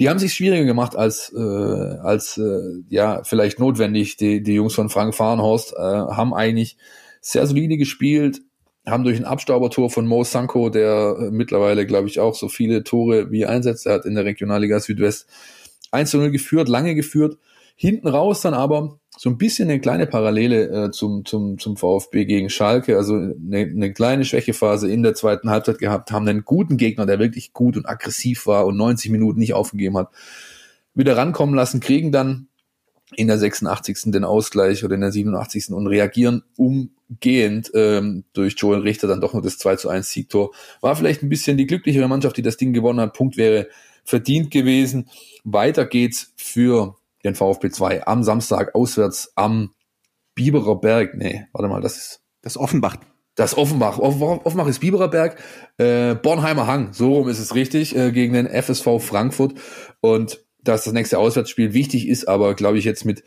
Die 0.00 0.08
haben 0.08 0.18
sich 0.18 0.32
schwieriger 0.32 0.64
gemacht 0.64 0.96
als 0.96 1.30
äh, 1.36 1.38
als 1.38 2.38
äh, 2.38 2.82
ja 2.88 3.22
vielleicht 3.22 3.60
notwendig. 3.60 4.16
Die 4.16 4.42
die 4.42 4.54
Jungs 4.54 4.74
von 4.74 4.88
Frank 4.88 5.14
Fahrenhorst 5.14 5.74
äh, 5.74 5.78
haben 5.78 6.32
eigentlich 6.32 6.78
sehr 7.20 7.46
solide 7.46 7.76
gespielt, 7.76 8.40
haben 8.86 9.04
durch 9.04 9.18
ein 9.18 9.26
Abstaubertor 9.26 9.90
von 9.90 10.06
Mo 10.06 10.24
Sanko, 10.24 10.70
der 10.70 11.16
äh, 11.20 11.30
mittlerweile 11.30 11.84
glaube 11.84 12.08
ich 12.08 12.18
auch 12.18 12.34
so 12.34 12.48
viele 12.48 12.82
Tore 12.82 13.30
wie 13.30 13.44
einsetzt, 13.44 13.84
er 13.84 13.92
hat 13.92 14.06
in 14.06 14.14
der 14.14 14.24
Regionalliga 14.24 14.80
Südwest 14.80 15.28
1 15.90 16.10
zu 16.10 16.16
0 16.16 16.30
geführt, 16.30 16.70
lange 16.70 16.94
geführt. 16.94 17.36
Hinten 17.76 18.08
raus 18.08 18.40
dann 18.40 18.54
aber 18.54 18.99
so 19.22 19.28
ein 19.28 19.36
bisschen 19.36 19.68
eine 19.68 19.80
kleine 19.80 20.06
Parallele 20.06 20.86
äh, 20.86 20.90
zum, 20.92 21.26
zum, 21.26 21.58
zum 21.58 21.76
VfB 21.76 22.24
gegen 22.24 22.48
Schalke, 22.48 22.96
also 22.96 23.16
eine, 23.16 23.58
eine 23.58 23.92
kleine 23.92 24.24
Schwächephase 24.24 24.90
in 24.90 25.02
der 25.02 25.12
zweiten 25.12 25.50
Halbzeit 25.50 25.76
gehabt, 25.76 26.10
haben 26.10 26.26
einen 26.26 26.46
guten 26.46 26.78
Gegner, 26.78 27.04
der 27.04 27.18
wirklich 27.18 27.52
gut 27.52 27.76
und 27.76 27.86
aggressiv 27.86 28.46
war 28.46 28.64
und 28.64 28.78
90 28.78 29.10
Minuten 29.10 29.38
nicht 29.38 29.52
aufgegeben 29.52 29.98
hat, 29.98 30.08
wieder 30.94 31.18
rankommen 31.18 31.54
lassen, 31.54 31.80
kriegen 31.80 32.12
dann 32.12 32.48
in 33.14 33.26
der 33.26 33.36
86. 33.36 34.10
den 34.10 34.24
Ausgleich 34.24 34.86
oder 34.86 34.94
in 34.94 35.02
der 35.02 35.12
87. 35.12 35.68
und 35.72 35.86
reagieren 35.86 36.42
umgehend 36.56 37.70
ähm, 37.74 38.24
durch 38.32 38.54
Joel 38.56 38.80
Richter 38.80 39.06
dann 39.06 39.20
doch 39.20 39.34
noch 39.34 39.42
das 39.42 39.58
2 39.58 39.76
zu 39.76 39.90
1 39.90 40.08
Siegtor. 40.08 40.52
War 40.80 40.96
vielleicht 40.96 41.22
ein 41.22 41.28
bisschen 41.28 41.58
die 41.58 41.66
glücklichere 41.66 42.08
Mannschaft, 42.08 42.38
die 42.38 42.42
das 42.42 42.56
Ding 42.56 42.72
gewonnen 42.72 43.00
hat. 43.00 43.12
Punkt 43.12 43.36
wäre 43.36 43.68
verdient 44.02 44.50
gewesen. 44.50 45.10
Weiter 45.44 45.84
geht's 45.84 46.32
für 46.36 46.96
den 47.24 47.34
VfB 47.34 47.70
2 47.70 48.06
am 48.06 48.22
Samstag 48.22 48.74
auswärts 48.74 49.32
am 49.36 49.74
Biberer 50.34 50.80
Berg. 50.80 51.14
Nee, 51.16 51.46
warte 51.52 51.68
mal, 51.68 51.80
das 51.80 51.96
ist. 51.96 52.20
Das 52.42 52.56
Offenbach. 52.56 52.96
Das 53.34 53.56
Offenbach. 53.56 53.98
Offenbach 53.98 54.66
ist 54.66 54.80
Biberer 54.80 55.08
Berg. 55.08 55.36
Äh, 55.76 56.14
Bornheimer 56.14 56.66
Hang, 56.66 56.92
so 56.92 57.12
rum 57.14 57.28
ist 57.28 57.38
es 57.38 57.54
richtig, 57.54 57.94
äh, 57.94 58.12
gegen 58.12 58.32
den 58.32 58.46
FSV 58.46 58.98
Frankfurt. 59.00 59.54
Und 60.00 60.44
dass 60.62 60.84
das 60.84 60.92
nächste 60.92 61.18
Auswärtsspiel 61.18 61.74
wichtig 61.74 62.08
ist, 62.08 62.28
aber 62.28 62.54
glaube 62.54 62.78
ich 62.78 62.84
jetzt 62.84 63.04
mit 63.04 63.20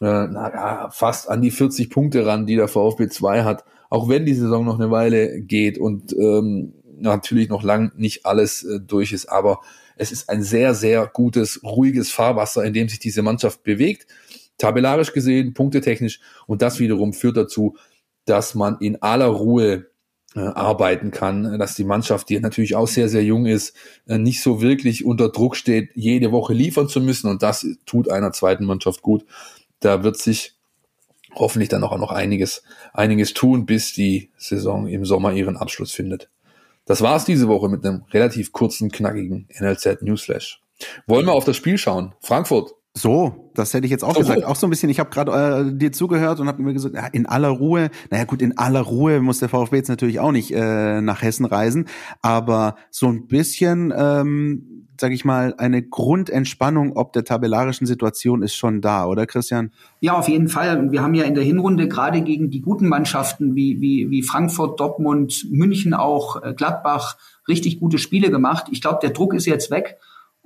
äh, 0.00 0.26
na, 0.28 0.90
fast 0.90 1.28
an 1.28 1.42
die 1.42 1.50
40 1.50 1.90
Punkte 1.90 2.26
ran, 2.26 2.46
die 2.46 2.56
der 2.56 2.68
VfB 2.68 3.08
2 3.08 3.44
hat, 3.44 3.64
auch 3.90 4.08
wenn 4.08 4.26
die 4.26 4.34
Saison 4.34 4.64
noch 4.64 4.78
eine 4.78 4.90
Weile 4.90 5.40
geht 5.40 5.78
und 5.78 6.12
ähm, 6.16 6.74
natürlich 6.98 7.48
noch 7.48 7.62
lang 7.62 7.92
nicht 7.96 8.26
alles 8.26 8.64
äh, 8.64 8.80
durch 8.80 9.12
ist, 9.12 9.26
aber 9.26 9.60
es 9.98 10.12
ist 10.12 10.28
ein 10.28 10.42
sehr, 10.42 10.74
sehr 10.74 11.06
gutes, 11.06 11.62
ruhiges 11.62 12.10
Fahrwasser, 12.10 12.64
in 12.64 12.72
dem 12.72 12.88
sich 12.88 12.98
diese 12.98 13.22
Mannschaft 13.22 13.62
bewegt, 13.62 14.06
tabellarisch 14.56 15.12
gesehen, 15.12 15.54
punktetechnisch. 15.54 16.20
Und 16.46 16.62
das 16.62 16.78
wiederum 16.78 17.12
führt 17.12 17.36
dazu, 17.36 17.76
dass 18.24 18.54
man 18.54 18.78
in 18.80 19.02
aller 19.02 19.26
Ruhe 19.26 19.86
äh, 20.34 20.40
arbeiten 20.40 21.10
kann, 21.10 21.58
dass 21.58 21.74
die 21.74 21.84
Mannschaft, 21.84 22.28
die 22.28 22.38
natürlich 22.38 22.76
auch 22.76 22.88
sehr, 22.88 23.08
sehr 23.08 23.24
jung 23.24 23.46
ist, 23.46 23.74
äh, 24.06 24.18
nicht 24.18 24.42
so 24.42 24.60
wirklich 24.60 25.04
unter 25.04 25.30
Druck 25.30 25.56
steht, 25.56 25.90
jede 25.94 26.32
Woche 26.32 26.52
liefern 26.52 26.88
zu 26.88 27.00
müssen. 27.00 27.28
Und 27.28 27.42
das 27.42 27.66
tut 27.86 28.10
einer 28.10 28.32
zweiten 28.32 28.64
Mannschaft 28.64 29.02
gut. 29.02 29.24
Da 29.80 30.04
wird 30.04 30.18
sich 30.18 30.54
hoffentlich 31.34 31.68
dann 31.68 31.84
auch 31.84 31.96
noch 31.98 32.12
einiges, 32.12 32.62
einiges 32.92 33.34
tun, 33.34 33.66
bis 33.66 33.92
die 33.92 34.30
Saison 34.36 34.86
im 34.86 35.04
Sommer 35.04 35.32
ihren 35.32 35.56
Abschluss 35.56 35.92
findet. 35.92 36.28
Das 36.88 37.02
war's 37.02 37.26
diese 37.26 37.48
Woche 37.48 37.68
mit 37.68 37.84
einem 37.84 38.04
relativ 38.12 38.50
kurzen, 38.52 38.90
knackigen 38.90 39.46
NLZ 39.60 40.00
Newsflash. 40.00 40.62
Wollen 41.06 41.26
wir 41.26 41.34
auf 41.34 41.44
das 41.44 41.56
Spiel 41.56 41.76
schauen? 41.76 42.14
Frankfurt. 42.20 42.72
So, 42.94 43.52
das 43.54 43.74
hätte 43.74 43.84
ich 43.86 43.90
jetzt 43.90 44.02
auch 44.02 44.16
oh, 44.16 44.20
gesagt. 44.20 44.44
Auch 44.44 44.56
so 44.56 44.66
ein 44.66 44.70
bisschen, 44.70 44.90
ich 44.90 44.98
habe 44.98 45.10
gerade 45.10 45.70
äh, 45.70 45.76
dir 45.76 45.92
zugehört 45.92 46.40
und 46.40 46.48
habe 46.48 46.62
mir 46.62 46.72
gesagt, 46.72 46.94
ja, 46.94 47.06
in 47.06 47.26
aller 47.26 47.48
Ruhe, 47.48 47.90
naja 48.10 48.24
gut, 48.24 48.42
in 48.42 48.58
aller 48.58 48.80
Ruhe 48.80 49.20
muss 49.20 49.38
der 49.38 49.48
VfB 49.48 49.76
jetzt 49.76 49.88
natürlich 49.88 50.20
auch 50.20 50.32
nicht 50.32 50.52
äh, 50.52 51.00
nach 51.00 51.22
Hessen 51.22 51.44
reisen, 51.44 51.86
aber 52.22 52.76
so 52.90 53.06
ein 53.06 53.28
bisschen 53.28 53.92
ähm, 53.96 54.78
sage 55.00 55.14
ich 55.14 55.24
mal, 55.24 55.54
eine 55.58 55.82
Grundentspannung 55.82 56.96
ob 56.96 57.12
der 57.12 57.24
tabellarischen 57.24 57.86
Situation 57.86 58.42
ist 58.42 58.54
schon 58.54 58.80
da, 58.80 59.06
oder 59.06 59.26
Christian? 59.26 59.70
Ja, 60.00 60.14
auf 60.14 60.28
jeden 60.28 60.48
Fall. 60.48 60.90
Wir 60.90 61.02
haben 61.02 61.14
ja 61.14 61.24
in 61.24 61.34
der 61.34 61.44
Hinrunde 61.44 61.88
gerade 61.88 62.20
gegen 62.22 62.50
die 62.50 62.60
guten 62.60 62.88
Mannschaften 62.88 63.54
wie, 63.54 63.80
wie, 63.80 64.10
wie 64.10 64.22
Frankfurt, 64.22 64.80
Dortmund, 64.80 65.46
München 65.50 65.94
auch, 65.94 66.42
äh, 66.42 66.52
Gladbach 66.54 67.16
richtig 67.46 67.80
gute 67.80 67.98
Spiele 67.98 68.30
gemacht. 68.30 68.66
Ich 68.70 68.82
glaube, 68.82 68.98
der 69.00 69.10
Druck 69.10 69.34
ist 69.34 69.46
jetzt 69.46 69.70
weg. 69.70 69.98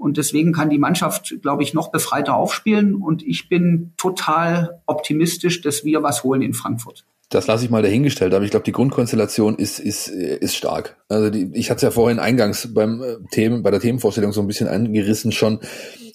Und 0.03 0.17
deswegen 0.17 0.53
kann 0.53 0.69
die 0.69 0.79
Mannschaft, 0.79 1.37
glaube 1.43 1.63
ich, 1.63 1.75
noch 1.75 1.93
befreiter 1.93 2.35
aufspielen. 2.35 2.97
Und 2.97 3.23
ich 3.23 3.49
bin 3.49 3.93
total 3.97 4.81
optimistisch, 4.87 5.61
dass 5.61 5.85
wir 5.85 6.03
was 6.03 6.25
holen 6.25 6.43
in 6.43 6.55
Frankfurt 6.55 7.05
das 7.35 7.47
lasse 7.47 7.65
ich 7.65 7.71
mal 7.71 7.83
dahingestellt, 7.83 8.35
aber 8.35 8.45
ich 8.45 8.51
glaube, 8.51 8.65
die 8.65 8.73
Grundkonstellation 8.73 9.57
ist, 9.57 9.79
ist, 9.79 10.09
ist 10.09 10.55
stark. 10.55 10.99
Also 11.09 11.31
die, 11.31 11.51
ich 11.55 11.71
hatte 11.71 11.79
es 11.79 11.83
ja 11.83 11.91
vorhin 11.91 12.19
eingangs 12.19 12.75
beim 12.75 13.03
äh, 13.03 13.17
Themen, 13.31 13.63
bei 13.63 13.71
der 13.71 13.81
Themenvorstellung 13.81 14.33
so 14.33 14.43
ein 14.43 14.47
bisschen 14.47 14.69
angerissen 14.69 15.33
schon, 15.33 15.61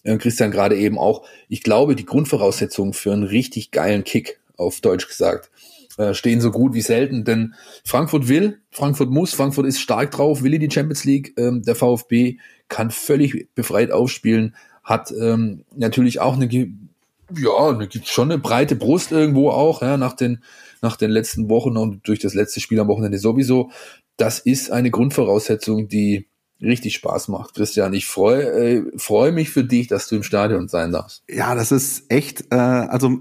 äh, 0.04 0.18
Christian 0.18 0.52
gerade 0.52 0.78
eben 0.78 1.00
auch. 1.00 1.24
Ich 1.50 1.64
glaube, 1.64 1.96
die 1.96 2.06
Grundvoraussetzungen 2.06 2.94
für 2.94 3.14
einen 3.14 3.24
richtig 3.24 3.72
geilen 3.72 4.04
Kick, 4.04 4.40
auf 4.58 4.80
Deutsch 4.82 5.08
gesagt, 5.08 5.50
äh, 5.98 6.14
stehen 6.14 6.42
so 6.42 6.52
gut 6.52 6.74
wie 6.74 6.82
selten, 6.82 7.24
denn 7.26 7.54
Frankfurt 7.84 8.28
will, 8.28 8.60
Frankfurt 8.72 9.10
muss, 9.10 9.34
Frankfurt 9.34 9.66
ist 9.66 9.80
stark 9.80 10.12
drauf, 10.12 10.44
will 10.44 10.54
in 10.54 10.62
die 10.62 10.72
Champions 10.72 11.04
League, 11.04 11.34
ähm, 11.38 11.64
der 11.64 11.76
VfB 11.76 12.38
kann 12.70 12.92
völlig 12.92 13.54
befreit 13.56 13.92
aufspielen, 13.92 14.56
hat 14.84 15.12
ähm, 15.12 15.66
natürlich 15.76 16.20
auch 16.20 16.36
eine, 16.36 16.48
ja, 16.52 17.70
eine, 17.70 17.90
schon 18.06 18.32
eine 18.32 18.40
breite 18.40 18.76
Brust 18.76 19.12
irgendwo 19.12 19.50
auch, 19.50 19.82
ja, 19.82 19.98
nach 19.98 20.14
den 20.14 20.40
nach 20.82 20.96
den 20.96 21.12
letzten 21.12 21.50
Wochen 21.50 21.78
und 21.78 22.08
durch 22.08 22.20
das 22.20 22.34
letzte 22.34 22.60
Spiel 22.60 22.80
am 22.80 22.88
Wochenende 22.88 23.18
sowieso. 23.18 23.72
Das 24.18 24.40
ist 24.40 24.72
eine 24.72 24.92
Grundvoraussetzung, 24.92 25.88
die 25.88 26.28
richtig 26.62 26.96
Spaß 26.96 27.28
macht. 27.28 27.54
Christian, 27.54 27.94
ich 27.94 28.08
freue 28.08 28.44
äh, 28.44 28.84
freu 28.98 29.32
mich 29.32 29.52
für 29.52 29.64
dich, 29.64 29.88
dass 29.88 30.08
du 30.08 30.16
im 30.16 30.24
Stadion 30.24 30.68
sein 30.68 30.92
darfst. 30.92 31.24
Ja, 31.30 31.54
das 31.54 31.72
ist 31.72 32.10
echt, 32.10 32.46
äh, 32.52 32.56
also 32.56 33.20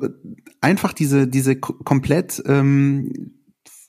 einfach 0.66 0.92
diese, 0.92 1.28
diese 1.28 1.54
komplett 1.60 2.42
ähm, 2.44 3.34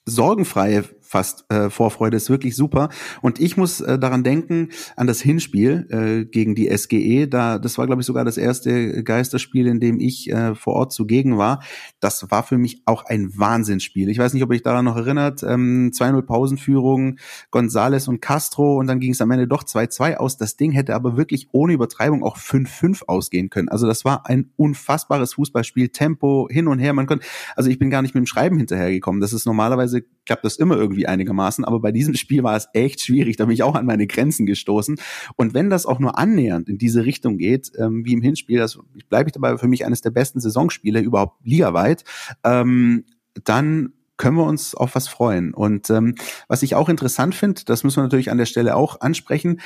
sorgenfreie 0.06 0.84
fast 1.08 1.46
äh, 1.50 1.70
Vorfreude 1.70 2.18
ist 2.18 2.30
wirklich 2.30 2.56
super. 2.56 2.90
Und 3.22 3.40
ich 3.40 3.58
muss 3.58 3.82
äh, 3.82 3.98
daran 3.98 4.24
denken 4.24 4.70
an 4.96 5.08
das 5.08 5.22
Hinspiel 5.22 5.88
äh, 5.90 6.26
gegen 6.26 6.56
die 6.56 6.70
SGE 6.76 7.28
da 7.28 7.60
das 7.60 7.78
war 7.78 7.86
glaube 7.86 8.02
ich 8.02 8.06
sogar 8.06 8.26
das 8.26 8.38
erste 8.38 9.04
Geisterspiel 9.04 9.68
in 9.68 9.80
dem 9.80 10.00
ich 10.00 10.30
äh, 10.32 10.56
vor 10.56 10.74
Ort 10.74 10.94
zugegen 10.94 11.38
war. 11.38 11.64
Das 12.00 12.30
war 12.30 12.44
für 12.44 12.58
mich 12.58 12.82
auch 12.86 13.06
ein 13.06 13.38
Wahnsinnsspiel. 13.38 14.10
Ich 14.10 14.18
weiß 14.18 14.34
nicht 14.34 14.44
ob 14.44 14.52
ihr 14.52 14.56
euch 14.56 14.64
daran 14.64 14.86
noch 14.86 14.98
erinnert 14.98 15.44
ähm, 15.44 15.92
2-0 15.94 16.22
Pausenführung 16.24 17.18
Gonzales 17.52 18.08
und 18.08 18.22
Castro. 18.22 18.78
Und 18.78 18.88
dann 18.88 19.00
ging 19.00 19.12
es 19.12 19.22
am 19.22 19.32
Ende 19.32 19.48
doch 19.48 19.64
2-2 19.64 20.16
aus. 20.16 20.38
Das 20.38 20.58
Ding 20.58 20.72
hätte 20.72 20.96
aber 20.96 21.18
wirklich 21.18 21.48
ohne 21.52 21.74
Übertreibung 21.74 22.24
auch 22.24 22.38
5-5 22.38 23.06
ausgehen 23.08 23.50
können. 23.50 23.70
Also 23.70 23.88
das 23.88 24.06
war 24.06 24.28
ein 24.28 24.52
unfassbares 24.56 25.36
Fußballspiel. 25.36 25.90
Tempo 25.90 26.48
hin 26.52 26.68
und 26.68 26.80
her. 26.80 26.94
Man 26.94 27.08
konnte 27.08 27.26
also 27.56 27.70
ich 27.70 27.80
bin 27.80 27.90
gar 27.90 28.02
nicht 28.02 28.14
mit 28.14 28.24
dem 28.24 28.28
Schreiben 28.28 28.58
hinterhergekommen. 28.58 29.22
Das 29.22 29.34
ist 29.34 29.46
normalerweise 29.46 30.04
klappt 30.28 30.46
das 30.46 30.58
immer 30.58 30.78
irgendwie 30.78 31.08
einigermaßen, 31.08 31.66
aber 31.66 31.80
bei 31.80 31.92
diesem 31.92 32.14
Spiel 32.16 32.44
war 32.44 32.56
es 32.56 32.68
echt 32.74 33.02
schwierig, 33.02 33.38
da 33.38 33.46
bin 33.46 33.54
ich 33.54 33.64
auch 33.64 33.76
an 33.76 33.86
meine 33.86 34.06
Grenzen 34.06 34.46
gestoßen. 34.46 35.00
Und 35.36 35.54
wenn 35.56 35.72
das 35.72 35.86
auch 35.86 36.00
nur 36.00 36.18
annähernd 36.20 36.70
in 36.70 36.78
diese 36.78 37.06
Richtung 37.06 37.38
geht, 37.38 37.72
ähm, 37.80 38.06
wie 38.06 38.14
im 38.14 38.22
Hinspiel, 38.22 38.60
das 38.60 38.78
bleibe 39.10 39.30
ich 39.30 39.34
dabei 39.34 39.58
für 39.58 39.68
mich 39.68 39.86
eines 39.86 40.02
der 40.02 40.12
besten 40.12 40.40
Saisonspiele 40.40 41.00
überhaupt 41.00 41.38
ligaweit, 41.44 42.04
ähm, 42.44 43.06
dann 43.44 43.94
können 44.18 44.38
wir 44.38 44.46
uns 44.46 44.76
auf 44.76 44.96
was 44.96 45.08
freuen. 45.08 45.54
Und 45.54 45.90
ähm, 45.90 46.16
was 46.48 46.64
ich 46.64 46.76
auch 46.76 46.90
interessant 46.90 47.36
finde, 47.36 47.62
das 47.66 47.84
müssen 47.84 47.98
wir 47.98 48.04
natürlich 48.04 48.32
an 48.32 48.38
der 48.38 48.46
Stelle 48.46 48.76
auch 48.76 49.02
ansprechen, 49.02 49.62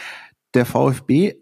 der 0.54 0.66
VfB 0.66 1.36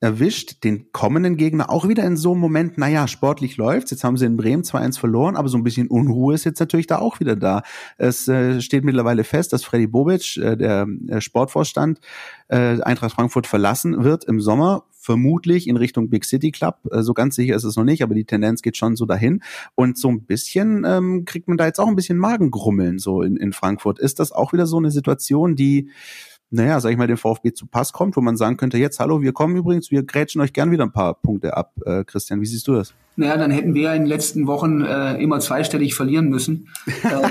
erwischt 0.00 0.64
den 0.64 0.92
kommenden 0.92 1.36
Gegner 1.36 1.70
auch 1.70 1.86
wieder 1.86 2.04
in 2.04 2.16
so 2.16 2.32
einem 2.32 2.40
Moment, 2.40 2.78
naja, 2.78 3.06
sportlich 3.06 3.58
läuft's. 3.58 3.90
Jetzt 3.90 4.02
haben 4.02 4.16
sie 4.16 4.24
in 4.24 4.38
Bremen 4.38 4.62
2-1 4.62 4.98
verloren, 4.98 5.36
aber 5.36 5.48
so 5.48 5.58
ein 5.58 5.62
bisschen 5.62 5.88
Unruhe 5.88 6.34
ist 6.34 6.44
jetzt 6.44 6.58
natürlich 6.58 6.86
da 6.86 6.98
auch 6.98 7.20
wieder 7.20 7.36
da. 7.36 7.62
Es 7.98 8.26
äh, 8.26 8.62
steht 8.62 8.84
mittlerweile 8.84 9.24
fest, 9.24 9.52
dass 9.52 9.62
Freddy 9.62 9.86
Bobic, 9.86 10.38
äh, 10.38 10.56
der 10.56 10.86
äh, 11.08 11.20
Sportvorstand, 11.20 12.00
äh, 12.48 12.80
Eintracht 12.80 13.12
Frankfurt 13.12 13.46
verlassen 13.46 14.02
wird 14.02 14.24
im 14.24 14.40
Sommer, 14.40 14.84
vermutlich 14.90 15.68
in 15.68 15.76
Richtung 15.76 16.08
Big 16.08 16.24
City 16.24 16.50
Club. 16.50 16.78
Äh, 16.90 17.02
so 17.02 17.12
ganz 17.12 17.36
sicher 17.36 17.54
ist 17.54 17.64
es 17.64 17.76
noch 17.76 17.84
nicht, 17.84 18.02
aber 18.02 18.14
die 18.14 18.24
Tendenz 18.24 18.62
geht 18.62 18.78
schon 18.78 18.96
so 18.96 19.04
dahin. 19.04 19.42
Und 19.74 19.98
so 19.98 20.08
ein 20.08 20.22
bisschen 20.22 20.84
ähm, 20.86 21.26
kriegt 21.26 21.46
man 21.46 21.58
da 21.58 21.66
jetzt 21.66 21.78
auch 21.78 21.88
ein 21.88 21.96
bisschen 21.96 22.18
Magengrummeln 22.18 22.98
so 22.98 23.22
in, 23.22 23.36
in 23.36 23.52
Frankfurt. 23.52 23.98
Ist 23.98 24.18
das 24.18 24.32
auch 24.32 24.54
wieder 24.54 24.66
so 24.66 24.78
eine 24.78 24.90
Situation, 24.90 25.56
die 25.56 25.90
naja, 26.50 26.80
sag 26.80 26.90
ich 26.90 26.96
mal, 26.96 27.06
dem 27.06 27.16
VfB 27.16 27.52
zu 27.52 27.66
Pass 27.66 27.92
kommt, 27.92 28.16
wo 28.16 28.20
man 28.20 28.36
sagen 28.36 28.56
könnte, 28.56 28.76
jetzt, 28.76 28.98
hallo, 28.98 29.22
wir 29.22 29.32
kommen 29.32 29.56
übrigens, 29.56 29.90
wir 29.90 30.02
grätschen 30.02 30.40
euch 30.40 30.52
gern 30.52 30.70
wieder 30.70 30.84
ein 30.84 30.92
paar 30.92 31.14
Punkte 31.14 31.56
ab. 31.56 31.72
Äh, 31.86 32.04
Christian, 32.04 32.40
wie 32.40 32.46
siehst 32.46 32.66
du 32.66 32.74
das? 32.74 32.92
Naja, 33.16 33.36
dann 33.36 33.50
hätten 33.50 33.74
wir 33.74 33.92
in 33.94 34.02
den 34.02 34.08
letzten 34.08 34.46
Wochen 34.46 34.82
äh, 34.82 35.14
immer 35.22 35.40
zweistellig 35.40 35.94
verlieren 35.94 36.28
müssen. 36.28 36.68
äh, 37.04 37.28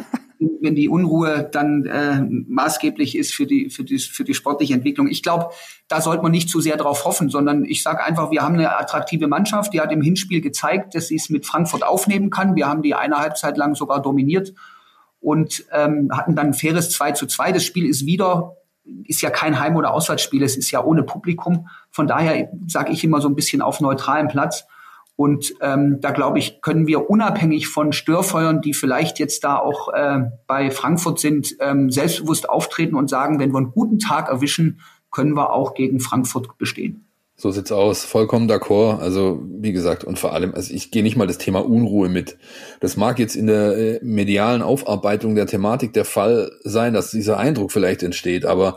wenn 0.62 0.76
die 0.76 0.88
Unruhe 0.88 1.50
dann 1.52 1.86
äh, 1.86 2.22
maßgeblich 2.22 3.18
ist 3.18 3.34
für 3.34 3.46
die, 3.46 3.70
für, 3.70 3.84
die, 3.84 4.00
für 4.00 4.24
die 4.24 4.34
sportliche 4.34 4.74
Entwicklung. 4.74 5.08
Ich 5.08 5.22
glaube, 5.22 5.50
da 5.90 6.00
sollte 6.00 6.24
man 6.24 6.32
nicht 6.32 6.50
zu 6.50 6.62
sehr 6.62 6.78
drauf 6.78 7.04
hoffen, 7.06 7.30
sondern 7.30 7.66
ich 7.66 7.84
sage 7.84 8.04
einfach, 8.04 8.32
wir 8.32 8.42
haben 8.42 8.56
eine 8.56 8.78
attraktive 8.78 9.28
Mannschaft, 9.28 9.74
die 9.74 9.82
hat 9.82 9.92
im 9.92 10.02
Hinspiel 10.02 10.40
gezeigt, 10.40 10.96
dass 10.96 11.08
sie 11.08 11.16
es 11.16 11.30
mit 11.30 11.46
Frankfurt 11.46 11.84
aufnehmen 11.84 12.30
kann. 12.30 12.56
Wir 12.56 12.68
haben 12.68 12.84
die 12.84 12.96
eine 12.96 13.18
Halbzeit 13.18 13.58
lang 13.58 13.76
sogar 13.76 14.02
dominiert 14.02 14.54
und 15.20 15.66
ähm, 15.74 16.10
hatten 16.14 16.36
dann 16.36 16.48
ein 16.48 16.54
faires 16.54 16.90
2 16.92 17.12
zu 17.14 17.28
2. 17.28 17.52
Das 17.52 17.66
Spiel 17.66 17.86
ist 17.86 18.06
wieder 18.06 18.56
ist 19.06 19.22
ja 19.22 19.30
kein 19.30 19.60
Heim- 19.60 19.76
oder 19.76 19.94
Auswärtsspiel, 19.94 20.44
es 20.44 20.58
ist 20.58 20.72
ja 20.72 20.84
ohne 20.84 21.04
Publikum. 21.04 21.68
Von 21.92 22.08
daher 22.08 22.50
sage 22.68 22.92
ich 22.92 23.04
immer 23.04 23.22
so 23.22 23.28
ein 23.28 23.36
bisschen 23.36 23.62
auf 23.62 23.80
neutralem 23.80 24.28
Platz. 24.28 24.66
Und 25.16 25.54
ähm, 25.60 26.00
da 26.00 26.12
glaube 26.12 26.40
ich, 26.40 26.62
können 26.62 26.88
wir 26.88 27.10
unabhängig 27.10 27.68
von 27.68 27.92
Störfeuern, 27.92 28.62
die 28.62 28.74
vielleicht 28.74 29.20
jetzt 29.20 29.44
da 29.44 29.58
auch 29.58 29.94
äh, 29.94 30.22
bei 30.48 30.72
Frankfurt 30.72 31.20
sind, 31.20 31.58
ähm, 31.60 31.90
selbstbewusst 31.92 32.50
auftreten 32.50 32.96
und 32.96 33.10
sagen, 33.10 33.38
wenn 33.38 33.52
wir 33.52 33.58
einen 33.58 33.72
guten 33.72 34.00
Tag 34.00 34.30
erwischen, 34.30 34.80
können 35.12 35.36
wir 35.36 35.52
auch 35.52 35.74
gegen 35.74 36.00
Frankfurt 36.00 36.58
bestehen. 36.58 37.09
So 37.40 37.52
sieht's 37.52 37.72
aus. 37.72 38.04
Vollkommen 38.04 38.52
d'accord. 38.52 39.00
Also, 39.00 39.42
wie 39.48 39.72
gesagt, 39.72 40.04
und 40.04 40.20
vor 40.20 40.34
allem, 40.34 40.54
also 40.54 40.74
ich 40.74 40.92
gehe 40.92 41.04
nicht 41.04 41.16
mal 41.16 41.26
das 41.26 41.38
Thema 41.38 41.60
Unruhe 41.60 42.10
mit. 42.10 42.38
Das 42.82 42.98
mag 42.98 43.18
jetzt 43.18 43.38
in 43.38 43.48
der 43.48 43.78
äh, 43.78 44.00
medialen 44.04 44.62
Aufarbeitung 44.62 45.36
der 45.36 45.48
Thematik 45.48 45.94
der 45.94 46.04
Fall 46.04 46.52
sein, 46.66 46.94
dass 46.94 47.12
dieser 47.12 47.38
Eindruck 47.38 47.72
vielleicht 47.72 48.04
entsteht, 48.04 48.46
aber 48.46 48.76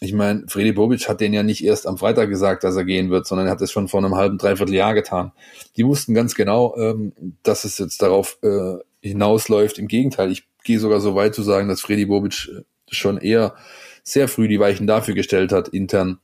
ich 0.00 0.12
meine, 0.12 0.44
Freddy 0.46 0.70
Bobic 0.70 1.08
hat 1.08 1.20
den 1.20 1.32
ja 1.32 1.42
nicht 1.42 1.64
erst 1.64 1.88
am 1.88 1.98
Freitag 1.98 2.28
gesagt, 2.28 2.62
dass 2.62 2.76
er 2.76 2.84
gehen 2.84 3.10
wird, 3.10 3.26
sondern 3.26 3.48
er 3.48 3.50
hat 3.50 3.62
es 3.62 3.72
schon 3.72 3.88
vor 3.88 3.98
einem 3.98 4.14
halben, 4.14 4.38
dreiviertel 4.38 4.74
Jahr 4.76 4.94
getan. 4.94 5.32
Die 5.76 5.84
wussten 5.84 6.14
ganz 6.14 6.36
genau, 6.36 6.76
ähm, 6.76 7.12
dass 7.42 7.64
es 7.64 7.76
jetzt 7.78 8.00
darauf 8.02 8.38
äh, 8.42 8.76
hinausläuft. 9.00 9.80
Im 9.80 9.88
Gegenteil, 9.88 10.30
ich 10.30 10.44
gehe 10.62 10.78
sogar 10.78 11.00
so 11.00 11.16
weit 11.16 11.34
zu 11.34 11.42
sagen, 11.42 11.68
dass 11.68 11.80
Freddy 11.80 12.06
Bobic 12.06 12.48
äh, 12.54 12.62
schon 12.88 13.18
eher 13.18 13.56
sehr 14.04 14.28
früh 14.28 14.46
die 14.46 14.60
Weichen 14.60 14.86
dafür 14.86 15.14
gestellt 15.14 15.50
hat, 15.50 15.66
intern, 15.68 16.20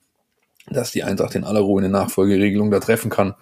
dass 0.72 0.90
die 0.90 1.04
Eintracht 1.04 1.34
in 1.34 1.44
aller 1.44 1.60
Ruhe 1.60 1.80
eine 1.80 1.90
Nachfolgeregelung 1.90 2.70
da 2.70 2.80
treffen 2.80 3.10
kann. 3.10 3.34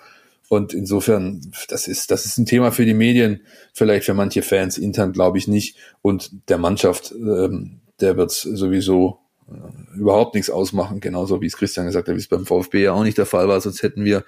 Und 0.49 0.74
insofern, 0.74 1.41
das 1.68 1.87
ist, 1.87 2.11
das 2.11 2.26
ist 2.26 2.37
ein 2.37 2.47
Thema 2.47 2.72
für 2.72 2.85
die 2.85 2.95
Medien, 2.95 3.41
vielleicht 3.72 4.05
für 4.05 4.14
manche 4.14 4.43
Fans, 4.43 4.78
intern 4.78 5.12
glaube 5.12 5.39
ich 5.39 5.47
nicht. 5.47 5.76
Und 6.03 6.49
der 6.49 6.59
Mannschaft, 6.59 7.12
ähm, 7.12 7.81
der 8.01 8.16
wird 8.16 8.33
sowieso 8.33 9.20
äh, 9.49 9.99
überhaupt 9.99 10.35
nichts 10.35 10.51
ausmachen, 10.51 11.01
genauso 11.01 11.41
wie 11.41 11.47
es 11.47 11.57
Christian 11.57 11.87
gesagt 11.87 12.09
hat, 12.09 12.16
wie 12.16 12.20
es 12.20 12.26
beim 12.26 12.47
VfB 12.47 12.83
ja 12.83 12.93
auch 12.93 13.05
nicht 13.05 13.18
der 13.18 13.26
Fall 13.26 13.47
war, 13.47 13.61
sonst 13.61 13.83
hätten 13.85 14.05
wir 14.05 14.24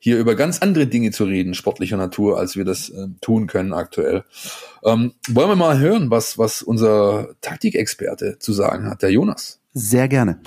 hier 0.00 0.18
über 0.18 0.34
ganz 0.34 0.60
andere 0.60 0.86
Dinge 0.86 1.12
zu 1.12 1.24
reden, 1.24 1.54
sportlicher 1.54 1.98
Natur, 1.98 2.38
als 2.38 2.56
wir 2.56 2.64
das 2.64 2.88
äh, 2.88 3.06
tun 3.20 3.46
können 3.46 3.72
aktuell. 3.72 4.24
Ähm, 4.82 5.12
wollen 5.28 5.50
wir 5.50 5.56
mal 5.56 5.78
hören, 5.78 6.10
was, 6.10 6.38
was 6.38 6.62
unser 6.62 7.28
Taktikexperte 7.42 8.38
zu 8.40 8.52
sagen 8.52 8.88
hat, 8.88 9.02
der 9.02 9.12
Jonas? 9.12 9.60
Sehr 9.72 10.08
gerne. 10.08 10.40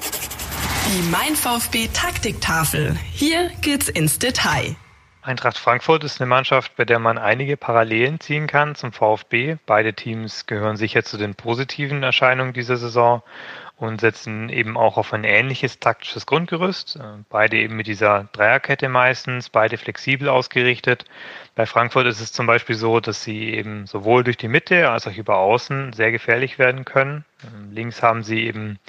Die 0.85 1.09
Mein 1.09 1.35
VfB 1.35 1.87
Taktiktafel. 1.93 2.97
Hier 3.13 3.49
geht's 3.61 3.87
ins 3.87 4.19
Detail. 4.19 4.75
Eintracht 5.21 5.57
Frankfurt 5.57 6.03
ist 6.03 6.19
eine 6.19 6.27
Mannschaft, 6.27 6.75
bei 6.75 6.83
der 6.83 6.99
man 6.99 7.17
einige 7.17 7.55
Parallelen 7.55 8.19
ziehen 8.19 8.47
kann 8.47 8.75
zum 8.75 8.91
VfB. 8.91 9.55
Beide 9.65 9.93
Teams 9.93 10.45
gehören 10.45 10.75
sicher 10.75 11.03
zu 11.03 11.17
den 11.17 11.35
positiven 11.35 12.03
Erscheinungen 12.03 12.51
dieser 12.51 12.75
Saison 12.75 13.23
und 13.77 14.01
setzen 14.01 14.49
eben 14.49 14.75
auch 14.77 14.97
auf 14.97 15.13
ein 15.13 15.23
ähnliches 15.23 15.79
taktisches 15.79 16.25
Grundgerüst. 16.25 16.99
Beide 17.29 17.57
eben 17.57 17.77
mit 17.77 17.87
dieser 17.87 18.25
Dreierkette 18.33 18.89
meistens, 18.89 19.49
beide 19.49 19.77
flexibel 19.77 20.27
ausgerichtet. 20.27 21.05
Bei 21.55 21.65
Frankfurt 21.65 22.07
ist 22.07 22.19
es 22.19 22.33
zum 22.33 22.45
Beispiel 22.45 22.75
so, 22.75 22.99
dass 22.99 23.23
sie 23.23 23.53
eben 23.53 23.87
sowohl 23.87 24.25
durch 24.25 24.37
die 24.37 24.49
Mitte 24.49 24.89
als 24.89 25.07
auch 25.07 25.15
über 25.15 25.37
Außen 25.37 25.93
sehr 25.93 26.11
gefährlich 26.11 26.59
werden 26.59 26.83
können. 26.83 27.23
Links 27.71 28.03
haben 28.03 28.23
sie 28.23 28.43
eben 28.45 28.79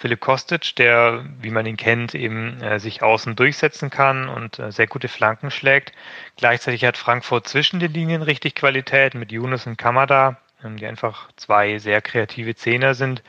Philipp 0.00 0.20
Kostic, 0.20 0.74
der, 0.76 1.26
wie 1.42 1.50
man 1.50 1.66
ihn 1.66 1.76
kennt, 1.76 2.14
eben 2.14 2.58
äh, 2.62 2.80
sich 2.80 3.02
außen 3.02 3.36
durchsetzen 3.36 3.90
kann 3.90 4.30
und 4.30 4.58
äh, 4.58 4.72
sehr 4.72 4.86
gute 4.86 5.08
Flanken 5.08 5.50
schlägt. 5.50 5.92
Gleichzeitig 6.38 6.86
hat 6.86 6.96
Frankfurt 6.96 7.46
zwischen 7.46 7.80
den 7.80 7.92
Linien 7.92 8.22
richtig 8.22 8.54
Qualität 8.54 9.14
mit 9.14 9.30
Yunus 9.30 9.66
und 9.66 9.76
Kamada, 9.76 10.38
ähm, 10.64 10.78
die 10.78 10.86
einfach 10.86 11.28
zwei 11.36 11.78
sehr 11.78 12.00
kreative 12.00 12.54
Zehner 12.54 12.94
sind. 12.94 13.22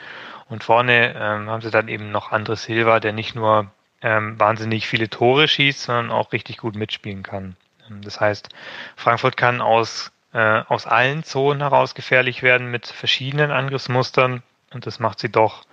Und 0.47 0.63
vorne 0.63 1.13
ähm, 1.13 1.49
haben 1.49 1.61
sie 1.61 1.71
dann 1.71 1.89
eben 1.89 2.09
noch 2.09 2.31
Andres 2.31 2.63
Silva, 2.63 3.01
der 3.01 3.11
nicht 3.11 3.35
nur 3.35 3.69
ähm, 4.01 4.39
wahnsinnig 4.39 4.87
viele 4.87 5.09
Tore 5.09 5.49
schießt, 5.49 5.81
sondern 5.81 6.09
auch 6.09 6.31
richtig 6.31 6.55
gut 6.55 6.77
mitspielen 6.77 7.21
kann. 7.21 7.57
Ähm, 7.89 8.01
das 8.01 8.21
heißt, 8.21 8.47
Frankfurt 8.95 9.35
kann 9.35 9.59
aus, 9.59 10.13
äh, 10.31 10.61
aus 10.69 10.87
allen 10.87 11.25
Zonen 11.25 11.59
heraus 11.59 11.95
gefährlich 11.95 12.43
werden 12.43 12.71
mit 12.71 12.87
verschiedenen 12.87 13.51
Angriffsmustern 13.51 14.41
und 14.73 14.85
das 14.85 14.99
macht 15.01 15.19
sie 15.19 15.29
doch 15.29 15.65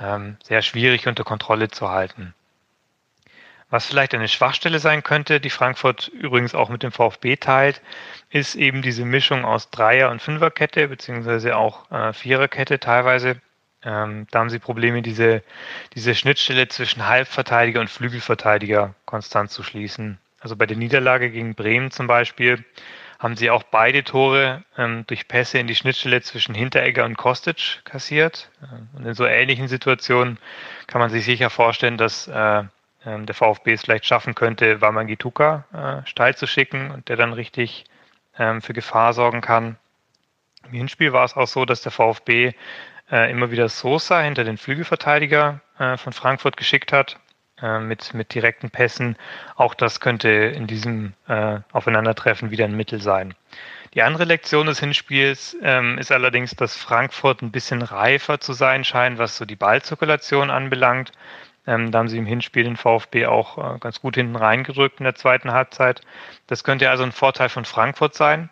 ähm, 0.00 0.36
sehr 0.42 0.62
schwierig 0.62 1.06
unter 1.06 1.24
Kontrolle 1.24 1.68
zu 1.68 1.90
halten. 1.90 2.34
Was 3.68 3.86
vielleicht 3.86 4.14
eine 4.14 4.28
Schwachstelle 4.28 4.78
sein 4.78 5.02
könnte, 5.02 5.40
die 5.40 5.50
Frankfurt 5.50 6.06
übrigens 6.08 6.54
auch 6.54 6.68
mit 6.68 6.84
dem 6.84 6.92
VfB 6.92 7.36
teilt, 7.36 7.82
ist 8.30 8.54
eben 8.54 8.80
diese 8.80 9.04
Mischung 9.04 9.44
aus 9.44 9.70
Dreier- 9.70 10.10
und 10.10 10.22
Fünferkette, 10.22 10.86
beziehungsweise 10.86 11.56
auch 11.56 11.90
äh, 11.90 12.12
Viererkette 12.12 12.78
teilweise. 12.78 13.40
Ähm, 13.82 14.28
da 14.30 14.38
haben 14.40 14.50
sie 14.50 14.60
Probleme, 14.60 15.02
diese, 15.02 15.42
diese 15.94 16.14
Schnittstelle 16.14 16.68
zwischen 16.68 17.08
Halbverteidiger 17.08 17.80
und 17.80 17.90
Flügelverteidiger 17.90 18.94
konstant 19.04 19.50
zu 19.50 19.64
schließen. 19.64 20.18
Also 20.38 20.54
bei 20.54 20.66
der 20.66 20.76
Niederlage 20.76 21.30
gegen 21.30 21.56
Bremen 21.56 21.90
zum 21.90 22.06
Beispiel 22.06 22.64
haben 23.18 23.36
sie 23.36 23.50
auch 23.50 23.62
beide 23.62 24.04
Tore 24.04 24.64
ähm, 24.76 25.04
durch 25.06 25.28
Pässe 25.28 25.58
in 25.58 25.66
die 25.66 25.74
Schnittstelle 25.74 26.20
zwischen 26.22 26.54
Hinteregger 26.54 27.04
und 27.04 27.16
Kostic 27.16 27.80
kassiert. 27.84 28.50
Äh, 28.62 28.98
und 28.98 29.06
in 29.06 29.14
so 29.14 29.26
ähnlichen 29.26 29.68
Situationen 29.68 30.38
kann 30.86 31.00
man 31.00 31.10
sich 31.10 31.24
sicher 31.24 31.50
vorstellen, 31.50 31.96
dass 31.96 32.28
äh, 32.28 32.58
äh, 32.60 32.64
der 33.04 33.34
VfB 33.34 33.72
es 33.72 33.82
vielleicht 33.82 34.06
schaffen 34.06 34.34
könnte, 34.34 34.80
Wamangituka 34.80 35.64
äh, 36.04 36.08
steil 36.08 36.36
zu 36.36 36.46
schicken 36.46 36.90
und 36.90 37.08
der 37.08 37.16
dann 37.16 37.32
richtig 37.32 37.84
ähm, 38.38 38.60
für 38.60 38.74
Gefahr 38.74 39.12
sorgen 39.12 39.40
kann. 39.40 39.76
Im 40.64 40.72
Hinspiel 40.72 41.12
war 41.12 41.24
es 41.24 41.36
auch 41.36 41.46
so, 41.46 41.64
dass 41.64 41.82
der 41.82 41.92
VfB 41.92 42.52
äh, 43.10 43.30
immer 43.30 43.50
wieder 43.50 43.68
Sosa 43.68 44.20
hinter 44.20 44.44
den 44.44 44.58
Flügelverteidiger 44.58 45.60
äh, 45.78 45.96
von 45.96 46.12
Frankfurt 46.12 46.56
geschickt 46.56 46.92
hat 46.92 47.18
äh, 47.62 47.78
mit, 47.78 48.14
mit 48.14 48.34
direkten 48.34 48.70
Pässen. 48.70 49.16
Auch 49.56 49.74
das 49.74 50.00
könnte 50.00 50.28
in 50.28 50.66
diesem 50.66 51.14
äh, 51.28 51.60
Aufeinandertreffen 51.72 52.50
wieder 52.50 52.64
ein 52.64 52.76
Mittel 52.76 53.00
sein. 53.00 53.34
Die 53.94 54.02
andere 54.02 54.24
Lektion 54.24 54.66
des 54.66 54.80
Hinspiels 54.80 55.56
ähm, 55.62 55.96
ist 55.96 56.12
allerdings, 56.12 56.54
dass 56.54 56.76
Frankfurt 56.76 57.40
ein 57.40 57.50
bisschen 57.50 57.80
reifer 57.80 58.40
zu 58.40 58.52
sein 58.52 58.84
scheint, 58.84 59.18
was 59.18 59.36
so 59.38 59.46
die 59.46 59.56
Ballzirkulation 59.56 60.50
anbelangt. 60.50 61.12
Ähm, 61.66 61.90
da 61.90 62.00
haben 62.00 62.08
sie 62.08 62.18
im 62.18 62.26
Hinspiel 62.26 62.64
den 62.64 62.76
VfB 62.76 63.26
auch 63.26 63.76
äh, 63.76 63.78
ganz 63.78 64.00
gut 64.00 64.16
hinten 64.16 64.36
reingedrückt 64.36 65.00
in 65.00 65.04
der 65.04 65.14
zweiten 65.14 65.52
Halbzeit. 65.52 66.02
Das 66.46 66.62
könnte 66.62 66.90
also 66.90 67.04
ein 67.04 67.12
Vorteil 67.12 67.48
von 67.48 67.64
Frankfurt 67.64 68.14
sein. 68.14 68.50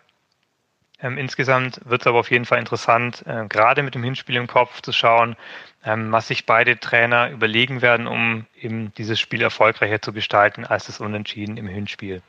Ähm, 1.01 1.17
insgesamt 1.17 1.81
wird 1.83 2.01
es 2.01 2.07
aber 2.07 2.19
auf 2.19 2.31
jeden 2.31 2.45
Fall 2.45 2.59
interessant, 2.59 3.23
äh, 3.27 3.45
gerade 3.47 3.83
mit 3.83 3.95
dem 3.95 4.03
Hinspiel 4.03 4.37
im 4.37 4.47
Kopf 4.47 4.81
zu 4.81 4.91
schauen, 4.93 5.35
ähm, 5.83 6.11
was 6.11 6.27
sich 6.29 6.45
beide 6.45 6.79
Trainer 6.79 7.29
überlegen 7.31 7.81
werden, 7.81 8.07
um 8.07 8.45
eben 8.59 8.93
dieses 8.93 9.19
Spiel 9.19 9.41
erfolgreicher 9.41 10.01
zu 10.01 10.13
gestalten 10.13 10.65
als 10.65 10.85
das 10.87 10.99
Unentschieden 10.99 11.57
im 11.57 11.67
Hinspiel. 11.67 12.21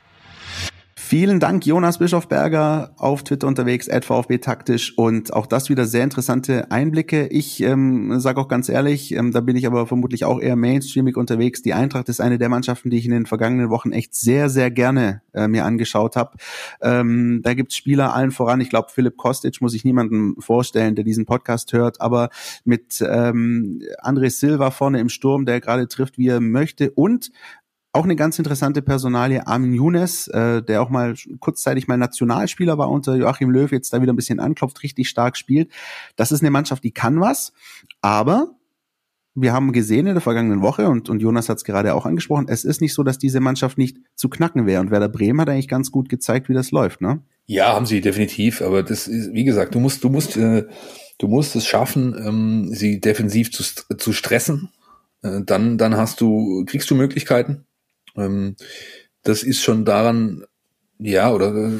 Vielen 1.09 1.39
Dank, 1.39 1.65
Jonas 1.65 1.99
Bischofberger, 1.99 2.91
auf 2.97 3.23
Twitter 3.23 3.47
unterwegs, 3.47 3.87
VfB 3.87 4.39
taktisch 4.39 4.97
und 4.97 5.31
auch 5.31 5.45
das 5.45 5.69
wieder 5.69 5.85
sehr 5.85 6.03
interessante 6.03 6.69
Einblicke. 6.69 7.27
Ich 7.27 7.63
ähm, 7.63 8.19
sage 8.19 8.41
auch 8.41 8.49
ganz 8.49 8.67
ehrlich, 8.67 9.13
ähm, 9.13 9.31
da 9.31 9.39
bin 9.39 9.55
ich 9.55 9.65
aber 9.65 9.87
vermutlich 9.87 10.25
auch 10.25 10.41
eher 10.41 10.57
mainstreamig 10.57 11.15
unterwegs. 11.15 11.61
Die 11.61 11.73
Eintracht 11.73 12.09
ist 12.09 12.19
eine 12.19 12.37
der 12.37 12.49
Mannschaften, 12.49 12.89
die 12.89 12.97
ich 12.97 13.05
in 13.05 13.11
den 13.11 13.25
vergangenen 13.25 13.69
Wochen 13.69 13.93
echt 13.93 14.15
sehr, 14.15 14.49
sehr 14.49 14.69
gerne 14.69 15.21
äh, 15.33 15.47
mir 15.47 15.63
angeschaut 15.63 16.17
habe. 16.17 16.35
Ähm, 16.81 17.39
da 17.41 17.53
gibt's 17.53 17.77
Spieler 17.77 18.13
allen 18.13 18.31
voran. 18.31 18.59
Ich 18.59 18.69
glaube, 18.69 18.89
Philipp 18.93 19.15
Kostic 19.15 19.61
muss 19.61 19.73
ich 19.75 19.85
niemandem 19.85 20.35
vorstellen, 20.39 20.95
der 20.95 21.05
diesen 21.05 21.25
Podcast 21.25 21.71
hört, 21.71 22.01
aber 22.01 22.27
mit 22.65 22.99
ähm, 22.99 23.81
André 24.03 24.29
Silva 24.29 24.71
vorne 24.71 24.99
im 24.99 25.07
Sturm, 25.07 25.45
der 25.45 25.61
gerade 25.61 25.87
trifft, 25.87 26.17
wie 26.17 26.27
er 26.27 26.41
möchte 26.41 26.91
und 26.91 27.31
auch 27.97 28.05
eine 28.05 28.15
ganz 28.15 28.37
interessante 28.37 28.81
Personalie, 28.81 29.45
Armin 29.45 29.73
Younes, 29.73 30.27
äh, 30.27 30.61
der 30.61 30.81
auch 30.81 30.89
mal 30.89 31.15
kurzzeitig 31.39 31.87
mal 31.87 31.97
Nationalspieler 31.97 32.77
war 32.77 32.89
unter 32.89 33.15
Joachim 33.15 33.49
Löw, 33.49 33.71
jetzt 33.71 33.91
da 33.91 34.01
wieder 34.01 34.13
ein 34.13 34.15
bisschen 34.15 34.39
anklopft, 34.39 34.83
richtig 34.83 35.09
stark 35.09 35.35
spielt. 35.35 35.71
Das 36.15 36.31
ist 36.31 36.41
eine 36.41 36.51
Mannschaft, 36.51 36.83
die 36.83 36.91
kann 36.91 37.19
was, 37.19 37.53
aber 38.01 38.51
wir 39.39 39.53
haben 39.53 39.71
gesehen 39.71 40.07
in 40.07 40.15
der 40.15 40.21
vergangenen 40.21 40.61
Woche, 40.61 40.89
und, 40.89 41.09
und 41.09 41.21
Jonas 41.21 41.47
hat 41.47 41.57
es 41.57 41.63
gerade 41.63 41.93
auch 41.93 42.05
angesprochen, 42.05 42.47
es 42.49 42.63
ist 42.63 42.81
nicht 42.81 42.93
so, 42.93 43.03
dass 43.03 43.19
diese 43.19 43.39
Mannschaft 43.39 43.77
nicht 43.77 43.97
zu 44.15 44.29
knacken 44.29 44.65
wäre. 44.65 44.81
Und 44.81 44.89
Werder 44.89 45.09
Bremen 45.09 45.39
hat 45.41 45.49
eigentlich 45.49 45.67
ganz 45.67 45.91
gut 45.91 46.09
gezeigt, 46.09 46.49
wie 46.49 46.53
das 46.53 46.71
läuft, 46.71 47.01
ne? 47.01 47.21
Ja, 47.45 47.73
haben 47.73 47.85
sie 47.85 48.01
definitiv. 48.01 48.61
Aber 48.61 48.83
das 48.83 49.07
ist, 49.07 49.33
wie 49.33 49.43
gesagt, 49.43 49.75
du 49.75 49.79
musst, 49.79 50.03
du 50.03 50.09
musst, 50.09 50.35
äh, 50.37 50.65
du 51.19 51.27
musst 51.27 51.55
es 51.55 51.65
schaffen, 51.65 52.15
ähm, 52.17 52.69
sie 52.73 52.99
defensiv 52.99 53.51
zu, 53.51 53.63
zu 53.97 54.11
stressen. 54.11 54.69
Äh, 55.21 55.41
dann, 55.45 55.77
dann 55.77 55.95
hast 55.95 56.19
du, 56.19 56.65
kriegst 56.65 56.89
du 56.89 56.95
Möglichkeiten. 56.95 57.65
Ähm, 58.17 58.55
das 59.23 59.43
ist 59.43 59.61
schon 59.61 59.85
daran, 59.85 60.45
ja, 60.99 61.31
oder 61.31 61.55
äh, 61.55 61.79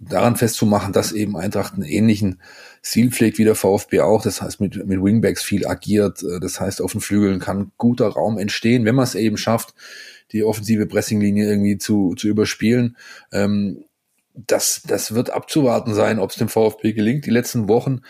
daran 0.00 0.36
festzumachen, 0.36 0.92
dass 0.92 1.12
eben 1.12 1.36
Eintracht 1.36 1.74
einen 1.74 1.82
ähnlichen 1.82 2.40
Stil 2.84 3.10
pflegt 3.10 3.38
wie 3.38 3.44
der 3.44 3.54
VfB 3.54 4.00
auch. 4.00 4.22
Das 4.22 4.40
heißt, 4.40 4.60
mit, 4.60 4.86
mit 4.86 5.02
Wingbacks 5.02 5.42
viel 5.42 5.66
agiert. 5.66 6.22
Äh, 6.22 6.40
das 6.40 6.60
heißt, 6.60 6.80
auf 6.80 6.92
den 6.92 7.00
Flügeln 7.00 7.40
kann 7.40 7.72
guter 7.76 8.08
Raum 8.08 8.38
entstehen, 8.38 8.84
wenn 8.84 8.94
man 8.94 9.04
es 9.04 9.14
eben 9.14 9.36
schafft, 9.36 9.74
die 10.32 10.44
offensive 10.44 10.86
Pressinglinie 10.86 11.48
irgendwie 11.48 11.78
zu, 11.78 12.14
zu 12.16 12.28
überspielen. 12.28 12.96
Ähm, 13.32 13.84
das, 14.34 14.82
das 14.86 15.14
wird 15.14 15.30
abzuwarten 15.30 15.94
sein, 15.94 16.18
ob 16.18 16.30
es 16.30 16.36
dem 16.36 16.48
VfB 16.48 16.92
gelingt. 16.92 17.26
Die 17.26 17.30
letzten 17.30 17.68
Wochen 17.68 18.02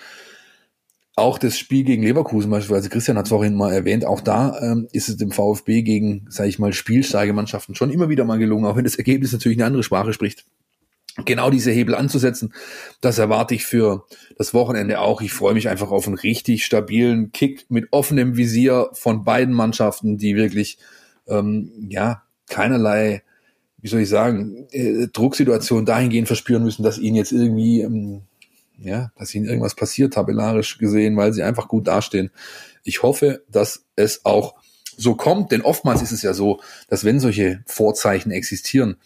auch 1.18 1.38
das 1.38 1.58
Spiel 1.58 1.84
gegen 1.84 2.02
Leverkusen 2.02 2.50
beispielsweise, 2.50 2.88
Christian 2.88 3.18
hat 3.18 3.26
es 3.26 3.30
vorhin 3.30 3.54
mal 3.54 3.72
erwähnt, 3.72 4.04
auch 4.04 4.20
da 4.20 4.58
ähm, 4.60 4.88
ist 4.92 5.08
es 5.08 5.16
dem 5.16 5.30
VfB 5.30 5.82
gegen, 5.82 6.26
sage 6.28 6.48
ich 6.48 6.58
mal, 6.58 6.72
spielstarke 6.72 7.32
Mannschaften 7.32 7.74
schon 7.74 7.90
immer 7.90 8.08
wieder 8.08 8.24
mal 8.24 8.38
gelungen, 8.38 8.64
auch 8.64 8.76
wenn 8.76 8.84
das 8.84 8.96
Ergebnis 8.96 9.32
natürlich 9.32 9.58
eine 9.58 9.66
andere 9.66 9.82
Sprache 9.82 10.12
spricht. 10.12 10.44
Genau 11.24 11.50
diese 11.50 11.72
Hebel 11.72 11.96
anzusetzen, 11.96 12.54
das 13.00 13.18
erwarte 13.18 13.54
ich 13.54 13.64
für 13.64 14.04
das 14.36 14.54
Wochenende 14.54 15.00
auch. 15.00 15.20
Ich 15.20 15.32
freue 15.32 15.54
mich 15.54 15.68
einfach 15.68 15.90
auf 15.90 16.06
einen 16.06 16.16
richtig 16.16 16.64
stabilen 16.64 17.32
Kick 17.32 17.66
mit 17.68 17.88
offenem 17.90 18.36
Visier 18.36 18.88
von 18.92 19.24
beiden 19.24 19.52
Mannschaften, 19.52 20.16
die 20.16 20.36
wirklich 20.36 20.78
ähm, 21.26 21.72
ja 21.88 22.22
keinerlei, 22.48 23.22
wie 23.78 23.88
soll 23.88 24.00
ich 24.00 24.08
sagen, 24.08 24.68
äh, 24.70 25.08
Drucksituation 25.08 25.84
dahingehend 25.84 26.28
verspüren 26.28 26.62
müssen, 26.62 26.84
dass 26.84 26.98
ihnen 26.98 27.16
jetzt 27.16 27.32
irgendwie 27.32 27.80
ähm, 27.80 28.22
ja, 28.78 29.12
dass 29.16 29.34
ihnen 29.34 29.46
irgendwas 29.46 29.74
passiert, 29.74 30.14
tabellarisch 30.14 30.78
gesehen, 30.78 31.16
weil 31.16 31.32
sie 31.32 31.42
einfach 31.42 31.68
gut 31.68 31.88
dastehen. 31.88 32.30
Ich 32.84 33.02
hoffe, 33.02 33.44
dass 33.48 33.84
es 33.96 34.24
auch 34.24 34.54
so 34.96 35.14
kommt, 35.14 35.52
denn 35.52 35.62
oftmals 35.62 36.02
ist 36.02 36.10
es 36.10 36.22
ja 36.22 36.34
so, 36.34 36.60
dass 36.88 37.04
wenn 37.04 37.20
solche 37.20 37.62
Vorzeichen 37.66 38.32
existieren, 38.32 38.96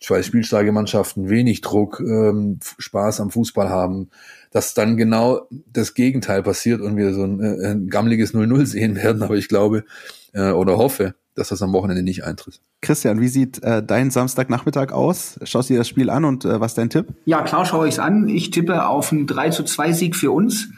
zwei 0.00 0.22
spielstarke 0.22 0.72
Mannschaften 0.72 1.28
wenig 1.28 1.60
Druck, 1.60 2.00
ähm, 2.00 2.58
Spaß 2.78 3.20
am 3.20 3.30
Fußball 3.30 3.68
haben, 3.68 4.08
dass 4.50 4.72
dann 4.72 4.96
genau 4.96 5.46
das 5.50 5.92
Gegenteil 5.92 6.42
passiert 6.42 6.80
und 6.80 6.96
wir 6.96 7.12
so 7.12 7.24
ein, 7.24 7.40
äh, 7.40 7.72
ein 7.72 7.88
gammeliges 7.88 8.32
0-0 8.32 8.64
sehen 8.66 8.96
werden. 8.96 9.22
Aber 9.22 9.34
ich 9.34 9.48
glaube 9.48 9.84
äh, 10.32 10.50
oder 10.50 10.78
hoffe, 10.78 11.14
dass 11.34 11.48
das 11.48 11.62
am 11.62 11.72
Wochenende 11.72 12.02
nicht 12.02 12.24
eintritt. 12.24 12.60
Christian, 12.80 13.20
wie 13.20 13.28
sieht 13.28 13.62
äh, 13.62 13.82
dein 13.82 14.10
Samstagnachmittag 14.10 14.92
aus? 14.92 15.38
Schaust 15.44 15.70
du 15.70 15.74
dir 15.74 15.78
das 15.78 15.88
Spiel 15.88 16.10
an 16.10 16.24
und 16.24 16.44
äh, 16.44 16.60
was 16.60 16.72
ist 16.72 16.78
dein 16.78 16.90
Tipp? 16.90 17.14
Ja, 17.24 17.42
klar 17.42 17.64
schaue 17.64 17.88
ich 17.88 17.94
es 17.94 17.98
an. 17.98 18.28
Ich 18.28 18.50
tippe 18.50 18.86
auf 18.86 19.12
einen 19.12 19.26
3 19.26 19.50
zu 19.50 19.62
2 19.64 19.92
Sieg 19.92 20.16
für 20.16 20.30
uns. 20.30 20.68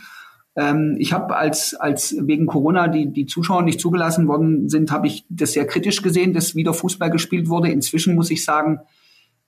Ähm, 0.57 0.97
ich 0.99 1.13
habe 1.13 1.37
als, 1.37 1.75
als 1.75 2.15
wegen 2.21 2.47
Corona 2.47 2.89
die, 2.89 3.13
die 3.13 3.27
Zuschauer 3.27 3.63
nicht 3.63 3.81
zugelassen 3.81 4.29
worden 4.29 4.69
sind, 4.69 4.93
habe 4.93 5.07
ich 5.07 5.25
das 5.29 5.53
sehr 5.53 5.67
kritisch 5.67 6.03
gesehen, 6.03 6.33
dass 6.33 6.55
wieder 6.55 6.73
Fußball 6.73 7.11
gespielt 7.11 7.49
wurde. 7.49 7.71
Inzwischen 7.71 8.15
muss 8.15 8.31
ich 8.31 8.45
sagen, 8.45 8.81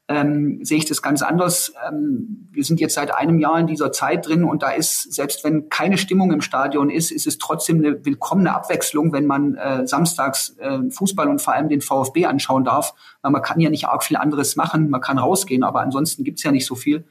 ähm, 0.09 0.61
sehe 0.63 0.79
ich 0.79 0.85
das 0.85 1.03
ganz 1.03 1.23
anders. 1.23 1.73
Ähm, 1.89 2.49
wir 2.53 2.63
sind 2.63 2.81
jetzt 2.81 2.95
seit 2.95 3.13
einem 3.13 3.39
Jahr 3.41 3.59
in 3.59 3.67
dieser 3.67 3.91
Zeit 3.91 4.27
drin 4.27 4.45
und 4.45 4.63
da 4.63 4.71
ist, 4.71 5.13
selbst 5.13 5.43
wenn 5.43 5.69
keine 5.69 5.99
Stimmung 5.99 6.33
im 6.33 6.41
Stadion 6.41 6.91
ist, 6.91 7.11
ist 7.11 7.27
es 7.27 7.39
trotzdem 7.39 7.79
eine 7.79 8.05
willkommene 8.05 8.55
Abwechslung, 8.55 9.13
wenn 9.13 9.27
man 9.27 9.57
äh, 9.57 9.87
samstags 9.87 10.57
äh, 10.59 10.79
Fußball 10.91 11.29
und 11.29 11.43
vor 11.43 11.55
allem 11.55 11.69
den 11.69 11.81
VfB 11.81 12.27
anschauen 12.27 12.65
darf. 12.65 12.95
Weil 13.23 13.33
man 13.33 13.43
kann 13.43 13.59
ja 13.61 13.69
nicht 13.69 13.87
arg 13.89 14.05
viel 14.05 14.17
anderes 14.17 14.55
machen, 14.55 14.91
man 14.91 15.01
kann 15.01 15.19
rausgehen, 15.19 15.65
aber 15.65 15.81
ansonsten 15.81 16.23
gibt's 16.23 16.45
ja 16.45 16.53
nicht 16.53 16.67
so 16.67 16.77
viel. 16.77 17.05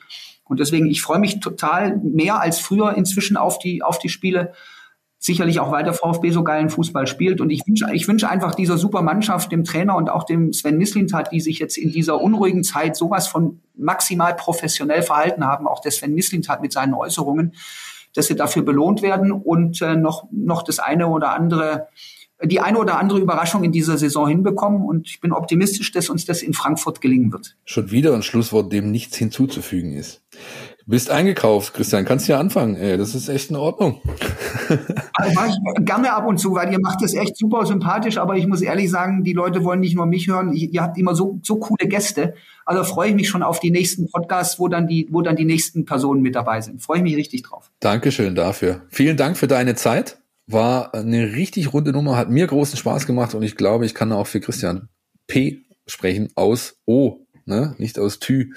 Und 0.45 0.59
deswegen, 0.59 0.85
ich 0.85 1.01
freue 1.01 1.19
mich 1.19 1.39
total 1.39 1.97
mehr 1.97 2.39
als 2.39 2.59
früher 2.59 2.95
inzwischen 2.95 3.35
auf 3.35 3.59
die, 3.59 3.83
auf 3.83 3.99
die 3.99 4.09
Spiele 4.09 4.53
sicherlich 5.19 5.59
auch 5.59 5.71
weiter 5.71 5.93
VfB 5.93 6.31
so 6.31 6.43
geilen 6.43 6.69
Fußball 6.69 7.07
spielt. 7.07 7.41
Und 7.41 7.49
ich 7.49 7.61
wünsche 7.65 7.85
ich 7.93 8.07
wünsche 8.07 8.29
einfach 8.29 8.55
dieser 8.55 8.77
super 8.77 9.01
Mannschaft, 9.01 9.51
dem 9.51 9.63
Trainer 9.63 9.95
und 9.95 10.09
auch 10.09 10.23
dem 10.23 10.53
Sven 10.53 10.77
Mislintat, 10.77 11.31
die 11.31 11.39
sich 11.39 11.59
jetzt 11.59 11.77
in 11.77 11.91
dieser 11.91 12.21
unruhigen 12.21 12.63
Zeit 12.63 12.95
sowas 12.95 13.27
von 13.27 13.59
maximal 13.75 14.35
professionell 14.35 15.01
verhalten 15.01 15.45
haben, 15.45 15.67
auch 15.67 15.81
der 15.81 15.91
Sven 15.91 16.13
Mislintat 16.13 16.61
mit 16.61 16.71
seinen 16.71 16.93
Äußerungen, 16.93 17.53
dass 18.13 18.27
sie 18.27 18.35
dafür 18.35 18.63
belohnt 18.63 19.01
werden 19.01 19.31
und 19.31 19.81
äh, 19.81 19.95
noch, 19.95 20.27
noch 20.31 20.63
das 20.63 20.79
eine 20.79 21.07
oder 21.07 21.33
andere 21.33 21.87
die 22.43 22.59
eine 22.59 22.77
oder 22.77 22.99
andere 22.99 23.19
Überraschung 23.19 23.63
in 23.63 23.71
dieser 23.71 23.97
Saison 23.97 24.27
hinbekommen 24.27 24.83
und 24.83 25.07
ich 25.07 25.21
bin 25.21 25.31
optimistisch, 25.31 25.91
dass 25.91 26.09
uns 26.09 26.25
das 26.25 26.41
in 26.41 26.53
Frankfurt 26.53 26.99
gelingen 26.99 27.31
wird. 27.31 27.55
Schon 27.63 27.91
wieder 27.91 28.13
ein 28.13 28.23
Schlusswort, 28.23 28.73
dem 28.73 28.91
nichts 28.91 29.15
hinzuzufügen 29.15 29.93
ist. 29.93 30.21
Bist 30.87 31.09
eingekauft, 31.09 31.73
Christian, 31.73 32.05
kannst 32.05 32.27
ja 32.27 32.39
anfangen. 32.39 32.75
Ey, 32.75 32.95
das 32.95 33.15
ist 33.15 33.27
echt 33.27 33.49
in 33.49 33.55
Ordnung. 33.55 34.01
Also 35.17 35.31
mach 35.33 35.47
ich 35.47 35.85
gerne 35.85 36.11
ab 36.13 36.27
und 36.27 36.39
zu, 36.39 36.53
weil 36.55 36.71
ihr 36.71 36.79
macht 36.79 37.01
das 37.01 37.13
echt 37.13 37.37
super 37.37 37.65
sympathisch, 37.65 38.17
aber 38.17 38.35
ich 38.35 38.47
muss 38.47 38.61
ehrlich 38.61 38.91
sagen, 38.91 39.23
die 39.23 39.31
Leute 39.31 39.63
wollen 39.63 39.79
nicht 39.79 39.95
nur 39.95 40.05
mich 40.05 40.27
hören, 40.27 40.51
ihr 40.51 40.81
habt 40.81 40.97
immer 40.97 41.15
so, 41.15 41.39
so 41.41 41.57
coole 41.57 41.87
Gäste. 41.87 42.33
Also 42.65 42.83
freue 42.83 43.09
ich 43.09 43.15
mich 43.15 43.29
schon 43.29 43.41
auf 43.41 43.61
die 43.61 43.71
nächsten 43.71 44.09
Podcasts, 44.09 44.59
wo 44.59 44.67
dann 44.67 44.87
die, 44.87 45.07
wo 45.11 45.21
dann 45.21 45.37
die 45.37 45.45
nächsten 45.45 45.85
Personen 45.85 46.21
mit 46.21 46.35
dabei 46.35 46.59
sind. 46.59 46.81
Freue 46.81 46.97
ich 46.97 47.03
mich 47.03 47.15
richtig 47.15 47.43
drauf. 47.43 47.71
Dankeschön 47.79 48.35
dafür. 48.35 48.81
Vielen 48.89 49.15
Dank 49.15 49.37
für 49.37 49.47
deine 49.47 49.75
Zeit. 49.75 50.17
War 50.47 50.93
eine 50.93 51.33
richtig 51.35 51.73
runde 51.73 51.93
Nummer, 51.93 52.17
hat 52.17 52.29
mir 52.29 52.45
großen 52.45 52.77
Spaß 52.77 53.07
gemacht 53.07 53.35
und 53.35 53.43
ich 53.43 53.55
glaube, 53.55 53.85
ich 53.85 53.95
kann 53.95 54.11
auch 54.11 54.27
für 54.27 54.41
Christian 54.41 54.89
P 55.27 55.63
sprechen 55.87 56.29
aus 56.35 56.81
O 56.85 57.25
ne? 57.45 57.75
nicht 57.77 57.99
aus 57.99 58.19
Tü, 58.19 58.53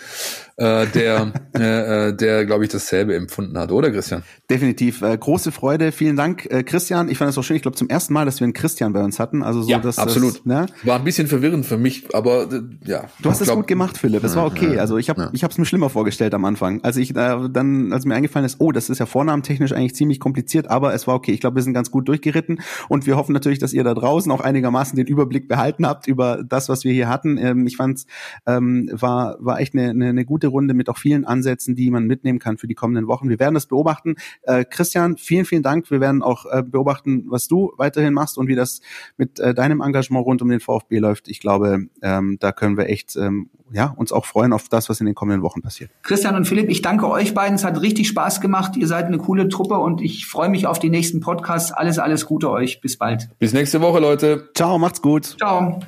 äh, 0.58 0.86
der, 0.88 1.32
äh, 1.56 2.08
äh, 2.08 2.12
der 2.12 2.44
glaube 2.44 2.64
ich, 2.64 2.70
dasselbe 2.70 3.14
empfunden 3.14 3.56
hat, 3.56 3.70
oder 3.70 3.90
Christian? 3.90 4.22
Definitiv. 4.50 5.02
Äh, 5.02 5.16
große 5.16 5.52
Freude. 5.52 5.92
Vielen 5.92 6.16
Dank, 6.16 6.46
äh, 6.46 6.64
Christian. 6.64 7.08
Ich 7.08 7.18
fand 7.18 7.30
es 7.30 7.38
auch 7.38 7.42
schön. 7.42 7.56
Ich 7.56 7.62
glaube, 7.62 7.76
zum 7.76 7.88
ersten 7.88 8.12
Mal, 8.12 8.24
dass 8.24 8.40
wir 8.40 8.44
einen 8.44 8.54
Christian 8.54 8.92
bei 8.92 9.02
uns 9.02 9.20
hatten. 9.20 9.42
Also 9.42 9.62
so, 9.62 9.70
ja, 9.70 9.78
dass, 9.78 9.98
absolut. 9.98 10.38
Das, 10.38 10.46
ne? 10.46 10.66
War 10.82 10.98
ein 10.98 11.04
bisschen 11.04 11.28
verwirrend 11.28 11.64
für 11.64 11.78
mich, 11.78 12.14
aber 12.14 12.52
äh, 12.52 12.62
ja. 12.84 13.04
Du 13.22 13.30
hast 13.30 13.40
es 13.40 13.48
gut 13.48 13.68
gemacht, 13.68 13.98
Philipp. 13.98 14.24
Es 14.24 14.34
war 14.34 14.46
okay. 14.46 14.78
Also 14.78 14.98
ich 14.98 15.08
habe 15.08 15.22
ja. 15.22 15.30
ich 15.32 15.44
habe 15.44 15.52
es 15.52 15.58
mir 15.58 15.64
schlimmer 15.64 15.90
vorgestellt 15.90 16.34
am 16.34 16.44
Anfang. 16.44 16.82
Als 16.82 16.96
ich 16.96 17.10
äh, 17.10 17.48
dann, 17.50 17.92
als 17.92 18.04
mir 18.04 18.14
eingefallen 18.14 18.44
ist, 18.44 18.56
oh, 18.58 18.72
das 18.72 18.90
ist 18.90 18.98
ja 18.98 19.06
vornamentechnisch 19.06 19.72
eigentlich 19.72 19.94
ziemlich 19.94 20.18
kompliziert, 20.18 20.68
aber 20.68 20.92
es 20.92 21.06
war 21.06 21.14
okay. 21.14 21.32
Ich 21.32 21.40
glaube, 21.40 21.56
wir 21.56 21.62
sind 21.62 21.74
ganz 21.74 21.90
gut 21.90 22.08
durchgeritten 22.08 22.60
und 22.88 23.06
wir 23.06 23.16
hoffen 23.16 23.32
natürlich, 23.32 23.60
dass 23.60 23.72
ihr 23.72 23.84
da 23.84 23.94
draußen 23.94 24.30
auch 24.32 24.40
einigermaßen 24.40 24.96
den 24.96 25.06
Überblick 25.06 25.46
behalten 25.46 25.86
habt 25.86 26.08
über 26.08 26.42
das, 26.42 26.68
was 26.68 26.82
wir 26.82 26.92
hier 26.92 27.08
hatten. 27.08 27.38
Ähm, 27.38 27.66
ich 27.66 27.76
fand 27.76 28.04
ähm, 28.46 28.90
war 28.92 29.36
war 29.38 29.60
echt 29.60 29.74
eine, 29.74 29.90
eine, 29.90 30.08
eine 30.08 30.24
gute 30.24 30.47
Runde 30.48 30.74
mit 30.74 30.88
auch 30.88 30.98
vielen 30.98 31.24
Ansätzen, 31.24 31.74
die 31.74 31.90
man 31.90 32.04
mitnehmen 32.04 32.38
kann 32.38 32.58
für 32.58 32.66
die 32.66 32.74
kommenden 32.74 33.06
Wochen. 33.06 33.28
Wir 33.28 33.38
werden 33.38 33.54
das 33.54 33.66
beobachten. 33.66 34.16
Äh, 34.42 34.64
Christian, 34.64 35.16
vielen, 35.16 35.44
vielen 35.44 35.62
Dank. 35.62 35.90
Wir 35.90 36.00
werden 36.00 36.22
auch 36.22 36.46
äh, 36.46 36.62
beobachten, 36.62 37.26
was 37.28 37.48
du 37.48 37.72
weiterhin 37.76 38.14
machst 38.14 38.38
und 38.38 38.48
wie 38.48 38.54
das 38.54 38.80
mit 39.16 39.38
äh, 39.40 39.54
deinem 39.54 39.80
Engagement 39.80 40.24
rund 40.26 40.42
um 40.42 40.48
den 40.48 40.60
VfB 40.60 40.98
läuft. 40.98 41.28
Ich 41.28 41.40
glaube, 41.40 41.86
ähm, 42.02 42.38
da 42.40 42.52
können 42.52 42.76
wir 42.76 42.88
echt 42.88 43.16
ähm, 43.16 43.50
ja, 43.72 43.92
uns 43.96 44.12
auch 44.12 44.24
freuen 44.24 44.52
auf 44.52 44.68
das, 44.68 44.88
was 44.88 45.00
in 45.00 45.06
den 45.06 45.14
kommenden 45.14 45.42
Wochen 45.42 45.62
passiert. 45.62 45.90
Christian 46.02 46.34
und 46.34 46.46
Philipp, 46.46 46.68
ich 46.70 46.82
danke 46.82 47.08
euch 47.08 47.34
beiden. 47.34 47.54
Es 47.54 47.64
hat 47.64 47.80
richtig 47.80 48.08
Spaß 48.08 48.40
gemacht. 48.40 48.76
Ihr 48.76 48.86
seid 48.86 49.06
eine 49.06 49.18
coole 49.18 49.48
Truppe 49.48 49.78
und 49.78 50.00
ich 50.00 50.26
freue 50.26 50.48
mich 50.48 50.66
auf 50.66 50.78
die 50.78 50.90
nächsten 50.90 51.20
Podcasts. 51.20 51.72
Alles, 51.72 51.98
alles 51.98 52.26
Gute 52.26 52.50
euch. 52.50 52.80
Bis 52.80 52.96
bald. 52.96 53.28
Bis 53.38 53.52
nächste 53.52 53.80
Woche, 53.80 54.00
Leute. 54.00 54.50
Ciao, 54.54 54.78
macht's 54.78 55.02
gut. 55.02 55.36
Ciao. 55.38 55.80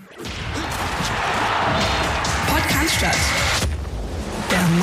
Podcast 2.47 3.03
Der 3.03 3.40